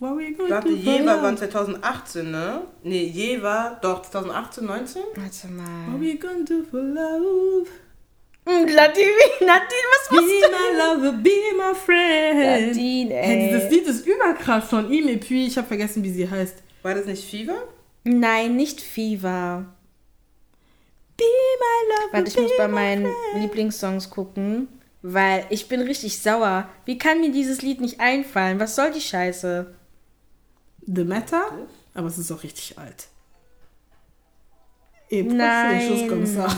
Warte, 0.00 0.68
Je 0.70 1.04
war 1.04 1.16
love? 1.16 1.22
wann 1.22 1.36
2018, 1.36 2.30
ne? 2.30 2.62
Nee, 2.84 3.04
Je 3.12 3.42
war 3.42 3.78
doch 3.80 4.02
2018, 4.02 4.64
19? 4.66 5.02
warte 5.16 5.48
mal. 5.48 5.92
What 5.92 6.00
we 6.00 6.16
gonna 6.16 6.44
do 6.44 6.62
for 6.70 6.80
love? 6.80 7.66
Hm, 8.46 8.64
Nadine, 8.64 9.08
Nadine, 9.40 9.86
was 9.90 10.08
Be 10.08 10.16
machst 10.16 10.30
du? 10.30 10.48
my 10.50 10.78
lover, 10.78 11.12
be 11.18 11.30
my 11.56 11.74
friend. 11.74 12.68
Nadine, 12.68 13.10
Hey, 13.10 13.48
dieses 13.48 13.64
ey. 13.64 13.70
Lied 13.70 13.86
ist 13.88 14.06
überkrass 14.06 14.68
von 14.68 14.90
ihm. 14.90 15.08
Et 15.08 15.20
puis, 15.20 15.46
ich 15.48 15.58
habe 15.58 15.66
vergessen, 15.66 16.02
wie 16.04 16.10
sie 16.12 16.30
heißt. 16.30 16.62
War 16.82 16.94
das 16.94 17.06
nicht 17.06 17.24
Fever? 17.28 17.64
Nein, 18.04 18.54
nicht 18.56 18.80
Fever. 18.80 19.66
Be 21.16 21.24
my 21.24 21.92
lover, 21.94 22.12
Warte, 22.12 22.28
ich 22.28 22.36
be 22.36 22.42
muss 22.42 22.52
bei 22.56 22.68
meinen 22.68 23.02
friend. 23.02 23.42
Lieblingssongs 23.42 24.08
gucken, 24.10 24.68
weil 25.02 25.44
ich 25.50 25.66
bin 25.68 25.80
richtig 25.82 26.18
sauer. 26.20 26.68
Wie 26.84 26.96
kann 26.96 27.20
mir 27.20 27.32
dieses 27.32 27.60
Lied 27.62 27.80
nicht 27.80 27.98
einfallen? 28.00 28.60
Was 28.60 28.76
soll 28.76 28.92
die 28.92 29.00
Scheiße? 29.00 29.74
The 30.92 31.04
Matter? 31.04 31.42
Aber 31.94 32.06
es 32.08 32.16
ist 32.16 32.32
auch 32.32 32.42
richtig 32.42 32.78
alt. 32.78 33.08
Et 35.10 35.26
Nein. 35.30 35.88
Choses 35.88 36.08
comme 36.08 36.24
ça. 36.24 36.48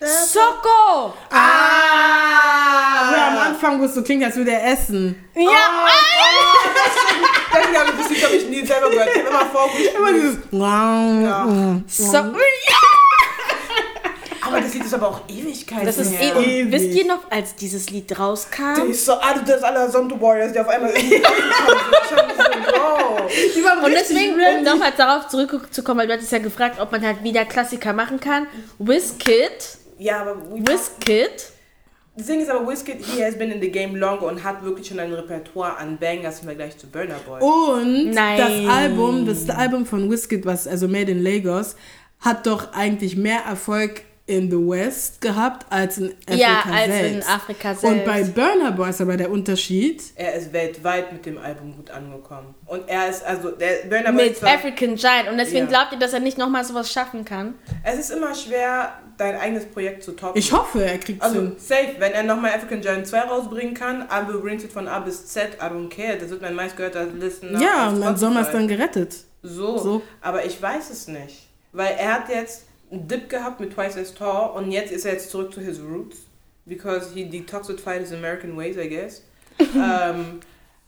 Soko! 0.00 1.14
Ah! 1.30 3.12
Er 3.12 3.26
am 3.28 3.38
Anfang, 3.38 3.80
wo 3.80 3.84
es 3.84 3.94
so 3.94 4.02
klingt, 4.02 4.24
als 4.24 4.36
würde 4.36 4.52
er 4.52 4.72
essen. 4.72 5.16
Ja! 5.34 5.86
Das 7.52 7.64
habe 7.64 7.90
ich, 7.90 7.96
das 7.98 8.08
Lied 8.10 8.24
habe 8.24 8.34
ich 8.34 8.48
nie 8.48 8.66
selber 8.66 8.90
gehört. 8.90 9.08
Ich 9.14 9.20
habe 9.20 9.28
immer 9.28 9.46
vorgespielt. 9.46 9.94
Immer 9.94 10.12
dieses. 10.12 10.38
Ja. 10.52 11.80
So 11.86 12.12
Aber 14.46 14.60
das 14.60 14.74
Lied 14.74 14.84
ist 14.84 14.94
aber 14.94 15.08
auch 15.08 15.20
Ewigkeiten 15.28 15.86
das 15.86 15.98
ist. 15.98 16.12
Und 16.12 16.46
Ewig. 16.46 16.72
wisst 16.72 16.94
ihr 16.98 17.06
noch, 17.06 17.30
als 17.30 17.54
dieses 17.54 17.90
Lied 17.90 18.18
rauskam? 18.18 18.90
Ich 18.90 19.02
so, 19.02 19.14
ah, 19.14 19.34
das 19.44 19.56
ist 19.56 19.64
aller 19.64 19.90
Zonto 19.90 20.20
Warriors, 20.20 20.52
die 20.52 20.60
auf 20.60 20.68
einmal 20.68 20.90
irgendwie 20.94 21.22
wow. 23.62 23.84
Und 23.84 23.92
deswegen, 23.92 24.34
um 24.34 24.64
nochmal 24.64 24.92
darauf 24.96 25.28
zurückzukommen, 25.28 26.00
weil 26.00 26.06
du 26.06 26.14
hattest 26.14 26.32
ja 26.32 26.38
gefragt, 26.38 26.80
ob 26.80 26.92
man 26.92 27.04
halt 27.04 27.22
wieder 27.22 27.44
Klassiker 27.44 27.92
machen 27.92 28.20
kann. 28.20 28.46
Wizkid, 28.78 29.78
Ja, 29.98 30.20
aber 30.22 30.36
Wizkid, 30.54 31.52
Das 32.16 32.26
Ding 32.26 32.40
ist 32.40 32.50
aber, 32.50 32.68
Wizkid, 32.68 33.04
he 33.04 33.24
has 33.24 33.36
been 33.36 33.50
in 33.50 33.60
the 33.60 33.70
game 33.70 33.96
longer 33.96 34.26
und 34.26 34.42
hat 34.44 34.62
wirklich 34.64 34.88
schon 34.88 35.00
ein 35.00 35.12
Repertoire 35.12 35.76
an 35.78 35.98
Bangers 35.98 36.40
im 36.40 36.46
Vergleich 36.46 36.76
zu 36.78 36.86
Burner 36.86 37.18
Boy. 37.26 37.40
Und 37.40 38.10
Nein. 38.10 38.38
das 38.38 38.74
Album, 38.74 39.26
das 39.26 39.50
Album 39.50 39.86
von 39.86 40.10
Wizkid, 40.10 40.46
was 40.46 40.66
also 40.66 40.86
Made 40.88 41.10
in 41.10 41.22
Lagos, 41.22 41.76
hat 42.20 42.46
doch 42.46 42.72
eigentlich 42.72 43.16
mehr 43.16 43.40
Erfolg 43.48 44.02
in 44.26 44.50
the 44.50 44.56
West 44.56 45.20
gehabt 45.20 45.66
als 45.68 45.98
in 45.98 46.14
Afrika 46.26 46.34
ja, 46.34 46.62
als 46.72 46.86
selbst. 46.86 47.10
in 47.14 47.22
Afrika 47.34 47.74
selbst. 47.74 47.84
Und 47.84 48.04
bei 48.06 48.22
Burner 48.24 48.72
Boy 48.72 48.88
ist 48.88 49.00
aber 49.02 49.18
der 49.18 49.30
Unterschied. 49.30 50.02
Er 50.14 50.32
ist 50.34 50.50
weltweit 50.52 51.12
mit 51.12 51.26
dem 51.26 51.36
Album 51.36 51.76
gut 51.76 51.90
angekommen. 51.90 52.54
Und 52.64 52.88
er 52.88 53.10
ist, 53.10 53.22
also, 53.22 53.50
der 53.50 53.86
Burner 53.88 54.12
Boy 54.14 54.28
mit 54.28 54.38
zwar, 54.38 54.54
African 54.54 54.94
Giant. 54.94 55.28
Und 55.30 55.36
deswegen 55.36 55.64
Ja. 55.64 55.66
glaubt 55.66 55.92
ihr, 55.92 55.98
dass 55.98 56.14
er 56.14 56.20
nicht 56.20 56.38
nochmal 56.38 56.64
sowas 56.64 56.90
schaffen 56.90 57.26
kann? 57.26 57.54
es 57.82 57.98
ist 57.98 58.10
immer 58.12 58.34
schwer, 58.34 58.94
dein 59.18 59.36
eigenes 59.36 59.66
Projekt 59.66 60.02
zu 60.02 60.12
toppen. 60.12 60.38
Ich 60.38 60.50
hoffe, 60.52 60.82
er 60.82 60.96
kriegt 60.98 61.22
Also, 61.22 61.40
hin. 61.40 61.56
safe, 61.58 61.94
wenn 61.98 62.12
er 62.12 62.22
nochmal 62.22 62.52
African 62.52 62.80
Giant 62.80 63.06
2 63.06 63.20
rausbringen 63.20 63.74
kann, 63.74 64.08
I 64.10 64.26
will 64.26 64.40
bring 64.40 64.58
it 64.58 64.72
von 64.72 64.88
A 64.88 65.00
bis 65.00 65.26
Z, 65.26 65.58
I 65.60 65.64
don't 65.66 65.90
care. 65.90 66.16
Das 66.16 66.30
wird 66.30 66.40
mein 66.40 66.54
meistgehörter 66.54 67.04
Listener. 67.04 67.60
Ja, 67.60 67.90
und 67.90 68.00
dann 68.00 68.16
Sommer 68.16 68.40
ist 68.40 68.52
dann 68.52 68.68
gerettet. 68.68 69.16
So. 69.42 69.76
So. 69.76 70.02
aber 70.22 70.46
ich 70.46 70.60
weiß 70.62 70.88
es 70.88 71.08
nicht. 71.08 71.46
Weil 71.72 71.94
er 71.98 72.14
hat 72.14 72.28
jetzt 72.30 72.64
einen 72.94 73.08
Dip 73.08 73.28
gehabt 73.28 73.60
mit 73.60 73.74
Twice 73.74 73.96
as 73.96 74.14
Tall 74.14 74.50
und 74.56 74.70
jetzt 74.70 74.92
ist 74.92 75.04
er 75.04 75.12
jetzt 75.12 75.30
zurück 75.30 75.52
zu 75.52 75.60
his 75.60 75.80
roots. 75.80 76.18
Because 76.66 77.12
he 77.12 77.24
detoxified 77.24 78.00
his 78.00 78.12
American 78.12 78.56
ways, 78.56 78.76
I 78.76 78.88
guess. 78.88 79.22
ähm, 79.60 80.40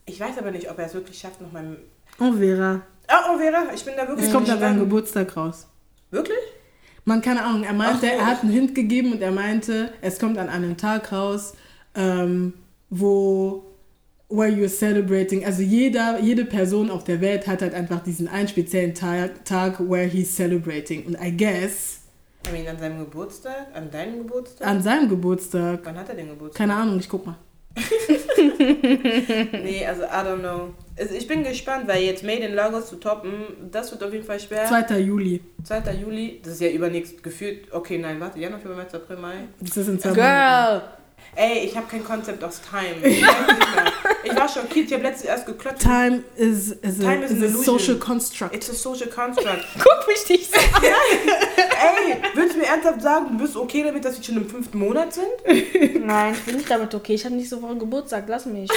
ich 0.05 0.19
weiß 0.19 0.37
aber 0.39 0.51
nicht, 0.51 0.69
ob 0.71 0.79
er 0.79 0.87
es 0.87 0.93
wirklich 0.93 1.17
schafft, 1.19 1.39
nochmal... 1.39 1.77
Oh, 2.19 2.33
Vera. 2.33 2.81
Ah, 3.07 3.29
oh 3.31 3.37
Vera, 3.37 3.65
ich 3.73 3.85
bin 3.85 3.93
da 3.95 4.07
wirklich 4.07 4.25
Es 4.25 4.33
kommt 4.33 4.49
an 4.49 4.55
gespannt. 4.55 4.61
seinem 4.61 4.79
Geburtstag 4.79 5.37
raus. 5.37 5.67
Wirklich? 6.09 6.37
Man, 7.05 7.21
keine 7.21 7.43
Ahnung, 7.43 7.63
er 7.63 7.73
meinte, 7.73 8.07
Ach 8.07 8.19
er 8.19 8.25
hat 8.25 8.41
einen 8.41 8.51
Hint 8.51 8.75
gegeben 8.75 9.13
und 9.13 9.21
er 9.21 9.31
meinte, 9.31 9.93
es 10.01 10.19
kommt 10.19 10.37
an 10.37 10.49
einem 10.49 10.75
Tag 10.75 11.11
raus, 11.11 11.53
ähm, 11.95 12.53
wo 12.89 13.63
where 14.29 14.49
you're 14.49 14.67
celebrating, 14.69 15.45
also 15.45 15.61
jeder, 15.61 16.19
jede 16.19 16.43
Person 16.43 16.89
auf 16.89 17.03
der 17.05 17.21
Welt 17.21 17.47
hat 17.47 17.61
halt 17.61 17.73
einfach 17.73 18.03
diesen 18.03 18.27
einen 18.27 18.47
speziellen 18.47 18.93
Tag, 18.93 19.45
Tag 19.45 19.79
where 19.79 20.05
he's 20.05 20.35
celebrating. 20.35 21.05
Und 21.05 21.17
I 21.21 21.31
guess, 21.31 21.96
I 22.49 22.51
mean, 22.53 22.67
an 22.67 22.79
seinem 22.79 22.99
Geburtstag? 22.99 23.67
An 23.73 23.91
deinem 23.91 24.19
Geburtstag? 24.19 24.67
an 24.67 24.81
seinem 24.81 25.09
Geburtstag, 25.09 25.79
Wann 25.83 25.97
hat 25.97 26.09
er 26.09 26.15
den 26.15 26.29
Geburtstag? 26.29 26.57
keine 26.57 26.75
Ahnung, 26.75 26.99
ich 26.99 27.09
guck 27.09 27.25
mal. 27.25 27.35
Nee, 28.57 29.85
also 29.85 30.03
I 30.03 30.25
don't 30.25 30.39
know. 30.39 30.73
Also 30.97 31.13
ich 31.13 31.27
bin 31.27 31.43
gespannt, 31.43 31.87
weil 31.87 32.03
jetzt 32.03 32.23
Made 32.23 32.39
in 32.39 32.53
Lagos 32.55 32.87
zu 32.89 32.95
toppen, 32.95 33.31
das 33.71 33.91
wird 33.91 34.03
auf 34.03 34.11
jeden 34.11 34.25
Fall 34.25 34.39
schwer. 34.39 34.65
2. 34.65 34.99
Juli. 34.99 35.41
2. 35.63 35.93
Juli, 35.93 36.41
das 36.43 36.53
ist 36.53 36.61
ja 36.61 36.69
übernächst 36.69 37.21
gefühlt. 37.21 37.71
Okay, 37.71 37.97
nein, 37.97 38.19
warte, 38.19 38.39
Januar, 38.39 38.59
Februar, 38.59 38.77
März, 38.77 38.95
April, 38.95 39.17
Mai. 39.17 39.35
Das 39.59 39.77
ist 39.77 39.87
in 39.87 39.99
zwei 39.99 40.09
Monaten. 40.09 40.81
Ey, 41.35 41.65
ich 41.65 41.75
habe 41.77 41.85
kein 41.87 42.03
Konzept 42.03 42.43
aus 42.43 42.61
Time. 42.61 42.95
Ich, 44.23 44.33
ich 44.33 44.37
war 44.37 44.49
schockiert, 44.49 44.87
ich 44.87 44.93
habe 44.93 45.03
letztens 45.03 45.29
erst 45.29 45.45
geklotzt. 45.45 45.81
Time 45.81 46.21
is, 46.35 46.71
is, 46.71 46.99
a, 46.99 47.03
Time 47.03 47.23
is 47.23 47.31
is 47.31 47.43
an 47.55 47.61
a 47.61 47.63
social 47.63 47.95
construct. 47.95 48.53
It's 48.53 48.69
a 48.69 48.73
social 48.73 49.07
construct. 49.07 49.63
Guck 49.77 50.07
mich 50.07 50.27
nicht 50.27 50.53
so 50.53 50.59
an. 50.59 50.83
Ey, 50.83 52.17
willst 52.33 52.55
du 52.55 52.59
mir 52.59 52.65
ernsthaft 52.65 53.01
sagen, 53.01 53.37
du 53.37 53.43
bist 53.43 53.55
okay 53.55 53.83
damit, 53.83 54.03
dass 54.03 54.17
wir 54.17 54.23
schon 54.23 54.35
im 54.37 54.49
fünften 54.49 54.79
Monat 54.79 55.13
sind? 55.13 55.27
Nein, 56.05 56.33
ich 56.33 56.41
bin 56.43 56.57
nicht 56.57 56.69
damit 56.69 56.93
okay. 56.93 57.13
Ich 57.13 57.23
habe 57.23 57.35
nicht 57.35 57.47
so 57.47 57.61
Woche 57.61 57.77
Geburtstag. 57.77 58.25
Lass 58.27 58.45
mich. 58.47 58.69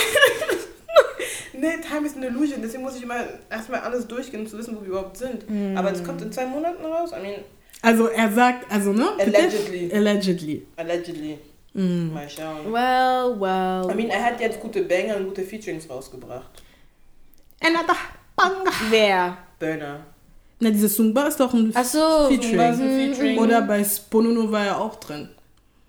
Nee, 1.53 1.79
Time 1.87 2.07
is 2.07 2.15
an 2.15 2.23
illusion. 2.23 2.61
Deswegen 2.63 2.83
muss 2.85 2.97
ich 2.97 3.03
immer 3.03 3.25
erstmal 3.51 3.81
alles 3.81 4.07
durchgehen, 4.07 4.41
um 4.43 4.47
zu 4.47 4.57
wissen, 4.57 4.77
wo 4.77 4.83
wir 4.83 4.89
überhaupt 4.91 5.17
sind. 5.17 5.45
Aber 5.77 5.91
es 5.91 6.05
kommt 6.05 6.23
in 6.23 6.31
zwei 6.31 6.47
Monaten 6.47 6.85
raus. 6.85 7.11
I 7.13 7.21
mean, 7.23 7.41
Also 7.83 8.07
er 8.07 8.31
sagt, 8.31 8.71
also 8.71 8.93
ne? 8.93 9.09
Allegedly. 9.19 9.91
Allegedly. 9.93 10.67
allegedly. 10.77 11.39
Mm. 11.75 12.13
Mal 12.13 12.29
schauen. 12.29 12.73
Well, 12.73 13.41
well. 13.41 13.91
I 13.91 13.95
mean, 13.95 14.11
er 14.11 14.25
hat 14.25 14.41
jetzt 14.41 14.61
gute 14.61 14.83
Banger 14.83 15.17
und 15.17 15.27
gute 15.27 15.43
Featurings 15.43 15.89
rausgebracht. 15.89 16.63
Another 17.63 17.97
Banga. 18.37 18.71
Wer? 18.89 19.37
Burner. 19.59 20.01
Na, 20.59 20.71
dieses 20.71 20.97
Sumba 20.97 21.27
ist 21.27 21.39
doch 21.39 21.55
ein 21.55 21.73
Ach 21.75 21.85
so. 21.85 22.29
Featuring. 22.29 22.61
Ein 22.61 22.77
Featuring. 22.77 23.39
Oder 23.39 23.63
bei 23.63 23.85
Sponono 23.85 24.51
war 24.51 24.67
er 24.67 24.79
auch 24.79 24.97
drin. 24.97 25.29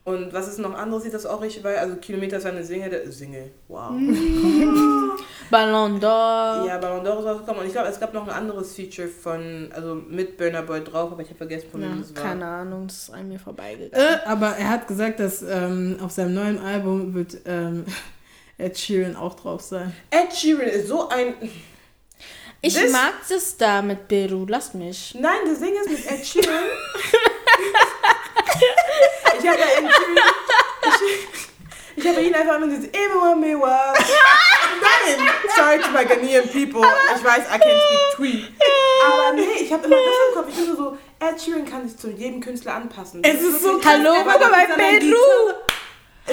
Und 0.04 0.34
was 0.34 0.48
ist 0.48 0.60
noch 0.60 0.74
anderes, 0.74 1.04
sieht 1.04 1.14
das 1.14 1.26
auch 1.26 1.42
richtig 1.42 1.64
bei? 1.64 1.78
Also 1.78 1.96
Kilometer 1.98 2.38
ist 2.38 2.46
eine 2.46 2.64
Single, 2.64 2.90
der 2.90 3.12
Single. 3.12 3.52
Wow. 3.68 3.92
Ballon 5.52 6.00
d'Or. 6.00 6.66
Ja, 6.66 6.78
Ballon 6.80 7.06
d'Or 7.06 7.20
ist 7.20 7.26
rausgekommen. 7.26 7.62
Und 7.62 7.68
ich 7.68 7.74
glaube, 7.74 7.90
es 7.90 8.00
gab 8.00 8.14
noch 8.14 8.24
ein 8.28 8.34
anderes 8.34 8.74
Feature 8.76 9.08
von, 9.10 9.70
also 9.76 9.94
mit 9.96 10.38
Burner 10.38 10.64
Boy 10.64 10.84
drauf, 10.84 11.12
aber 11.12 11.22
ich 11.22 11.28
habe 11.28 11.38
vergessen, 11.38 11.68
von 11.72 11.82
Ja, 11.82 11.88
wem 11.90 12.02
das 12.02 12.16
war. 12.16 12.24
keine 12.24 12.46
Ahnung, 12.46 12.88
das 12.88 12.98
ist 13.04 13.10
an 13.12 13.28
mir 13.28 13.40
vorbeigegangen. 13.40 14.08
Äh, 14.08 14.20
aber 14.26 14.56
er 14.58 14.70
hat 14.70 14.88
gesagt, 14.88 15.20
dass 15.20 15.42
ähm, 15.44 15.98
auf 16.02 16.12
seinem 16.12 16.34
neuen 16.34 16.58
Album 16.64 17.14
wird 17.14 17.38
ähm, 17.46 17.86
Ed 18.58 18.78
Sheeran 18.80 19.16
auch 19.16 19.36
drauf 19.36 19.62
sein. 19.62 19.94
Ed 20.10 20.34
Sheeran 20.34 20.68
ist 20.68 20.88
so 20.88 21.10
ein. 21.10 21.36
Ich 22.64 22.76
This- 22.76 22.92
mag 22.92 23.14
das 23.28 23.58
da 23.58 23.82
mit 23.82 24.08
Peru, 24.08 24.46
lass 24.48 24.74
mich. 24.76 25.16
Nein, 25.20 25.40
das 25.48 25.60
Ding 25.60 25.74
ist 25.74 25.90
mit 25.90 26.06
Ed 26.12 26.26
Sheeran. 26.26 26.54
ich 29.42 29.48
habe 29.48 29.60
ja 29.60 29.66
Ed 29.66 29.92
Sheeran. 29.92 30.18
Ich, 30.84 31.51
ich 31.96 32.08
habe 32.08 32.22
ihn 32.22 32.34
einfach 32.36 32.56
immer 32.58 32.68
dieses 32.68 32.86
Everyone 32.90 33.36
me 33.36 33.60
was. 33.60 33.98
Nein, 34.82 35.30
sorry 35.56 35.80
to 35.80 35.90
my 35.92 36.06
Ghanaian 36.06 36.48
people. 36.50 36.82
Ich 37.16 37.24
weiß, 37.24 37.44
I 37.50 37.58
can't 37.60 37.82
speak 37.88 38.16
Twi. 38.16 38.46
Aber 39.06 39.34
nee, 39.34 39.62
ich 39.62 39.72
habe 39.72 39.86
immer 39.86 39.96
das 39.96 40.06
im 40.30 40.36
Kopf. 40.36 40.48
Ich 40.50 40.56
bin 40.66 40.76
so, 40.76 40.98
Ed 41.20 41.42
Sheeran 41.42 41.66
kann 41.66 41.88
sich 41.88 41.98
zu 41.98 42.10
jedem 42.10 42.42
Künstler 42.42 42.76
anpassen. 42.76 43.24
Es 43.24 43.42
ist 43.42 43.62
so 43.62 43.74
wirklich- 43.74 43.86
Hallo, 43.88 44.14
guck 44.18 44.26
mal 44.26 44.38
bei 44.40 44.68
seiner 44.68 44.76
Peru. 45.00 45.54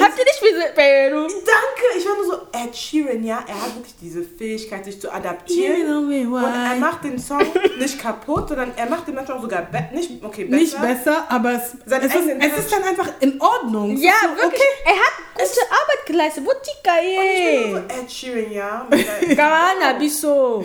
Habt 0.01 0.19
ihr 0.19 0.25
nicht 0.25 0.43
wie 0.43 0.75
Peru? 0.75 1.23
Danke, 1.23 1.99
ich 1.99 2.07
war 2.07 2.17
nur 2.17 2.25
so, 2.25 2.33
Ed 2.53 2.77
Sheeran, 2.77 3.25
ja, 3.25 3.45
er 3.47 3.63
hat 3.63 3.75
wirklich 3.75 3.95
diese 4.01 4.23
Fähigkeit, 4.23 4.85
sich 4.85 5.01
zu 5.01 5.13
adaptieren. 5.13 6.09
Und 6.09 6.45
er 6.45 6.77
macht 6.77 7.05
den 7.05 7.19
Song 7.19 7.47
nicht 7.79 8.01
kaputt, 8.01 8.49
sondern 8.49 8.73
er 8.77 8.89
macht 8.89 9.07
den 9.07 9.15
manchmal 9.15 9.39
auch 9.39 9.43
sogar 9.43 9.63
be 9.63 9.89
nicht, 9.93 10.23
okay, 10.23 10.45
besser. 10.45 10.61
Nicht 10.63 10.81
besser, 10.81 11.27
aber 11.29 11.53
es, 11.53 11.75
es, 11.87 12.15
ist, 12.15 12.29
es 12.41 12.59
ist 12.59 12.73
dann 12.73 12.83
einfach 12.85 13.11
in 13.21 13.41
Ordnung. 13.41 13.97
Ja, 13.97 14.13
so, 14.23 14.43
wirklich. 14.43 14.63
Er 14.85 14.93
hat 14.93 15.13
gute 15.35 15.61
Arbeit 15.71 16.07
geleistet. 16.07 16.45
Butika, 16.45 17.01
Ich 17.03 17.63
bin 17.63 17.73
nur 17.73 17.81
so 17.81 18.03
Ed 18.03 18.11
Sheeran, 18.11 18.53
ja. 18.53 18.87
Gana, 19.35 19.99
biso. 19.99 20.65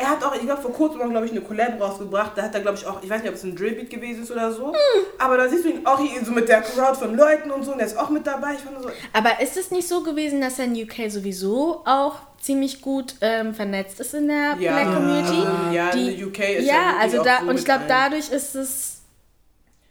Er 0.00 0.10
hat 0.10 0.22
auch, 0.24 0.32
ich 0.34 0.42
glaube, 0.42 0.62
vor 0.62 0.72
kurzem 0.72 1.10
glaube 1.10 1.26
ich, 1.26 1.32
eine 1.32 1.40
Collab 1.40 1.80
rausgebracht. 1.80 2.32
Da 2.36 2.42
hat 2.42 2.54
er, 2.54 2.60
glaube 2.60 2.78
ich, 2.78 2.86
auch, 2.86 3.02
ich 3.02 3.10
weiß 3.10 3.20
nicht, 3.20 3.30
ob 3.30 3.34
es 3.34 3.42
ein 3.42 3.56
Drillbeat 3.56 3.90
gewesen 3.90 4.22
ist 4.22 4.30
oder 4.30 4.52
so. 4.52 4.72
Aber 5.18 5.36
da 5.36 5.48
siehst 5.48 5.64
du 5.64 5.70
ihn 5.70 5.84
auch 5.84 5.98
hier 5.98 6.24
so 6.24 6.30
mit 6.30 6.48
der 6.48 6.62
Crowd 6.62 6.96
von 6.96 7.16
Leuten 7.16 7.50
und 7.50 7.64
so. 7.64 7.72
Und 7.72 7.78
der 7.78 7.88
ist 7.88 7.98
auch 7.98 8.08
mit 8.08 8.24
dabei. 8.24 8.54
So, 8.80 8.88
Aber 9.12 9.40
ist 9.42 9.56
es 9.56 9.72
nicht 9.72 9.88
so 9.88 10.02
gewesen, 10.04 10.40
dass 10.40 10.58
er 10.60 10.66
in 10.66 10.74
UK 10.84 11.10
sowieso 11.10 11.82
auch 11.84 12.14
ziemlich 12.40 12.80
gut 12.80 13.16
ähm, 13.20 13.52
vernetzt 13.54 13.98
ist 13.98 14.14
in 14.14 14.28
der 14.28 14.54
Ja. 14.60 14.72
Black 14.72 14.94
Community? 14.94 15.42
Ja, 15.74 15.90
in 15.90 15.98
Die- 15.98 16.16
der 16.16 16.26
UK 16.28 16.38
ist 16.60 16.66
ja, 16.66 16.74
er 16.74 16.84
wirklich 16.84 17.02
also 17.02 17.24
da 17.24 17.38
so 17.42 17.50
und 17.50 17.58
ich 17.58 17.64
glaube 17.64 17.84
dadurch 17.88 18.30
ist 18.30 18.54
es 18.54 18.97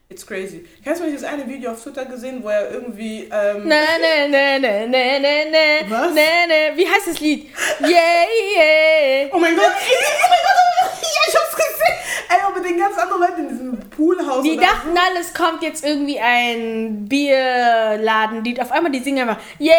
it's 0.09 0.25
crazy. 0.25 0.65
Kennst 0.83 1.01
du 1.01 1.05
nicht 1.05 1.17
das 1.21 1.29
eine 1.29 1.47
Video 1.47 1.71
auf 1.71 1.81
Twitter 1.83 2.05
gesehen, 2.05 2.43
wo 2.43 2.49
er 2.49 2.71
irgendwie, 2.71 3.29
ähm, 3.31 3.67
Ne, 3.67 3.81
ne, 4.01 4.27
ne, 4.29 4.59
ne, 4.59 4.87
ne, 4.87 5.19
ne, 5.19 5.45
ne, 5.51 5.85
Was? 5.89 6.13
ne, 6.13 6.21
ne. 6.47 6.71
Wie 6.77 6.87
heißt 6.87 7.07
das 7.07 7.19
Lied? 7.19 7.49
Yeah, 7.81 7.89
yeah. 7.89 9.29
Oh 9.33 9.39
mein 9.39 9.55
Gott! 9.55 9.65
Oh 9.71 10.29
mein 10.29 10.39
Gott, 10.43 11.01
ja, 11.01 11.21
ich 11.27 11.35
hab's 11.35 11.46
gesehen. 11.57 11.97
Ey, 12.29 12.37
aber 12.45 12.59
den 12.59 12.77
ganz 12.77 12.97
anderen 12.97 13.21
Leuten 13.21 13.41
in 13.41 13.49
diesem 13.49 13.89
Poolhaus. 13.89 14.43
Die 14.43 14.57
dachten 14.57 14.89
alles 14.97 15.33
kommt 15.33 15.63
jetzt 15.63 15.83
irgendwie 15.85 16.19
ein 16.19 17.05
Bierladenlied. 17.07 18.59
Auf 18.61 18.71
einmal 18.71 18.91
die 18.91 18.99
singen 18.99 19.27
einfach 19.29 19.41
Yeah, 19.59 19.73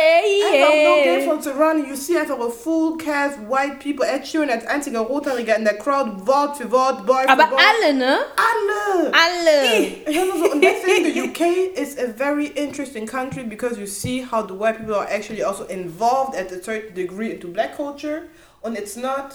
Einfach 0.53 0.75
no 0.75 1.03
game 1.05 1.29
from 1.29 1.41
Serrani. 1.43 1.89
You 1.89 1.95
see 1.97 2.17
einfach 2.19 2.39
a 2.39 2.49
full 2.51 2.97
cast, 2.97 3.39
white 3.49 3.79
people. 3.83 4.07
Ed 4.07 4.27
Sheeran 4.27 4.51
als 4.51 4.67
einziger 4.67 5.01
Rothaariger 5.01 5.57
in 5.57 5.65
der 5.65 5.77
Crowd, 5.79 6.27
Wort 6.27 6.57
für 6.57 6.71
Wort, 6.71 7.07
Boy 7.07 7.23
für 7.25 7.29
Aber 7.29 7.47
Boy. 7.47 7.59
alle, 7.59 7.95
ne? 7.95 8.19
Alle. 8.37 9.13
Alle. 9.13 9.87
Ich 10.07 10.17
nur 10.17 10.39
so, 10.39 10.53
und 10.53 10.63
deswegen, 10.63 11.05
the 11.13 11.23
UK 11.23 11.77
is 11.77 11.97
a 11.99 12.07
very 12.17 12.47
interesting 12.47 13.07
country 13.07 13.43
because 13.45 13.79
you 13.79 13.87
see 13.87 14.25
how 14.31 14.43
the 14.47 14.55
white 14.55 14.79
people 14.79 14.95
are 14.95 15.09
actually 15.11 15.45
also 15.45 15.65
involved 15.65 16.35
at 16.35 16.51
a 16.53 16.63
certain 16.63 16.95
degree 16.95 17.33
into 17.33 17.49
black 17.49 17.77
culture. 17.77 18.23
And 18.63 18.77
it's 18.77 18.97
not 18.97 19.35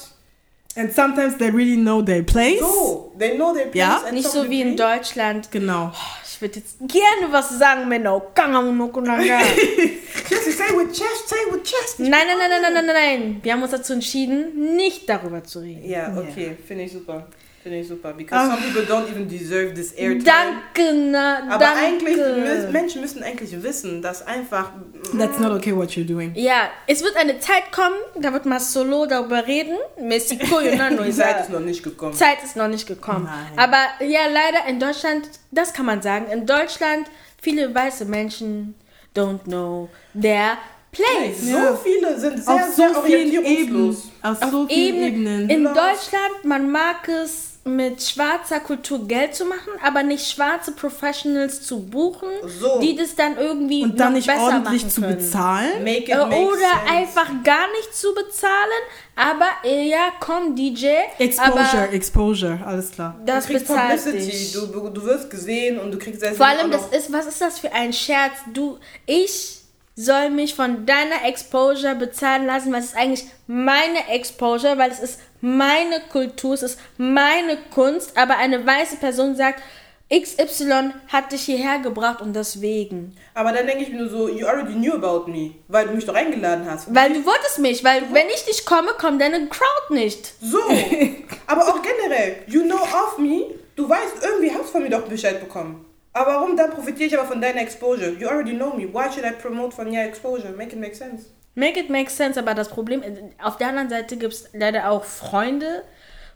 And 0.75 0.91
sometimes 0.91 1.37
they 1.37 1.51
really 1.51 1.75
know 1.77 2.01
their 2.01 2.23
place. 2.23 2.59
so. 2.59 3.11
They 3.17 3.37
know 3.37 3.53
their 3.53 3.67
place. 3.67 3.75
Ja. 3.75 4.11
Nicht 4.11 4.29
so 4.29 4.49
wie 4.49 4.61
in. 4.61 4.75
Deutschland. 4.75 5.51
Genau. 5.51 5.91
Ich 6.25 6.41
würde 6.41 6.59
jetzt 6.59 6.79
gerne 6.79 7.31
was 7.31 7.49
sagen, 7.57 7.87
Menno. 7.87 8.23
Nein, 8.35 9.27
Just 10.29 10.57
say 10.57 10.75
with 10.75 10.91
chest, 10.91 11.27
say 11.29 11.51
with 11.51 11.63
chest. 11.63 11.99
nein, 11.99 12.11
nein, 12.11 12.37
nein, 12.37 12.61
nein, 12.61 12.73
nein, 12.73 12.85
nein. 12.87 13.39
Wir 13.43 13.53
haben 13.53 13.61
uns 13.61 13.71
dazu 13.71 13.93
entschieden, 13.93 14.75
nicht 14.75 15.07
darüber 15.07 15.43
zu 15.43 15.59
reden. 15.59 15.87
Ja, 15.87 16.15
okay, 16.17 16.57
finde 16.67 16.83
ich 16.85 16.91
super. 16.91 17.27
Finde 17.63 17.79
ich 17.79 17.87
super. 17.87 18.11
Because 18.13 18.45
some 18.49 18.61
people 18.61 18.83
don't 18.85 19.09
even 19.09 19.25
deserve 19.27 19.73
this 19.73 19.93
airtime. 19.93 20.23
Danke, 20.25 20.93
na, 21.11 21.37
Aber 21.49 21.59
danke. 21.63 21.79
eigentlich, 22.05 22.71
Menschen 22.73 22.99
müssen 23.01 23.23
eigentlich 23.23 23.63
wissen, 23.63 24.01
dass 24.01 24.25
einfach. 24.27 24.71
That's 25.17 25.39
not 25.39 25.53
okay 25.53 25.73
what 25.73 25.89
you're 25.91 26.05
doing. 26.05 26.33
Ja, 26.35 26.69
es 26.87 27.01
wird 27.03 27.15
eine 27.15 27.39
Zeit 27.39 27.71
kommen, 27.71 27.95
da 28.19 28.33
wird 28.33 28.45
mal 28.45 28.59
solo 28.59 29.05
darüber 29.05 29.47
reden. 29.47 29.77
Mexiko, 29.97 30.59
Die 31.05 31.11
Zeit 31.13 31.41
ist 31.41 31.49
noch 31.51 31.61
nicht 31.61 31.83
gekommen. 31.83 32.13
Zeit 32.13 32.43
ist 32.43 32.57
noch 32.57 32.67
nicht 32.67 32.85
gekommen. 32.85 33.25
Nein. 33.25 33.57
Aber 33.57 34.05
ja, 34.05 34.21
leider 34.27 34.67
in 34.67 34.79
Deutschland, 34.81 35.29
das 35.51 35.71
kann 35.73 35.85
man 35.85 36.01
sagen, 36.01 36.25
in 36.31 36.45
Deutschland, 36.45 37.07
viele 37.41 37.73
weiße 37.73 38.03
Menschen 38.05 38.75
don't 39.15 39.43
know 39.45 39.87
their 40.19 40.57
place. 40.91 41.41
So 41.43 41.55
Ja. 41.57 41.75
viele 41.81 42.19
sind 42.19 42.43
sehr, 42.43 42.53
Auf 42.53 42.73
sehr 42.75 42.93
so 42.93 43.01
vielen 43.03 43.45
Ebenen. 43.45 43.89
Auf 44.21 44.41
Auf 44.41 44.51
so 44.51 44.67
vielen 44.67 44.95
Ebene- 44.95 45.07
Ebenen. 45.07 45.49
In. 45.49 45.63
Deutschland, 45.63 46.43
man 46.43 46.69
mag 46.71 47.07
es 47.07 47.52
mit 47.65 48.03
schwarzer 48.03 48.59
Kultur 48.59 49.07
Geld 49.07 49.33
zu 49.35 49.45
machen, 49.45 49.71
aber 49.81 50.03
nicht 50.03 50.29
schwarze 50.29 50.73
Professionals 50.73 51.61
zu 51.61 51.79
buchen, 51.79 52.27
So. 52.59 52.81
die 52.81 52.93
das 52.95 53.15
dann 53.15 53.37
irgendwie 53.37 53.83
Und 53.83 53.97
dann 53.97 54.09
noch 54.09 54.17
nicht 54.17 54.27
besser 54.27 54.41
ordentlich 54.43 54.81
machen 54.83 54.89
zu 54.93 55.01
bezahlen. 55.01 55.83
Make 55.83 56.11
it 56.11 56.17
make 56.17 56.35
Oder 56.35 56.57
sense. 56.57 56.91
einfach 56.91 57.27
gar 57.45 57.71
nicht 57.71 57.95
zu 57.95 58.13
bezahlen, 58.13 58.83
aber 59.15 59.45
ja, 59.69 60.09
komm 60.19 60.55
DJ, 60.57 60.87
Exposure, 61.19 61.53
aber 61.83 61.93
Exposure, 61.93 62.59
alles 62.65 62.91
klar. 62.91 63.15
Du 63.19 63.25
das 63.27 63.45
kriegst 63.45 63.67
bezahlt 63.67 64.03
Publicity, 64.03 64.31
dich. 64.31 64.51
du, 64.51 64.65
du, 64.67 64.89
du 64.89 65.03
wirst 65.05 65.29
gesehen 65.29 65.79
und 65.79 65.91
du 65.91 65.97
kriegst 65.97 66.19
selbst 66.19 66.37
Vor 66.37 66.47
allem, 66.47 66.69
das 66.69 66.87
ist, 66.87 67.13
was 67.13 67.25
ist 67.27 67.39
das 67.39 67.59
für 67.59 67.71
ein 67.71 67.93
Scherz? 67.93 68.33
Du, 68.53 68.77
ich 69.05 69.59
soll 69.95 70.31
mich 70.31 70.53
von 70.55 70.85
deiner 70.85 71.23
Exposure 71.25 71.95
bezahlen 71.95 72.45
lassen, 72.45 72.73
was 72.73 72.85
ist 72.85 72.97
eigentlich 72.97 73.25
meine 73.47 74.09
Exposure, 74.09 74.77
weil 74.77 74.91
es 74.91 74.99
ist 74.99 75.19
meine 75.43 75.99
Kultur, 76.09 76.53
es 76.53 76.63
ist 76.63 76.79
meine 76.97 77.57
Kunst, 77.73 78.17
aber 78.17 78.37
eine 78.37 78.65
weiße 78.65 78.95
Person 78.95 79.35
sagt, 79.35 79.61
XY 80.09 80.93
hat 81.09 81.31
dich 81.33 81.41
hierher 81.41 81.79
gebracht 81.79 82.21
und 82.21 82.33
deswegen. 82.33 83.15
Aber 83.33 83.51
dann 83.51 83.67
denke 83.67 83.83
ich 83.83 83.89
mir 83.89 83.99
nur 83.99 84.09
so, 84.09 84.29
you 84.29 84.47
already 84.47 84.73
knew 84.73 84.93
about 84.93 85.29
me, 85.29 85.55
weil 85.67 85.87
du 85.87 85.93
mich 85.93 86.05
doch 86.05 86.13
eingeladen 86.13 86.65
hast. 86.69 86.93
Weil 86.95 87.11
du 87.11 87.25
wolltest 87.25 87.59
mich, 87.59 87.83
weil 87.83 88.03
wenn 88.13 88.27
ich 88.27 88.47
nicht 88.47 88.65
komme, 88.65 88.91
kommt 88.97 89.21
deine 89.21 89.47
Crowd 89.49 89.93
nicht. 89.93 90.33
So. 90.41 90.59
Aber 91.47 91.67
auch 91.67 91.81
generell, 91.81 92.37
you 92.47 92.63
know 92.63 92.81
of 92.81 93.17
me, 93.17 93.47
du 93.75 93.89
weißt, 93.89 94.23
irgendwie 94.23 94.51
hast 94.51 94.67
du 94.67 94.71
von 94.71 94.83
mir 94.83 94.91
doch 94.91 95.07
Bescheid 95.07 95.41
bekommen. 95.41 95.85
Aber 96.13 96.35
warum 96.35 96.55
dann 96.55 96.69
profitiere 96.69 97.07
ich 97.07 97.17
aber 97.17 97.27
von 97.27 97.41
deiner 97.41 97.61
Exposure? 97.61 98.11
You 98.11 98.27
already 98.27 98.53
know 98.53 98.71
me. 98.75 98.83
Why 98.83 99.11
should 99.11 99.25
I 99.25 99.31
promote 99.31 99.75
von 99.75 99.87
your 99.87 100.03
exposure? 100.03 100.51
Make 100.51 100.73
it 100.73 100.79
make 100.79 100.95
sense. 100.95 101.25
Make 101.55 101.79
it 101.79 101.89
make 101.89 102.09
sense, 102.09 102.39
aber 102.39 102.55
das 102.55 102.69
Problem, 102.69 103.03
auf 103.41 103.57
der 103.57 103.67
anderen 103.67 103.89
Seite 103.89 104.17
gibt 104.17 104.33
es 104.33 104.49
leider 104.53 104.89
auch 104.89 105.03
Freunde 105.03 105.83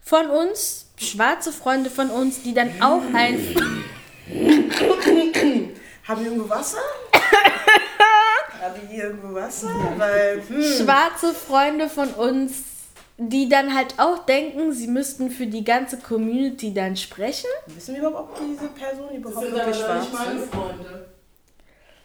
von 0.00 0.30
uns, 0.30 0.86
schwarze 0.96 1.52
Freunde 1.52 1.90
von 1.90 2.10
uns, 2.10 2.42
die 2.42 2.54
dann 2.54 2.70
auch 2.80 3.02
ein 3.12 3.38
Haben 6.08 6.24
wir 6.24 6.30
irgendwo 6.30 6.48
Wasser? 6.48 6.78
Haben 8.60 8.74
wir 8.80 8.88
hier 8.88 9.04
irgendwo 9.04 9.34
Wasser? 9.34 9.68
Weil, 9.96 10.42
hm. 10.48 10.62
schwarze 10.62 11.34
Freunde 11.34 11.88
von 11.88 12.08
uns, 12.10 12.62
die 13.16 13.48
dann 13.48 13.74
halt 13.74 13.94
auch 13.98 14.24
denken, 14.24 14.72
sie 14.72 14.86
müssten 14.86 15.30
für 15.30 15.46
die 15.46 15.64
ganze 15.64 15.98
Community 15.98 16.72
dann 16.72 16.96
sprechen. 16.96 17.48
Wissen 17.66 17.94
wir 17.94 18.08
überhaupt, 18.08 18.38
ob 18.38 18.46
diese 18.46 18.68
Person 18.68 19.10
überhaupt 19.14 19.52
wirklich 19.52 19.76
schwarz 19.76 20.06
ist? 20.06 20.54
Freunde. 20.54 21.07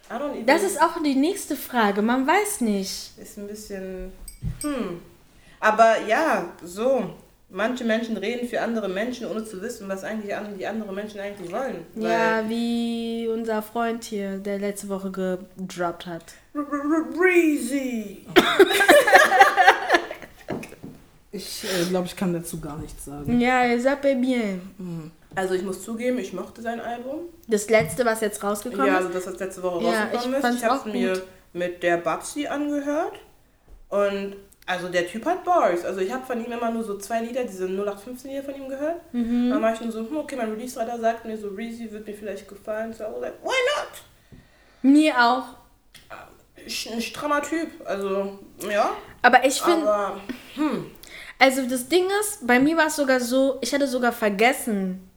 I 0.09 0.13
don't 0.15 0.31
even- 0.33 0.45
Das 0.45 0.63
ist 0.63 0.81
auch 0.81 1.01
die 1.03 1.15
nächste 1.15 1.55
Frage, 1.55 2.01
man 2.01 2.27
weiß 2.27 2.61
nicht. 2.61 3.11
Ist 3.17 3.37
ein 3.37 3.47
bisschen. 3.47 4.11
Hm. 4.61 4.99
Aber 5.59 6.01
ja, 6.07 6.49
so. 6.63 7.09
Manche 7.55 7.83
Menschen 7.83 8.17
reden 8.17 8.47
für 8.49 8.59
andere 8.61 8.89
Menschen, 8.89 9.27
ohne 9.27 9.45
zu 9.45 9.61
wissen, 9.61 9.87
was 9.87 10.03
eigentlich 10.03 10.35
die 10.57 10.65
anderen 10.65 10.95
Menschen 10.95 11.19
eigentlich 11.19 11.51
wollen. 11.51 11.85
Ja, 11.95 12.49
wie 12.49 13.27
unser 13.31 13.61
Freund 13.61 14.03
hier, 14.05 14.39
der 14.39 14.57
letzte 14.57 14.89
Woche 14.89 15.11
gedroppt 15.11 16.07
hat. 16.07 16.33
Breezy. 17.15 18.25
Ich 21.31 21.63
äh, 21.63 21.85
glaube, 21.89 22.07
ich 22.07 22.15
kann 22.15 22.33
dazu 22.33 22.59
gar 22.59 22.77
nichts 22.77 23.05
sagen. 23.05 23.39
Ja, 23.39 23.61
ça 23.75 23.95
bien. 23.95 25.11
Also 25.35 25.55
ich 25.55 25.63
muss 25.63 25.83
zugeben, 25.83 26.17
ich 26.19 26.33
mochte 26.33 26.61
sein 26.61 26.79
Album. 26.79 27.21
Das 27.47 27.69
letzte, 27.69 28.05
was 28.05 28.21
jetzt 28.21 28.43
rausgekommen 28.43 28.85
ja, 28.87 28.93
ist. 28.99 29.05
also 29.05 29.09
das, 29.13 29.27
was 29.27 29.39
letzte 29.39 29.63
Woche 29.63 29.83
Ja, 29.83 30.03
rausgekommen 30.03 30.39
ich 30.39 30.45
ist. 30.45 30.55
Ich 30.57 30.63
habe 30.65 30.77
es 30.77 30.93
mir 30.93 31.21
mit 31.53 31.83
der 31.83 31.97
Babsi 31.97 32.47
angehört. 32.47 33.13
Und 33.89 34.35
also 34.65 34.87
der 34.89 35.07
Typ 35.07 35.25
hat 35.25 35.43
Bars. 35.43 35.83
Also 35.85 35.99
ich 36.01 36.11
habe 36.11 36.25
von 36.25 36.43
ihm 36.43 36.51
immer 36.51 36.71
nur 36.71 36.83
so 36.83 36.97
zwei 36.97 37.21
Lieder, 37.21 37.43
diese 37.43 37.65
0815 37.65 38.31
Lieder 38.31 38.43
von 38.43 38.55
ihm 38.55 38.69
gehört. 38.69 39.01
Mhm. 39.13 39.49
Dann 39.49 39.61
war 39.61 39.73
ich 39.73 39.81
nur 39.81 39.91
so, 39.91 39.99
hm, 39.99 40.17
okay, 40.17 40.35
mein 40.35 40.51
Release-Radar 40.51 40.99
sagt 40.99 41.25
mir 41.25 41.37
so, 41.37 41.49
Reezy 41.49 41.91
wird 41.91 42.07
mir 42.07 42.13
vielleicht 42.13 42.47
gefallen. 42.47 42.93
So 42.93 43.03
I 43.03 43.07
was 43.07 43.21
like, 43.21 43.43
why 43.43 43.47
not? 43.75 44.01
Mir 44.83 45.13
auch. 45.17 45.43
Sch- 46.67 46.93
Ein 46.93 47.01
strammer 47.01 47.41
Typ. 47.41 47.69
Also, 47.85 48.39
ja. 48.69 48.91
Aber 49.21 49.45
ich 49.45 49.61
finde, 49.61 49.87
hm. 50.55 50.85
also 51.39 51.67
das 51.67 51.89
Ding 51.89 52.05
ist, 52.21 52.45
bei 52.47 52.59
mir 52.59 52.77
war 52.77 52.87
es 52.87 52.95
sogar 52.95 53.19
so, 53.19 53.57
ich 53.61 53.73
hatte 53.73 53.87
sogar 53.87 54.11
vergessen, 54.13 55.09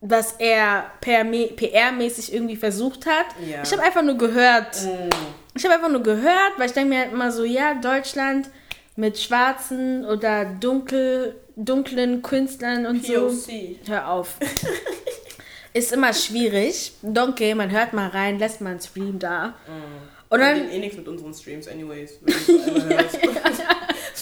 was 0.00 0.36
er 0.38 0.90
PR-mäßig 1.02 2.32
irgendwie 2.32 2.56
versucht 2.56 3.06
hat. 3.06 3.26
Ja. 3.46 3.62
Ich 3.62 3.72
habe 3.72 3.82
einfach 3.82 4.02
nur 4.02 4.16
gehört. 4.16 4.82
Mm. 4.82 5.10
Ich 5.54 5.64
habe 5.64 5.74
einfach 5.74 5.90
nur 5.90 6.02
gehört, 6.02 6.52
weil 6.56 6.66
ich 6.66 6.72
denke 6.72 6.90
mir 6.90 7.00
halt 7.00 7.12
immer 7.12 7.30
so, 7.30 7.44
ja, 7.44 7.74
Deutschland 7.74 8.48
mit 8.96 9.18
schwarzen 9.18 10.04
oder 10.04 10.44
dunkel, 10.44 11.36
dunklen 11.56 12.22
Künstlern 12.22 12.86
und 12.86 13.04
so. 13.04 13.28
POC. 13.28 13.88
Hör 13.88 14.10
auf. 14.10 14.36
Ist 15.72 15.92
immer 15.92 16.12
schwierig. 16.12 16.92
Donkey, 17.02 17.54
man 17.54 17.70
hört 17.70 17.92
mal 17.92 18.08
rein, 18.08 18.38
lässt 18.38 18.60
mal 18.60 18.70
einen 18.70 18.80
Stream 18.80 19.18
da. 19.18 19.54
Und 20.28 20.38
Wir 20.38 20.46
dann, 20.46 20.70
eh 20.70 20.78
nichts 20.78 20.96
mit 20.96 21.08
unseren 21.08 21.34
Streams, 21.34 21.68
anyways. 21.68 22.20
du 22.20 22.32
so 22.32 22.58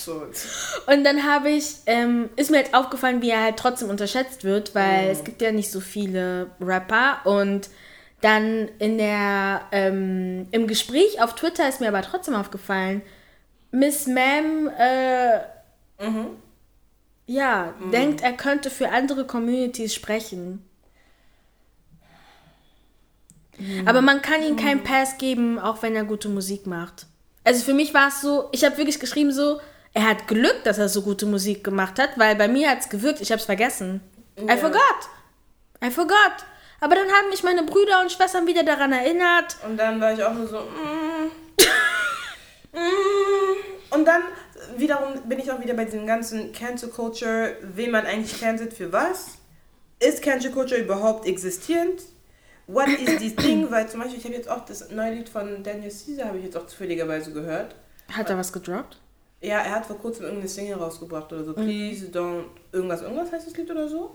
so. 0.09 0.93
und 0.93 1.05
dann 1.05 1.25
habe 1.25 1.51
ich, 1.51 1.77
ähm, 1.87 2.31
ist 2.37 2.51
mir 2.51 2.59
halt 2.59 2.75
aufgefallen, 2.75 3.23
wie 3.23 3.31
er 3.31 3.43
halt 3.43 3.57
trotzdem 3.57 3.91
unterschätzt 3.91 4.45
wird, 4.45 4.75
weil 4.75 5.11
es 5.11 5.25
gibt 5.25 5.43
ja 5.43 5.53
nicht 5.53 5.71
so 5.71 5.81
viele 5.81 6.51
Rapper 6.61 7.21
und 7.25 7.69
dann 8.21 8.69
in 8.79 8.99
der, 8.99 9.63
ähm, 9.71 10.49
im 10.51 10.67
Gespräch 10.67 11.23
auf 11.23 11.35
Twitter 11.35 11.69
ist 11.69 11.81
mir 11.81 11.89
aber 11.89 12.03
trotzdem 12.03 12.35
aufgefallen, 12.35 13.03
Miss 13.71 14.07
Ma'am, 14.09 14.69
äh, 14.79 15.41
ja, 17.27 17.75
denkt, 17.93 18.23
er 18.23 18.33
könnte 18.33 18.71
für 18.71 18.89
andere 18.89 19.27
Communities 19.27 19.95
sprechen. 19.95 20.65
Aber 23.85 24.01
man 24.01 24.23
kann 24.23 24.43
ihm 24.43 24.57
keinen 24.57 24.85
Pass 24.85 25.19
geben, 25.19 25.59
auch 25.59 25.83
wenn 25.83 25.95
er 25.95 26.05
gute 26.05 26.29
Musik 26.29 26.67
macht. 26.67 27.07
Also 27.45 27.65
für 27.65 27.75
mich 27.75 27.93
war 27.93 28.09
es 28.09 28.21
so, 28.21 28.49
ich 28.53 28.65
habe 28.65 28.77
wirklich 28.77 29.01
geschrieben 29.01 29.33
so, 29.33 29.61
er 29.99 30.09
hat 30.09 30.29
Glück, 30.29 30.62
dass 30.62 30.79
er 30.79 30.89
so 30.89 31.03
gute 31.03 31.27
Musik 31.27 31.65
gemacht 31.65 31.99
hat, 31.99 32.11
weil 32.19 32.37
bei 32.37 32.47
mir 32.47 32.70
hat 32.70 32.79
es 32.79 32.89
gewirkt, 32.89 33.20
ich 33.20 33.33
habe 33.33 33.41
es 33.41 33.47
vergessen. 33.47 34.01
I 34.39 34.57
forgot. 34.57 35.09
I 35.85 35.91
forgot. 35.91 36.47
Aber 36.81 36.95
dann 36.95 37.09
haben 37.09 37.31
mich 37.31 37.43
meine 37.43 37.65
Brüder 37.65 38.01
und 38.01 38.12
Schwestern 38.12 38.47
wieder 38.47 38.62
daran 38.62 38.93
erinnert. 38.93 39.57
Und 39.66 39.77
dann 39.77 40.01
war 40.01 40.12
ich 40.12 40.23
auch 40.23 40.33
nur 40.33 40.47
so, 40.47 40.59
mm, 40.61 41.33
mm. 42.79 43.91
Und 43.91 44.05
dann 44.05 44.23
wiederum 44.77 45.20
bin 45.29 45.41
ich 45.41 45.51
auch 45.51 45.61
wieder 45.61 45.75
bei 45.75 45.85
diesem 45.85 46.07
ganzen 46.07 46.53
Cancel 46.53 46.91
Culture, 46.91 47.57
wen 47.62 47.91
man 47.91 48.07
eigentlich 48.07 48.41
cancelt 48.41 48.75
für 48.75 48.93
was. 48.93 49.39
Ist 49.99 50.23
Cancel 50.23 50.53
Culture 50.53 50.81
überhaupt 50.81 51.27
existierend? 51.27 52.03
What 52.69 52.87
is 52.87 53.19
this 53.19 53.35
thing? 53.35 53.69
Weil 53.73 53.89
zum 53.89 53.99
Beispiel, 53.99 54.19
ich 54.19 54.25
habe 54.25 54.35
jetzt 54.35 54.49
auch 54.49 54.65
das 54.65 54.91
neue 54.91 55.15
Lied 55.15 55.29
von 55.29 55.65
Daniel 55.65 55.91
Caesar, 55.91 56.29
habe 56.29 56.39
ich 56.39 56.45
jetzt 56.45 56.57
auch 56.57 56.69
zufälligerweise 56.69 57.33
gehört. 57.33 57.75
Hat 58.12 58.31
er 58.31 58.39
was 58.39 58.53
gedroppt? 58.53 58.99
Ja, 59.40 59.59
er 59.59 59.77
hat 59.77 59.86
vor 59.86 59.98
kurzem 59.98 60.24
irgendeine 60.24 60.48
Single 60.48 60.78
rausgebracht 60.78 61.32
oder 61.32 61.44
so. 61.44 61.52
Please 61.52 62.06
don't. 62.06 62.44
Irgendwas, 62.73 63.02
irgendwas 63.02 63.31
heißt 63.31 63.47
das 63.47 63.56
Lied 63.56 63.70
oder 63.70 63.89
so. 63.89 64.10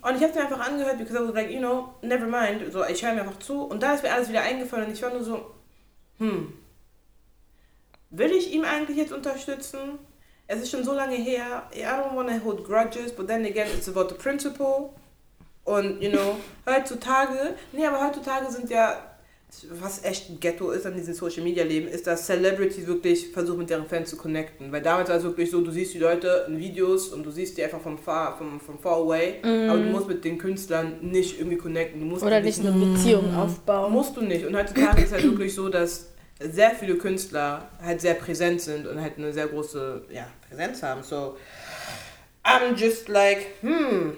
Und 0.00 0.16
ich 0.16 0.22
habe 0.22 0.34
mir 0.34 0.40
einfach 0.40 0.66
angehört, 0.66 0.98
because 0.98 1.16
I 1.16 1.26
was 1.26 1.34
like, 1.34 1.50
you 1.50 1.58
know, 1.58 1.94
never 2.00 2.26
mind. 2.26 2.72
So, 2.72 2.84
ich 2.84 3.04
höre 3.04 3.12
mir 3.12 3.20
einfach 3.20 3.38
zu. 3.38 3.62
Und 3.64 3.82
da 3.82 3.92
ist 3.92 4.02
mir 4.02 4.12
alles 4.12 4.30
wieder 4.30 4.40
eingefallen 4.40 4.86
und 4.86 4.92
ich 4.92 5.02
war 5.02 5.10
nur 5.10 5.22
so, 5.22 5.52
hm. 6.18 6.52
Will 8.10 8.30
ich 8.30 8.52
ihm 8.52 8.64
eigentlich 8.64 8.98
jetzt 8.98 9.12
unterstützen? 9.12 9.98
Es 10.46 10.60
ist 10.60 10.70
schon 10.70 10.84
so 10.84 10.92
lange 10.92 11.16
her. 11.16 11.62
I 11.74 11.80
don't 11.84 12.14
want 12.14 12.28
to 12.28 12.44
hold 12.44 12.64
grudges, 12.64 13.10
but 13.10 13.26
then 13.26 13.44
again, 13.46 13.68
it's 13.74 13.88
about 13.88 14.08
the 14.08 14.14
principle. 14.14 14.90
Und, 15.64 16.02
you 16.02 16.10
know, 16.10 16.36
heutzutage, 16.66 17.54
nee, 17.72 17.86
aber 17.86 18.06
heutzutage 18.06 18.50
sind 18.50 18.68
ja, 18.68 19.11
was 19.70 20.04
echt 20.04 20.30
ein 20.30 20.40
Ghetto 20.40 20.70
ist 20.70 20.86
an 20.86 20.94
diesem 20.94 21.14
Social 21.14 21.42
Media 21.42 21.64
Leben, 21.64 21.86
ist, 21.86 22.06
dass 22.06 22.26
Celebrities 22.26 22.86
wirklich 22.86 23.28
versuchen, 23.28 23.58
mit 23.58 23.70
deren 23.70 23.86
Fans 23.86 24.10
zu 24.10 24.16
connecten. 24.16 24.72
Weil 24.72 24.82
damals 24.82 25.08
war 25.08 25.16
es 25.16 25.22
wirklich 25.22 25.50
so, 25.50 25.60
du 25.60 25.70
siehst 25.70 25.94
die 25.94 25.98
Leute 25.98 26.46
in 26.48 26.58
Videos 26.58 27.08
und 27.08 27.24
du 27.24 27.30
siehst 27.30 27.58
die 27.58 27.62
einfach 27.64 27.80
vom 27.80 27.98
far, 27.98 28.36
vom, 28.36 28.60
vom 28.60 28.78
far 28.78 28.96
away, 28.96 29.36
aber 29.42 29.78
du 29.78 29.90
musst 29.90 30.08
mit 30.08 30.24
den 30.24 30.38
Künstlern 30.38 30.98
nicht 31.02 31.38
irgendwie 31.38 31.58
connecten. 31.58 32.00
Du 32.00 32.06
musst 32.06 32.22
Oder 32.22 32.40
nicht 32.40 32.60
eine 32.60 32.72
Beziehung 32.72 33.34
aufbauen? 33.34 33.92
Musst 33.92 34.16
du 34.16 34.22
nicht. 34.22 34.46
Und 34.46 34.56
heutzutage 34.56 35.02
ist 35.02 35.08
es 35.08 35.12
halt 35.12 35.24
wirklich 35.24 35.54
so, 35.54 35.68
dass 35.68 36.08
sehr 36.40 36.70
viele 36.70 36.96
Künstler 36.96 37.68
halt 37.80 38.00
sehr 38.00 38.14
präsent 38.14 38.60
sind 38.60 38.86
und 38.86 39.00
halt 39.00 39.18
eine 39.18 39.32
sehr 39.32 39.46
große 39.46 40.02
ja, 40.10 40.26
Präsenz 40.48 40.82
haben. 40.82 41.02
So, 41.02 41.36
I'm 42.44 42.74
just 42.74 43.08
like, 43.08 43.46
hm, 43.60 44.14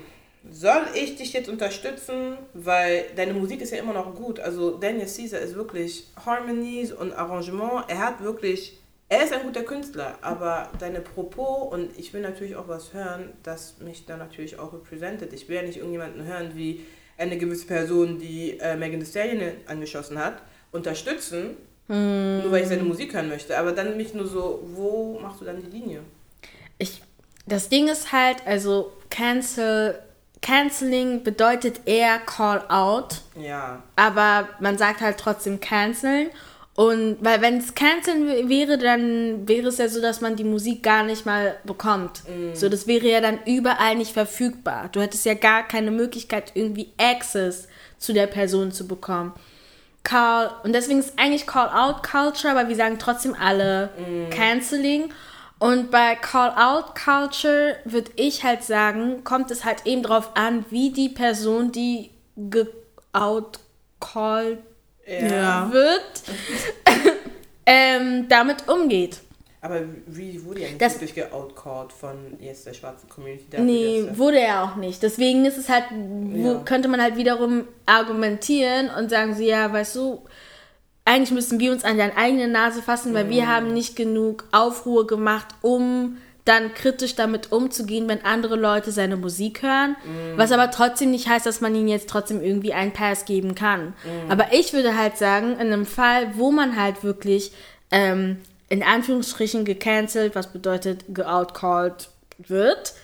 soll 0.50 0.86
ich 0.94 1.16
dich 1.16 1.32
jetzt 1.32 1.48
unterstützen? 1.48 2.36
Weil 2.52 3.06
deine 3.16 3.34
Musik 3.34 3.60
ist 3.60 3.72
ja 3.72 3.78
immer 3.78 3.92
noch 3.92 4.14
gut. 4.14 4.40
Also 4.40 4.76
Daniel 4.76 5.06
Caesar 5.06 5.40
ist 5.40 5.54
wirklich 5.54 6.06
Harmonies 6.24 6.92
und 6.92 7.12
Arrangement. 7.12 7.84
Er 7.88 7.98
hat 7.98 8.22
wirklich, 8.22 8.78
er 9.08 9.24
ist 9.24 9.32
ein 9.32 9.42
guter 9.42 9.62
Künstler, 9.62 10.18
aber 10.20 10.70
deine 10.78 11.00
Propos 11.00 11.72
und 11.72 11.98
ich 11.98 12.12
will 12.12 12.20
natürlich 12.20 12.56
auch 12.56 12.68
was 12.68 12.92
hören, 12.92 13.32
das 13.42 13.78
mich 13.78 14.06
dann 14.06 14.18
natürlich 14.18 14.58
auch 14.58 14.72
repräsentiert. 14.72 15.32
Ich 15.32 15.48
will 15.48 15.56
ja 15.56 15.62
nicht 15.62 15.78
irgendjemanden 15.78 16.24
hören, 16.24 16.52
wie 16.54 16.84
eine 17.16 17.38
gewisse 17.38 17.66
Person, 17.66 18.18
die 18.18 18.58
äh, 18.58 18.76
Megan 18.76 19.00
Thee 19.00 19.06
Stallion 19.06 19.52
angeschossen 19.66 20.18
hat, 20.18 20.42
unterstützen, 20.72 21.56
nur 21.86 22.50
weil 22.50 22.62
ich 22.62 22.68
seine 22.68 22.82
Musik 22.82 23.12
hören 23.14 23.28
möchte. 23.28 23.56
Aber 23.58 23.72
dann 23.72 23.96
mich 23.96 24.14
nur 24.14 24.26
so, 24.26 24.62
wo 24.74 25.18
machst 25.20 25.40
du 25.40 25.44
dann 25.44 25.62
die 25.62 25.70
Linie? 25.70 26.00
Ich, 26.78 27.02
das 27.46 27.68
Ding 27.68 27.88
ist 27.88 28.10
halt, 28.10 28.46
also 28.46 28.92
cancel, 29.10 30.02
canceling 30.44 31.24
bedeutet 31.24 31.80
eher 31.86 32.18
call 32.18 32.62
out, 32.68 33.22
Ja, 33.34 33.82
aber 33.96 34.48
man 34.60 34.76
sagt 34.76 35.00
halt 35.00 35.16
trotzdem 35.18 35.58
canceln. 35.58 36.28
Und 36.76 37.18
weil 37.20 37.40
wenn 37.40 37.58
es 37.58 37.74
canceln 37.74 38.48
wäre, 38.48 38.78
dann 38.78 39.48
wäre 39.48 39.68
es 39.68 39.78
ja 39.78 39.88
so, 39.88 40.02
dass 40.02 40.20
man 40.20 40.34
die 40.36 40.44
Musik 40.44 40.82
gar 40.82 41.04
nicht 41.04 41.24
mal 41.24 41.56
bekommt. 41.64 42.22
So, 42.52 42.68
das 42.68 42.86
wäre 42.88 43.08
ja 43.08 43.20
dann 43.20 43.38
überall 43.46 43.94
nicht 43.94 44.12
verfügbar. 44.12 44.88
Du 44.90 45.00
hättest 45.00 45.24
ja 45.24 45.34
gar 45.34 45.62
keine 45.62 45.92
Möglichkeit, 45.92 46.50
irgendwie 46.54 46.92
Access 46.98 47.68
zu 47.98 48.12
der 48.12 48.26
Person 48.26 48.72
zu 48.72 48.88
bekommen. 48.88 49.32
Call, 50.02 50.50
und 50.64 50.74
deswegen 50.74 50.98
ist 50.98 51.16
eigentlich 51.16 51.46
Call-out-Culture, 51.46 52.52
aber 52.52 52.68
wir 52.68 52.76
sagen 52.76 52.98
trotzdem 52.98 53.34
alle 53.40 53.90
Canceling. 54.30 55.10
Und 55.64 55.90
bei 55.90 56.14
Call-out-Culture 56.16 57.76
würde 57.84 58.10
ich 58.16 58.44
halt 58.44 58.62
sagen, 58.64 59.24
kommt 59.24 59.50
es 59.50 59.64
halt 59.64 59.86
eben 59.86 60.02
drauf 60.02 60.30
an, 60.34 60.64
wie 60.70 60.90
die 60.90 61.08
Person, 61.08 61.72
die 61.72 62.10
ge-out-called 62.36 64.58
Ja. 65.06 65.70
wird, 65.72 66.02
ähm, 67.66 68.26
damit 68.28 68.68
umgeht. 68.68 69.18
aber 69.60 69.80
wie 70.06 70.44
wurde 70.44 70.60
eigentlich 70.60 70.78
Das- 70.78 70.94
wirklich 70.94 71.14
geoutcalled 71.14 71.90
von 71.92 72.38
jetzt 72.38 72.66
der 72.66 72.74
schwarzen 72.74 73.08
Community? 73.08 73.46
dafür, 73.50 73.64
Nee, 73.64 74.00
er- 74.06 74.18
wurde 74.18 74.38
er 74.40 74.64
auch 74.64 74.76
nicht. 74.76 75.02
Deswegen 75.02 75.46
ist 75.46 75.56
es 75.56 75.70
halt, 75.70 75.84
Ja. 76.34 76.60
könnte 76.66 76.88
man 76.88 77.00
halt 77.00 77.16
wiederum 77.16 77.66
argumentieren 77.86 78.90
und 78.90 79.08
sagen 79.08 79.34
sie, 79.34 79.46
ja, 79.46 79.72
weißt 79.72 79.96
du, 79.96 80.22
eigentlich 81.04 81.32
müssen 81.32 81.60
wir 81.60 81.72
uns 81.72 81.84
an 81.84 81.98
deine 81.98 82.16
eigene 82.16 82.48
Nase 82.48 82.82
fassen, 82.82 83.12
weil 83.14 83.24
Mhm. 83.24 83.30
wir 83.30 83.48
haben 83.48 83.72
nicht 83.72 83.94
genug 83.96 84.44
Aufruhr 84.52 85.06
gemacht, 85.06 85.48
um 85.62 86.16
dann 86.46 86.74
kritisch 86.74 87.14
damit 87.14 87.52
umzugehen, 87.52 88.06
wenn 88.06 88.22
andere 88.22 88.56
Leute 88.56 88.90
seine 88.92 89.16
Musik 89.16 89.62
hören. 89.62 89.96
Mhm. 90.04 90.36
Was 90.36 90.52
aber 90.52 90.70
trotzdem 90.70 91.10
nicht 91.10 91.26
heißt, 91.28 91.46
dass 91.46 91.62
man 91.62 91.74
ihnen 91.74 91.88
jetzt 91.88 92.08
trotzdem 92.10 92.42
irgendwie 92.42 92.74
einen 92.74 92.92
Pass 92.92 93.24
geben 93.24 93.54
kann. 93.54 93.88
Mhm. 94.04 94.30
Aber 94.30 94.52
ich 94.52 94.72
würde 94.74 94.96
halt 94.96 95.16
sagen, 95.16 95.52
in 95.54 95.72
einem 95.72 95.86
Fall, 95.86 96.32
wo 96.36 96.50
man 96.50 96.76
halt 96.76 97.02
wirklich 97.02 97.52
ähm, 97.90 98.38
in 98.68 98.82
Anführungsstrichen 98.82 99.64
gecancelt, 99.64 100.34
was 100.34 100.52
bedeutet 100.52 101.04
geoutcalled 101.08 102.08
wird, 102.48 102.94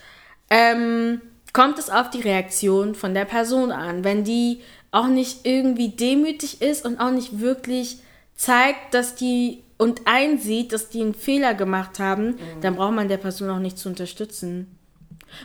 ähm, 0.51 1.21
kommt 1.53 1.79
es 1.79 1.91
auf 1.91 2.11
die 2.11 2.21
Reaktion 2.21 2.95
von 2.95 3.15
der 3.15 3.25
Person 3.25 3.73
an. 3.73 4.05
Wenn 4.05 4.25
die 4.25 4.61
auch 4.93 5.07
nicht 5.09 5.41
irgendwie 5.47 5.91
demütig 5.91 6.63
ist 6.63 6.85
und 6.85 6.99
auch 6.99 7.11
nicht 7.11 7.41
wirklich 7.41 7.99
zeigt, 8.35 8.95
dass 8.95 9.15
die 9.15 9.63
und 9.79 10.03
einsieht, 10.05 10.73
dass 10.73 10.91
die 10.91 11.01
einen 11.01 11.15
Fehler 11.15 11.55
gemacht 11.55 11.99
haben, 11.99 12.37
dann 12.61 12.77
braucht 12.77 12.95
man 12.95 13.09
der 13.09 13.17
Person 13.17 13.49
auch 13.51 13.59
nicht 13.61 13.79
zu 13.79 13.89
unterstützen. 13.89 14.67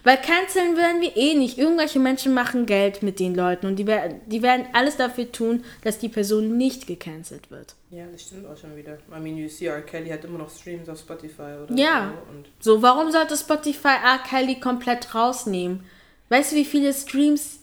Weil 0.03 0.17
canceln 0.17 0.75
werden 0.77 0.99
wir 0.99 1.15
eh 1.15 1.35
nicht. 1.35 1.57
Irgendwelche 1.59 1.99
Menschen 1.99 2.33
machen 2.33 2.65
Geld 2.65 3.03
mit 3.03 3.19
den 3.19 3.35
Leuten 3.35 3.67
und 3.67 3.75
die, 3.77 3.85
werden 3.87 4.19
die 4.25 4.41
werden 4.41 4.65
alles 4.73 4.97
dafür 4.97 5.31
tun, 5.31 5.63
dass 5.83 5.99
die 5.99 6.09
Person 6.09 6.57
nicht 6.57 6.87
gecancelt 6.87 7.51
wird. 7.51 7.75
Ja, 7.91 8.05
das 8.11 8.23
stimmt 8.23 8.47
auch 8.47 8.57
schon 8.57 8.75
wieder. 8.75 8.93
I 9.15 9.19
mean, 9.21 9.37
you 9.37 9.47
see, 9.47 9.67
R. 9.67 9.81
Kelly 9.81 10.09
hat 10.09 10.25
immer 10.25 10.39
noch 10.39 10.49
Streams 10.49 10.89
auf 10.89 10.99
Spotify 10.99 11.53
oder 11.63 11.75
Ja. 11.75 12.13
so. 12.59 12.73
So, 12.77 12.81
warum 12.81 13.11
sollte 13.11 13.37
Spotify 13.37 13.89
R. 14.03 14.19
Kelly 14.27 14.59
komplett 14.59 15.13
rausnehmen? 15.13 15.83
Weißt 16.29 16.51
du, 16.51 16.55
wie 16.55 16.65
viele 16.65 16.91
Streams 16.91 17.59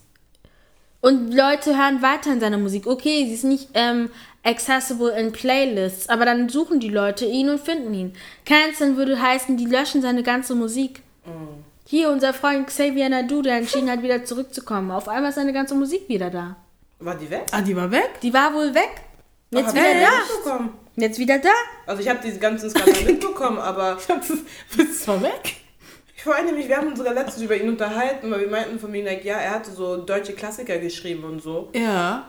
und 1.02 1.34
Leute 1.34 1.76
hören 1.76 2.00
weiterhin 2.00 2.40
seine 2.40 2.56
Musik? 2.58 2.86
Okay, 2.86 3.26
sie 3.26 3.34
ist 3.34 3.44
nicht 3.44 3.68
ähm, 3.74 4.08
accessible 4.44 5.10
in 5.10 5.32
Playlists, 5.32 6.08
aber 6.08 6.24
dann 6.24 6.48
suchen 6.48 6.80
die 6.80 6.88
Leute 6.88 7.26
ihn 7.26 7.50
und 7.50 7.60
finden 7.60 7.92
ihn. 7.92 8.14
Canceln 8.46 8.96
würde 8.96 9.20
heißen, 9.20 9.56
die 9.56 9.66
löschen 9.66 10.00
seine 10.00 10.22
ganze 10.22 10.54
Musik. 10.54 11.02
Hier, 11.86 12.08
unser 12.10 12.32
Freund 12.32 12.66
Xavier 12.68 13.08
Nadu, 13.08 13.42
der 13.42 13.56
entschieden 13.56 13.90
hat, 13.90 14.02
wieder 14.02 14.24
zurückzukommen. 14.24 14.90
Auf 14.90 15.08
einmal 15.08 15.28
ist 15.28 15.34
seine 15.34 15.52
ganze 15.52 15.74
Musik 15.74 16.08
wieder 16.08 16.30
da. 16.30 16.56
war 17.00 17.16
die 17.16 17.28
weg? 17.28 17.46
Ah, 17.50 17.60
die 17.60 17.76
war 17.76 17.90
weg? 17.90 18.20
Die 18.22 18.32
war 18.32 18.54
wohl 18.54 18.74
weg. 18.74 19.02
Jetzt 19.50 19.66
Hab 19.68 19.74
wieder 19.74 20.00
da. 20.46 20.68
Jetzt 20.96 21.18
wieder 21.18 21.38
da. 21.38 21.50
Also 21.86 22.02
ich 22.02 22.08
habe 22.08 22.20
diese 22.24 22.38
ganzen 22.38 22.70
Skandal 22.70 23.02
mitbekommen, 23.06 23.58
aber 23.58 23.98
Das 24.76 25.08
war 25.08 25.22
weg? 25.22 25.56
Vor 26.22 26.34
allem, 26.34 26.46
nämlich, 26.46 26.68
wir 26.68 26.76
haben 26.76 26.88
uns 26.88 26.98
sogar 26.98 27.14
letztens 27.14 27.44
über 27.44 27.56
ihn 27.56 27.68
unterhalten, 27.68 28.30
weil 28.30 28.40
wir 28.40 28.48
meinten 28.48 28.78
von 28.78 28.90
mir, 28.90 29.04
like, 29.04 29.24
ja, 29.24 29.38
er 29.38 29.52
hatte 29.52 29.70
so 29.70 29.96
deutsche 29.96 30.32
Klassiker 30.34 30.78
geschrieben 30.78 31.24
und 31.24 31.42
so. 31.42 31.70
Ja. 31.74 32.28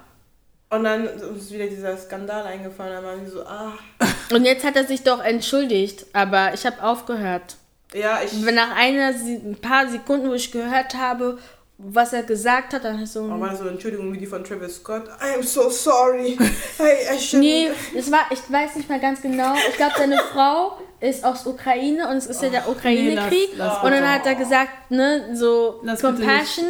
Und 0.70 0.84
dann 0.84 1.06
ist 1.06 1.24
uns 1.24 1.52
wieder 1.52 1.68
dieser 1.68 1.96
Skandal 1.98 2.46
eingefallen, 2.48 2.94
dann 2.94 3.04
waren 3.04 3.22
wir 3.24 3.30
so, 3.30 3.44
ah, 3.44 3.74
Und 4.32 4.46
jetzt 4.46 4.66
hat 4.66 4.76
er 4.76 4.86
sich 4.86 5.04
doch 5.04 5.24
entschuldigt, 5.24 6.08
aber 6.14 6.54
ich 6.54 6.66
habe 6.66 6.82
aufgehört. 6.82 7.58
Ja, 7.94 8.22
ich. 8.24 8.34
Nach 8.42 8.76
einer, 8.76 9.10
ein 9.10 9.58
paar 9.62 9.88
Sekunden, 9.88 10.30
wo 10.30 10.34
ich 10.34 10.52
gehört 10.52 10.96
habe, 10.96 11.38
was 11.86 12.14
er 12.14 12.24
gesagt 12.24 12.74
hat, 12.74 12.84
dann 12.84 13.00
ist 13.02 13.14
so. 13.14 13.24
Oh, 13.24 13.46
das 13.46 13.60
so 13.60 13.68
Entschuldigung 13.68 14.14
wie 14.14 14.18
die 14.18 14.26
von 14.26 14.44
Travis 14.44 14.78
Scott? 14.78 15.04
I 15.22 15.36
am 15.36 15.44
so 15.44 15.70
sorry. 15.70 16.38
I, 16.80 17.14
I 17.14 17.18
shouldn't. 17.18 17.40
Nee, 17.40 17.70
es 17.96 18.12
war, 18.12 18.22
ich 18.32 18.40
weiß 18.50 18.76
nicht 18.76 18.90
mal 18.90 19.00
ganz 19.00 19.22
genau. 19.22 19.54
Ich 19.70 19.76
glaube, 19.76 19.94
seine 19.98 20.18
Frau 20.32 20.78
ist 21.00 21.26
aus 21.26 21.46
Ukraine 21.46 22.10
und 22.10 22.18
es 22.18 22.28
ist 22.28 22.42
ja 22.42 22.50
der 22.50 22.70
Ukraine-Krieg. 22.70 23.58
nee, 23.58 23.62
und 23.62 23.92
dann 23.92 24.10
hat 24.10 24.26
er 24.26 24.36
gesagt, 24.36 24.90
ne, 24.90 25.36
so 25.36 25.82
Lass 25.84 26.02
Compassion. 26.02 26.66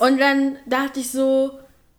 Und 0.00 0.20
dann 0.20 0.56
dachte 0.66 1.00
ich 1.00 1.10
so, 1.10 1.58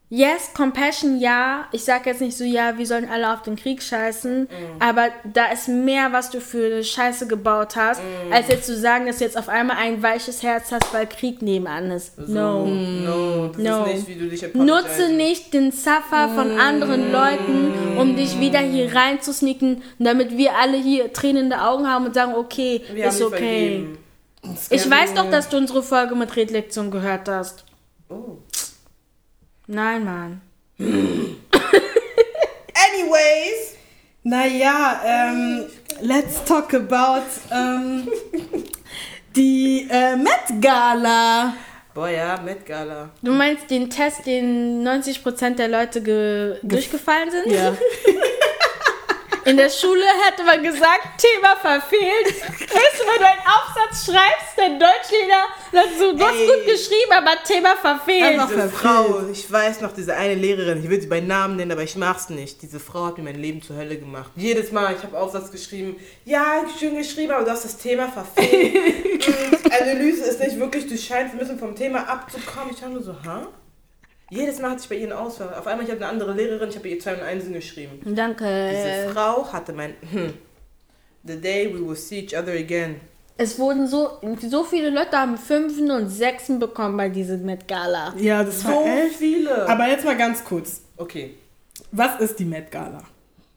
yes, 0.10 0.52
Compassion, 0.56 1.20
ja. 1.20 1.66
Ich 1.72 1.84
sag 1.84 2.06
jetzt 2.06 2.20
nicht 2.22 2.36
so, 2.36 2.44
ja, 2.44 2.78
wir 2.78 2.86
sollen 2.88 3.08
alle 3.10 3.32
auf 3.34 3.44
den 3.44 3.56
Krieg 3.56 3.82
scheißen. 3.84 4.42
Mhm. 4.42 4.48
Aber 4.80 5.10
da 5.24 5.46
ist 5.52 5.68
mehr, 5.68 6.12
was 6.12 6.30
du 6.32 6.42
für 6.42 6.66
eine 6.66 6.84
Scheiße 6.84 7.28
gebaut 7.28 7.76
hast, 7.76 8.02
Mhm. 8.02 8.34
als 8.34 8.48
jetzt 8.48 8.66
zu 8.66 8.76
sagen, 8.78 9.06
dass 9.06 9.18
du 9.20 9.24
jetzt 9.26 9.38
auf 9.38 9.50
einmal 9.50 9.78
ein 9.78 10.02
weiches 10.02 10.42
Herz 10.42 10.72
hast, 10.72 10.94
weil 10.94 11.06
Krieg 11.08 11.42
nebenan 11.42 11.92
ist. 11.92 12.18
No. 12.18 12.66
No, 12.66 13.52
No. 13.58 13.86
ist 13.86 13.94
nicht, 13.94 14.08
wie 14.08 14.16
du 14.16 14.30
dich 14.30 14.54
Nutze 14.56 15.10
nicht 15.14 15.54
den 15.54 15.72
Suffer 15.72 16.30
von 16.36 16.60
anderen 16.60 17.12
Leuten, 17.12 17.74
um 17.98 18.16
dich 18.16 18.40
wieder 18.40 18.60
hier 18.60 18.94
reinzusneaken, 18.96 19.84
damit 20.00 20.38
wir 20.38 20.58
alle 20.58 20.78
hier 20.78 21.14
tränende 21.14 21.62
Augen 21.62 21.88
haben 21.88 22.06
und 22.08 22.14
sagen, 22.16 22.34
okay, 22.36 22.82
Wir 22.94 23.08
ist 23.08 23.22
okay. 23.22 23.86
Ich 24.70 24.90
weiß 24.90 25.14
doch, 25.16 25.30
dass 25.30 25.50
du 25.50 25.58
unsere 25.58 25.84
Folge 25.84 26.16
mit 26.16 26.36
Redlektion 26.36 26.90
gehört 26.92 27.28
hast. 27.28 27.66
Oh. 28.10 28.38
Nein, 29.72 30.04
Mann. 30.04 30.42
Anyways. 32.80 33.76
Naja, 34.24 35.00
ähm, 35.06 35.68
let's 36.02 36.44
talk 36.44 36.74
about 36.74 37.22
ähm, 37.52 38.08
die 39.36 39.88
äh, 39.88 40.16
Met 40.16 40.60
Gala. 40.60 41.54
Boah, 41.94 42.10
ja, 42.10 42.42
Met 42.44 42.66
Gala. 42.66 43.12
Du 43.22 43.32
meinst 43.32 43.70
den 43.70 43.92
Test, 43.92 44.26
den 44.26 44.84
90% 44.88 45.58
der 45.58 45.68
Leute 45.68 46.02
ge 46.02 46.58
durchgefallen 46.64 47.30
sind? 47.30 47.52
Ja. 47.54 47.78
In 49.50 49.58
der 49.58 49.70
Schule 49.70 50.06
hätte 50.26 50.44
man 50.44 50.62
gesagt, 50.62 51.02
Thema 51.18 51.56
verfehlt. 51.56 52.28
Weißt 52.28 52.70
du, 52.70 53.08
wenn 53.08 53.20
du 53.20 53.26
einen 53.26 53.42
Aufsatz 53.48 54.06
schreibst, 54.06 54.58
der 54.58 54.70
Deutschlehrer 54.70 55.48
sagt 55.72 55.98
so, 55.98 56.12
du 56.16 56.24
hast 56.24 56.38
gut 56.38 56.66
geschrieben, 56.66 57.12
aber 57.18 57.32
Thema 57.44 57.76
verfehlt. 57.76 58.40
Einfach 58.40 58.48
Diese 58.48 58.70
verfehlt. 58.70 58.82
Frau, 58.82 59.28
ich 59.32 59.52
weiß 59.52 59.82
noch, 59.82 59.92
diese 59.94 60.16
eine 60.16 60.36
Lehrerin, 60.36 60.84
ich 60.84 60.90
will 60.90 61.02
sie 61.02 61.08
bei 61.08 61.20
Namen 61.20 61.56
nennen, 61.56 61.72
aber 61.72 61.82
ich 61.82 61.96
mach's 61.96 62.30
nicht. 62.30 62.62
Diese 62.62 62.80
Frau 62.80 63.08
hat 63.08 63.18
mir 63.18 63.24
mein 63.24 63.42
Leben 63.42 63.62
zur 63.64 63.76
Hölle 63.76 63.98
gemacht. 63.98 64.32
Jedes 64.36 64.72
Mal, 64.72 64.96
ich 64.96 65.04
habe 65.04 65.18
Aufsatz 65.18 65.52
geschrieben, 65.52 65.96
ja, 66.26 66.64
schön 66.78 66.96
geschrieben, 66.96 67.32
aber 67.32 67.44
du 67.44 67.52
hast 67.52 67.66
das 67.66 67.78
Thema 67.78 68.08
verfehlt. 68.10 69.28
Analyse 69.82 70.26
ist 70.26 70.40
nicht 70.40 70.60
wirklich, 70.60 70.88
du 70.88 70.96
scheinst 70.96 71.34
ein 71.34 71.40
bisschen 71.40 71.58
vom 71.58 71.76
Thema 71.76 72.08
abzukommen. 72.08 72.74
Ich 72.76 72.82
habe 72.84 72.94
nur 72.94 73.04
so, 73.04 73.14
hä? 73.14 73.48
Jedes 74.32 74.60
Mal 74.60 74.72
hatte 74.72 74.82
ich 74.84 74.90
bei 74.90 74.96
ihr 74.96 75.04
einen 75.04 75.14
Ausfall. 75.14 75.54
Auf 75.54 75.66
einmal, 75.68 75.86
ich 75.86 75.92
habe 75.92 76.02
eine 76.02 76.12
andere 76.12 76.34
Lehrerin, 76.34 76.70
ich 76.70 76.76
habe 76.76 76.88
ihr 76.88 77.00
zwei 77.00 77.16
und 77.16 77.22
Einsen 77.22 77.54
geschrieben. 77.54 78.00
Danke. 78.16 78.46
Diese 78.72 79.14
Frau 79.14 79.52
hatte 79.52 79.74
mein, 79.74 79.94
hm, 80.12 80.34
the 81.24 81.40
day 81.40 81.74
we 81.74 81.86
will 81.88 81.96
see 81.96 82.20
each 82.20 82.38
other 82.38 82.54
again. 82.54 82.98
Es 83.38 83.58
wurden 83.58 83.88
so, 83.88 84.20
so 84.50 84.64
viele 84.66 84.90
Leute 84.90 85.18
haben 85.18 85.38
Fünfen 85.38 85.90
und 85.92 86.10
Sechsen 86.10 86.60
bekommen 86.60 86.98
bei 86.98 87.08
diesem 87.10 87.46
Met 87.46 87.68
Gala. 87.68 88.14
Ja, 88.18 88.44
das 88.44 88.66
war 88.66 88.74
So 88.74 88.84
echt. 88.84 89.16
viele. 89.16 89.68
Aber 89.68 89.88
jetzt 89.88 90.04
mal 90.06 90.18
ganz 90.18 90.44
kurz. 90.44 90.82
okay, 90.98 91.36
Was 91.92 92.20
ist 92.20 92.38
die 92.40 92.46
Met 92.46 92.70
Gala? 92.70 93.02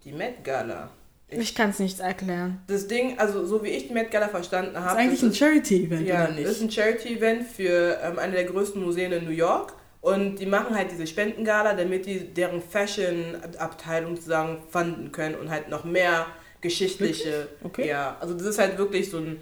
die 0.04 0.12
Met 0.12 0.42
Gala. 0.44 0.88
Ich 1.28 1.54
kann 1.54 1.70
es 1.70 1.78
nicht 1.78 1.98
erklären. 1.98 2.60
Das 2.66 2.86
Ding, 2.88 3.18
also 3.18 3.44
so 3.46 3.62
wie 3.64 3.68
ich 3.70 3.88
die 3.88 3.94
Met 3.94 4.10
Gala 4.10 4.28
verstanden 4.28 4.76
habe, 4.78 5.00
ist 5.00 5.06
eigentlich 5.08 5.22
ein 5.22 5.34
Charity-Event, 5.34 6.06
ja, 6.06 6.14
oder 6.16 6.26
das 6.28 6.36
nicht? 6.36 6.46
ist 6.48 6.60
ein 6.62 6.70
Charity-Event 6.70 7.46
für 7.48 7.98
ähm, 8.04 8.18
eine 8.18 8.34
der 8.34 8.44
größten 8.44 8.82
Museen 8.82 9.12
in 9.12 9.24
New 9.24 9.30
York. 9.30 9.72
Und 10.02 10.36
die 10.40 10.46
machen 10.46 10.76
halt 10.76 10.90
diese 10.90 11.06
Spendengala, 11.06 11.74
damit 11.74 12.06
die 12.06 12.18
deren 12.34 12.60
Fashion-Abteilung 12.60 14.16
sozusagen 14.16 14.58
fanden 14.68 15.12
können 15.12 15.36
und 15.36 15.48
halt 15.48 15.68
noch 15.68 15.84
mehr 15.84 16.26
geschichtliche. 16.60 17.48
Okay. 17.62 17.86
Ja, 17.88 18.16
also 18.20 18.34
das 18.34 18.42
ist 18.46 18.58
halt 18.58 18.76
wirklich 18.78 19.08
so 19.10 19.18
ein. 19.18 19.40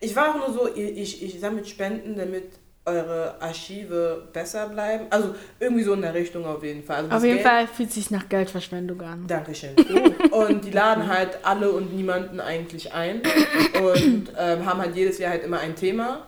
Ich 0.00 0.16
war 0.16 0.30
auch 0.30 0.38
nur 0.38 0.52
so, 0.52 0.74
ich, 0.74 1.22
ich, 1.22 1.38
sammle 1.40 1.64
Spenden, 1.64 2.16
damit 2.16 2.44
eure 2.86 3.36
Archive 3.42 4.28
besser 4.32 4.68
bleiben. 4.68 5.06
Also 5.10 5.34
irgendwie 5.60 5.82
so 5.82 5.92
in 5.92 6.00
der 6.00 6.14
Richtung 6.14 6.46
auf 6.46 6.62
jeden 6.64 6.82
Fall. 6.82 7.04
Also 7.04 7.16
Auf 7.16 7.24
jeden 7.24 7.36
Geld- 7.36 7.46
Fall 7.46 7.66
fühlt 7.66 7.92
sich 7.92 8.10
nach 8.10 8.28
Geldverschwendung 8.30 9.00
an. 9.02 9.26
Dankeschön. 9.26 9.76
Und 10.30 10.64
die 10.64 10.70
laden 10.70 11.06
halt 11.06 11.38
alle 11.42 11.70
und 11.70 11.94
niemanden 11.94 12.40
eigentlich 12.40 12.92
ein 12.94 13.20
und 13.82 14.32
ähm, 14.38 14.64
haben 14.64 14.80
halt 14.80 14.96
jedes 14.96 15.18
Jahr 15.18 15.32
halt 15.32 15.44
immer 15.44 15.58
ein 15.60 15.76
Thema. 15.76 16.26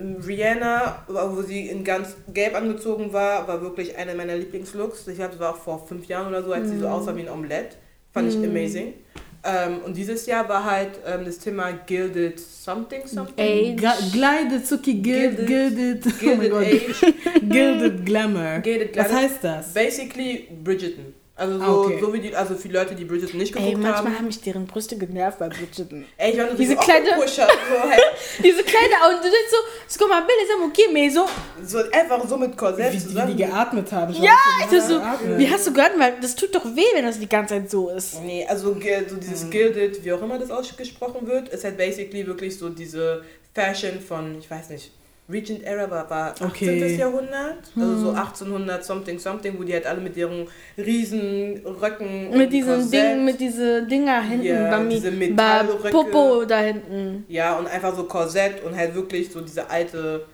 Ähm, 0.00 0.16
Rihanna, 0.26 1.04
wo 1.08 1.42
sie 1.42 1.68
in 1.68 1.84
ganz 1.84 2.16
gelb 2.32 2.54
angezogen 2.54 3.12
war, 3.12 3.46
war 3.46 3.60
wirklich 3.60 3.96
einer 3.96 4.14
meiner 4.14 4.36
Lieblingslooks. 4.36 5.06
Ich 5.08 5.16
glaube, 5.16 5.32
das 5.32 5.40
war 5.40 5.50
auch 5.54 5.58
vor 5.58 5.86
fünf 5.86 6.06
Jahren 6.06 6.28
oder 6.28 6.42
so, 6.42 6.52
als 6.52 6.70
sie 6.70 6.78
so 6.78 6.88
aussah 6.88 7.14
wie 7.16 7.22
ein 7.22 7.28
Omelette. 7.28 7.76
Fand 8.12 8.28
ich 8.28 8.36
amazing. 8.36 8.94
Ähm, 9.42 9.78
und 9.86 9.96
dieses 9.96 10.26
Jahr 10.26 10.46
war 10.48 10.64
halt 10.64 10.98
ähm, 11.06 11.24
das 11.24 11.38
Thema 11.38 11.72
Gilded 11.86 12.38
Something 12.38 13.06
Something. 13.06 13.34
Age. 13.38 13.80
Ga- 13.80 13.96
Gilded, 14.12 14.66
Zuki, 14.66 14.94
Gilded, 14.94 15.46
Gilded- 15.46 16.02
Gilded, 16.18 16.22
oh 16.22 16.26
mein 16.26 16.40
Gilded 16.40 17.00
Gott. 17.00 17.08
Age. 17.08 17.14
Gilded 17.48 18.04
Glamour. 18.06 18.58
Gilded 18.58 18.96
Was 18.96 19.06
Glamour. 19.08 19.22
heißt 19.22 19.38
das? 19.44 19.72
Basically 19.72 20.48
Bridgerton. 20.62 21.14
Also 21.40 21.58
so, 21.58 21.64
Ah, 21.64 21.72
okay. 21.72 21.98
so 22.00 22.12
wie 22.12 22.20
die, 22.20 22.36
also 22.36 22.54
für 22.54 22.68
Leute, 22.68 22.94
die 22.94 23.06
Bridgerton 23.06 23.38
nicht 23.38 23.56
Ey, 23.56 23.62
geguckt 23.62 23.82
manchmal 23.82 24.04
haben. 24.12 24.18
haben 24.18 24.26
mich 24.26 24.42
deren 24.42 24.66
Brüste 24.66 24.98
genervt 24.98 25.38
bei 25.38 25.48
Bridgerton. 25.48 26.04
Ey, 26.18 26.32
ich 26.32 26.38
war 26.38 26.46
nur 26.46 26.54
Diese 26.54 26.74
so 26.74 26.78
kleine- 26.80 27.12
Pusher, 27.14 27.48
so 27.48 27.88
halt. 27.90 28.00
Diese 28.44 28.62
Kleider, 28.62 29.08
und 29.08 29.16
du 29.18 29.22
denkst 29.22 29.50
so, 29.50 29.56
es 29.88 29.96
kommt 29.98 30.10
mal 30.10 30.20
Bilder, 30.20 30.46
sagen, 30.46 30.70
okay, 30.70 30.92
mehr 30.92 31.10
so. 31.10 31.26
So 31.64 31.78
einfach 31.90 32.28
so 32.28 32.36
mit 32.36 32.56
Korsett 32.56 32.92
Wie, 32.92 32.96
wie 32.96 33.00
zusammen. 33.02 33.36
die 33.36 33.42
geatmet 33.44 33.90
haben. 33.90 34.12
Ja, 34.22 34.32
ich 34.58 34.64
dachte 34.66 34.82
so, 34.82 35.00
wie 35.38 35.50
hast 35.50 35.66
du 35.66 35.72
gehört, 35.72 35.98
weil 35.98 36.14
das 36.20 36.34
tut 36.36 36.54
doch 36.54 36.64
weh, 36.76 36.84
wenn 36.94 37.06
das 37.06 37.18
die 37.18 37.28
ganze 37.28 37.54
Zeit 37.54 37.70
so 37.70 37.88
ist. 37.88 38.20
Nee, 38.22 38.46
also 38.46 38.74
so 38.74 39.16
dieses 39.16 39.44
Mhm. 39.44 39.50
Gilded, 39.50 40.04
wie 40.04 40.12
auch 40.12 40.20
immer 40.22 40.38
das 40.38 40.50
ausgesprochen 40.50 41.26
wird, 41.26 41.48
ist 41.48 41.64
halt 41.64 41.78
basically 41.78 42.26
wirklich 42.26 42.58
so 42.58 42.68
diese 42.68 43.22
Fashion 43.54 43.98
von, 44.00 44.38
ich 44.38 44.50
weiß 44.50 44.68
nicht, 44.70 44.92
Regent 45.30 45.62
Era 45.64 45.90
war, 45.90 46.08
war 46.10 46.30
18. 46.32 46.46
Okay. 46.46 46.96
Jahrhundert, 46.96 47.58
also 47.76 47.92
Hm. 47.92 48.00
so 48.00 48.10
1800 48.10 48.84
something 48.84 49.18
something, 49.18 49.58
wo 49.58 49.62
die 49.62 49.72
halt 49.72 49.86
alle 49.86 50.00
mit 50.00 50.16
ihren 50.16 50.46
riesen 50.76 51.60
Röcken 51.64 52.36
Mit 52.36 52.52
diesen 52.52 52.90
Dingen, 52.90 53.24
mit 53.24 53.40
diesen 53.40 53.88
Dinger 53.88 54.22
hinten 54.22 54.46
Ja, 54.46 54.70
bei 54.78 54.84
diese 54.84 55.10
Metallröcke. 55.10 55.90
Popo 55.90 56.44
da 56.44 56.58
hinten. 56.60 57.24
Ja, 57.28 57.58
und 57.58 57.66
einfach 57.66 57.94
so 57.94 58.04
Korsett 58.04 58.62
und 58.64 58.76
halt 58.76 58.94
wirklich 58.94 59.30
so 59.30 59.40
diese 59.40 59.68
alte, 59.70 60.26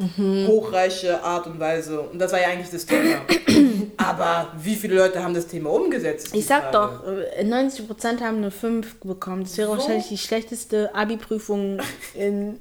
Mhm. 0.00 0.46
hochreiche 0.46 1.20
Art 1.24 1.48
und 1.48 1.58
Weise. 1.58 2.00
Und 2.00 2.20
das 2.20 2.30
war 2.32 2.40
ja 2.40 2.48
eigentlich 2.50 2.70
das 2.70 2.86
Thema. 2.86 3.16
Aber 3.98 4.52
wie 4.56 4.76
viele 4.76 4.94
Leute 4.94 5.22
haben 5.22 5.34
das 5.34 5.48
Thema 5.48 5.70
umgesetzt? 5.70 6.30
Ich 6.32 6.46
sag 6.46 6.70
Frage. 6.72 7.00
doch, 7.04 7.36
äh, 7.36 7.42
90% 7.44 8.20
haben 8.20 8.36
eine 8.38 8.50
5 8.52 9.00
bekommen. 9.00 9.42
Das 9.42 9.56
wäre 9.58 9.68
So? 9.68 9.76
wahrscheinlich 9.76 10.08
die 10.08 10.18
schlechteste 10.18 10.94
Abi-Prüfung 10.94 11.80
in 12.14 12.58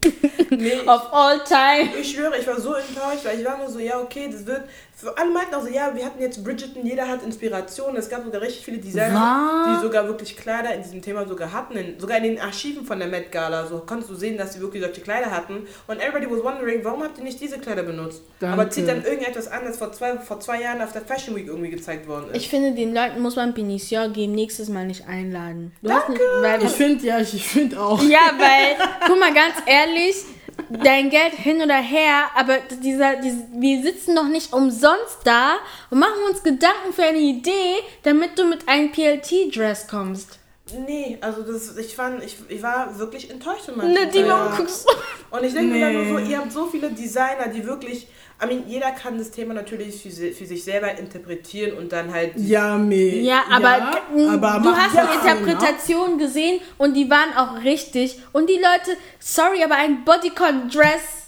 Nee, 0.50 0.74
of 0.88 1.14
all 1.14 1.40
time. 1.44 1.90
Ich 2.02 2.12
schwöre, 2.16 2.38
ich 2.40 2.48
war 2.48 2.60
so 2.60 2.74
enttäuscht, 2.74 3.24
weil 3.24 3.40
ich 3.40 3.46
war 3.46 3.58
nur 3.58 3.70
so, 3.70 3.80
ja, 3.80 4.00
okay, 4.00 4.30
das 4.32 4.46
wird. 4.46 4.64
Für 5.00 5.16
alle 5.16 5.30
meinten 5.30 5.54
auch 5.54 5.62
so, 5.62 5.68
ja, 5.68 5.94
wir 5.94 6.04
hatten 6.04 6.20
jetzt 6.20 6.44
Bridgerton, 6.44 6.84
jeder 6.84 7.08
hat 7.08 7.22
Inspiration. 7.22 7.96
Es 7.98 8.10
gab 8.10 8.26
sogar 8.26 8.42
richtig 8.42 8.66
viele 8.66 8.80
Designer, 8.80 9.62
Was? 9.68 9.78
die 9.78 9.86
sogar 9.86 10.08
wirklich 10.08 10.36
Kleider 10.36 10.74
in 10.74 10.82
diesem 10.82 11.04
Thema 11.04 11.28
sogar 11.28 11.52
hatten. 11.52 11.78
In, 11.78 12.00
sogar 12.00 12.18
in 12.18 12.24
den 12.24 12.42
Archiven 12.42 12.84
von 12.84 12.98
der 12.98 13.08
Met 13.08 13.32
Gala. 13.32 13.68
So 13.68 13.84
konntest 13.86 14.10
du 14.10 14.16
sehen, 14.16 14.40
dass 14.40 14.54
sie 14.54 14.60
wirklich 14.60 14.82
solche 14.82 15.02
Kleider 15.02 15.30
hatten. 15.30 15.68
Und 15.86 16.00
everybody 16.00 16.26
was 16.32 16.44
wondering, 16.44 16.84
warum 16.84 17.04
habt 17.04 17.20
ihr 17.20 17.24
nicht 17.24 17.40
diese 17.40 17.60
Kleider 17.60 17.84
benutzt? 17.84 18.24
Danke. 18.40 18.60
Aber 18.60 18.72
zieht 18.72 18.88
dann 18.88 19.04
irgendetwas 19.04 19.48
an, 19.48 19.66
das 19.66 19.78
vor 19.78 19.92
zwei, 19.92 20.18
vor 20.18 20.40
zwei 20.40 20.64
Jahren 20.64 20.82
auf 20.82 20.94
der 20.94 21.04
Fashion 21.04 21.36
Week 21.36 21.46
irgendwie 21.46 21.70
gezeigt 21.70 22.08
worden 22.08 22.32
ist. 22.32 22.38
Ich 22.38 22.50
finde, 22.50 22.72
den 22.74 22.96
Leuten 22.96 23.22
muss 23.22 23.36
man 23.36 23.54
Pinition 23.54 24.12
geben, 24.14 24.34
nächstes 24.34 24.68
Mal 24.68 24.88
nicht 24.88 25.08
einladen. 25.08 25.74
Du 25.84 25.92
hast 25.92 26.10
nicht, 26.10 26.20
weil, 26.42 26.64
Ich 26.64 26.72
finde, 26.72 27.06
ja, 27.06 27.20
ich, 27.20 27.36
ich 27.36 27.48
finde 27.48 27.80
auch. 27.80 28.02
Ja, 28.02 28.32
weil, 28.40 28.88
guck 29.06 29.20
mal, 29.20 29.32
ganz 29.32 29.54
ehrlich, 29.68 30.26
dein 30.70 31.10
Geld 31.10 31.34
hin 31.34 31.62
oder 31.62 31.76
her, 31.76 32.26
aber 32.36 32.58
dieser, 32.82 33.18
dieser, 33.18 33.44
wir 33.54 33.82
sitzen 33.84 34.16
doch 34.16 34.28
nicht 34.28 34.54
umsonst 34.54 34.87
da 35.24 35.56
und 35.90 36.00
machen 36.00 36.20
uns 36.30 36.44
Gedanken 36.44 36.94
für 36.94 37.04
eine 37.04 37.18
Idee, 37.20 37.76
damit 38.04 38.38
du 38.38 38.46
mit 38.46 38.68
einem 38.68 38.92
PLT-Dress 38.92 39.88
kommst. 39.88 40.40
Nee, 40.86 41.18
also 41.22 41.44
das, 41.44 41.78
ich, 41.78 41.96
fand, 41.96 42.22
ich, 42.24 42.36
ich 42.50 42.62
war 42.62 42.98
wirklich 43.00 43.30
enttäuscht 43.30 43.66
von 43.66 43.78
Ne, 43.78 43.84
manchen 43.88 44.12
die 44.12 44.58
guckst 44.58 44.86
du? 44.86 45.36
Und 45.36 45.44
ich 45.44 45.54
denke 45.54 45.74
mir 45.74 45.80
dann 45.80 45.94
nur 45.94 46.06
so, 46.06 46.26
Nee. 46.26 46.32
ihr 46.32 46.40
habt 46.40 46.52
so 46.52 46.66
viele 46.66 46.90
Designer, 46.92 47.48
die 47.54 47.66
wirklich, 47.66 48.08
I 48.44 48.48
mean, 48.48 48.64
jeder 48.68 48.92
kann 48.92 49.18
das 49.18 49.32
Thema 49.32 49.54
natürlich 49.54 50.02
für, 50.02 50.10
für 50.10 50.46
sich 50.46 50.64
selber 50.64 50.92
interpretieren 50.98 51.78
und 51.78 51.92
dann 51.94 52.12
halt. 52.14 52.34
Ja, 52.36 52.78
me. 52.78 52.96
Ja, 53.22 53.46
aber, 53.50 54.02
m, 54.14 54.30
aber 54.30 54.60
du 54.62 54.76
hast 54.76 54.94
das 54.96 55.08
die 55.10 55.28
Sinn, 55.28 55.38
Interpretation 55.38 56.18
gesehen 56.18 56.60
und 56.78 56.94
die 56.96 57.10
waren 57.10 57.34
auch 57.38 57.64
richtig. 57.64 58.20
Und 58.34 58.50
die 58.50 58.56
Leute, 58.56 58.98
sorry, 59.20 59.64
aber 59.64 59.76
ein 59.76 60.04
Bodycon-Dress 60.04 61.27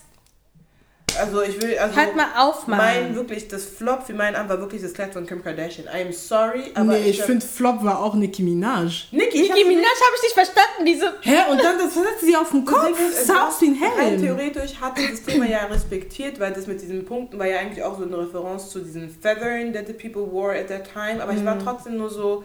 Also 1.18 1.41
ich 1.41 1.61
will, 1.61 1.77
also 1.77 1.95
Halt 1.95 2.15
mal 2.15 2.27
auf, 2.38 2.68
Mann. 2.68 2.77
mein 2.77 3.15
wirklich, 3.15 3.48
das 3.48 3.65
Flop 3.65 4.03
für 4.06 4.14
meinen 4.14 4.36
Arm 4.36 4.48
war 4.49 4.60
wirklich 4.60 4.81
das 4.81 4.94
Kleid 4.94 5.14
von 5.14 5.26
Kim 5.26 5.44
Kardashian. 5.44 5.88
I'm 5.88 6.11
sorry, 6.14 6.72
aber 6.73 6.94
nee, 6.94 7.10
ich 7.10 7.19
hab- 7.19 7.27
finde 7.27 7.45
Flop 7.45 7.84
war 7.84 7.99
auch 8.02 8.15
Nicki 8.15 8.44
Minaj. 8.44 9.07
Nicki, 9.11 9.41
ich 9.44 9.49
Nicki 9.49 9.65
Minaj 9.65 9.84
habe 9.84 10.15
ich 10.15 10.22
nicht 10.23 10.34
verstanden, 10.34 10.86
diese... 10.86 11.14
Hä? 11.22 11.52
Und 11.52 11.64
dann 11.64 11.77
das 11.77 11.94
setzt 11.94 12.22
sie 12.22 12.36
auf 12.36 12.52
den 12.52 12.65
Kopf. 12.65 12.80
Aus 12.84 13.61
wie 13.61 13.68
ein 13.68 13.76
Helm. 13.76 14.22
theoretisch 14.22 14.76
hatte 14.80 15.02
das 15.10 15.23
Thema 15.23 15.45
ja 15.48 15.65
respektiert, 15.65 16.40
weil 16.40 16.53
das 16.53 16.68
mit 16.68 16.81
diesen 16.81 17.06
Punkten 17.06 17.40
war 17.40 17.48
ja 17.48 17.60
eigentlich 17.60 17.84
auch 17.84 17.98
so 17.98 18.03
eine 18.06 18.18
Referenz 18.18 18.69
zu 18.69 18.80
diesen 18.80 19.10
Feathering 19.10 19.73
that 19.73 19.88
the 19.88 19.94
people 19.94 20.31
wore 20.31 20.57
at 20.57 20.68
that 20.68 20.84
time. 20.91 21.22
Aber 21.22 21.34
ich 21.34 21.44
war 21.45 21.57
trotzdem 21.60 21.98
nur 21.98 22.10
so, 22.10 22.44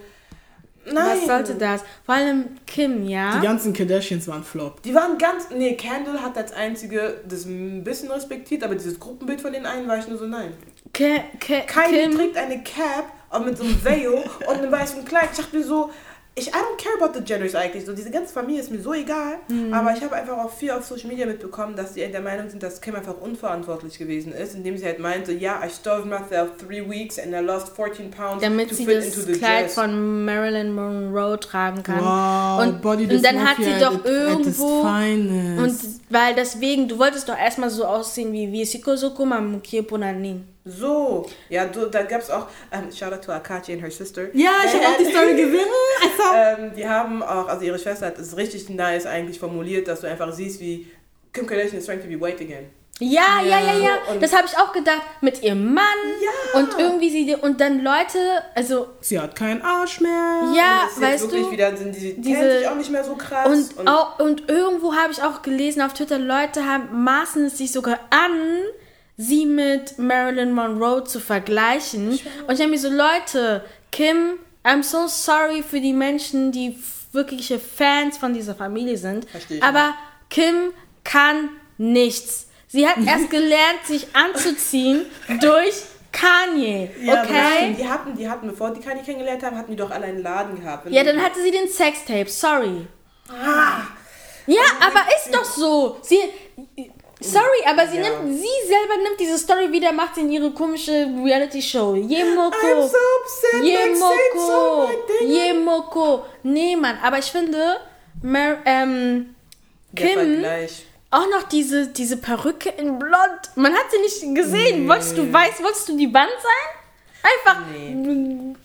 nein. 0.87 1.19
Was 1.19 1.27
sollte 1.27 1.55
das? 1.55 1.83
Vor 2.05 2.15
allem 2.15 2.57
Kim, 2.67 3.07
ja? 3.07 3.39
Die 3.39 3.47
ganzen 3.47 3.73
Kardashians 3.73 4.29
waren 4.29 4.45
Flop. 4.45 4.83
Die 4.83 4.95
waren 4.95 5.19
ganz, 5.19 5.49
nee, 5.51 5.75
Candle 5.77 6.21
hat 6.23 6.37
als 6.37 6.53
einzige 6.53 7.21
das 7.29 7.45
ein 7.45 7.85
bisschen 7.85 8.11
respektiert, 8.11 8.63
aber 8.63 8.75
dieses 8.75 8.99
Gruppenbild 8.99 9.41
von 9.41 9.53
den 9.53 9.67
einen 9.67 9.89
war 9.89 9.99
ich 9.99 10.09
nur 10.09 10.19
so, 10.19 10.27
nein. 10.27 10.53
Ki 10.93 11.21
Ki 11.41 11.63
Kylie 11.67 12.03
Kim... 12.03 12.17
trägt 12.17 12.37
eine 12.37 12.63
Cap 12.63 13.07
mit 13.45 13.59
so 13.59 13.65
einem 13.65 13.85
Veil 13.85 14.09
und 14.09 14.49
einem 14.49 14.71
weißen 14.71 15.05
Kleid. 15.05 15.31
Ich 15.33 15.39
dachte 15.39 15.57
mir 15.57 15.65
so, 15.65 15.91
ich 16.37 16.49
I 16.49 16.51
don't 16.51 16.83
care 16.83 16.95
about 17.01 17.17
the 17.17 17.25
genders 17.25 17.55
eigentlich. 17.55 17.87
So, 17.87 17.93
diese 17.93 18.11
ganze 18.11 18.33
Familie 18.33 18.61
ist 18.61 18.71
mir 18.71 18.81
so 18.81 18.93
egal. 18.93 19.37
Mhm. 19.49 19.73
Aber 19.73 19.93
ich 19.97 20.03
habe 20.03 20.17
einfach 20.17 20.37
auch 20.37 20.53
viel 20.53 20.73
auf 20.73 20.85
Social 20.85 21.07
Media 21.07 21.27
mitbekommen, 21.27 21.77
dass 21.77 21.93
die 21.93 22.01
der 22.11 22.21
Meinung 22.21 22.51
sind, 22.51 22.61
dass 22.61 22.81
Kim 22.81 22.97
einfach 22.97 23.21
unverantwortlich 23.21 23.99
gewesen 23.99 24.33
ist, 24.33 24.55
indem 24.55 24.77
sie 24.77 24.85
halt 24.85 24.99
meinte, 24.99 25.33
ja, 25.33 25.63
I 25.65 25.71
starved 25.71 26.07
myself 26.07 26.57
three 26.59 26.83
weeks 26.89 27.21
and 27.21 27.33
I 27.33 27.39
lost 27.39 27.77
14 27.77 28.11
pounds 28.11 28.43
damit 28.43 28.69
to 28.69 28.75
sie 28.75 28.85
fit 28.85 28.97
das 28.97 29.07
into 29.07 29.21
the 29.21 29.39
Kleid 29.39 29.67
dress. 29.67 29.75
von 29.75 30.25
Marilyn 30.25 30.75
Monroe 30.75 31.39
tragen 31.39 31.85
kann. 31.85 32.01
Wow, 32.01 32.67
und, 32.67 32.83
Body 32.83 33.07
und 33.07 33.25
dann 33.25 33.49
hat 33.49 33.57
sie 33.59 33.79
doch 33.79 34.05
irgendwo 34.05 34.81
und 34.83 35.79
weil 36.11 36.35
deswegen 36.35 36.89
du 36.89 36.99
wolltest 36.99 37.29
doch 37.29 37.39
erstmal 37.39 37.71
so 37.71 37.85
aussehen 37.85 38.33
wie 38.33 38.51
wie 38.51 38.65
Sikosoko 38.65 39.25
Mamukie 39.25 39.83
So, 40.67 41.27
ja, 41.51 41.67
du, 41.67 41.87
da 41.91 42.03
gab 42.05 42.23
es 42.23 42.31
auch, 42.31 42.47
ähm, 42.73 42.91
shout 42.91 43.13
out 43.13 43.23
to 43.23 43.33
Akachi 43.33 43.75
and 43.75 43.83
her 43.83 43.91
sister. 43.91 44.35
ja, 44.35 44.51
ich 44.65 44.73
habe 44.75 44.87
auch 44.87 44.97
die 44.99 45.05
Story 45.05 45.35
gesehen. 45.37 45.67
Saw 46.17 46.35
Ähm, 46.35 46.73
die 46.75 46.89
haben 46.89 47.23
auch, 47.23 47.49
also 47.49 47.65
ihre 47.67 47.79
Schwester 47.79 48.07
hat 48.07 48.19
es 48.19 48.35
richtig 48.37 48.71
nice 48.71 49.05
eigentlich 49.05 49.39
formuliert, 49.39 49.89
dass 49.89 50.01
du 50.01 50.07
einfach 50.09 50.33
siehst, 50.33 50.61
wie 50.61 50.91
Kim 51.35 51.47
Kardashian 51.47 51.79
is 51.79 51.85
trying 51.87 52.01
to 52.01 52.09
be 52.09 52.19
white 52.19 52.43
again. 52.43 52.71
Ja, 53.01 53.43
ja, 53.43 53.59
ja, 53.61 53.75
ja. 53.77 53.91
So, 54.07 54.13
und- 54.13 54.23
das 54.23 54.33
habe 54.33 54.47
ich 54.47 54.57
auch 54.57 54.73
gedacht 54.73 55.03
mit 55.21 55.43
ihrem 55.43 55.75
Mann 55.75 55.85
Ja. 56.23 56.61
und 56.61 56.79
irgendwie 56.79 57.11
sie 57.11 57.35
und 57.35 57.61
dann 57.61 57.83
Leute, 57.83 58.19
also 58.55 58.87
Sie 59.01 59.19
hat 59.19 59.35
keinen 59.37 59.61
Arsch 59.63 60.01
mehr. 60.01 60.11
ja, 60.57 60.89
Und 60.97 61.03
weißt 61.03 61.23
wirklich 61.25 61.43
du. 61.47 61.51
wieder 61.51 61.77
sind 61.77 61.95
die, 61.95 62.15
diese- 62.21 62.59
sich 62.61 62.69
auch 62.69 62.77
nicht 62.77 62.91
mehr 62.91 63.03
so 63.05 63.17
krass. 63.17 63.49
Und, 63.77 63.87
auch, 63.89 64.19
und 64.21 64.49
irgendwo 64.49 64.95
habe 64.95 65.13
ich 65.13 65.23
auch 65.23 65.43
gelesen 65.43 65.83
auf 65.83 65.93
Twitter, 65.93 66.19
Leute 66.21 66.65
haben 66.67 67.03
maßen 67.05 67.47
es 67.47 67.59
sich 67.59 67.73
sogar 67.73 67.99
an, 68.11 68.31
sie 69.17 69.47
mit 69.47 69.99
Marilyn 69.99 70.53
Monroe 70.53 71.05
zu 71.05 71.21
vergleichen. 71.21 72.11
Und 72.47 72.55
ich 72.55 72.61
habe 72.61 72.69
mir 72.71 72.79
so, 72.79 72.89
Leute, 72.91 73.65
Kim, 73.93 74.39
I'm 74.65 74.83
so 74.83 75.07
sorry 75.07 75.63
für 75.63 75.81
die 75.81 75.93
Menschen, 75.93 76.51
die 76.53 76.77
wirkliche 77.13 77.59
Fans 77.61 78.19
von 78.19 78.35
dieser 78.35 78.55
Familie 78.55 78.97
sind. 78.97 79.29
Versteh 79.31 79.57
ich 79.57 79.63
Aber 79.63 79.95
Kim 80.31 80.73
kann 81.05 81.51
nichts. 81.79 82.49
Sie 82.67 82.89
hat 82.89 82.97
erst 83.07 83.31
gelernt, 83.31 83.85
sich 83.87 84.09
anzuziehen 84.15 85.07
durch 85.41 85.75
Kanye. 86.11 86.91
Ja, 87.03 87.23
Okay? 87.23 87.77
die 87.79 87.89
hatten, 87.89 88.17
die 88.17 88.29
hatten, 88.29 88.49
bevor 88.49 88.73
die 88.73 88.81
Kanye 88.81 89.03
kennengelernt 89.03 89.43
haben, 89.45 89.57
hatten 89.57 89.71
die 89.73 89.77
doch 89.77 89.91
alle 89.91 90.07
einen 90.07 90.23
Laden 90.23 90.61
gehabt. 90.61 90.91
Ja, 90.91 91.05
dann 91.05 91.21
hatte 91.23 91.41
sie 91.43 91.51
den 91.53 91.69
Sextape, 91.69 92.29
sorry. 92.29 92.87
Ah, 93.29 93.83
Ja, 94.47 94.63
aber 94.81 95.01
ist 95.17 95.35
doch 95.35 95.45
so. 95.45 95.99
Sie. 96.03 96.19
Sorry, 97.25 97.61
aber 97.67 97.87
sie 97.89 97.97
Ja. 97.99 98.03
nimmt, 98.03 98.39
sie 98.39 98.67
selber 98.69 98.97
nimmt 99.03 99.19
diese 99.19 99.39
Story 99.39 99.71
wieder, 99.73 99.93
macht 99.93 100.15
sie 100.17 100.23
in 100.23 100.31
ihre 100.33 100.51
komische 100.51 100.93
Reality-Show. 101.25 101.95
Jemoko. 101.97 102.57
I'm 102.57 102.89
so 102.89 102.97
upset. 103.21 103.65
Jemoko. 103.65 104.89
so. 105.19 105.25
Jemoko. 105.25 106.25
Nee, 106.43 106.77
Mann, 106.77 106.99
aber 107.03 107.19
ich 107.19 107.27
finde, 107.27 107.77
Mer 108.23 108.59
ähm, 108.65 109.35
Kim, 109.97 110.45
auch 111.11 111.29
noch 111.31 111.45
diese, 111.45 111.89
diese 111.89 112.17
Perücke 112.17 112.71
in 112.71 112.99
Blond. 112.99 113.41
Man 113.55 113.73
hat 113.75 113.87
sie 113.91 113.99
nicht 114.01 114.35
gesehen. 114.35 114.89
Wolltest 114.89 115.17
du 115.17 115.33
weiß, 115.33 115.63
wolltest 115.63 115.89
du 115.89 115.97
die 115.97 116.13
Wand 116.13 116.31
sein? 116.43 116.81
Einfach 117.23 117.63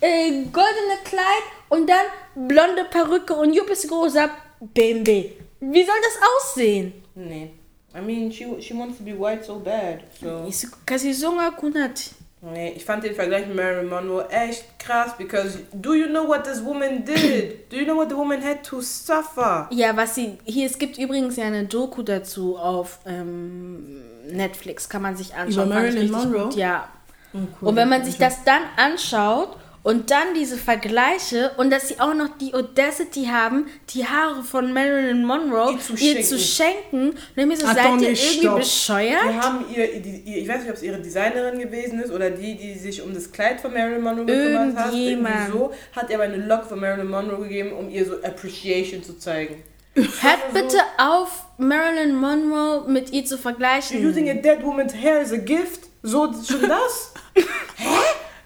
äh, 0.02 0.30
goldene 0.52 0.98
Kleid 1.06 1.44
und 1.70 1.88
dann 1.90 2.06
blonde 2.48 2.86
Perücke 2.86 3.34
und 3.36 3.54
Juppes 3.54 3.88
großer 3.88 4.30
BMW. 4.60 5.32
Wie 5.62 5.84
soll 5.86 5.96
das 6.02 6.20
aussehen? 6.36 6.94
Nee. 7.16 7.52
I 7.96 8.02
mean, 8.02 8.32
she, 8.32 8.62
she 8.62 8.74
wants 8.74 8.98
to 8.98 9.04
be 9.04 9.14
white 9.14 9.44
so 9.44 9.60
bad. 9.60 10.04
So. 10.22 10.48
Kasizonga 10.86 11.52
Kunati. 11.52 12.12
Nee, 12.42 12.74
ich 12.78 12.86
fand 12.86 13.04
den 13.04 13.16
Vergleich 13.16 13.48
mit 13.48 13.56
Marilyn 13.58 13.90
Monroe 13.90 14.26
echt 14.30 14.64
krass, 14.80 15.12
because 15.18 15.60
do 15.74 15.94
you 15.94 16.08
know 16.08 16.26
what 16.26 16.46
this 16.46 16.64
woman 16.64 17.04
did? 17.04 17.70
Do 17.70 17.76
you 17.76 17.84
know 17.84 17.98
what 17.98 18.10
the 18.10 18.16
woman 18.16 18.42
had 18.42 18.64
to 18.64 18.80
suffer? 18.82 19.68
Ja, 19.72 19.98
was 19.98 20.16
sie. 20.16 20.38
Hier, 20.46 20.66
es 20.66 20.78
gibt 20.78 20.98
übrigens 20.98 21.36
ja 21.36 21.46
eine 21.46 21.66
Doku 21.66 22.02
dazu 22.02 22.58
auf 22.58 23.00
ähm, 23.06 24.04
Netflix, 24.32 24.88
kann 24.88 25.02
man 25.02 25.18
sich 25.18 25.36
anschauen. 25.36 25.68
Über 25.68 25.76
Marilyn 25.76 26.12
Monroe? 26.12 26.44
Gut, 26.46 26.56
ja. 26.56 26.88
Oh, 27.34 27.40
cool. 27.62 27.70
Und 27.70 27.76
wenn 27.76 27.90
man 27.90 28.06
sich 28.06 28.18
das 28.18 28.44
dann 28.46 28.62
anschaut 28.78 29.58
und 29.84 30.12
dann 30.12 30.34
diese 30.36 30.58
Vergleiche 30.58 31.52
und 31.58 31.70
dass 31.72 31.88
sie 31.88 32.00
auch 32.00 32.14
noch 32.14 32.38
die 32.38 32.54
Audacity 32.54 33.26
haben, 33.26 33.68
die 33.92 34.06
Haare 34.06 34.44
von 34.44 34.74
Marilyn 34.74 35.24
Monroe 35.24 35.74
Ihr 35.74 35.80
zu 35.80 35.94
ihr 35.94 35.98
schenken. 36.00 36.24
zu 36.24 36.40
schenken, 36.40 37.10
und 37.36 37.48
mir 37.48 37.58
so, 37.58 37.66
Ah, 37.68 37.74
seid 37.76 37.86
ihr 38.02 38.10
irgendwie 38.10 38.16
stopp. 38.40 38.58
bescheuert? 38.60 39.24
Wir 39.26 39.42
haben 39.42 39.66
ihr, 39.74 40.02
die, 40.02 40.22
ihr, 40.26 40.38
ich 40.40 40.48
weiß 40.48 40.62
nicht, 40.62 40.70
ob 40.70 40.76
es 40.76 40.84
ihre 40.84 41.00
Designerin 41.00 41.60
gewesen 41.60 42.00
ist 42.02 42.12
oder 42.12 42.30
die, 42.30 42.56
die 42.56 42.74
sich 42.78 43.02
um 43.02 43.14
das 43.14 43.32
Kleid 43.32 43.62
von 43.62 43.74
Marilyn 43.74 44.02
Monroe 44.02 44.26
gekümmert 44.26 44.76
hat. 44.76 44.94
Irgendjemand. 44.94 45.36
Irgendwie 45.50 45.52
so 45.58 45.74
hat 45.96 46.10
ihr 46.10 46.16
aber 46.16 46.26
eine 46.26 46.46
Lock 46.46 46.66
von 46.66 46.80
Marilyn 46.80 47.10
Monroe 47.10 47.44
gegeben, 47.44 47.72
um 47.74 47.90
ihr 47.90 48.06
so 48.06 48.16
Appreciation 48.24 49.02
zu 49.04 49.18
zeigen. 49.18 49.64
Hört 49.96 50.54
bitte 50.54 50.78
auf, 50.98 51.46
Marilyn 51.58 52.16
Monroe 52.16 52.84
mit 52.88 53.12
ihr 53.12 53.26
zu 53.26 53.38
vergleichen. 53.38 54.02
You're 54.02 54.10
using 54.10 54.30
a 54.30 54.34
dead 54.34 54.64
woman's 54.64 54.94
hair 54.94 55.20
as 55.20 55.32
a 55.34 55.38
gift? 55.38 55.88
So, 56.04 56.32
schon 56.34 56.62
das? 56.70 57.14
Hä? 57.36 57.44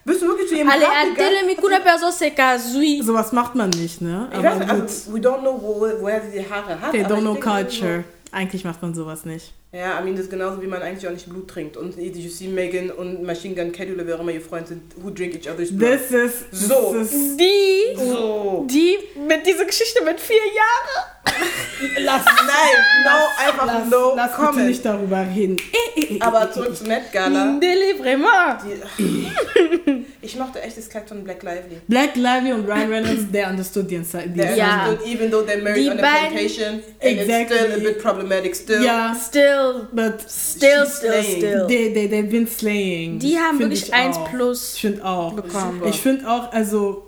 Bist 0.05 0.21
du 0.21 0.27
wirklich 0.27 0.49
zu 0.49 0.55
Grab 0.55 0.73
gegangen? 0.73 1.11
adele 1.13 1.45
mikuna 1.45 1.79
perso 1.79 2.11
se 2.11 2.31
kazui. 2.31 3.01
Sowas 3.01 3.31
macht 3.31 3.55
man 3.55 3.69
nicht, 3.69 4.01
ne? 4.01 4.29
Ich 4.33 4.43
weiß 4.43 4.59
nicht, 4.59 4.69
also, 4.69 5.13
we 5.13 5.19
don't 5.19 5.39
know, 5.39 5.57
wo, 5.61 5.87
woher 6.01 6.21
sie 6.21 6.39
die 6.39 6.49
Haare 6.49 6.79
hat. 6.79 6.91
They 6.91 7.03
don't 7.05 7.21
know 7.21 7.35
culture. 7.35 8.03
Eigentlich 8.31 8.63
macht 8.65 8.81
man 8.81 8.93
sowas 8.93 9.25
nicht. 9.25 9.53
Ja, 9.75 9.99
I 9.99 10.03
mean, 10.03 10.15
das 10.15 10.25
ist 10.25 10.29
genauso, 10.29 10.61
wie 10.61 10.67
man 10.67 10.83
eigentlich 10.83 11.07
auch 11.07 11.11
nicht 11.11 11.27
Blut 11.27 11.47
trinkt. 11.49 11.77
Und 11.77 11.97
you 11.97 12.29
see 12.29 12.47
Megan 12.47 12.91
und 12.91 13.23
Machine 13.23 13.55
Gun 13.55 13.71
Kelly 13.71 13.93
oder 13.93 14.05
wer 14.05 14.15
auch 14.15 14.19
immer 14.19 14.31
ihr 14.31 14.39
Freund 14.41 14.67
sind, 14.67 14.83
who 15.01 15.09
drink 15.09 15.33
each 15.33 15.49
other's 15.51 15.75
blood. 15.75 15.97
This 15.97 16.11
is. 16.11 16.45
This 16.51 16.67
So. 16.67 16.95
Is, 16.95 17.09
Die, 17.37 17.95
so. 17.97 18.67
die 18.69 18.97
mit 19.27 19.47
dieser 19.47 19.65
Geschichte 19.65 20.03
mit 20.03 20.19
vier 20.19 20.35
Jahren. 20.37 21.09
lass, 22.05 22.23
Nein, 22.23 23.03
no, 23.03 23.47
einfach 23.47 23.65
lass, 23.65 23.89
no 23.89 24.13
lass 24.15 24.31
bitte 24.35 24.45
comment. 24.47 24.67
nicht 24.67 24.85
darüber 24.85 25.25
reden. 25.35 25.57
Eh, 25.57 25.99
eh, 26.01 26.15
eh, 26.17 26.21
Aber 26.21 26.51
zurück 26.51 26.75
zur 26.77 26.87
Met 26.87 27.11
Gala. 27.11 27.57
Deli, 27.59 27.97
vraiment. 27.97 28.61
Die, 28.99 30.05
ich 30.21 30.35
mochte 30.37 30.61
echt 30.61 30.77
das 30.77 30.87
Kleid 30.89 31.07
von 31.09 31.23
Black 31.23 31.41
Lively. 31.41 31.77
Black 31.87 32.15
Lively 32.15 32.53
und 32.53 32.67
Ryan 32.67 32.91
Reynolds, 32.91 33.23
they 33.31 33.43
understood 33.43 33.89
the 33.89 33.95
inside. 33.95 34.29
The 34.35 34.41
They 34.41 34.57
Ja. 34.57 34.85
understood, 34.89 35.07
even 35.11 35.31
though 35.31 35.43
they're 35.43 35.61
married 35.63 35.87
Die 35.87 35.91
on 35.91 35.97
a 35.99 36.01
plantation, 36.01 36.73
and 36.75 36.83
Exactly. 37.01 37.57
it's 37.57 37.65
still 37.73 37.73
a 37.79 37.79
bit 37.79 37.99
problematic 38.03 38.55
still. 38.55 38.83
Ja, 38.83 39.15
Still, 39.15 39.62
but 39.91 40.21
still, 40.29 40.85
She's 40.85 40.95
still, 40.97 41.11
slaying. 41.11 41.37
still. 41.37 41.67
they, 41.67 41.93
they, 41.93 42.07
they've 42.07 42.29
been 42.29 42.47
slaying. 42.47 43.19
Die 43.19 43.37
haben 43.37 43.57
Find 43.57 43.69
wirklich 43.71 43.87
ich 43.87 43.93
1 43.93 44.17
auch. 44.17 44.29
plus 44.29 44.73
Ich 44.75 44.81
finde 44.81 45.05
auch. 45.05 45.33
bekommen. 45.33 45.77
Super. 45.79 45.89
Ich 45.89 46.01
finde 46.01 46.29
auch, 46.29 46.51
also, 46.51 47.07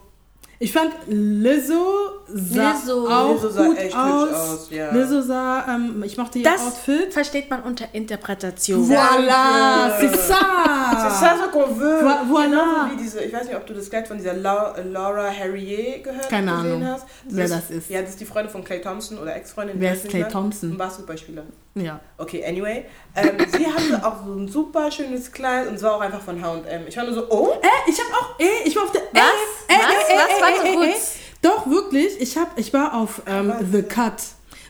ich 0.57 0.71
fand 0.71 0.91
Lizzo 1.07 1.83
sah 2.27 2.71
Lizzo. 2.71 3.07
auch 3.09 3.33
Lizzo 3.33 3.49
sah 3.49 3.65
gut 3.65 3.77
echt 3.77 3.95
aus. 3.95 4.29
aus, 4.33 4.67
ja. 4.71 4.89
Lizzo 4.91 5.21
sah, 5.21 5.65
ähm, 5.75 6.01
ich 6.05 6.17
mochte 6.17 6.39
ihr 6.39 6.45
Das 6.45 6.61
Outfit. 6.65 7.13
versteht 7.13 7.49
man 7.49 7.61
unter 7.63 7.93
Interpretation. 7.93 8.81
Voilà, 8.89 9.97
c'est 9.99 10.09
C'est 10.11 10.17
ça. 10.17 11.09
ça 11.19 11.35
ce 11.43 11.51
qu'on 11.51 11.67
veut. 11.75 12.01
Vo- 12.01 12.25
voilà. 12.29 12.87
Genauso 12.87 12.91
wie 12.91 13.03
diese, 13.03 13.21
ich 13.25 13.33
weiß 13.33 13.47
nicht, 13.47 13.55
ob 13.57 13.65
du 13.67 13.73
das 13.73 13.89
Kleid 13.89 14.07
von 14.07 14.17
dieser 14.17 14.33
La 14.33 14.73
Laura 14.91 15.29
Harrier 15.29 15.99
gehört 15.99 16.29
Keine 16.29 16.51
gesehen 16.51 16.65
Ahnung, 16.71 16.87
hast. 16.87 17.05
wer 17.25 17.47
das 17.49 17.69
ist. 17.69 17.89
Ja, 17.89 17.99
das 18.01 18.11
ist 18.11 18.21
die 18.21 18.25
Freundin 18.25 18.51
von 18.51 18.63
Clay 18.63 18.79
Thompson 18.81 19.17
oder 19.19 19.35
Ex-Freundin. 19.35 19.75
Wer 19.79 19.93
ist 19.93 20.07
Clay. 20.07 20.25
Thompson? 20.29 20.71
Ein 20.71 20.77
Basketballspieler. 20.77 21.43
Ja. 21.77 21.99
Okay, 22.17 22.41
anyway. 22.45 22.85
Ähm, 23.15 23.31
sie 23.49 23.67
hatte 23.67 24.05
auch 24.05 24.25
so 24.25 24.33
ein 24.33 24.47
super 24.47 24.89
schönes 24.89 25.29
Kleid 25.29 25.67
und 25.67 25.75
es 25.75 25.83
war 25.83 25.95
auch 25.95 25.99
einfach 25.99 26.21
von 26.21 26.41
H&M. 26.41 26.83
Ich 26.87 26.95
war 26.95 27.03
nur 27.03 27.13
so, 27.13 27.29
oh, 27.29 27.49
Äh, 27.61 27.89
ich 27.89 27.99
hab 27.99 28.13
auch, 28.13 28.39
äh, 28.39 28.65
ich 28.65 28.75
war 28.77 28.83
auf 28.83 28.91
der. 28.93 29.01
Was? 29.11 29.21
Äh, 29.67 29.73
äh, 29.73 29.77
Was? 29.77 30.09
äh, 30.09 30.13
äh, 30.13 30.17
Was? 30.17 30.29
äh, 30.29 30.41
Warte 30.41 30.67
äh, 30.67 30.73
kurz. 30.91 31.15
Doch, 31.41 31.67
wirklich. 31.69 32.21
Ich, 32.21 32.37
hab, 32.37 32.57
ich 32.57 32.73
war 32.73 32.93
auf 32.93 33.21
ähm, 33.27 33.49
Was? 33.49 33.63
The 33.73 33.83
Cut. 33.83 34.13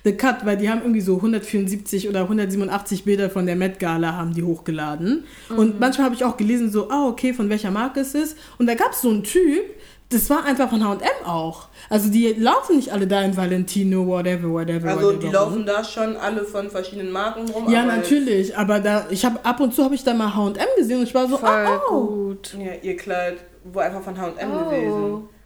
The 0.04 0.14
Cut, 0.18 0.46
weil 0.46 0.58
die 0.58 0.70
haben 0.70 0.82
irgendwie 0.82 1.02
so 1.02 1.16
174 1.18 2.10
oder 2.10 2.22
187 2.22 3.06
Bilder 3.06 3.30
von 3.30 3.46
der 3.46 3.56
Met 3.56 3.80
Gala 3.80 4.14
haben 4.14 4.34
die 4.34 4.44
hochgeladen. 4.44 5.26
Und 5.56 5.80
manchmal 5.80 6.06
habe 6.06 6.16
ich 6.16 6.24
auch 6.24 6.38
gelesen, 6.38 6.72
so, 6.72 6.90
ah, 6.92 7.08
okay, 7.08 7.34
von 7.34 7.50
welcher 7.50 7.72
Marke 7.72 8.02
es 8.02 8.14
ist. 8.14 8.38
Und 8.60 8.68
da 8.68 8.76
gab 8.76 8.92
es 8.92 9.02
so 9.02 9.10
einen 9.10 9.24
Typ, 9.24 9.64
das 10.10 10.30
war 10.30 10.46
einfach 10.46 10.70
von 10.70 10.84
H&M 10.88 11.26
auch. 11.28 11.68
Also 11.90 12.10
die 12.12 12.34
laufen 12.34 12.76
nicht 12.78 12.92
alle 12.92 13.08
da 13.08 13.22
in 13.24 13.36
Valentino, 13.36 14.06
whatever, 14.06 14.50
whatever, 14.52 14.90
Also 14.90 15.08
whatever. 15.08 15.20
die 15.22 15.28
laufen 15.30 15.66
da 15.66 15.84
schon 15.84 16.16
alle 16.18 16.44
von 16.46 16.70
verschiedenen 16.70 17.12
Marken 17.12 17.50
rum. 17.50 17.70
Ja, 17.72 17.84
aber 17.84 17.98
natürlich, 17.98 18.56
aber 18.58 18.80
da, 18.80 19.08
ich 19.10 19.26
habe 19.26 19.40
ab 19.44 19.60
und 19.60 19.74
zu 19.74 19.84
habe 19.84 19.96
ich 19.96 20.04
da 20.04 20.14
mal 20.14 20.34
H&M 20.36 20.54
gesehen 20.78 21.00
und 21.00 21.04
ich 21.04 21.14
war 21.16 21.28
so, 21.28 21.38
Voll 21.38 21.50
ah, 21.50 21.82
oh. 21.90 22.06
gut. 22.06 22.56
Ja, 22.60 22.74
ihr 22.82 22.96
Kleid 22.98 23.38
war 23.66 23.86
einfach 23.86 24.02
von 24.04 24.18
H&M 24.20 24.52
Oh, 24.52 24.70
gewesen. 24.70 24.92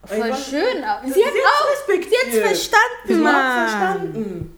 voll 0.06 0.18
Ich 0.18 0.20
war- 0.32 0.38
schön. 0.38 0.84
Sie, 1.06 1.14
Sie 1.14 1.24
hat 1.26 1.34
auch, 1.34 1.72
respektiert. 1.72 2.32
sie 2.32 2.44
hat's 2.44 2.48
verstanden, 2.68 3.08
Sie 3.08 3.14
hat's 3.14 3.24
Mann. 3.24 3.70
verstanden. 3.70 4.56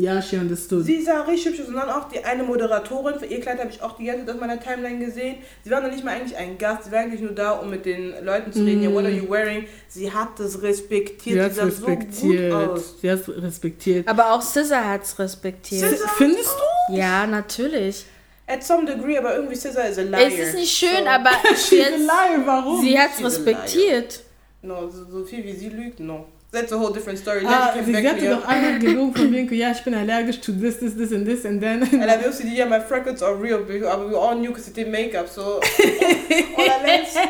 Ja, 0.00 0.22
she 0.22 0.36
understood. 0.36 0.84
Sie 0.84 1.02
sah 1.02 1.22
richtig 1.22 1.46
hübsch 1.46 1.60
aus 1.62 1.66
und 1.68 1.74
dann 1.74 1.90
auch 1.90 2.08
die 2.08 2.24
eine 2.24 2.44
Moderatorin, 2.44 3.18
für 3.18 3.26
ihr 3.26 3.40
Kleid 3.40 3.58
habe 3.58 3.68
ich 3.70 3.82
auch 3.82 3.96
die 3.96 4.04
ganze 4.04 4.26
Zeit 4.26 4.36
auf 4.36 4.40
meiner 4.40 4.60
Timeline 4.60 5.04
gesehen. 5.04 5.38
Sie 5.64 5.70
war 5.72 5.80
noch 5.80 5.90
nicht 5.90 6.04
mal 6.04 6.12
eigentlich 6.14 6.36
ein 6.38 6.56
Gast, 6.56 6.84
sie 6.84 6.92
war 6.92 7.00
eigentlich 7.00 7.20
nur 7.20 7.32
da, 7.32 7.50
um 7.54 7.68
mit 7.68 7.84
den 7.84 8.14
Leuten 8.24 8.52
zu 8.52 8.62
reden. 8.64 8.84
Ja, 8.84 8.92
what 8.92 9.02
are 9.04 9.12
you 9.12 9.28
wearing? 9.28 9.66
Sie 9.88 10.12
hat 10.12 10.38
das 10.38 10.62
respektiert, 10.62 11.34
Sie 11.34 11.42
hat 11.42 11.50
sie 11.54 11.56
sah 11.58 11.70
so 11.70 11.86
respektiert. 11.86 12.52
gut 12.52 12.68
aus. 12.70 12.94
Sie 13.00 13.10
hat 13.10 13.28
respektiert. 13.28 14.06
Aber 14.08 14.32
auch 14.34 14.40
Scissor 14.42 14.84
hat's 14.88 15.18
respektiert. 15.18 15.82
Scissor- 15.90 16.08
Findest 16.16 16.54
du? 16.88 16.94
Ja, 16.96 17.26
natürlich. 17.26 18.04
At 18.46 18.62
some 18.62 18.86
degree, 18.86 19.18
aber 19.18 19.34
irgendwie 19.34 19.56
Scissor 19.56 19.84
is 19.84 19.98
a 19.98 20.02
liar. 20.02 20.20
Es 20.28 20.38
ist 20.38 20.54
nicht 20.54 20.70
schön, 20.76 20.90
So. 21.02 21.06
aber 21.10 21.30
sie 21.56 21.84
hat's, 21.84 21.96
Nein, 22.06 22.46
warum? 22.46 22.80
sie 22.80 22.96
hat's 22.96 23.16
She's 23.16 23.24
a 23.24 23.28
respektiert. 23.30 24.20
No, 24.62 24.88
so, 24.88 25.04
so 25.10 25.24
viel 25.24 25.44
wie 25.44 25.52
sie 25.54 25.70
lügt, 25.70 25.98
no. 25.98 26.24
That's 26.50 26.72
a 26.72 26.78
whole 26.78 26.92
different 26.94 27.18
story. 27.18 27.42
Ah, 27.46 27.74
sie 27.84 27.92
back 27.92 28.06
hatte 28.06 28.30
doch 28.30 28.46
einmal 28.48 28.78
gelogen 28.78 29.14
von 29.14 29.30
wegen, 29.32 29.54
ja, 29.54 29.70
ich 29.70 29.84
bin 29.84 29.94
allergisch 29.94 30.40
to 30.40 30.52
this, 30.52 30.78
this, 30.78 30.96
this 30.96 31.12
and 31.12 31.26
this 31.26 31.44
and 31.44 31.60
then. 31.60 31.82
And 31.82 32.10
I 32.10 32.16
will 32.24 32.32
see, 32.32 32.48
yeah, 32.48 32.64
my 32.64 32.80
freckles 32.80 33.22
are 33.22 33.34
real, 33.34 33.58
but 33.58 33.68
we 33.68 34.16
all 34.16 34.34
knew 34.34 34.48
because 34.48 34.66
it 34.66 34.74
did 34.74 34.88
makeup, 34.88 35.28
so. 35.28 35.60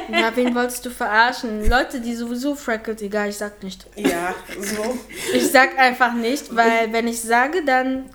Na, 0.09 0.31
wen 0.37 0.55
wolltest 0.55 0.85
du 0.87 0.91
verarschen? 0.91 1.69
Leute, 1.69 2.01
die 2.01 2.15
sowieso 2.15 2.55
freckelt, 2.55 3.03
egal, 3.03 3.31
ich 3.31 3.37
sag 3.37 3.61
nicht. 3.65 3.87
ja, 3.97 4.37
so. 4.61 4.97
Ich 5.35 5.51
sag 5.51 5.77
einfach 5.79 6.13
nicht, 6.15 6.55
weil 6.55 6.93
wenn 6.93 7.09
ich 7.09 7.21
sage, 7.21 7.65
dann. 7.65 8.11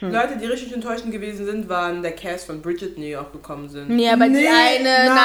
Leute, 0.00 0.36
die 0.40 0.46
richtig 0.46 0.72
enttäuschend 0.72 1.12
gewesen 1.12 1.44
sind, 1.44 1.68
waren 1.68 2.02
der 2.02 2.12
Cast 2.12 2.46
von 2.46 2.62
Bridget, 2.62 2.96
die 2.96 3.16
auch 3.16 3.30
gekommen 3.32 3.68
sind. 3.68 3.90
Nee, 3.90 4.08
aber 4.08 4.24
die 4.26 4.30
Nee, 4.32 4.48
eine. 4.48 4.84
nein, 5.10 5.16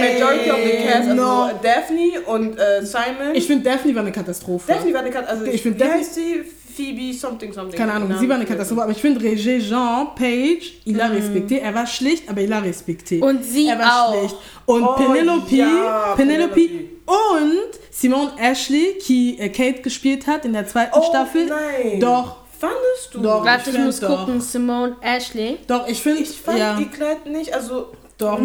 Nein. 0.00 0.12
Majority 0.12 0.50
of 0.50 0.56
the 0.64 0.86
cast, 0.86 1.08
also 1.08 1.14
No. 1.14 1.50
Daphne 1.62 2.20
und 2.26 2.58
äh, 2.58 2.84
Simon. 2.84 3.34
Ich 3.34 3.46
finde, 3.46 3.68
Daphne 3.68 3.94
war 3.94 4.02
eine 4.02 4.12
Katastrophe. 4.12 4.72
Daphne 4.72 4.92
war 4.94 5.00
eine 5.00 5.10
Katastrophe. 5.10 5.40
Also, 5.42 5.52
Ich 5.52 5.62
find 5.62 5.74
wie 5.76 5.78
Daphne- 5.80 5.94
heißt 5.98 6.14
sie? 6.14 6.42
Phoebe 6.76 7.12
something 7.16 7.52
something. 7.52 7.78
Keine 7.78 7.92
Ahnung, 7.92 8.12
sie 8.18 8.28
war 8.28 8.34
eine. 8.34 8.44
Katastrophe, 8.46 8.82
aber 8.82 8.90
ich 8.90 8.98
finde 8.98 9.20
Regé 9.24 9.60
Jean 9.60 10.08
Page, 10.16 10.72
il 10.84 11.00
a 11.00 11.06
respekté. 11.06 11.58
Er 11.60 11.72
war 11.72 11.86
schlicht, 11.86 12.28
aber 12.28 12.40
il 12.40 12.52
a 12.52 12.58
respekté. 12.58 13.20
Und 13.22 13.44
sie 13.44 13.68
er 13.68 13.78
war 13.78 14.08
auch. 14.08 14.18
schlicht. 14.18 14.34
Und 14.66 14.82
Oh, 14.82 14.94
Penelope, 14.96 15.54
ja, 15.54 16.14
Penelope 16.16 16.52
Penelope. 16.54 16.84
und 17.06 17.78
Simone 17.92 18.32
Ashley, 18.40 18.98
die 19.06 19.38
äh, 19.38 19.50
Kate 19.50 19.82
gespielt 19.82 20.26
hat 20.26 20.44
in 20.44 20.52
der 20.52 20.66
zweiten 20.66 20.98
Oh, 20.98 21.02
Staffel. 21.08 21.46
nein. 21.46 22.00
Doch, 22.00 22.38
Fandest 22.68 23.14
du? 23.14 23.20
Doch. 23.20 23.44
Warte, 23.44 23.70
ich 23.70 23.74
find 23.76 23.86
muss 23.86 24.00
doch. 24.00 24.20
gucken. 24.20 24.40
Simone 24.40 24.96
Ashley. 25.00 25.58
doch, 25.66 25.86
ich 25.88 26.02
finde, 26.02 26.22
Ich 26.22 26.40
fand 26.40 26.58
ja, 26.58 26.76
die 26.76 26.86
Kleid 26.88 27.26
nicht, 27.26 27.52
also. 27.54 27.92
Doch, 28.24 28.40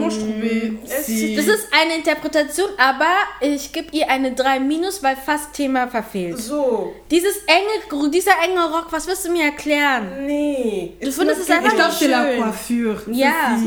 Es 0.89 1.05
sie- 1.05 1.35
Das 1.35 1.47
ist 1.47 1.67
eine 1.71 1.95
Interpretation, 1.95 2.69
aber 2.77 3.05
ich 3.41 3.71
gebe 3.71 3.87
ihr 3.91 4.09
eine 4.09 4.31
3 4.33 4.59
minus, 4.59 5.01
weil 5.03 5.15
fast 5.15 5.53
Thema 5.53 5.87
verfehlt. 5.87 6.37
So. 6.37 6.93
Dieses 7.11 7.37
enge, 7.47 8.09
dieser 8.11 8.33
enge 8.43 8.63
Rock, 8.71 8.87
was 8.91 9.07
willst 9.07 9.25
du 9.25 9.31
mir 9.31 9.45
erklären? 9.45 10.25
Nee. 10.25 10.93
Du 11.01 11.11
findest 11.11 11.41
es 11.41 11.49
einfach 11.49 11.73
nicht 11.73 11.83
c'est 12.01 12.07
la 12.07 12.23
schön. 12.25 12.41
coiffure. 12.41 13.01
Ja. 13.11 13.57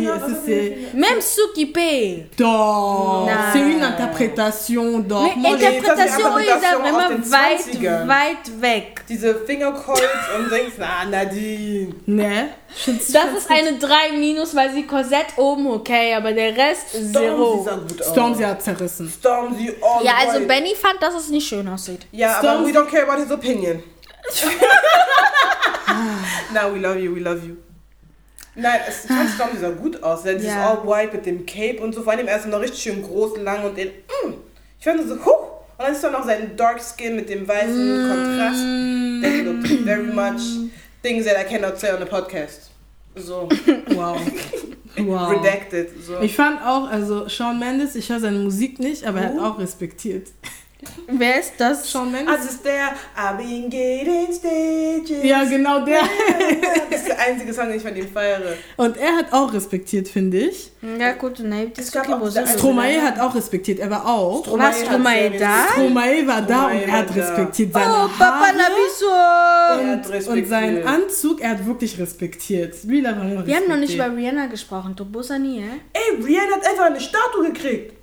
Même 0.94 1.20
Suki 1.20 1.66
P. 1.66 2.26
Doch, 2.36 3.28
c'est 3.52 3.60
une 3.60 3.82
interprétation, 3.82 5.00
doch. 5.06 5.26
Je- 5.26 5.32
Interpretation 5.52 6.06
ist 6.06 6.18
Interpretation 6.18 6.82
aus 6.94 7.08
den 7.08 7.32
weit, 7.32 7.60
20ern. 7.60 8.08
weit 8.08 8.60
weg. 8.60 9.04
Diese 9.08 9.34
Fingerkreuz 9.46 10.00
und 10.38 10.50
denkst, 10.50 10.74
na, 10.78 11.04
Nadine. 11.10 11.94
Ne? 12.06 12.48
Das 12.86 12.88
ist 13.36 13.50
eine 13.50 13.74
3 13.78 14.12
minus, 14.18 14.54
weil 14.54 14.72
sie 14.72 14.84
Korsett 14.86 15.26
oben 15.36 15.66
okay, 15.66 16.01
aber 16.16 16.32
der 16.32 16.56
Rest 16.56 16.88
Storm, 16.90 17.04
sie 17.06 17.12
zero. 17.12 17.62
sah 17.64 17.76
gut 17.76 18.00
aus. 18.02 18.10
Storm, 18.10 18.34
sie 18.34 18.46
hat 18.46 18.62
zerrissen. 18.62 19.08
Storm, 19.18 19.56
sie 19.56 19.70
all 19.82 20.04
Ja, 20.04 20.12
also 20.20 20.38
white. 20.40 20.46
Benny 20.46 20.74
fand, 20.74 21.02
dass 21.02 21.14
es 21.14 21.28
nicht 21.30 21.46
schön 21.46 21.68
aussieht. 21.68 22.06
Ja, 22.12 22.38
Storm, 22.38 22.58
aber 22.58 22.66
we 22.66 22.72
don't 22.72 22.88
care 22.90 23.04
about 23.08 23.20
his 23.22 23.30
opinion. 23.30 23.82
no, 26.54 26.72
we 26.72 26.78
love 26.80 26.98
you, 26.98 27.14
we 27.14 27.20
love 27.20 27.44
you. 27.46 27.56
Nein, 28.54 28.80
es 28.86 29.06
fand 29.06 29.30
Storm, 29.30 29.50
sie 29.54 29.58
sah 29.60 29.70
gut 29.70 30.02
aus. 30.02 30.22
Denn 30.24 30.38
sie 30.38 30.46
ist 30.46 30.52
Ja. 30.54 30.70
all 30.70 30.86
white 30.86 31.14
mit 31.16 31.24
dem 31.26 31.46
Cape 31.46 31.80
und 31.80 31.94
so. 31.94 32.02
Vor 32.02 32.12
allem 32.12 32.28
erst 32.28 32.46
noch 32.46 32.60
richtig 32.60 32.82
schön 32.82 33.02
groß, 33.02 33.38
lang 33.38 33.64
und 33.64 33.76
den. 33.76 33.88
Mm, 33.88 34.34
ich 34.78 34.84
fand 34.84 35.00
so, 35.08 35.14
huh. 35.24 35.30
Und 35.78 35.86
dann 35.86 35.92
ist 35.92 36.04
dann 36.04 36.12
noch 36.12 36.24
sein 36.24 36.56
Dark 36.56 36.80
Skin 36.80 37.16
mit 37.16 37.28
dem 37.28 37.48
weißen 37.48 38.08
Kontrast. 38.08 38.60
That 39.22 39.44
looked 39.44 39.84
very 39.84 40.02
much 40.12 40.42
things 41.02 41.24
that 41.24 41.36
I 41.36 41.44
cannot 41.48 41.78
say 41.80 41.90
on 41.92 42.02
a 42.02 42.06
podcast. 42.06 42.70
So, 43.14 43.48
Wow. 43.88 44.16
wow. 44.98 45.30
redacted. 45.30 45.90
So. 46.04 46.20
Ich 46.20 46.34
fand 46.34 46.60
auch, 46.62 46.88
also 46.88 47.28
Shawn 47.28 47.58
Mendes, 47.58 47.94
ich 47.94 48.08
höre 48.10 48.20
seine 48.20 48.38
Musik 48.38 48.78
nicht, 48.78 49.04
aber 49.04 49.20
er 49.20 49.28
hat 49.30 49.34
Oh. 49.38 49.42
auch 49.44 49.58
respektiert. 49.58 50.28
Wer 51.08 51.40
ist 51.40 51.52
das? 51.58 51.90
Shawn 51.90 52.10
Mendes? 52.10 52.34
Also 52.34 52.48
ist 52.48 52.64
der 52.64 52.92
I've 53.16 53.36
been 53.36 53.68
getting 53.70 54.32
stages. 54.32 55.22
ja, 55.24 55.44
genau 55.44 55.84
der. 55.84 56.00
Das 56.90 57.00
ist 57.00 57.08
der 57.08 57.18
einzige 57.20 57.52
Song, 57.54 57.68
den 57.68 57.76
ich 57.76 57.82
von 57.82 57.94
ihm 57.96 58.08
feiere. 58.08 58.54
Und 58.76 58.96
er 58.96 59.16
hat 59.16 59.32
auch 59.32 59.52
respektiert, 59.52 60.08
finde 60.08 60.38
ich. 60.38 60.70
Ja 60.98 61.12
gut, 61.12 61.38
ne, 61.40 61.66
die 61.68 61.80
Es 61.80 61.92
gab 61.92 62.08
auch 62.08 62.30
Stromae 62.46 63.00
hat 63.00 63.20
auch 63.20 63.34
respektiert, 63.34 63.78
er 63.78 63.90
war 63.90 64.06
auch. 64.06 64.42
Stromae 64.44 64.58
Was, 64.68 64.80
hat 64.80 64.86
Stromae 64.86 65.30
da? 65.38 65.66
Stromae 65.72 66.26
war 66.26 66.42
da 66.42 66.54
Stromae 66.68 66.74
und 66.82 66.88
er 66.88 66.92
hat 66.92 67.08
war 67.08 67.16
respektiert 67.16 67.72
seine 67.72 67.92
Oh, 67.92 68.08
Papa! 68.18 68.46
Er 68.46 69.86
hat 69.92 70.06
und, 70.06 70.12
respektiert. 70.12 70.28
und 70.44 70.48
seinen 70.48 70.86
Anzug, 70.86 71.40
er 71.40 71.50
hat 71.50 71.66
wirklich 71.66 71.98
respektiert. 71.98 72.74
Hat 72.74 72.84
immer 72.84 73.46
Wir 73.46 73.56
haben 73.56 73.68
noch 73.68 73.76
nicht 73.76 73.90
respektiert. 73.92 74.06
über 74.06 74.16
Rihanna 74.16 74.46
gesprochen. 74.46 74.94
Du 74.96 75.04
Bossa 75.04 75.38
nie, 75.38 75.60
hä? 75.60 75.80
Ey, 75.92 76.22
Rihanna 76.24 76.56
hat 76.56 76.66
einfach 76.68 76.86
eine 76.86 77.00
Statue 77.00 77.52
gekriegt. 77.52 77.94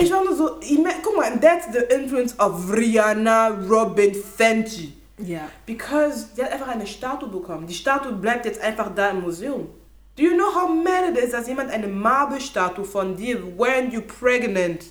Ich 0.00 0.10
war 0.10 0.24
nur 0.24 0.34
so, 0.34 0.58
guck 1.02 1.16
mal, 1.16 1.30
and 1.30 1.42
that's 1.42 1.66
the 1.72 1.94
influence 1.94 2.34
of 2.38 2.70
Rihanna 2.70 3.68
Robin 3.68 4.14
Fenty. 4.14 4.94
Ja. 5.18 5.50
Because 5.66 6.28
sie 6.34 6.42
hat 6.42 6.52
einfach 6.52 6.68
eine 6.68 6.86
Statue 6.86 7.28
bekommen. 7.28 7.66
Die 7.66 7.74
Statue 7.74 8.12
bleibt 8.12 8.46
jetzt 8.46 8.60
einfach 8.62 8.94
da 8.94 9.10
im 9.10 9.20
Museum. 9.20 9.68
Do 10.16 10.22
you 10.22 10.34
know 10.34 10.54
how 10.54 10.68
mad 10.68 11.10
it 11.10 11.18
is, 11.18 11.32
dass 11.32 11.46
jemand 11.46 11.70
eine 11.70 11.86
Marble-Statue 11.86 12.84
von 12.84 13.16
dir, 13.16 13.42
when 13.58 13.90
you 13.90 14.00
pregnant, 14.00 14.86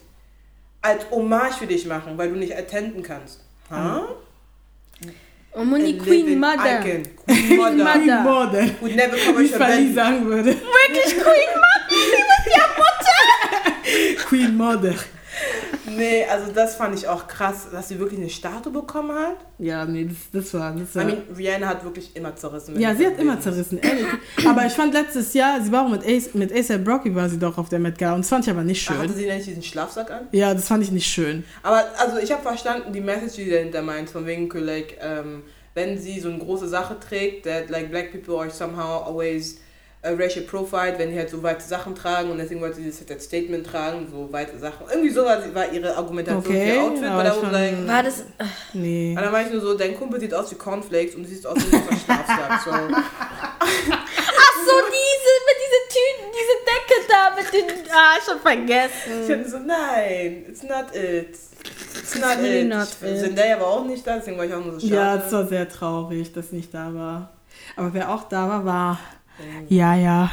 als 0.81 1.09
Hommage 1.09 1.53
für 1.53 1.67
dich 1.67 1.85
machen, 1.87 2.17
weil 2.17 2.29
du 2.29 2.35
nicht 2.35 2.55
attenden 2.55 3.01
kannst? 3.01 3.41
Huh? 3.69 4.15
Und 5.53 5.69
Moni 5.69 5.97
A 5.99 6.03
Queen 6.03 6.25
living 6.25 6.39
Mother. 6.39 6.79
Icon. 6.79 7.03
Queen 7.27 7.57
Mother. 7.57 7.73
Mother. 7.73 7.99
Queen 7.99 8.23
Mother. 8.23 8.69
Would 8.81 8.95
never 8.95 9.15
Wie 9.17 9.25
commercial 9.25 9.59
Fanny 9.59 9.93
sagen 9.93 10.25
würde. 10.25 10.49
Wirklich 10.49 11.15
Queen 11.15 11.23
Mother? 11.23 11.69
Queen 14.27 14.55
Mother. 14.55 14.93
Nee, 15.95 16.25
also 16.25 16.51
das 16.51 16.75
fand 16.75 16.95
ich 16.97 17.07
auch 17.07 17.27
krass, 17.27 17.67
dass 17.71 17.87
sie 17.87 17.99
wirklich 17.99 18.19
eine 18.19 18.29
Statue 18.29 18.71
bekommen 18.71 19.11
hat. 19.17 19.37
Ja, 19.57 19.85
nee, 19.85 20.05
das, 20.05 20.17
das 20.43 20.53
war... 20.53 20.71
Das 20.73 20.91
I 20.91 20.95
war 20.95 21.05
mean, 21.05 21.17
Rihanna 21.35 21.67
hat 21.67 21.83
wirklich 21.83 22.15
immer 22.15 22.35
zerrissen. 22.35 22.79
ja, 22.79 22.93
sie 22.95 23.05
hat 23.05 23.17
immer 23.19 23.39
zerrissen, 23.39 23.79
ehrlich. 23.79 24.05
Aber 24.45 24.65
ich 24.65 24.73
fand 24.73 24.93
letztes 24.93 25.33
Jahr, 25.33 25.61
sie 25.61 25.71
war 25.71 25.85
auch 25.85 25.89
mit 25.89 26.05
Ace, 26.05 26.33
mit 26.33 26.51
ASAP 26.53 26.87
Rocky 26.87 27.13
war 27.15 27.29
sie 27.29 27.37
doch 27.39 27.57
auf 27.57 27.69
der 27.69 27.79
Met 27.79 27.97
Gala 27.97 28.15
und 28.15 28.21
das 28.21 28.29
fand 28.29 28.45
ich 28.45 28.51
aber 28.51 28.63
nicht 28.63 28.87
Ah, 28.89 28.95
Hatte 28.95 29.07
schön. 29.09 29.17
sie 29.17 29.25
nicht 29.27 29.45
diesen 29.47 29.63
Schlafsack 29.63 30.11
an? 30.11 30.27
Ja, 30.31 30.53
das 30.53 30.67
fand 30.67 30.83
ich 30.83 30.91
nicht 30.91 31.07
schön. 31.07 31.43
Aber 31.63 31.85
also 31.97 32.17
ich 32.17 32.31
habe 32.31 32.41
verstanden, 32.41 32.91
die 32.91 33.01
Message, 33.01 33.35
die 33.35 33.49
dahinter 33.49 33.81
meint, 33.81 34.09
von 34.09 34.25
wegen, 34.25 34.49
like, 34.49 34.97
ähm, 35.01 35.43
wenn 35.73 35.97
sie 35.97 36.19
so 36.19 36.29
eine 36.29 36.39
große 36.39 36.67
Sache 36.67 36.97
trägt, 36.99 37.45
that 37.45 37.69
like 37.69 37.89
black 37.91 38.11
people 38.11 38.37
are 38.39 38.49
somehow 38.49 39.03
always 39.05 39.59
uh, 40.05 40.15
racial 40.17 40.45
profiled, 40.45 40.97
wenn 40.97 41.11
die 41.11 41.17
halt 41.17 41.29
so 41.29 41.41
weite 41.43 41.61
Sachen 41.63 41.93
tragen 41.95 42.31
und 42.31 42.37
deswegen 42.37 42.61
wollte 42.61 42.77
sie 42.77 42.87
das 42.87 42.99
halt 42.99 43.11
als 43.11 43.25
Statement 43.25 43.65
tragen, 43.67 44.07
so 44.11 44.31
weite 44.31 44.57
Sachen. 44.57 44.85
Irgendwie 44.89 45.09
so 45.09 45.25
war, 45.25 45.37
war 45.53 45.71
ihre 45.71 45.95
Argumentation 45.95 46.43
für 46.43 46.49
Okay, 46.51 46.75
ihr 46.75 46.83
Outfit, 46.83 47.05
aber 47.05 47.23
da 47.23 47.29
ich 47.29 47.35
was 47.35 47.41
fand- 47.41 47.53
like, 47.53 47.87
War 47.87 48.03
das. 48.03 48.23
Nee. 48.73 49.15
und 49.17 49.21
dann 49.23 49.31
war 49.33 49.41
ich 49.41 49.51
nur 49.51 49.61
so, 49.61 49.77
dein 49.77 49.95
Kumpel 49.97 50.19
sieht 50.19 50.33
aus 50.33 50.51
wie 50.51 50.55
Cornflakes 50.55 51.15
und 51.15 51.23
du 51.23 51.29
siehst 51.29 51.45
aus 51.47 51.57
wie 51.57 51.75
ein 51.75 51.99
Schlafsack. 52.05 52.61
So. 52.65 52.71
Ach 53.61 54.55
so, 54.65 54.75
diese, 54.87 55.33
mit 55.47 55.57
diesen 55.63 55.83
Tüten, 55.89 56.31
diese 56.33 56.55
Decke 56.65 56.97
da, 57.07 57.35
mit 57.35 57.53
den. 57.53 57.91
Ah, 57.91 58.17
schon 58.23 58.35
Ich 58.37 58.41
vergessen. 58.41 59.39
hatte 59.39 59.49
so, 59.49 59.59
nein, 59.59 60.45
it's 60.47 60.63
not 60.63 60.95
it. 60.95 61.37
It's 62.01 62.15
not 62.15 62.37
really 62.37 62.61
it. 62.61 62.67
not 62.69 62.87
it. 63.01 63.19
Zendaya 63.19 63.59
war 63.59 63.67
auch 63.67 63.85
nicht 63.85 64.05
da, 64.05 64.17
deswegen 64.17 64.37
war 64.37 64.45
ich 64.45 64.53
auch 64.53 64.63
nur 64.63 64.73
so 64.73 64.79
schade. 64.79 64.93
Ja, 64.93 65.15
es 65.15 65.31
war 65.31 65.45
sehr 65.47 65.67
traurig, 65.67 66.31
dass 66.33 66.51
nicht 66.51 66.73
da 66.73 66.93
war. 66.93 67.29
Aber 67.75 67.93
wer 67.93 68.09
auch 68.13 68.23
da 68.29 68.47
war, 68.47 68.65
war... 68.65 68.99
Ja, 69.69 69.95
ja. 69.95 70.31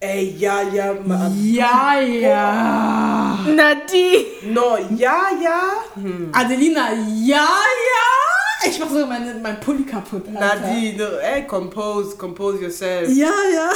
Ey, 0.00 0.36
ja, 0.38 0.62
ja, 0.62 0.94
Mann. 1.04 1.32
Ja, 1.42 2.00
ja. 2.00 3.38
Nadine! 3.46 4.52
No, 4.52 4.76
ja, 4.96 5.30
ja. 5.42 5.60
Hm. 5.94 6.30
Adelina, 6.32 6.92
ja, 7.24 7.36
ja. 7.36 8.68
Ich 8.68 8.78
mach 8.78 8.90
so 8.90 9.06
meine, 9.06 9.34
mein 9.42 9.58
Pulli 9.60 9.84
kaputt. 9.84 10.26
Alter. 10.28 10.60
Nadine, 10.60 11.20
ey, 11.22 11.46
compose, 11.46 12.16
compose 12.16 12.62
yourself. 12.62 13.08
Ja, 13.08 13.32
ja. 13.54 13.72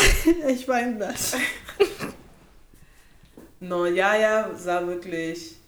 Ich 0.49 0.69
weine 0.69 0.99
das. 0.99 1.37
No, 3.61 3.87
ja, 3.87 4.15
ja, 4.17 4.51
sah 4.57 4.87
wirklich. 4.87 5.60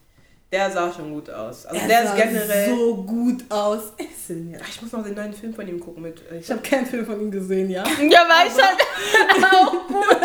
Der 0.53 0.71
sah 0.71 0.93
schon 0.93 1.13
gut 1.15 1.31
aus. 1.31 1.65
Also 1.67 1.81
Er 1.81 1.89
der 1.89 2.07
sah 2.07 2.15
ist 2.15 2.23
generell. 2.23 2.69
so 2.69 2.97
gut 3.05 3.43
aus. 3.49 3.81
Essen, 3.97 4.51
ja. 4.51 4.59
Ach, 4.63 4.69
ich 4.69 4.83
muss 4.83 4.93
noch 4.93 5.03
den 5.03 5.15
neuen 5.15 5.33
Film 5.33 5.55
von 5.55 5.67
ihm 5.67 5.81
gucken 5.81 6.03
mit. 6.03 6.21
äh, 6.31 6.39
Ich 6.39 6.51
habe 6.51 6.61
keinen 6.61 6.85
Film 6.87 7.07
von 7.07 7.19
ihm 7.21 7.31
gesehen, 7.31 7.71
ja. 7.71 7.83
Ja, 7.83 8.21
weiß 8.29 8.63
halt 8.63 9.45
auch 9.53 9.73
gut. 9.89 10.23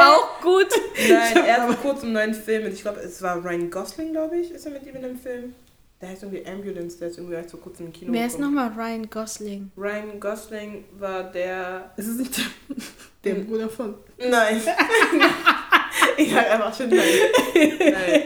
auch 0.00 0.40
gut. 0.40 0.68
Nein, 1.08 1.44
er 1.46 1.56
hat 1.62 1.66
vor 1.66 1.76
kurzem 1.92 2.04
einen 2.10 2.12
neuen 2.30 2.34
Film 2.34 2.64
mit, 2.64 2.74
ich 2.74 2.82
glaube, 2.82 3.00
es 3.00 3.20
war 3.22 3.44
Ryan 3.44 3.70
Gosling, 3.70 4.12
glaube 4.12 4.36
ich, 4.36 4.52
ist 4.52 4.66
er 4.66 4.72
mit 4.72 4.86
ihm 4.86 4.94
in 4.96 5.02
dem 5.02 5.18
Film. 5.18 5.54
Der 6.00 6.10
heißt 6.10 6.22
irgendwie 6.22 6.46
Ambulance, 6.46 6.98
der 6.98 7.08
ist 7.08 7.16
irgendwie 7.18 7.34
erst 7.36 7.50
vor 7.52 7.60
kurzem 7.60 7.86
im 7.86 7.92
Kino 7.92 8.12
Wer 8.12 8.26
ist 8.26 8.38
nochmal 8.38 8.70
Ryan 8.76 9.08
Gosling? 9.10 9.70
Ryan 9.76 10.20
Gosling 10.20 10.84
war 10.98 11.24
der. 11.24 11.90
Ist 11.96 12.08
es 12.08 12.16
nicht 12.18 12.36
der, 13.24 13.34
der 13.34 13.40
Bruder 13.40 13.68
von? 13.68 13.94
Nein. 14.18 14.60
ich 16.18 16.30
sag 16.32 16.50
einfach 16.50 16.76
schon 16.76 16.90
nein. 16.90 16.98
nein. 17.80 18.22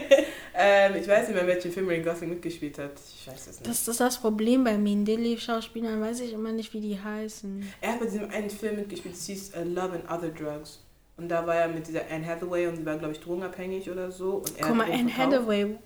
Ähm, 0.61 0.95
ich 0.99 1.07
weiß 1.07 1.29
nicht 1.29 1.35
mehr, 1.35 1.43
in 1.43 1.47
welchem 1.47 1.71
Film 1.71 1.87
Ryan 1.87 2.03
Gosling 2.03 2.29
mitgespielt 2.31 2.77
hat. 2.79 2.91
Ich 3.15 3.25
weiß 3.25 3.47
es 3.47 3.59
nicht. 3.59 3.67
Das 3.69 3.87
ist 3.87 3.97
das 3.97 4.17
Problem 4.17 4.65
bei 4.65 4.77
Mindeli-Schauspielern, 4.77 6.01
weiß 6.01 6.19
ich 6.19 6.33
immer 6.33 6.51
nicht, 6.51 6.73
wie 6.73 6.81
die 6.81 6.99
heißen. 7.01 7.63
er 7.79 7.93
hat 7.93 7.99
bei 8.01 8.07
diesem 8.07 8.29
einen 8.29 8.49
Film 8.49 8.75
mitgespielt, 8.75 9.15
es 9.15 9.25
hieß 9.25 9.53
uh, 9.55 9.63
Love 9.63 9.93
and 9.93 10.11
Other 10.11 10.27
Drugs. 10.27 10.83
Und 11.15 11.29
da 11.29 11.47
war 11.47 11.55
er 11.55 11.69
mit 11.69 11.87
dieser 11.87 12.01
Anne 12.11 12.25
Hathaway 12.27 12.67
und 12.67 12.75
sie 12.75 12.85
war, 12.85 12.97
glaube 12.97 13.13
ich, 13.13 13.21
drogenabhängig 13.21 13.89
oder 13.89 14.11
so. 14.11 14.35
Und 14.35 14.59
er 14.59 14.67
Guck 14.67 14.75
mal, 14.75 14.91
Anne. 14.91 15.17
Hathaway. 15.17 15.77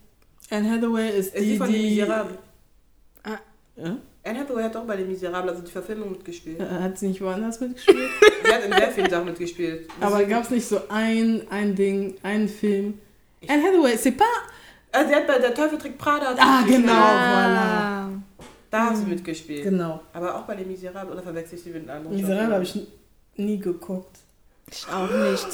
Anne 0.49 0.71
Hathaway 0.71 1.19
ist 1.19 1.35
Ist 1.35 1.43
die, 1.43 1.51
die 1.51 1.57
von 1.57 1.71
die... 1.71 1.89
Miserables. 1.89 2.37
Ja? 3.75 3.97
Anne 4.23 4.39
Hathaway 4.39 4.63
hat 4.63 4.75
auch 4.75 4.85
bei 4.85 4.97
Den 4.97 5.07
Miserables, 5.07 5.51
also 5.51 5.63
die 5.65 5.71
Verfilmung 5.71 6.11
mitgespielt. 6.11 6.59
Äh, 6.59 6.65
Hat 6.65 6.97
sie 6.97 7.09
nicht 7.09 7.21
woanders 7.21 7.59
mitgespielt? 7.59 8.09
Sie 8.43 8.51
hat 8.51 8.65
in 8.65 8.71
sehr 8.71 8.91
vielen 8.91 9.09
Sachen 9.09 9.25
mitgespielt. 9.25 9.89
Aber 9.99 10.23
gab 10.23 10.43
es 10.43 10.49
nicht 10.49 10.67
so 10.67 10.81
ein, 10.89 11.43
ein 11.49 11.75
Ding, 11.75 12.15
einen 12.23 12.47
Film? 12.49 12.99
Anne 13.47 13.61
Hathaway, 13.63 13.95
c'est 13.97 14.17
pas... 14.17 14.25
Also 14.93 15.09
sie 15.09 15.15
hat 15.15 15.27
bei 15.27 15.39
Der 15.39 15.53
Teufel 15.53 15.77
trägt 15.77 15.97
Prada. 15.97 16.35
Ah, 16.37 16.63
genau. 16.65 16.91
Ah. 16.93 18.09
Da 18.69 18.85
hat 18.85 18.97
sie 18.97 19.05
mitgespielt. 19.05 19.63
Genau. 19.63 20.01
Aber 20.13 20.35
auch 20.35 20.43
bei 20.43 20.55
Den 20.55 20.67
Miserables, 20.67 21.11
oder 21.13 21.23
verwechsel 21.23 21.57
ich 21.57 21.63
sie 21.63 21.71
mit 21.71 21.89
einem 21.89 22.07
anderen 22.07 22.15
Miserable 22.15 22.53
habe 22.53 22.63
ich 22.63 22.79
nie 23.35 23.57
geguckt. 23.59 24.17
Ich 24.71 24.87
auch 24.87 25.09
nicht. 25.09 25.47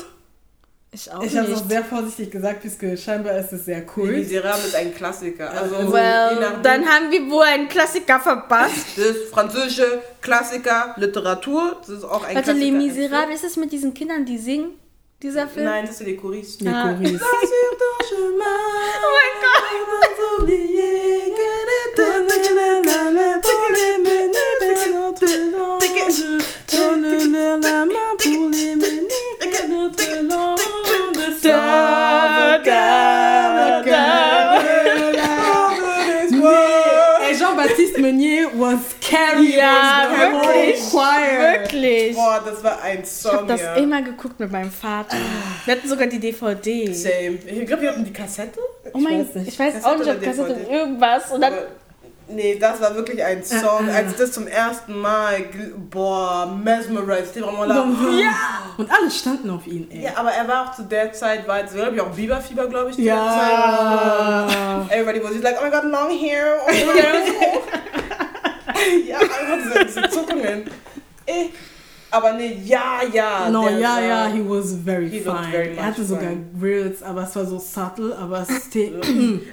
Ich 0.92 1.12
auch 1.12 1.22
Ich 1.22 1.38
habe 1.38 1.52
es 1.52 1.62
auch 1.62 1.70
sehr 1.70 1.84
vorsichtig 1.84 2.32
gesagt, 2.32 2.62
puisque 2.62 2.98
scheinbar 2.98 3.38
ist 3.38 3.54
es 3.54 3.66
sehr 3.66 3.82
Les 3.82 3.88
cool. 3.96 4.12
Miserables 4.12 4.66
ist 4.66 4.76
ein 4.76 4.94
Klassiker. 4.94 5.52
Also, 5.52 5.76
je 5.76 5.92
well, 5.92 6.58
dann 6.64 6.86
haben 6.86 7.12
wir 7.12 7.30
wohl 7.30 7.44
einen 7.44 7.68
Klassiker 7.68 8.20
verpasst. 8.20 8.88
Das 8.98 9.06
ist 9.06 9.30
französische 9.32 10.02
Klassiker, 10.22 10.96
Literatur. 10.98 11.78
Das 11.82 11.90
ist 11.90 12.04
auch 12.04 12.24
ein 12.24 12.36
Warte, 12.36 12.52
Les 12.54 12.70
Klassiker. 12.70 12.78
Miserables, 12.78 13.44
ist 13.44 13.52
es 13.52 13.58
mit 13.58 13.72
diesen 13.72 13.94
Kindern, 13.94 14.26
die 14.26 14.38
singen? 14.38 14.72
Dieser 15.22 15.48
Film? 15.50 15.66
Nein, 15.66 15.86
das 15.86 15.98
sind 15.98 16.08
die 16.08 16.16
Choris. 16.16 16.60
Les 16.62 16.74
Ah. 16.74 16.94
Choristes. 16.94 17.22
Oh 17.22 18.40
mein 19.16 19.34
Gott. 19.42 20.50
Ey, 31.42 32.19
was 38.74 38.80
carrying 39.02 39.54
Ja, 39.58 40.08
the 40.10 40.16
whole 40.16 40.56
wirklich. 40.56 40.90
choir. 40.92 41.60
Wirklich. 41.60 42.16
Boah, 42.16 42.42
das 42.46 42.64
war 42.64 42.82
ein 42.82 43.02
Ich 43.04 43.10
Song, 43.10 43.32
habe 43.34 43.48
das 43.48 43.62
ja. 43.62 43.76
immer 43.76 44.02
geguckt 44.02 44.40
mit 44.40 44.52
meinem 44.52 44.72
Vater. 44.72 45.18
Wir 45.66 45.76
hatten 45.76 45.88
sogar 45.88 46.08
die 46.08 46.20
DVD. 46.20 46.94
Same. 46.94 47.38
Ich 47.46 47.66
glaube, 47.66 47.82
wir 47.84 47.90
hatten 47.92 48.06
die 48.06 48.14
Kassette. 48.14 48.60
Oh 48.94 48.98
mein, 49.00 49.18
nicht. 49.20 49.36
ich 49.48 49.60
weiß 49.60 49.74
Kassette 49.76 49.88
auch 49.88 49.98
nicht, 49.98 50.10
ob 50.12 50.22
Kassette 50.22 50.54
DVD? 50.54 50.74
irgendwas. 50.74 51.32
Und 51.32 51.42
dann, 51.42 51.54
Aber, 51.54 51.62
nee, 52.30 52.58
das 52.60 52.82
war 52.82 52.96
wirklich 52.96 53.24
ein 53.24 53.44
Song. 53.44 53.90
Als 53.90 54.12
ich 54.12 54.18
das 54.18 54.32
zum 54.32 54.48
ersten 54.48 54.98
Mal, 54.98 55.46
boah, 55.90 56.46
mesmerized. 56.64 57.36
Die 57.36 57.42
waren 57.42 57.56
mal 57.56 57.70
Und 58.78 58.90
alle 58.92 59.12
standen 59.12 59.50
auf 59.50 59.68
ihn, 59.68 59.90
ey. 59.92 60.04
Ja, 60.04 60.12
aber 60.16 60.32
er 60.32 60.48
war 60.48 60.70
auch 60.70 60.76
zu 60.76 60.84
der 60.84 61.12
Zeit, 61.14 61.48
war 61.48 61.60
jetzt, 61.60 61.74
glaube 61.76 61.96
ich, 61.96 62.02
auch 62.02 62.12
Biberfieber, 62.12 62.68
glaube 62.68 62.90
ich, 62.92 62.96
zu 62.96 63.02
Ja. 63.02 64.46
der 64.48 64.48
Zeit. 64.48 64.92
Everybody 65.00 65.24
was 65.24 65.32
just 65.32 65.44
like, 65.44 65.58
oh 65.60 65.66
my 65.66 65.70
god, 65.72 65.84
long 65.86 66.10
hair. 66.18 66.58
Oh 66.66 66.72
my 66.72 66.94
god. 67.02 67.60
ja, 69.08 69.18
einfach 69.20 69.58
diese, 69.64 69.86
diese 69.86 70.10
Zuckungen. 70.10 70.64
Eh. 71.26 71.46
Aber 72.12 72.34
nee, 72.34 72.60
ja, 72.66 73.02
ja. 73.14 73.52
No, 73.52 73.68
der 73.70 73.78
ja, 73.78 73.90
war- 73.98 74.02
ja, 74.04 74.28
he 74.34 74.42
was 74.44 74.76
very 74.84 75.08
He 75.08 75.20
fine. 75.20 75.48
very 75.52 75.76
er 75.78 75.86
hatte 75.86 76.04
sogar. 76.04 76.32
Grills, 76.60 77.04
aber 77.04 77.22
es 77.22 77.36
war 77.36 77.46
so 77.46 77.60
subtle, 77.60 78.18
aber 78.18 78.42
es 78.42 78.50
ist 78.50 78.76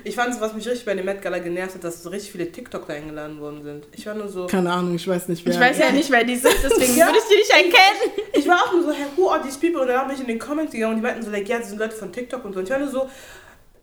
Ich 0.05 0.15
fand 0.15 0.41
was 0.41 0.55
mich 0.55 0.67
richtig 0.67 0.87
bei 0.87 0.95
dem 0.95 1.05
Met 1.05 1.21
Gala 1.21 1.39
genervt 1.39 1.75
hat, 1.75 1.85
dass 1.85 2.03
so 2.03 2.09
richtig 2.09 2.33
viele 2.33 2.51
TikToker 2.51 2.95
eingeladen 2.95 3.39
worden 3.41 3.63
sind. 3.63 3.87
Ich 3.93 4.07
war 4.07 4.15
nur 4.15 4.29
so. 4.29 4.47
Keine 4.47 4.73
Ahnung, 4.73 4.95
ich 4.95 5.07
weiß 5.07 5.29
nicht 5.29 5.45
wer. 5.45 5.53
ich 5.53 5.61
weiß 5.61 5.79
ja 5.79 5.93
nicht, 5.93 6.11
wer 6.11 6.25
die 6.25 6.37
sind, 6.37 6.55
deswegen 6.63 6.97
Ja. 6.97 7.07
würde 7.09 7.19
ich 7.19 7.25
die 7.29 7.37
nicht 7.37 7.51
erkennen. 7.51 8.27
Ich 8.33 8.49
war 8.49 8.57
auch 8.65 8.73
nur 8.73 8.85
so, 8.85 8.93
hey, 8.93 9.05
who 9.17 9.29
are 9.31 9.43
these 9.43 9.59
people? 9.59 9.83
Und 9.83 9.89
dann 9.89 10.07
bin 10.07 10.15
ich 10.17 10.23
in 10.23 10.29
den 10.29 10.39
Comments 10.39 10.73
gegangen 10.73 10.95
und 10.95 11.01
die 11.01 11.07
meinten 11.07 11.23
so, 11.23 11.31
like, 11.31 11.47
ja, 11.47 11.59
das 11.59 11.69
sind 11.69 11.79
Leute 11.79 11.95
von 11.95 12.11
TikTok 12.11 12.43
und 12.43 12.55
so. 12.55 12.61
Und 12.61 12.65
ich 12.65 12.71
war 12.71 12.79
nur 12.79 12.89
so, 12.89 13.07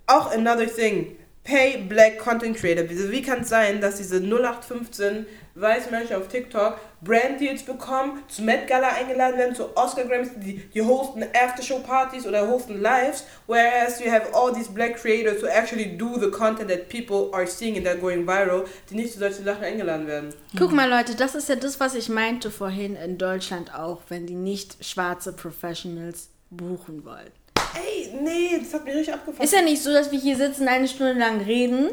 auch 0.08 0.32
another 0.32 0.66
thing. 0.66 1.16
Pay 1.44 1.84
Black 1.90 2.20
Content 2.20 2.56
Creator. 2.56 2.90
Wie, 2.90 3.12
wie 3.12 3.22
kann 3.22 3.42
es 3.42 3.50
sein, 3.50 3.82
dass 3.82 3.98
diese 3.98 4.18
0815 4.18 5.26
weiße 5.56 5.92
Menschen 5.92 6.16
auf 6.16 6.30
TikTok 6.30 6.80
Brand 7.02 7.40
Deals 7.40 7.64
bekommen, 7.64 8.24
zu 8.28 8.44
Met 8.44 8.68
Gala 8.68 8.94
eingeladen 8.94 9.38
werden, 9.38 9.54
zu 9.54 9.76
Oscar 9.76 10.06
Grammys, 10.06 10.30
die, 10.38 10.58
die 10.74 10.82
hosten 10.82 11.24
Aftershow-Partys 11.34 12.26
oder 12.26 12.48
hosten 12.48 12.82
Lives, 12.82 13.26
whereas 13.48 14.00
you 14.00 14.10
have 14.10 14.34
all 14.34 14.54
these 14.54 14.72
black 14.72 14.96
creators 14.96 15.44
who 15.44 15.48
actually 15.48 15.98
do 15.98 16.18
the 16.18 16.32
content 16.32 16.70
that 16.70 16.90
people 16.90 17.30
are 17.34 17.46
seeing 17.46 17.76
and 17.76 17.86
that 17.86 18.00
going 18.00 18.26
viral, 18.26 18.66
die 18.90 18.96
nicht 18.96 19.14
zu 19.14 19.20
solchen 19.20 19.44
Sachen 19.44 19.64
eingeladen 19.64 20.08
werden. 20.08 20.34
Guck 20.58 20.72
mal, 20.72 20.90
Leute, 20.90 21.16
das 21.16 21.36
ist 21.36 21.50
ja 21.50 21.56
das, 21.56 21.80
was 21.80 21.94
ich 21.94 22.08
meinte 22.08 22.52
vorhin 22.52 22.96
in 22.96 23.18
Deutschland 23.18 23.76
auch, 23.76 24.02
wenn 24.08 24.26
die 24.26 24.36
nicht 24.36 24.84
schwarze 24.84 25.34
Professionals 25.34 26.30
buchen 26.50 27.04
wollen. 27.06 27.32
Ey, 27.76 28.14
nee, 28.22 28.60
das 28.60 28.74
hat 28.74 28.86
mir 28.86 28.96
richtig 28.96 29.14
abgefallen. 29.14 29.44
Ist 29.44 29.54
ja 29.54 29.62
nicht 29.62 29.82
so, 29.82 29.92
dass 29.92 30.12
wir 30.12 30.20
hier 30.20 30.36
sitzen, 30.36 30.68
eine 30.68 30.88
Stunde 30.88 31.14
lang 31.14 31.42
reden, 31.42 31.90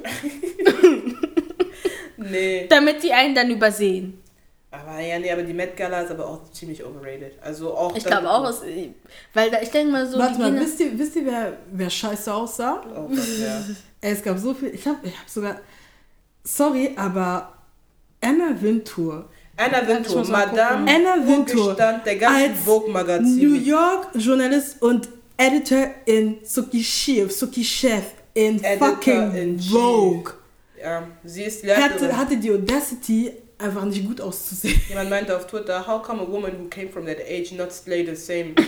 nee. 2.17 2.67
damit 2.69 3.03
die 3.03 3.13
einen 3.13 3.35
dann 3.35 3.51
übersehen. 3.51 4.21
Aber 4.73 5.01
ja, 5.01 5.19
nee, 5.19 5.33
aber 5.33 5.43
die 5.43 5.53
Met 5.53 5.77
Gala 5.77 6.03
ist 6.03 6.13
aber 6.13 6.29
auch 6.29 6.51
ziemlich 6.53 6.85
overrated. 6.85 7.33
Also 7.43 7.75
auch. 7.75 7.97
Ich 7.97 8.05
glaube 8.05 8.31
auch, 8.31 8.49
es, 8.49 8.63
weil 9.35 9.51
da, 9.51 9.61
ich 9.61 9.71
denke 9.71 9.91
mal 9.91 10.07
so, 10.07 10.19
Warte 10.19 10.39
mal, 10.39 10.61
wisst 10.61 10.79
ihr, 10.79 10.97
wisst 10.97 11.17
ihr 11.17 11.27
wer, 11.27 11.57
wer 11.73 11.91
scheiße 11.91 12.33
aussah? 12.33 12.83
Oh 12.95 13.09
Gott, 13.09 13.19
ja. 13.41 13.61
Ey, 14.01 14.13
es 14.13 14.23
gab 14.23 14.39
so 14.39 14.55
viel. 14.55 14.69
Ich 14.73 14.87
hab, 14.87 15.05
ich 15.05 15.19
hab 15.19 15.29
sogar. 15.29 15.61
Sorry, 16.45 16.93
aber 16.97 17.53
Anna 18.21 18.55
Wintour. 18.61 19.29
Anna 19.57 19.87
Wintour. 19.87 20.25
Madame 20.27 20.91
Anna 20.91 21.27
Wintour 21.27 21.67
Urgestein 21.67 22.01
der 22.05 22.17
ganzen 22.17 22.55
Vogue-Magazin. 22.55 23.37
New 23.37 23.55
York 23.55 24.09
Journalist 24.15 24.81
und 24.81 25.09
Editor 25.41 25.95
in 26.05 26.39
Suki 26.45 26.83
Chef, 26.85 27.33
Suki 27.33 27.65
Chef 27.65 28.13
in 28.35 28.63
Editor 28.63 28.91
fucking 28.91 29.35
in. 29.35 29.59
Vogue. 29.59 30.35
Ja, 30.79 31.03
sie 31.25 31.45
ist 31.45 31.65
Hatte, 31.65 31.81
Leiterin. 31.81 32.17
hatte 32.17 32.37
die 32.37 32.51
Audacity, 32.51 33.33
einfach 33.59 33.85
nicht 33.85 34.07
gut 34.07 34.21
auszusehen. 34.21 34.79
Jemand 34.91 35.09
meinte 35.09 35.35
auf 35.35 35.47
Twitter, 35.47 35.87
how 35.87 36.03
come 36.03 36.21
a 36.21 36.27
woman 36.31 36.53
who 36.59 36.69
came 36.69 36.91
from 36.91 37.07
that 37.07 37.17
age 37.27 37.53
not 37.53 37.73
slay 37.73 38.05
the 38.05 38.15
same? 38.15 38.55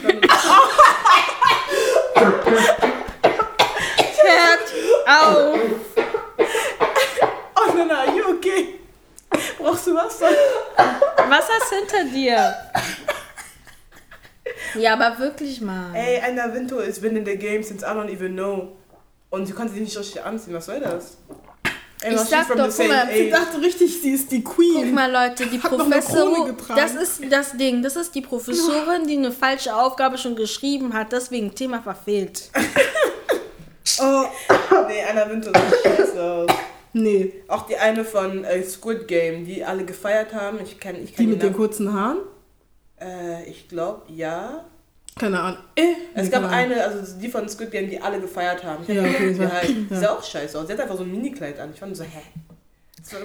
Hört 4.22 4.72
auf! 5.06 5.58
oh 7.56 7.74
nein, 7.76 7.90
are 7.90 8.16
you 8.16 8.24
okay? 8.36 8.78
Brauchst 9.58 9.86
du 9.88 9.94
Wasser? 9.94 10.30
Was 11.28 11.48
hast 11.50 11.70
hinter 11.70 12.04
dir? 12.10 12.54
Ja, 14.74 14.94
aber 14.94 15.18
wirklich 15.18 15.60
mal. 15.60 15.94
Ey, 15.94 16.20
Anna 16.20 16.52
Wintour 16.52 16.84
has 16.84 16.98
been 17.00 17.16
in 17.16 17.24
the 17.24 17.36
game 17.36 17.62
since 17.62 17.84
I 17.84 17.90
don't 17.90 18.10
even 18.10 18.34
know. 18.34 18.72
Und 19.30 19.46
sie 19.46 19.52
konnte 19.52 19.72
sich 19.72 19.82
nicht 19.82 19.98
richtig 19.98 20.22
anziehen. 20.22 20.54
Was 20.54 20.66
soll 20.66 20.80
das? 20.80 21.16
Ey, 22.02 22.14
Ich 22.14 22.20
sag 22.22 22.48
doch, 22.48 22.68
guck 22.68 22.88
mal, 22.88 23.08
Sie 23.14 23.30
dachte 23.30 23.60
richtig, 23.60 24.02
sie 24.02 24.10
ist 24.10 24.30
die 24.32 24.42
Queen. 24.42 24.74
Guck 24.86 24.92
mal, 24.92 25.10
Leute, 25.10 25.46
die 25.46 25.58
Professorin. 25.58 26.56
Das 26.74 26.94
ist 26.94 27.20
das 27.30 27.56
Ding. 27.56 27.82
Das 27.82 27.94
ist 27.96 28.14
die 28.14 28.22
Professorin, 28.22 29.06
die 29.06 29.16
eine 29.16 29.30
falsche 29.30 29.74
Aufgabe 29.74 30.18
schon 30.18 30.34
geschrieben 30.34 30.92
hat, 30.92 31.12
deswegen 31.12 31.54
Thema 31.54 31.80
verfehlt. 31.80 32.50
Oh, 34.00 34.24
Nee, 34.88 35.02
Anna 35.08 35.28
Wintour 35.28 35.52
sieht 35.54 35.82
scheiße 35.96 36.22
aus. 36.22 36.50
nee. 36.92 37.32
Auch 37.48 37.66
die 37.66 37.76
eine 37.76 38.04
von 38.04 38.44
äh, 38.44 38.62
Squid 38.62 39.06
Game, 39.06 39.44
die 39.44 39.62
alle 39.64 39.84
gefeiert 39.84 40.32
haben. 40.34 40.58
Ich 40.62 40.78
kenn, 40.80 40.96
ich 41.02 41.10
Die 41.10 41.16
kenn 41.16 41.30
mit 41.30 41.42
den 41.42 41.52
kurzen 41.52 41.92
Haaren? 41.92 42.18
Äh, 43.02 43.44
ich 43.50 43.68
glaube, 43.68 44.02
ja. 44.08 44.64
Keine 45.18 45.38
Ahnung. 45.40 45.58
Äh, 45.76 45.82
Es 46.14 46.30
gab 46.30 46.42
Ahnung. 46.44 46.54
eine, 46.56 46.82
also 46.84 47.18
die 47.20 47.28
von 47.28 47.48
Squid 47.48 47.70
Game, 47.70 47.90
die 47.90 48.00
alle 48.00 48.18
gefeiert 48.20 48.64
haben. 48.64 48.82
Ich 48.86 48.94
Ja, 48.94 49.02
okay, 49.02 49.34
die 49.34 49.46
halt, 49.46 49.74
Ja. 49.90 50.00
sah 50.00 50.10
auch 50.12 50.22
scheiße 50.24 50.58
aus. 50.58 50.66
Sie 50.66 50.72
hat 50.72 50.80
einfach 50.80 50.96
so 50.96 51.02
ein 51.02 51.10
Minikleid 51.10 51.58
an. 51.60 51.70
Ich 51.74 51.80
fand 51.80 51.96
so, 51.96 52.04
hä? 52.04 52.20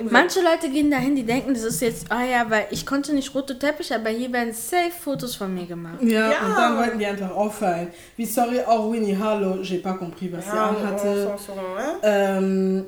Manche 0.09 0.41
Leute 0.41 0.69
gehen 0.71 0.89
dahin, 0.89 1.15
die 1.15 1.23
denken, 1.23 1.53
das 1.53 1.63
ist 1.63 1.81
jetzt, 1.81 2.11
ah 2.11 2.23
ja, 2.25 2.49
weil 2.49 2.65
ich 2.71 2.83
konnte 2.83 3.13
nicht 3.13 3.33
rote 3.35 3.59
Teppich, 3.59 3.93
aber 3.93 4.09
hier 4.09 4.33
werden 4.33 4.51
safe 4.51 4.89
Fotos 4.89 5.35
von 5.35 5.53
mir 5.53 5.67
gemacht. 5.67 6.01
Ja, 6.01 6.31
Ja. 6.31 6.39
und 6.47 6.55
dann 6.57 6.77
wollten 6.79 6.97
die 6.99 7.05
einfach 7.05 7.29
auffallen. 7.29 7.89
Wie 8.15 8.25
sorry, 8.25 8.59
auch 8.61 8.91
Winnie 8.91 9.15
Harlow, 9.15 9.61
j'ai 9.61 9.77
pas 9.77 9.95
compris, 9.99 10.31
was 10.31 10.45
sie 10.45 10.55
ja, 10.55 10.69
anhatte. 10.69 11.07
ne? 11.55 11.99
Ähm, 12.01 12.85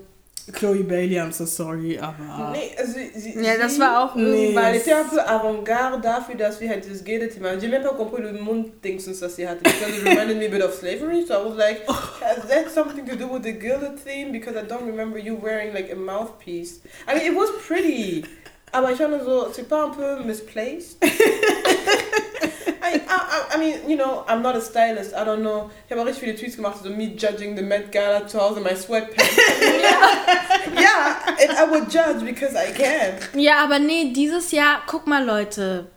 Chloe 0.54 0.84
Bailey, 0.84 1.20
I'm 1.20 1.32
so 1.32 1.46
sorry, 1.46 1.98
aber. 2.00 2.52
Nee, 2.52 2.72
also 2.78 2.94
sie, 2.94 3.12
sie, 3.20 3.40
Ja, 3.40 3.58
das 3.58 3.76
sie- 3.76 3.82
war 3.82 4.04
auch 4.04 4.16
Nee. 4.16 4.56
Weil 4.56 4.76
es 4.76 4.86
ja 4.86 5.04
für 5.04 5.26
Avantgarde 5.28 6.02
dafür, 6.02 6.36
dass 6.36 6.60
wir 6.60 6.70
halt 6.70 6.86
dieses 6.86 7.04
Gede-Thema. 7.04 7.58
J'ai 7.60 7.68
même 7.68 7.84
pas 7.84 7.96
compris 7.96 8.22
le 8.22 8.34
Mund-Dingsens, 8.34 9.20
das 9.20 9.36
sie 9.36 9.48
hatte. 9.48 9.62
Because 9.64 9.90
it 9.98 10.06
reminded 10.06 10.38
me 10.38 10.46
a 10.46 10.50
bit 10.50 10.64
of 10.64 10.74
slavery. 10.74 11.26
So 11.26 11.34
I 11.36 11.46
was 11.46 11.58
like, 11.58 11.82
oh. 11.88 11.94
has 12.22 12.48
that 12.48 12.70
something 12.72 13.06
to 13.06 13.16
do 13.16 13.28
with 13.28 13.44
the 13.44 13.54
gilded 13.54 13.98
theme? 14.00 14.32
Because 14.32 14.56
I 14.58 14.64
don't 14.64 14.86
remember 14.86 15.18
you 15.20 15.36
wearing 15.36 15.74
like 15.74 15.92
a 15.92 15.96
mouthpiece. 15.96 16.82
I 17.08 17.16
mean, 17.16 17.26
it 17.26 17.36
was 17.36 17.50
pretty. 17.68 18.24
Aber 18.72 18.92
ich 18.92 19.00
war 19.00 19.08
nur 19.08 19.22
so, 19.24 19.48
c'est 19.52 19.68
pas 19.68 19.86
un 19.86 19.90
peu 19.92 20.24
misplaced? 20.26 20.98
I, 22.96 23.02
I, 23.08 23.56
I- 23.56 23.58
mean, 23.58 23.90
you 23.90 23.96
know, 23.98 24.24
I'm 24.28 24.42
not 24.42 24.56
a 24.56 24.62
stylist. 24.62 25.14
I 25.14 25.24
don't 25.26 25.42
know. 25.42 25.70
Ich 25.86 25.92
habe 25.92 26.02
auch 26.02 26.06
richtig 26.06 26.24
viele 26.24 26.36
Tweets 26.36 26.56
gemacht, 26.56 26.78
so 26.84 26.90
me 26.90 27.14
judging 27.16 27.56
the 27.56 27.62
Met 27.64 27.92
Gala 27.92 28.28
zu 28.28 28.40
Hause 28.40 28.58
in 28.60 28.64
my 28.64 28.76
sweatpants. 28.76 29.38
yeah, 30.74 31.36
and 31.40 31.52
I 31.52 31.64
would 31.70 31.90
judge 31.90 32.24
because 32.26 32.56
I 32.56 32.72
can. 32.72 33.18
Ja, 33.34 33.64
aber 33.64 33.80
nee, 33.80 34.12
dieses 34.14 34.52
Jahr, 34.52 34.82
guck 34.88 35.08
mal 35.08 35.24
Leute, 35.24 35.88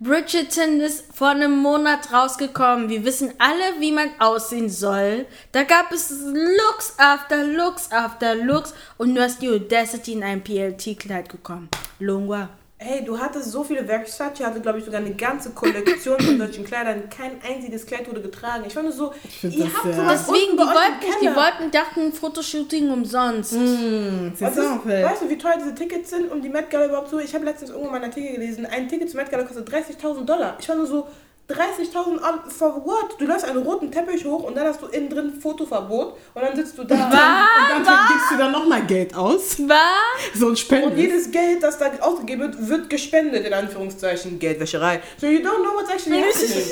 Bridgerton 0.00 0.80
ist 0.80 1.04
vor 1.14 1.28
einem 1.28 1.56
Monat 1.58 2.12
rausgekommen. 2.12 2.88
Wir 2.88 3.04
wissen 3.04 3.34
alle, 3.38 3.78
wie 3.80 3.92
man 3.92 4.10
aussehen 4.18 4.68
soll. 4.68 5.26
Da 5.52 5.62
gab 5.62 5.92
es 5.92 6.10
Looks 6.10 6.94
after 6.98 7.44
Looks 7.44 7.92
after 7.92 8.34
Looks 8.34 8.74
und 8.98 9.14
du 9.14 9.22
hast 9.22 9.40
die 9.40 9.48
Audacity 9.48 10.14
in 10.14 10.24
ein 10.24 10.42
PLT-Kleid 10.42 11.28
gekommen. 11.28 11.68
Longwa. 12.00 12.48
Hey, 12.84 13.04
du 13.04 13.18
hattest 13.18 13.52
so 13.52 13.62
viele 13.62 13.84
Versace, 13.84 14.44
hatte 14.44 14.60
glaube 14.60 14.78
ich 14.80 14.84
sogar 14.84 15.00
eine 15.00 15.14
ganze 15.14 15.50
Kollektion 15.50 16.18
von 16.18 16.38
solchen 16.38 16.64
Kleidern. 16.64 17.08
Kein 17.08 17.40
einziges 17.48 17.86
Kleid 17.86 18.08
wurde 18.08 18.20
getragen. 18.20 18.64
Ich 18.66 18.74
fand 18.74 18.86
nur 18.86 18.94
so, 18.94 19.12
find 19.40 19.54
ihr 19.54 19.64
das 19.66 19.74
habt 19.74 19.94
sowas 19.94 20.26
Deswegen, 20.26 20.52
die 20.52 20.58
wollten 20.58 21.06
nicht, 21.06 21.20
die 21.22 21.36
wollten, 21.36 21.70
dachten, 21.70 22.12
Fotoshooting 22.12 22.90
umsonst. 22.90 23.52
En 23.52 24.32
fait. 24.34 24.56
weißt 24.56 25.22
du, 25.22 25.30
wie 25.30 25.38
teuer 25.38 25.58
diese 25.58 25.74
Tickets 25.74 26.10
sind, 26.10 26.30
um 26.32 26.42
die 26.42 26.48
Met 26.48 26.70
Gala 26.70 26.86
überhaupt 26.86 27.10
zu... 27.10 27.20
Ich 27.20 27.34
habe 27.34 27.44
letztens 27.44 27.70
irgendwo 27.70 27.88
in 27.88 27.92
meiner 27.92 28.06
Artikel 28.06 28.32
gelesen, 28.32 28.66
ein 28.66 28.88
Ticket 28.88 29.10
zur 29.10 29.20
Met 29.20 29.30
Gala 29.30 29.44
kostet 29.44 29.68
30.000 29.68 30.24
Dollar. 30.24 30.56
Ich 30.58 30.68
war 30.68 30.76
nur 30.76 30.86
so, 30.86 31.06
30.000 31.52 32.22
Dollar 32.22 32.44
for 32.48 32.84
what? 32.84 33.18
Du 33.18 33.26
läufst 33.26 33.44
einen 33.44 33.62
roten 33.62 33.90
Teppich 33.90 34.24
hoch 34.24 34.44
und 34.44 34.56
dann 34.56 34.66
hast 34.66 34.82
du 34.82 34.86
innen 34.86 35.08
drin 35.08 35.32
Fotoverbot 35.40 36.16
und 36.34 36.42
dann 36.42 36.56
sitzt 36.56 36.78
du 36.78 36.84
da. 36.84 36.94
Und 36.94 37.86
dann 37.86 38.08
gibst 38.08 38.30
du 38.30 38.38
dann 38.38 38.52
nochmal 38.52 38.84
Geld 38.86 39.14
aus. 39.14 39.58
Was? 39.68 40.38
So 40.38 40.48
ein 40.48 40.56
Spenden. 40.56 40.90
Und 40.90 40.96
jedes 40.96 41.30
Geld, 41.30 41.62
das 41.62 41.78
da 41.78 41.90
ausgegeben 42.00 42.42
wird, 42.42 42.68
wird 42.68 42.90
gespendet, 42.90 43.46
in 43.46 43.52
Anführungszeichen. 43.52 44.38
Geldwäscherei. 44.38 45.00
So 45.18 45.26
you 45.26 45.40
don't 45.40 45.62
know 45.62 45.74
what's 45.74 45.90
actually 45.90 46.22
happening. 46.22 46.64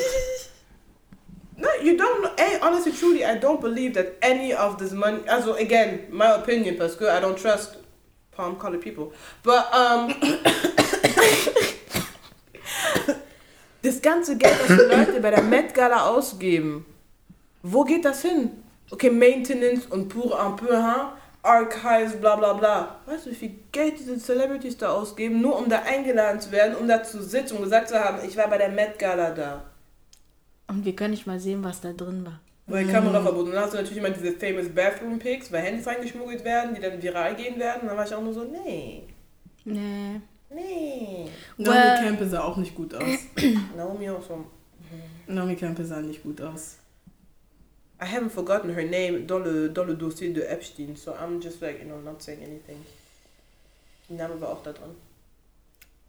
No, 1.56 1.68
you 1.82 1.92
don't 1.92 2.22
know. 2.22 2.30
Hey, 2.38 2.58
honestly, 2.62 2.92
truly, 2.92 3.24
I 3.24 3.38
don't 3.38 3.60
believe 3.60 3.92
that 3.94 4.16
any 4.22 4.54
of 4.54 4.78
this 4.78 4.92
money. 4.92 5.18
Also, 5.28 5.54
again, 5.54 6.06
my 6.10 6.34
opinion, 6.34 6.76
parce 6.78 6.96
que 6.96 7.04
I 7.04 7.20
don't 7.20 7.36
trust 7.36 7.76
palm 8.32 8.56
colored 8.56 8.80
people. 8.80 9.12
But, 9.42 9.66
um. 9.74 10.14
das 13.82 14.02
ganze 14.02 14.36
Geld, 14.36 14.54
das 14.66 14.76
die 14.76 14.94
Leute 14.94 15.20
bei 15.20 15.30
der 15.30 15.42
Met 15.42 15.74
Gala 15.74 16.08
ausgeben, 16.08 16.86
wo 17.62 17.84
geht 17.84 18.04
das 18.04 18.22
hin? 18.22 18.50
Okay, 18.90 19.10
Maintenance 19.10 19.86
und 19.86 20.08
pour 20.08 20.38
un 20.38 20.56
peu, 20.56 20.76
hein? 20.76 21.12
Archives, 21.42 22.20
bla 22.20 22.36
bla 22.36 22.52
bla. 22.52 23.00
Weißt 23.06 23.26
du, 23.26 23.30
wie 23.30 23.34
viel 23.34 23.54
Geld 23.72 23.98
diese 23.98 24.18
Celebrities 24.18 24.76
da 24.76 24.90
ausgeben, 24.90 25.40
nur 25.40 25.58
um 25.58 25.68
da 25.70 25.82
eingeladen 25.82 26.40
zu 26.40 26.52
werden, 26.52 26.76
um 26.76 26.86
da 26.86 27.02
zu 27.02 27.22
sitzen 27.22 27.56
und 27.56 27.62
gesagt 27.62 27.88
zu 27.88 27.98
haben, 27.98 28.18
ich 28.26 28.36
war 28.36 28.48
bei 28.48 28.58
der 28.58 28.68
Met 28.68 28.98
Gala 28.98 29.30
da. 29.30 29.64
Und 30.68 30.84
wir 30.84 30.94
können 30.94 31.12
nicht 31.12 31.26
mal 31.26 31.40
sehen, 31.40 31.64
was 31.64 31.80
da 31.80 31.92
drin 31.92 32.26
war. 32.26 32.40
Weil 32.66 32.86
Kameraverbot. 32.86 33.46
Und 33.46 33.52
dann 33.52 33.64
hast 33.64 33.72
du 33.72 33.78
natürlich 33.78 33.98
immer 33.98 34.10
diese 34.10 34.32
famous 34.32 34.68
Bathroom 34.68 35.18
Pics, 35.18 35.50
weil 35.50 35.62
Handys 35.62 35.86
reingeschmuggelt 35.86 36.44
werden, 36.44 36.74
die 36.74 36.80
dann 36.80 37.02
viral 37.02 37.34
gehen 37.34 37.58
werden. 37.58 37.82
Und 37.82 37.88
dann 37.88 37.96
war 37.96 38.04
ich 38.04 38.14
auch 38.14 38.22
nur 38.22 38.34
so, 38.34 38.44
nee, 38.44 39.02
Nee. 39.64 40.20
Nee. 40.50 41.28
Naomi 41.56 41.76
Well- 41.78 41.98
Campbell 42.04 42.28
sah 42.28 42.44
auch 42.44 42.56
nicht 42.56 42.74
gut 42.74 42.94
aus. 42.94 43.18
Naomi 43.76 44.10
auch 44.10 44.22
so. 44.22 44.44
Naomi 45.26 45.56
Campbell 45.56 45.84
sah 45.84 46.00
nicht 46.00 46.22
gut 46.22 46.40
aus. 46.40 46.76
I 48.02 48.06
haven't 48.06 48.30
forgotten 48.30 48.70
her 48.74 48.84
name 48.84 49.26
dans 49.26 49.44
le, 49.44 49.68
dans 49.70 49.86
le 49.86 49.94
dossier 49.94 50.32
de 50.32 50.42
Epstein, 50.42 50.96
so 50.96 51.12
I'm 51.12 51.40
just 51.42 51.60
like, 51.60 51.80
you 51.80 51.84
know, 51.86 52.00
not 52.00 52.22
saying 52.22 52.42
anything. 52.42 52.76
Die 54.08 54.14
Name 54.14 54.40
war 54.40 54.48
auch 54.50 54.62
da 54.62 54.72
drin. 54.72 54.90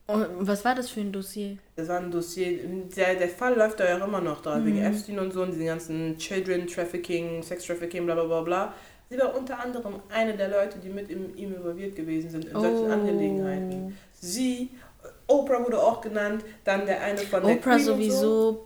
Und 0.08 0.48
was 0.48 0.66
war 0.66 0.74
das 0.76 0.90
für 0.90 1.00
ein 1.02 1.12
Dossier? 1.12 1.58
Das 1.76 1.88
war 1.88 2.00
ein 2.00 2.10
Dossier, 2.12 2.60
der, 2.96 3.16
der 3.16 3.30
Fall 3.30 3.56
läuft 3.56 3.80
da 3.80 3.86
ja 3.88 4.04
immer 4.04 4.20
noch 4.22 4.42
da, 4.42 4.58
Mhm. 4.58 4.66
wegen 4.66 4.78
Epstein 4.84 5.20
und 5.20 5.32
so 5.32 5.44
und 5.44 5.52
diesen 5.52 5.66
ganzen 5.68 6.18
Children 6.18 6.66
Trafficking, 6.68 7.44
Sex 7.44 7.66
Trafficking, 7.66 8.06
bla 8.06 8.16
bla 8.16 8.24
bla 8.26 8.42
bla. 8.42 8.74
Sie 9.12 9.20
war 9.20 9.36
unter 9.36 9.60
anderem 9.60 9.96
eine 10.08 10.38
der 10.38 10.48
Leute, 10.48 10.80
die 10.80 10.88
mit 10.88 11.10
ihm, 11.10 11.36
ihm 11.36 11.54
involviert 11.54 11.98
gewesen 11.98 12.30
sind 12.30 12.46
in 12.46 12.54
solchen 12.54 12.88
Oh. 12.90 12.94
Angelegenheiten. 12.94 13.98
Sie, 14.14 14.70
Oprah 15.28 15.62
wurde 15.66 15.84
auch 15.84 16.00
genannt, 16.00 16.46
dann 16.64 16.86
der 16.86 17.02
eine 17.02 17.18
von 17.18 17.44
der 17.44 17.58
Oprah 17.58 17.76
Queen 17.76 17.90
und 17.90 18.10
So. 18.10 18.66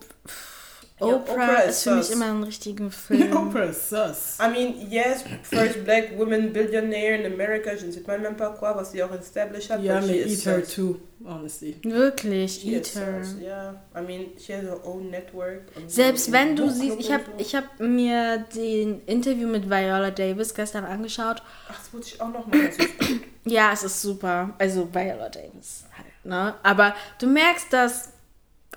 Ja, 0.98 1.08
Oprah, 1.08 1.34
Oprah 1.34 1.62
ist 1.64 1.84
für 1.84 1.96
mich 1.96 2.06
sus. 2.06 2.16
immer 2.16 2.28
ein 2.28 2.44
richtiger 2.44 2.90
Film. 3.08 3.36
Oprah 3.36 3.64
ist 3.66 3.90
sus. 3.90 4.38
I 4.40 4.50
mean, 4.50 4.90
yes, 4.90 5.26
first 5.44 5.84
black 5.84 6.18
woman 6.18 6.54
billionaire 6.54 7.16
in 7.20 7.34
America, 7.34 7.72
je 7.76 7.86
ne 7.88 7.92
sais 7.92 8.02
pas 8.02 8.18
même 8.18 8.38
pas 8.38 8.52
quoi, 8.58 8.74
was 8.76 8.92
sie 8.94 9.04
auch 9.04 9.12
established 9.12 9.70
hat. 9.70 9.82
Ja, 9.84 10.00
but 10.00 10.08
me 10.08 10.14
she 10.14 10.20
eat 10.22 10.28
is 10.28 10.46
her 10.46 10.64
sus. 10.64 10.74
too, 10.76 11.00
honestly. 11.26 11.76
Wirklich, 11.84 12.62
She 12.62 12.76
eat 12.78 12.96
her. 12.96 13.22
sus, 13.26 13.36
Yeah, 13.42 13.74
I 13.94 14.00
mean, 14.08 14.28
she 14.40 14.54
has 14.54 14.64
her 14.64 14.80
own 14.86 15.10
network. 15.10 15.64
Selbst 15.88 16.32
wenn 16.32 16.56
du 16.56 16.70
siehst, 16.70 16.98
ich 16.98 17.12
habe 17.12 17.24
ich 17.40 17.54
hab 17.56 17.78
mir 17.82 18.46
den 18.56 19.02
Interview 19.06 19.50
mit 19.50 19.70
Viola 19.70 20.12
Davis 20.12 20.54
gestern 20.54 20.86
angeschaut. 20.86 21.44
Ach, 21.68 21.78
das 21.78 21.94
wollte 21.94 22.08
ich 22.08 22.22
auch 22.22 22.30
noch 22.30 22.48
mal. 22.48 22.68
Das 22.68 22.78
ist 22.78 22.98
gut. 23.00 23.22
Ja, 23.44 23.72
es 23.74 23.84
ist 23.84 24.02
super. 24.02 24.54
Also 24.60 24.88
Viola 24.94 25.28
Davis 25.28 25.84
halt, 25.98 26.08
ne? 26.26 26.56
Aber 26.64 26.96
du 27.20 27.28
merkst, 27.28 27.74
dass 27.74 28.14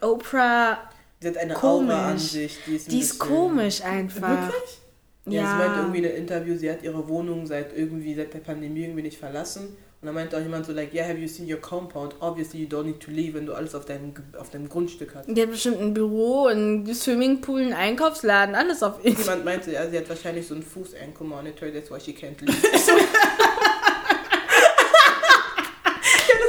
Oprah, 0.01 0.79
Sie 1.21 1.29
hat 1.29 1.37
eine 1.37 1.55
Komisch. 1.55 1.95
Aura 1.95 2.09
an 2.11 2.19
sich. 2.19 2.59
Die 2.67 2.77
ist, 2.77 2.93
die 2.93 3.01
ist 3.01 3.19
komisch 3.19 3.83
einfach. 3.83 4.43
Wirklich? 4.53 4.79
Ja, 5.27 5.43
Ja. 5.43 5.51
sie 5.53 5.59
meinte 5.59 5.79
irgendwie 5.81 5.99
in 5.99 6.05
einem 6.07 6.17
Interview, 6.17 6.57
sie 6.57 6.71
hat 6.71 6.83
ihre 6.83 7.09
Wohnung 7.09 7.47
seit 7.47 7.77
irgendwie 7.77 8.15
seit 8.15 8.33
der 8.35 8.39
Pandemie 8.39 8.83
irgendwie 8.85 9.03
nicht 9.03 9.19
verlassen. 9.19 9.77
Und 10.01 10.07
dann 10.07 10.15
meinte 10.15 10.37
auch 10.37 10.41
jemand 10.41 10.65
so, 10.65 10.73
like, 10.73 10.95
yeah, 10.95 11.05
have 11.09 11.19
you 11.19 11.27
seen 11.27 11.51
your 11.53 11.61
compound? 11.61 12.15
Obviously 12.21 12.61
you 12.63 12.69
don't 12.69 12.85
need 12.85 13.01
to 13.01 13.11
leave, 13.11 13.35
wenn 13.35 13.47
du 13.47 13.53
alles 13.53 13.75
auf 13.75 13.85
deinem, 13.85 14.15
auf 14.39 14.49
deinem 14.49 14.69
Grundstück 14.69 15.13
hast. 15.17 15.27
Die 15.29 15.43
hat 15.43 15.51
bestimmt 15.51 15.81
ein 15.81 15.93
Büro, 15.93 16.47
ein 16.47 16.87
Swimmingpool, 16.95 17.63
einen 17.63 17.73
Einkaufsladen, 17.73 18.55
alles 18.55 18.81
auf 18.85 19.05
ihr. 19.05 19.11
Jemand 19.11 19.45
meinte, 19.45 19.73
ja, 19.73 19.91
sie 19.91 19.99
hat 19.99 20.09
wahrscheinlich 20.09 20.47
so 20.47 20.55
einen 20.55 20.63
Fuß-Ankle-Monitor, 20.63 21.73
that's 21.73 21.91
why 21.91 21.99
she 21.99 22.13
can't 22.13 22.41
leave. 22.41 22.57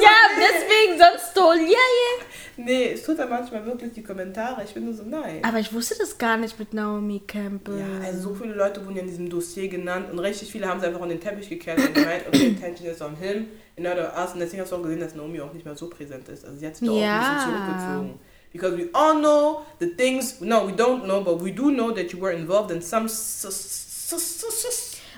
Ja, 0.02 0.16
deswegen, 0.38 0.98
sonst 0.98 1.34
toll. 1.34 1.58
Ja, 1.58 1.66
ja. 1.66 2.26
Nee, 2.64 2.92
es 2.94 3.04
tut 3.04 3.18
dann 3.20 3.30
manchmal 3.30 3.66
wirklich 3.66 3.94
die 3.94 4.04
Kommentare. 4.04 4.64
Ich 4.64 4.74
bin 4.74 4.86
nur 4.86 4.94
so, 4.94 5.04
nein. 5.04 5.44
Aber 5.44 5.60
ich 5.60 5.74
wusste 5.74 5.96
das 5.98 6.18
gar 6.18 6.38
nicht 6.38 6.58
mit 6.60 6.74
Naomi 6.74 7.22
Campbell. 7.26 7.80
Ja, 7.80 8.06
also 8.08 8.30
so 8.30 8.36
viele 8.36 8.54
Leute 8.54 8.84
wurden 8.86 8.96
ja 8.96 9.02
in 9.02 9.08
diesem 9.08 9.30
Dossier 9.30 9.68
genannt 9.68 10.12
und 10.12 10.20
richtig 10.20 10.52
viele 10.52 10.68
haben 10.68 10.80
sie 10.80 10.88
einfach 10.88 11.02
an 11.02 11.10
den 11.10 11.20
Teppich 11.20 11.50
gekehrt 11.50 11.80
und 11.80 11.94
gemeint, 11.94 12.28
okay, 12.28 12.56
attention 12.58 12.88
is 12.88 13.02
on 13.02 13.16
him, 13.16 13.48
in 13.76 13.88
order 13.88 14.14
us. 14.18 14.34
Und 14.34 14.40
deswegen 14.40 14.62
hast 14.62 14.72
du 14.72 14.76
auch 14.78 14.84
gesehen, 14.84 15.00
dass 15.00 15.16
Naomi 15.16 15.40
auch 15.42 15.54
nicht 15.54 15.66
mehr 15.66 15.76
so 15.76 15.90
präsent 15.90 16.28
ist. 16.30 16.46
Also 16.46 16.58
sie 16.58 16.68
hat 16.68 16.76
sich 16.76 16.88
da 16.88 16.94
Ja. 16.94 17.20
auch 17.20 17.26
ein 17.26 17.36
bisschen 17.36 17.54
zurückgezogen. 17.54 18.20
Because 18.52 18.78
we 18.78 18.90
all 18.94 19.14
know 19.20 19.62
the 19.80 19.88
things, 19.96 20.42
no, 20.42 20.68
we 20.68 20.72
don't 20.74 21.04
know, 21.04 21.22
but 21.24 21.44
we 21.44 21.52
do 21.52 21.70
know 21.70 21.92
that 21.92 22.12
you 22.12 22.20
were 22.20 22.34
involved 22.34 22.72
in 22.72 22.82
some. 22.82 23.08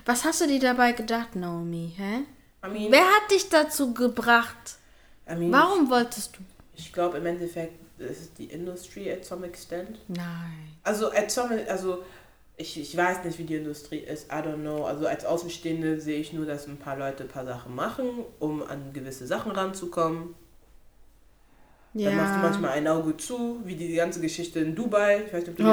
Was 0.05 0.25
hast 0.25 0.41
du 0.41 0.47
dir 0.47 0.59
dabei 0.59 0.91
gedacht, 0.91 1.35
Naomi? 1.35 1.93
Hä? 1.95 2.25
I 2.65 2.69
mean, 2.69 2.91
Wer 2.91 3.05
hat 3.05 3.31
dich 3.31 3.49
dazu 3.49 3.93
gebracht? 3.93 4.77
I 5.29 5.35
mean 5.35 5.51
Warum 5.51 5.89
wolltest 5.89 6.35
du? 6.35 6.39
Ich 6.81 6.93
glaube 6.93 7.17
im 7.17 7.25
Endeffekt 7.25 7.79
ist 7.99 8.21
es 8.21 8.33
die 8.33 8.45
Industry 8.45 9.11
at 9.11 9.23
some 9.23 9.45
extent. 9.45 9.99
Nein. 10.07 10.69
Also, 10.83 11.11
at 11.11 11.29
some, 11.29 11.65
also 11.67 12.03
ich, 12.57 12.79
ich 12.79 12.95
weiß 12.95 13.23
nicht, 13.23 13.39
wie 13.39 13.43
die 13.43 13.55
Industrie 13.55 13.99
ist, 13.99 14.31
I 14.31 14.35
don't 14.35 14.61
know. 14.61 14.85
Also 14.85 15.07
als 15.07 15.25
Außenstehende 15.25 15.99
sehe 15.99 16.19
ich 16.19 16.33
nur, 16.33 16.45
dass 16.45 16.67
ein 16.67 16.77
paar 16.77 16.97
Leute 16.97 17.23
ein 17.23 17.29
paar 17.29 17.45
Sachen 17.45 17.75
machen, 17.75 18.07
um 18.39 18.63
an 18.63 18.93
gewisse 18.93 19.27
Sachen 19.27 19.51
ranzukommen. 19.51 20.35
Dann 21.93 22.15
machst 22.15 22.35
du 22.35 22.39
manchmal 22.39 22.71
ein 22.71 22.87
Auge 22.87 23.17
zu, 23.17 23.59
wie 23.65 23.75
die 23.75 23.93
ganze 23.95 24.21
Geschichte 24.21 24.59
in 24.59 24.73
Dubai. 24.73 25.23
Ich 25.27 25.33
weiß 25.33 25.41
nicht, 25.41 25.49
ob 25.49 25.57
du 25.57 25.63
Oh, 25.63 25.67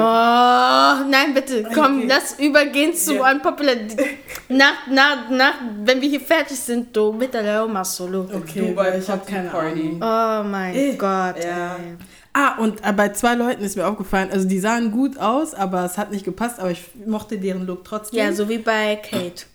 nein, 1.09 1.33
bitte, 1.33 1.63
komm, 1.73 1.99
Okay. 1.99 2.07
lass 2.09 2.37
übergehen 2.39 2.93
zu 2.93 3.15
Ja. 3.15 3.31
Unpopular. 3.31 3.75
Nach, 4.49 4.87
nach, 4.89 5.29
nach, 5.29 5.53
wenn 5.85 6.01
wir 6.01 6.09
hier 6.09 6.19
fertig 6.19 6.57
sind, 6.59 6.93
du, 6.97 7.13
mit 7.13 7.33
der 7.33 7.43
Leoma 7.43 7.85
Solo. 7.85 8.27
Okay, 8.33 8.67
Dubai 8.69 8.97
ich 8.97 9.07
habe 9.07 9.19
Party 9.19 9.31
keine 9.33 9.49
Party. 9.49 9.97
Ahnung. 10.01 10.43
Oh 10.45 10.49
mein 10.49 10.75
Eh, 10.75 10.93
Gott. 10.97 11.35
ja. 11.43 11.75
Ey. 11.75 11.95
Ah, 12.33 12.57
und 12.57 12.79
äh, 12.85 12.91
bei 12.93 13.09
zwei 13.09 13.35
Leuten 13.35 13.63
ist 13.63 13.75
mir 13.77 13.87
aufgefallen, 13.87 14.29
also 14.31 14.47
die 14.47 14.59
sahen 14.59 14.91
gut 14.91 15.17
aus, 15.17 15.53
aber 15.53 15.85
es 15.85 15.97
hat 15.97 16.11
nicht 16.11 16.25
gepasst, 16.25 16.59
aber 16.59 16.71
ich 16.71 16.83
mochte 17.05 17.37
deren 17.37 17.65
Look 17.65 17.83
trotzdem. 17.85 18.19
Ja, 18.19 18.31
so 18.33 18.49
wie 18.49 18.57
bei 18.59 18.97
Kate. 18.97 19.45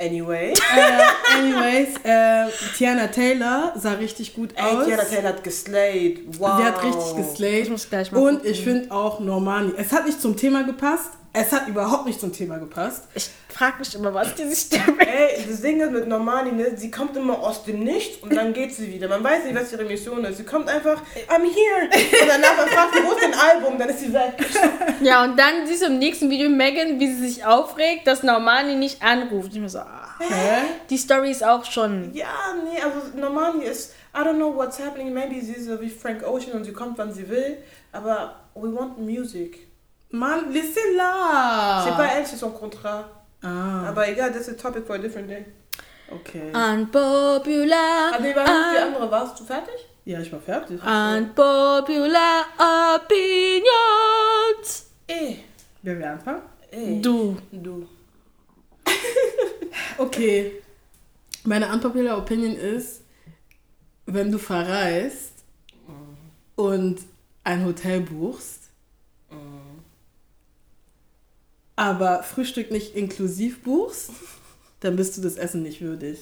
Anyway. 0.00 0.54
äh, 0.54 1.38
anyways, 1.38 1.88
äh, 2.04 2.46
Tiana 2.76 3.08
Taylor 3.08 3.74
sah 3.76 3.92
richtig 3.92 4.34
gut 4.34 4.50
Ey, 4.56 4.62
aus. 4.64 4.86
Tiana 4.86 5.04
Taylor 5.04 5.28
hat 5.28 5.44
geslayed. 5.44 6.38
Wow. 6.38 6.58
Sie 6.58 6.64
hat 6.64 6.82
richtig 6.82 7.16
geslayed. 7.16 7.64
Ich 7.64 7.70
muss 7.70 7.88
gleich 7.88 8.10
mal 8.10 8.18
Und 8.20 8.36
gucken. 8.38 8.50
ich 8.50 8.64
finde 8.64 8.90
auch 8.90 9.20
Normani. 9.20 9.72
Es 9.76 9.92
hat 9.92 10.06
nicht 10.06 10.20
zum 10.20 10.36
Thema 10.36 10.62
gepasst. 10.64 11.10
Es 11.32 11.52
hat 11.52 11.68
überhaupt 11.68 12.06
nicht 12.06 12.18
zum 12.18 12.32
Thema 12.32 12.58
gepasst. 12.58 13.04
Ich 13.14 13.30
frage 13.60 13.80
mich 13.80 13.94
immer, 13.94 14.14
was 14.14 14.34
diese 14.34 14.56
Stimme 14.56 15.06
Ey, 15.06 15.44
das 15.46 15.60
Ding 15.60 15.80
ist 15.82 15.90
mit 15.90 16.08
Normani, 16.08 16.50
ne, 16.52 16.74
sie 16.78 16.90
kommt 16.90 17.14
immer 17.14 17.38
aus 17.38 17.62
dem 17.64 17.80
Nichts 17.80 18.22
und 18.22 18.34
dann 18.34 18.54
geht 18.54 18.74
sie 18.74 18.90
wieder. 18.90 19.06
Man 19.06 19.22
weiß 19.22 19.44
nicht, 19.44 19.54
was 19.54 19.70
ihre 19.70 19.84
Mission 19.84 20.24
ist. 20.24 20.38
Sie 20.38 20.44
kommt 20.44 20.66
einfach, 20.66 21.02
I'm 21.28 21.42
here. 21.42 21.84
Und 22.22 22.28
danach 22.28 22.56
man 22.56 22.68
fragt 22.68 22.94
sie, 22.94 23.04
wo 23.04 23.12
ist 23.12 23.22
dein 23.22 23.34
Album? 23.34 23.78
Dann 23.78 23.90
ist 23.90 24.00
sie 24.00 24.12
weg. 24.14 24.32
Ja, 25.02 25.24
und 25.24 25.38
dann 25.38 25.66
siehst 25.66 25.82
du 25.82 25.86
im 25.86 25.98
nächsten 25.98 26.30
Video 26.30 26.48
Megan, 26.48 26.98
wie 27.00 27.12
sie 27.12 27.28
sich 27.28 27.44
aufregt, 27.44 28.06
dass 28.06 28.22
Normani 28.22 28.76
nicht 28.76 29.02
anruft. 29.02 29.52
Ich 29.52 29.60
mir 29.60 29.68
so, 29.68 29.80
ah, 29.80 30.14
Hä? 30.18 30.62
die 30.88 30.96
Story 30.96 31.30
ist 31.30 31.44
auch 31.44 31.64
schon. 31.64 32.14
Ja, 32.14 32.54
nee, 32.64 32.80
also 32.80 33.14
Normani 33.14 33.64
ist, 33.64 33.94
I 34.14 34.20
don't 34.20 34.36
know 34.36 34.54
what's 34.54 34.78
happening. 34.78 35.12
Maybe 35.12 35.38
sie 35.40 35.52
ist 35.52 35.66
so 35.66 35.78
wie 35.80 35.90
Frank 35.90 36.26
Ocean 36.26 36.52
und 36.52 36.64
sie 36.64 36.72
kommt, 36.72 36.96
wann 36.96 37.12
sie 37.12 37.28
will. 37.28 37.58
Aber 37.92 38.36
we 38.54 38.74
want 38.74 38.98
music. 38.98 39.68
Mann, 40.10 40.52
laissez-la. 40.52 41.84
C'est 41.84 41.96
pas 41.96 42.08
elle, 42.16 42.26
c'est 42.26 42.36
son 42.36 42.50
contrat. 42.50 43.19
Ah, 43.42 43.88
Aber 43.88 44.08
egal, 44.08 44.30
that's 44.32 44.48
a 44.48 44.54
topic 44.54 44.86
for 44.86 44.96
a 44.96 44.98
different 44.98 45.28
day. 45.28 45.44
okay. 46.12 46.50
Unpopular. 46.52 48.12
Ah, 48.12 48.18
nee, 48.20 48.34
war 48.34 48.44
die 48.44 48.78
andere. 48.78 49.10
Warst 49.10 49.40
du 49.40 49.44
fertig? 49.44 49.74
Ja, 50.04 50.20
ich 50.20 50.30
war 50.32 50.40
fertig. 50.40 50.80
Unpopular 50.82 52.46
opinions. 53.00 54.86
Eh, 55.06 55.36
Wer 55.82 55.98
wir 55.98 56.10
anfangen? 56.10 56.42
eh. 56.70 57.00
Du. 57.00 57.36
Du. 57.52 57.86
Okay. 59.98 60.52
Meine 61.44 61.70
unpopular 61.72 62.18
Opinion 62.18 62.54
ist, 62.54 63.02
wenn 64.06 64.30
du 64.32 64.38
verreist 64.38 65.32
und 66.56 67.00
ein 67.44 67.64
Hotel 67.64 68.00
buchst, 68.00 68.59
aber 71.80 72.22
Frühstück 72.22 72.70
nicht 72.70 72.94
inklusiv 72.94 73.62
buchst, 73.62 74.10
dann 74.80 74.96
bist 74.96 75.16
du 75.16 75.22
das 75.22 75.36
Essen 75.36 75.62
nicht 75.62 75.80
würdig. 75.80 76.18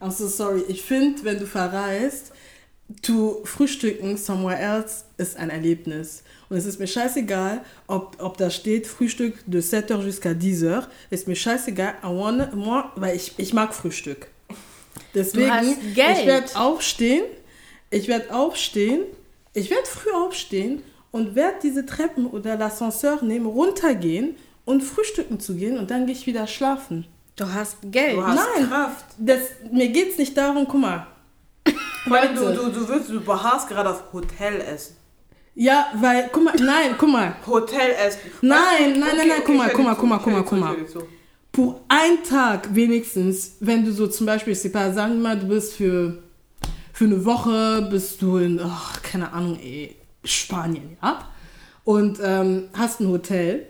I'm 0.00 0.10
so 0.10 0.26
sorry. 0.26 0.64
Ich 0.68 0.80
finde, 0.80 1.22
wenn 1.24 1.38
du 1.38 1.46
verreist, 1.46 2.32
zu 3.02 3.42
frühstücken 3.44 4.16
somewhere 4.16 4.58
else 4.58 5.04
ist 5.18 5.36
ein 5.36 5.50
Erlebnis. 5.50 6.22
Und 6.48 6.56
es 6.56 6.64
ist 6.64 6.80
mir 6.80 6.86
scheißegal, 6.86 7.62
ob, 7.86 8.16
ob 8.22 8.38
da 8.38 8.48
steht 8.48 8.86
Frühstück 8.86 9.34
de 9.46 9.60
7h 9.60 10.02
jusqu'à 10.02 10.32
10h. 10.32 10.86
Ist 11.10 11.28
mir 11.28 11.36
scheißegal. 11.36 11.96
I 12.02 12.06
wanna, 12.06 12.50
moi, 12.54 12.84
weil 12.96 13.16
ich, 13.16 13.34
ich 13.36 13.52
mag 13.52 13.74
Frühstück. 13.74 14.28
Deswegen, 15.12 15.76
ich 15.90 16.26
werde 16.26 16.56
aufstehen. 16.56 17.24
Ich 17.90 18.08
werde 18.08 18.34
aufstehen. 18.34 19.02
Ich 19.52 19.68
werde 19.68 19.86
früh 19.86 20.10
aufstehen 20.12 20.82
und 21.18 21.34
werde 21.34 21.56
diese 21.62 21.84
Treppen 21.84 22.26
oder 22.26 22.54
l'ascenseur 22.54 23.22
nehmen, 23.24 23.46
runtergehen 23.46 24.36
und 24.64 24.82
frühstücken 24.82 25.40
zu 25.40 25.54
gehen 25.56 25.78
und 25.78 25.90
dann 25.90 26.06
gehe 26.06 26.14
ich 26.14 26.26
wieder 26.26 26.46
schlafen. 26.46 27.06
Du 27.36 27.52
hast 27.52 27.76
Geld. 27.82 28.16
Du 28.16 28.26
hast 28.26 28.40
Nein. 28.56 28.68
Kraft. 28.68 29.04
Das, 29.18 29.40
mir 29.72 29.88
geht 29.88 30.10
es 30.12 30.18
nicht 30.18 30.36
darum, 30.36 30.66
guck 30.68 30.80
mal. 30.80 31.06
Allem, 32.10 32.34
du, 32.34 32.52
du, 32.52 32.70
du, 32.70 32.88
willst, 32.88 33.08
du 33.10 33.20
beharrst 33.20 33.68
gerade 33.68 33.90
auf 33.90 34.12
Hotelessen. 34.12 34.96
Ja, 35.54 35.88
weil, 35.94 36.30
guck 36.32 36.44
mal, 36.44 36.54
nein, 36.56 36.94
guck 36.96 37.08
mal. 37.08 37.34
Hotelessen. 37.46 38.20
Nein, 38.42 38.98
nein, 38.98 39.16
nein, 39.16 39.28
nein, 39.28 39.42
guck 39.44 39.56
mal, 39.56 39.70
guck 39.70 39.84
mal, 39.84 39.94
guck 39.94 40.08
mal, 40.08 40.18
guck 40.18 40.32
mal, 40.32 40.42
guck 40.44 40.58
mal. 40.58 40.76
Pour 41.50 41.80
einen 41.88 42.22
Tag 42.22 42.74
wenigstens, 42.74 43.56
wenn 43.60 43.84
du 43.84 43.92
so 43.92 44.06
zum 44.06 44.26
Beispiel, 44.26 44.52
ich 44.52 44.60
sagen 44.60 44.94
wir 44.94 45.20
mal, 45.20 45.38
du 45.38 45.48
bist 45.48 45.74
für, 45.74 46.22
für 46.92 47.04
eine 47.04 47.24
Woche, 47.24 47.88
bist 47.90 48.22
du 48.22 48.36
in, 48.36 48.60
ach, 48.62 49.02
keine 49.02 49.32
Ahnung, 49.32 49.58
ey, 49.60 49.97
Spanien, 50.24 50.96
ja? 51.02 51.28
Und 51.84 52.18
ähm, 52.22 52.68
hast 52.74 53.00
ein 53.00 53.08
Hotel. 53.08 53.66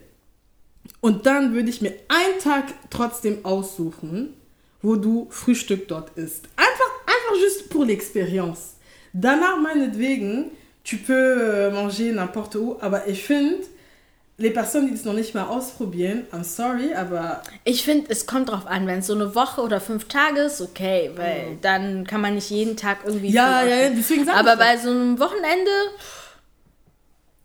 Und 1.01 1.27
dann 1.27 1.55
würde 1.55 1.69
ich 1.69 1.81
mir 1.81 1.95
einen 2.09 2.41
Tag 2.43 2.65
trotzdem 2.91 3.45
aussuchen, 3.45 4.35
wo 4.83 4.97
du 4.97 5.29
Frühstück 5.31 5.89
dort 5.89 6.11
isst. 6.16 6.47
Einfach, 6.57 6.91
einfach 7.07 7.41
juste 7.41 7.69
pour 7.69 7.85
l'expérience. 7.85 8.75
Danach 9.12 9.59
meinetwegen, 9.61 10.51
tu 10.85 10.97
peux 10.97 11.12
euh, 11.15 11.70
manger 11.70 12.12
n'importe 12.12 12.57
où, 12.57 12.77
aber 12.81 13.07
ich 13.07 13.25
finde, 13.25 13.59
les 14.39 14.51
personnes, 14.51 14.87
die 14.87 14.93
das 14.93 15.05
noch 15.05 15.12
nicht 15.12 15.35
mal 15.35 15.45
ausprobieren, 15.45 16.27
I'm 16.33 16.45
sorry, 16.45 16.95
aber 16.95 17.43
Ich 17.65 17.83
finde, 17.83 18.07
es 18.11 18.27
kommt 18.27 18.51
drauf 18.51 18.66
an, 18.66 18.87
wenn 18.87 19.01
es 19.01 19.09
so 19.09 19.15
eine 19.15 19.35
Woche 19.35 19.61
oder 19.61 19.81
fünf 19.81 20.07
Tage 20.07 20.43
ist, 20.43 20.61
okay, 20.61 21.11
weil 21.16 21.59
dann 21.61 22.07
kann 22.07 22.20
man 22.20 22.37
nicht 22.37 22.51
jeden 22.51 22.77
Tag 22.77 22.99
irgendwie. 23.05 23.31
Ja, 23.31 23.65
ja, 23.65 23.91
deswegen 23.91 24.25
sag 24.25 24.37
Aber 24.37 24.57
bei 24.57 24.77
so 24.77 24.91
einem 24.91 25.19
Wochenende, 25.19 25.70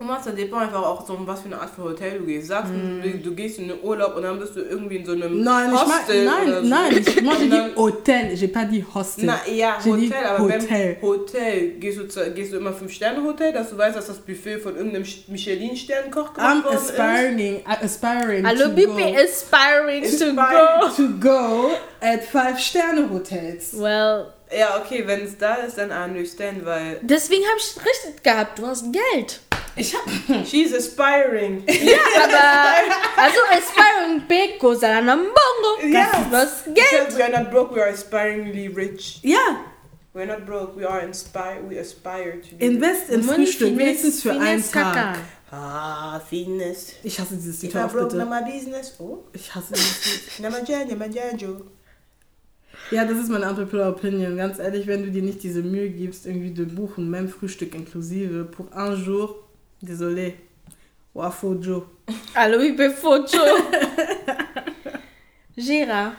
Und 0.10 0.26
das 0.26 0.36
depend 0.36 0.62
einfach 0.62 0.84
auch 0.84 1.06
so, 1.06 1.14
um 1.14 1.26
was 1.26 1.42
für 1.42 1.48
eine 1.48 1.60
Art 1.60 1.70
von 1.70 1.86
Hotel 1.86 2.20
du 2.20 2.26
gehst. 2.26 2.48
Sagst 2.48 2.72
du, 2.74 3.10
du, 3.10 3.18
du 3.18 3.36
gehst 3.36 3.60
in 3.60 3.70
den 3.70 3.78
Urlaub 3.82 4.16
und 4.16 4.24
dann 4.24 4.38
bist 4.40 4.56
du 4.56 4.62
irgendwie 4.62 4.98
in 4.98 5.06
so 5.06 5.14
einem 5.14 5.42
Nein, 5.42 5.72
ich 5.74 5.80
Hostel 5.80 6.26
mein, 6.26 6.48
oder 6.48 6.62
nein, 6.62 6.64
so. 6.64 6.70
nein, 6.70 6.98
ich, 6.98 7.22
moi 7.22 7.34
j'ai 7.40 7.50
dit 7.50 7.76
Hotel, 7.76 8.36
j'ai 8.38 8.48
pas 8.48 8.66
dit 8.66 8.86
Hostel. 8.94 9.26
Na 9.26 9.40
ja, 9.50 9.78
Hotel, 9.84 10.26
aber 10.26 10.44
Hotel. 10.44 10.98
wenn 11.02 11.02
Hotel, 11.02 11.70
gehst 11.80 11.98
du, 12.00 12.08
zu, 12.08 12.32
gehst 12.32 12.54
du 12.54 12.58
immer 12.58 12.74
Fünf-Sterne-Hotel, 12.74 13.54
dass 13.54 13.70
du 13.70 13.78
weißt, 13.78 13.96
dass 13.96 14.08
das 14.08 14.18
Buffet 14.18 14.58
von 14.60 14.76
irgendeinem 14.76 15.06
Michelin-Stern-Koch 15.28 16.34
gemacht 16.34 16.58
I'm 16.58 16.64
worden 16.64 16.76
aspiring, 16.76 17.62
aspiring 17.66 18.46
hallo 18.46 18.70
to 18.70 18.76
Bibi, 18.76 19.14
go, 19.14 19.18
aspiring 19.24 20.04
to 20.04 20.34
go. 20.36 20.96
to 20.96 21.08
go 21.20 21.72
at 22.02 22.24
Five-Sterne-Hotels. 22.24 23.74
Well, 23.74 24.28
ist. 24.28 24.43
Ja, 24.58 24.78
okay, 24.80 25.04
wenn 25.06 25.22
es 25.24 25.38
da 25.38 25.56
ist, 25.56 25.78
dann 25.78 25.90
I 25.92 26.10
understand, 26.10 26.66
weil 26.66 27.00
deswegen 27.02 27.44
habe 27.46 27.58
ich 27.58 27.76
richtig 27.86 28.24
gehabt, 28.24 28.60
du 28.60 28.68
hast 28.68 28.86
Geld. 28.92 29.40
Ich 29.76 29.96
hab, 29.96 30.04
she's 30.46 30.74
aspiring. 30.74 31.64
Aber, 31.68 33.22
also 33.24 33.40
aspiring 33.52 34.22
big 34.28 34.60
goes 34.60 34.84
an 34.84 35.08
bongo. 35.08 35.88
Ja. 35.92 36.12
Das 36.32 36.44
ist 36.68 36.74
Because 36.76 36.90
Geld. 36.92 37.18
we 37.18 37.24
are 37.24 37.32
not 37.42 37.50
broke, 37.52 37.74
we 37.76 37.82
are 37.82 37.90
aspiringly 37.92 38.68
rich. 38.68 39.20
ja, 39.24 39.40
We 40.14 40.22
are 40.22 40.28
not 40.28 40.46
broke, 40.46 40.76
we 40.80 40.88
are 40.88 41.00
inspired, 41.02 41.68
we 41.68 41.80
aspire 41.80 42.40
to 42.40 42.56
be 42.56 42.64
invest 42.64 43.10
in 43.10 43.24
Frühstück, 43.24 43.76
wenigstens 43.76 44.22
für 44.22 44.32
einen. 44.40 44.64
Tag. 44.72 45.18
Ah, 45.50 46.20
Finesse. 46.30 46.94
Ich 47.04 47.20
hasse 47.20 47.36
dieses 47.36 47.64
Lied, 47.64 47.72
If 47.72 47.76
I 47.76 47.80
hör 47.80 47.86
auf 47.86 47.92
broke, 47.94 48.06
bitte. 48.16 48.18
na 48.18 48.26
my 48.26 48.52
business. 48.52 48.94
Oh, 49.00 49.24
Ich 49.34 49.54
hasse 49.56 49.74
dieses 49.74 50.06
Lied. 50.06 50.40
na 50.42 50.50
my 50.52 50.64
janja, 50.68 50.96
my 50.96 51.08
janjo. 51.12 51.62
Ja, 52.92 53.06
das 53.06 53.18
ist 53.18 53.30
meine 53.30 53.50
unpopular 53.50 53.90
Opinion. 53.90 54.38
Ganz 54.38 54.60
ehrlich, 54.60 54.88
wenn 54.88 55.04
du 55.04 55.12
dir 55.12 55.24
nicht 55.24 55.42
diese 55.42 55.64
Mühe 55.64 55.90
gibst, 55.90 56.26
irgendwie 56.26 56.54
zu 56.54 56.66
buchen, 56.66 57.10
même 57.10 57.28
Frühstück 57.30 57.74
inklusive, 57.74 58.46
pour 58.46 58.68
un 58.76 58.96
jour, 58.96 59.48
désolé, 59.82 60.36
Wafo 61.14 61.54
Joe. 61.54 61.86
Hallo 62.36 62.58
Bibi 62.58 62.90
Foto. 62.90 63.38
Gera. 65.56 66.16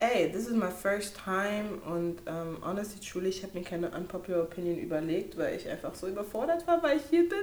Ey, 0.00 0.32
this 0.32 0.48
is 0.48 0.54
my 0.54 0.68
first 0.68 1.16
time 1.16 1.80
und 1.86 2.18
ähm, 2.26 2.58
honestly, 2.60 2.98
truly, 3.00 3.28
ich 3.28 3.44
habe 3.44 3.56
mir 3.56 3.64
keine 3.64 3.88
unpopular 3.90 4.42
opinion 4.42 4.78
überlegt, 4.78 5.38
weil 5.38 5.54
ich 5.54 5.68
einfach 5.68 5.94
so 5.94 6.08
überfordert 6.08 6.66
war, 6.66 6.82
weil 6.82 6.96
ich 6.96 7.04
hier 7.08 7.28
bin. 7.28 7.38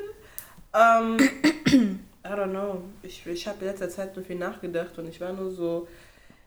Ähm, 0.73 1.17
I 2.25 2.27
don't 2.27 2.49
know. 2.49 2.81
Ich, 3.01 3.25
ich 3.25 3.47
habe 3.47 3.59
in 3.61 3.67
letzter 3.67 3.89
Zeit 3.89 4.13
nur 4.17 4.25
viel 4.25 4.35
nachgedacht 4.35 4.97
und 4.99 5.07
ich 5.07 5.21
war 5.21 5.31
nur 5.31 5.51
so, 5.51 5.87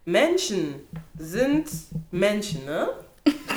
Menschen 0.05 0.87
sind 1.19 1.69
Menschen, 2.11 2.65
ne? 2.65 2.89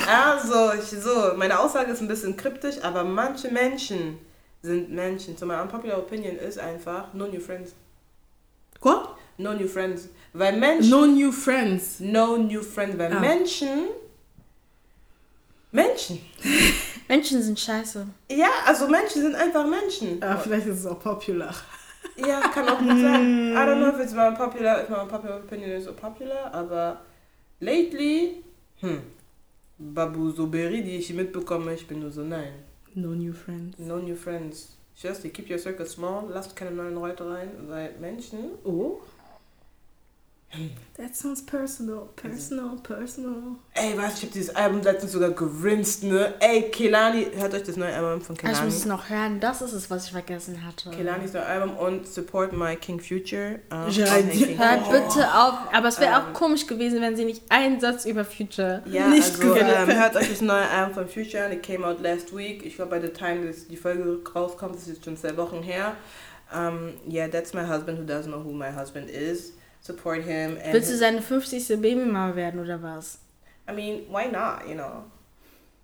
Also, 0.08 0.74
ich, 0.74 0.90
so, 1.02 1.34
meine 1.36 1.60
Aussage 1.60 1.92
ist 1.92 2.02
ein 2.02 2.08
bisschen 2.08 2.38
kryptisch, 2.38 2.76
aber 2.84 3.04
manche 3.04 3.50
Menschen 3.50 4.20
sind 4.62 4.92
Menschen. 4.92 5.36
So, 5.38 5.46
my 5.46 5.56
unpopular 5.56 5.98
opinion 5.98 6.36
ist 6.38 6.60
einfach, 6.60 7.14
no 7.14 7.26
new 7.28 7.40
friends. 7.40 7.74
Quoi? 8.80 8.96
No 9.38 9.54
new 9.54 9.68
friends. 9.68 10.10
Weil 10.34 10.58
Menschen... 10.58 10.90
No 10.92 11.06
new 11.08 11.32
friends. 11.32 12.00
No 12.00 12.38
new 12.38 12.62
friends, 12.62 12.98
weil 12.98 13.12
Ah. 13.12 13.20
Menschen. 13.20 13.88
Menschen. 15.72 16.20
Menschen 17.08 17.42
sind 17.42 17.60
scheiße. 17.60 18.08
Ja, 18.32 18.50
also 18.66 18.88
Menschen 18.88 19.22
sind 19.24 19.36
einfach 19.36 19.66
Menschen. 19.68 20.22
Ah, 20.24 20.38
vielleicht 20.38 20.68
ist 20.68 20.80
es 20.80 20.86
auch 20.86 21.00
popular. 21.00 21.54
Ja, 22.18 22.40
kann 22.42 22.68
auch 22.70 22.80
gut 22.80 22.88
sein. 22.88 23.52
I 23.54 23.56
don't 23.66 23.80
know 23.80 23.90
if 23.90 24.00
it's 24.00 24.14
my 24.14 24.32
popular, 24.32 24.82
if 24.84 24.90
my 24.90 25.06
popular 25.06 25.38
opinion 25.38 25.72
is 25.72 25.86
so 25.86 25.94
popular, 25.94 26.54
aber 26.54 27.02
lately, 27.60 28.44
hm, 28.80 29.02
Babu 29.78 30.32
Soberi, 30.32 30.82
die 30.82 30.98
ich 30.98 31.14
mitbekomme, 31.14 31.74
ich 31.74 31.88
bin 31.88 32.00
nur 32.00 32.12
so, 32.12 32.22
nein. 32.22 32.54
No 32.94 33.10
new 33.10 33.34
friends. 33.34 33.78
No 33.78 33.98
new 33.98 34.16
friends. 34.16 34.78
Just 34.96 35.24
keep 35.34 35.50
your 35.50 35.60
circle 35.60 35.86
small, 35.86 36.30
lasst 36.30 36.56
keine 36.56 36.72
neuen 36.72 36.96
Leute 36.96 37.30
rein, 37.30 37.50
weil 37.68 37.94
Menschen, 38.00 38.52
Oh. 38.64 39.02
That 40.98 41.14
sounds 41.14 41.46
personal, 41.46 42.08
personal, 42.16 42.78
personal. 42.82 43.58
Ey, 43.74 43.98
was, 43.98 44.16
ich 44.18 44.22
habe 44.24 44.32
dieses 44.34 44.56
Album 44.56 44.82
letztens 44.82 45.12
sogar 45.12 45.32
gerinst, 45.32 46.04
ne? 46.04 46.34
Ey, 46.40 46.70
Kelani, 46.72 47.28
hört 47.36 47.54
euch 47.54 47.64
das 47.64 47.76
neue 47.76 47.94
Album 47.94 48.22
von 48.22 48.36
Ah, 48.36 48.40
Ich 48.40 48.48
Kelani. 48.50 48.66
muss 48.66 48.76
es 48.76 48.86
noch 48.86 49.10
hören. 49.10 49.40
Das 49.42 49.62
ist 49.62 49.74
es, 49.74 49.90
was 49.90 50.06
ich 50.06 50.12
vergessen 50.12 50.66
hatte. 50.66 50.92
Kelanis 50.92 51.34
neue 51.34 51.46
Album 51.46 51.76
und 51.78 52.08
Support 52.08 52.54
My 52.54 52.78
King 52.78 53.02
Future. 53.02 53.60
Ähm, 53.72 53.90
Ja, 53.90 54.06
King 54.22 54.58
Hört 54.58 54.82
Future. 54.84 55.02
bitte 55.02 55.34
auf. 55.36 55.54
Aber 55.74 55.88
es 55.90 56.00
wäre 56.00 56.14
Ähm. 56.16 56.22
auch 56.22 56.34
komisch 56.34 56.66
gewesen, 56.66 57.02
wenn 57.02 57.16
sie 57.18 57.26
nicht 57.26 57.44
einen 57.50 57.80
Satz 57.82 58.06
über 58.06 58.24
Future. 58.24 58.82
Ja, 58.86 59.08
Nicht 59.10 59.24
also 59.26 59.40
gehört. 59.54 59.90
ähm, 59.90 60.00
hört 60.00 60.16
euch 60.16 60.30
das 60.30 60.42
neue 60.42 60.70
Album 60.70 60.94
von 60.94 61.08
Future 61.10 61.46
an. 61.46 61.52
It 61.52 61.62
came 61.64 61.86
out 61.86 62.02
last 62.02 62.34
week. 62.36 62.66
Ich 62.66 62.76
glaube, 62.78 62.92
bei 62.92 63.00
der 63.00 63.12
Time, 63.14 63.46
dass 63.48 63.68
die 63.68 63.76
Folge 63.78 64.20
rauskommt, 64.34 64.76
das 64.76 64.84
ist 64.84 64.88
jetzt 64.96 65.06
schon 65.06 65.18
zwei 65.18 65.36
Wochen 65.36 65.62
her. 65.62 65.96
Um, 66.56 66.94
yeah, 67.12 67.28
that's 67.28 67.54
my 67.54 67.64
husband 67.68 68.00
who 68.00 68.04
doesn't 68.06 68.28
know 68.32 68.42
who 68.42 68.54
my 68.54 68.70
husband 68.72 69.10
is. 69.10 69.54
Support 69.86 70.24
him. 70.24 70.58
And 70.64 70.74
Willst 70.74 70.90
du 70.90 70.98
seine 70.98 71.22
50. 71.22 71.68
Babymama 71.80 72.36
werden 72.36 72.60
oder 72.60 72.82
was? 72.82 73.20
I 73.70 73.72
mean, 73.72 74.02
why 74.10 74.26
not, 74.26 74.68
you 74.68 74.74
know? 74.74 75.04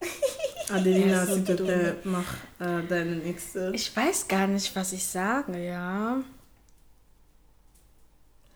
Adelina, 0.73 1.23
so 1.27 1.37
bitte, 1.37 1.97
mach 2.03 2.33
äh, 2.59 2.81
deine 2.89 3.17
nächste. 3.17 3.71
Ich 3.75 3.95
weiß 3.95 4.27
gar 4.27 4.47
nicht, 4.47 4.75
was 4.75 4.93
ich 4.93 5.05
sage, 5.05 5.63
ja. 5.63 6.23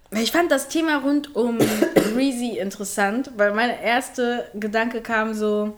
Ich 0.10 0.32
fand 0.32 0.50
das 0.50 0.68
Thema 0.68 0.98
rund 0.98 1.36
um 1.36 1.60
Reezy 2.16 2.58
interessant, 2.58 3.30
weil 3.38 3.54
mein 3.54 3.70
erster 3.70 4.46
Gedanke 4.56 5.02
kam 5.02 5.36
so, 5.36 5.78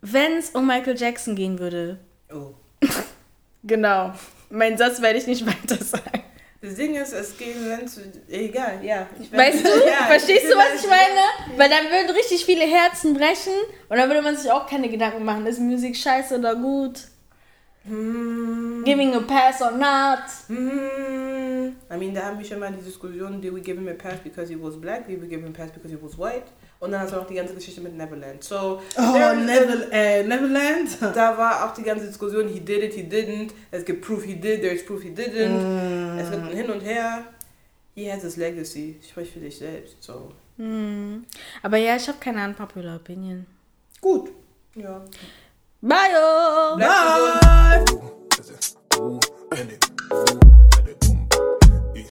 wenn 0.00 0.38
es 0.38 0.50
um 0.50 0.66
Michael 0.66 0.96
Jackson 0.96 1.34
gehen 1.36 1.58
würde. 1.58 1.98
Oh. 2.32 2.54
Genau. 3.64 4.14
Mein 4.50 4.78
Satz 4.78 5.02
werde 5.02 5.18
ich 5.18 5.26
nicht 5.26 5.44
weiter 5.46 5.84
sagen. 5.84 6.22
Das 6.60 6.74
Ding 6.74 6.96
ist, 6.96 7.12
es 7.12 7.38
ging, 7.38 7.54
wenn 7.68 7.86
zu. 7.86 8.00
Egal, 8.28 8.84
ja. 8.84 9.06
Weißt 9.30 9.64
du? 9.64 9.68
Ja, 9.86 10.06
Verstehst 10.08 10.46
du, 10.50 10.56
was 10.56 10.82
ich 10.82 10.88
meine? 10.88 11.56
Weil 11.56 11.70
dann 11.70 11.84
würden 11.84 12.16
richtig 12.16 12.44
viele 12.44 12.64
Herzen 12.64 13.14
brechen 13.14 13.52
und 13.88 13.96
dann 13.96 14.08
würde 14.08 14.22
man 14.22 14.36
sich 14.36 14.50
auch 14.50 14.66
keine 14.66 14.88
Gedanken 14.88 15.24
machen, 15.24 15.46
ist 15.46 15.60
Musik 15.60 15.96
scheiße 15.96 16.36
oder 16.36 16.56
gut? 16.56 17.02
Hm, 17.84 18.82
Giving 18.84 19.14
a 19.14 19.20
pass 19.20 19.62
or 19.62 19.70
not? 19.70 20.24
hm. 20.48 21.76
I 21.90 21.96
mean, 21.96 22.12
da 22.12 22.24
haben 22.24 22.38
wir 22.38 22.44
schon 22.44 22.58
mal 22.58 22.72
die 22.72 22.82
Diskussion, 22.82 23.40
did 23.40 23.54
we 23.54 23.60
give 23.60 23.78
him 23.78 23.88
a 23.88 23.94
pass 23.94 24.18
because 24.22 24.52
he 24.52 24.56
was 24.60 24.78
black, 24.80 25.06
did 25.06 25.22
we 25.22 25.28
give 25.28 25.40
him 25.40 25.54
a 25.54 25.56
pass 25.56 25.70
because 25.70 25.90
he 25.90 25.98
was 26.00 26.18
white? 26.18 26.46
Und 26.80 26.92
dann 26.92 27.00
hast 27.00 27.12
du 27.12 27.16
noch 27.16 27.26
die 27.26 27.34
ganze 27.34 27.54
Geschichte 27.54 27.80
mit 27.80 27.96
Neverland. 27.96 28.44
So, 28.44 28.80
oh, 28.96 29.12
there, 29.12 29.36
Never, 29.36 29.92
äh, 29.92 30.22
Neverland? 30.22 30.90
Da 31.14 31.36
war 31.36 31.64
auch 31.64 31.74
die 31.74 31.82
ganze 31.82 32.06
Diskussion, 32.06 32.48
he 32.48 32.60
did 32.60 32.84
it, 32.84 32.94
he 32.94 33.02
didn't. 33.02 33.50
Es 33.70 33.84
gibt 33.84 34.04
Proof 34.06 34.24
he 34.24 34.36
did, 34.36 34.60
there 34.60 34.72
is 34.72 34.86
Proof 34.86 35.02
he 35.02 35.10
didn't. 35.10 35.48
Mm. 35.48 36.18
Es 36.18 36.30
gibt 36.30 36.42
ein 36.42 36.56
Hin 36.56 36.70
und 36.70 36.80
Her. 36.80 37.24
He 37.94 38.10
has 38.10 38.22
his 38.22 38.36
legacy. 38.36 39.00
Sprich 39.08 39.32
für 39.32 39.40
dich 39.40 39.58
selbst. 39.58 39.96
So. 40.00 40.32
Mm. 40.56 41.24
Aber 41.62 41.78
ja, 41.78 41.96
ich 41.96 42.06
habe 42.06 42.18
keine 42.20 42.44
unpopular 42.44 42.96
Opinion. 42.96 43.46
Gut. 44.00 44.30
Ja. 44.76 45.04
Bye! 45.80 45.96
Oh. 46.14 46.76
-o. 46.76 46.78
Bye! 46.78 47.84
Bye. 49.50 50.58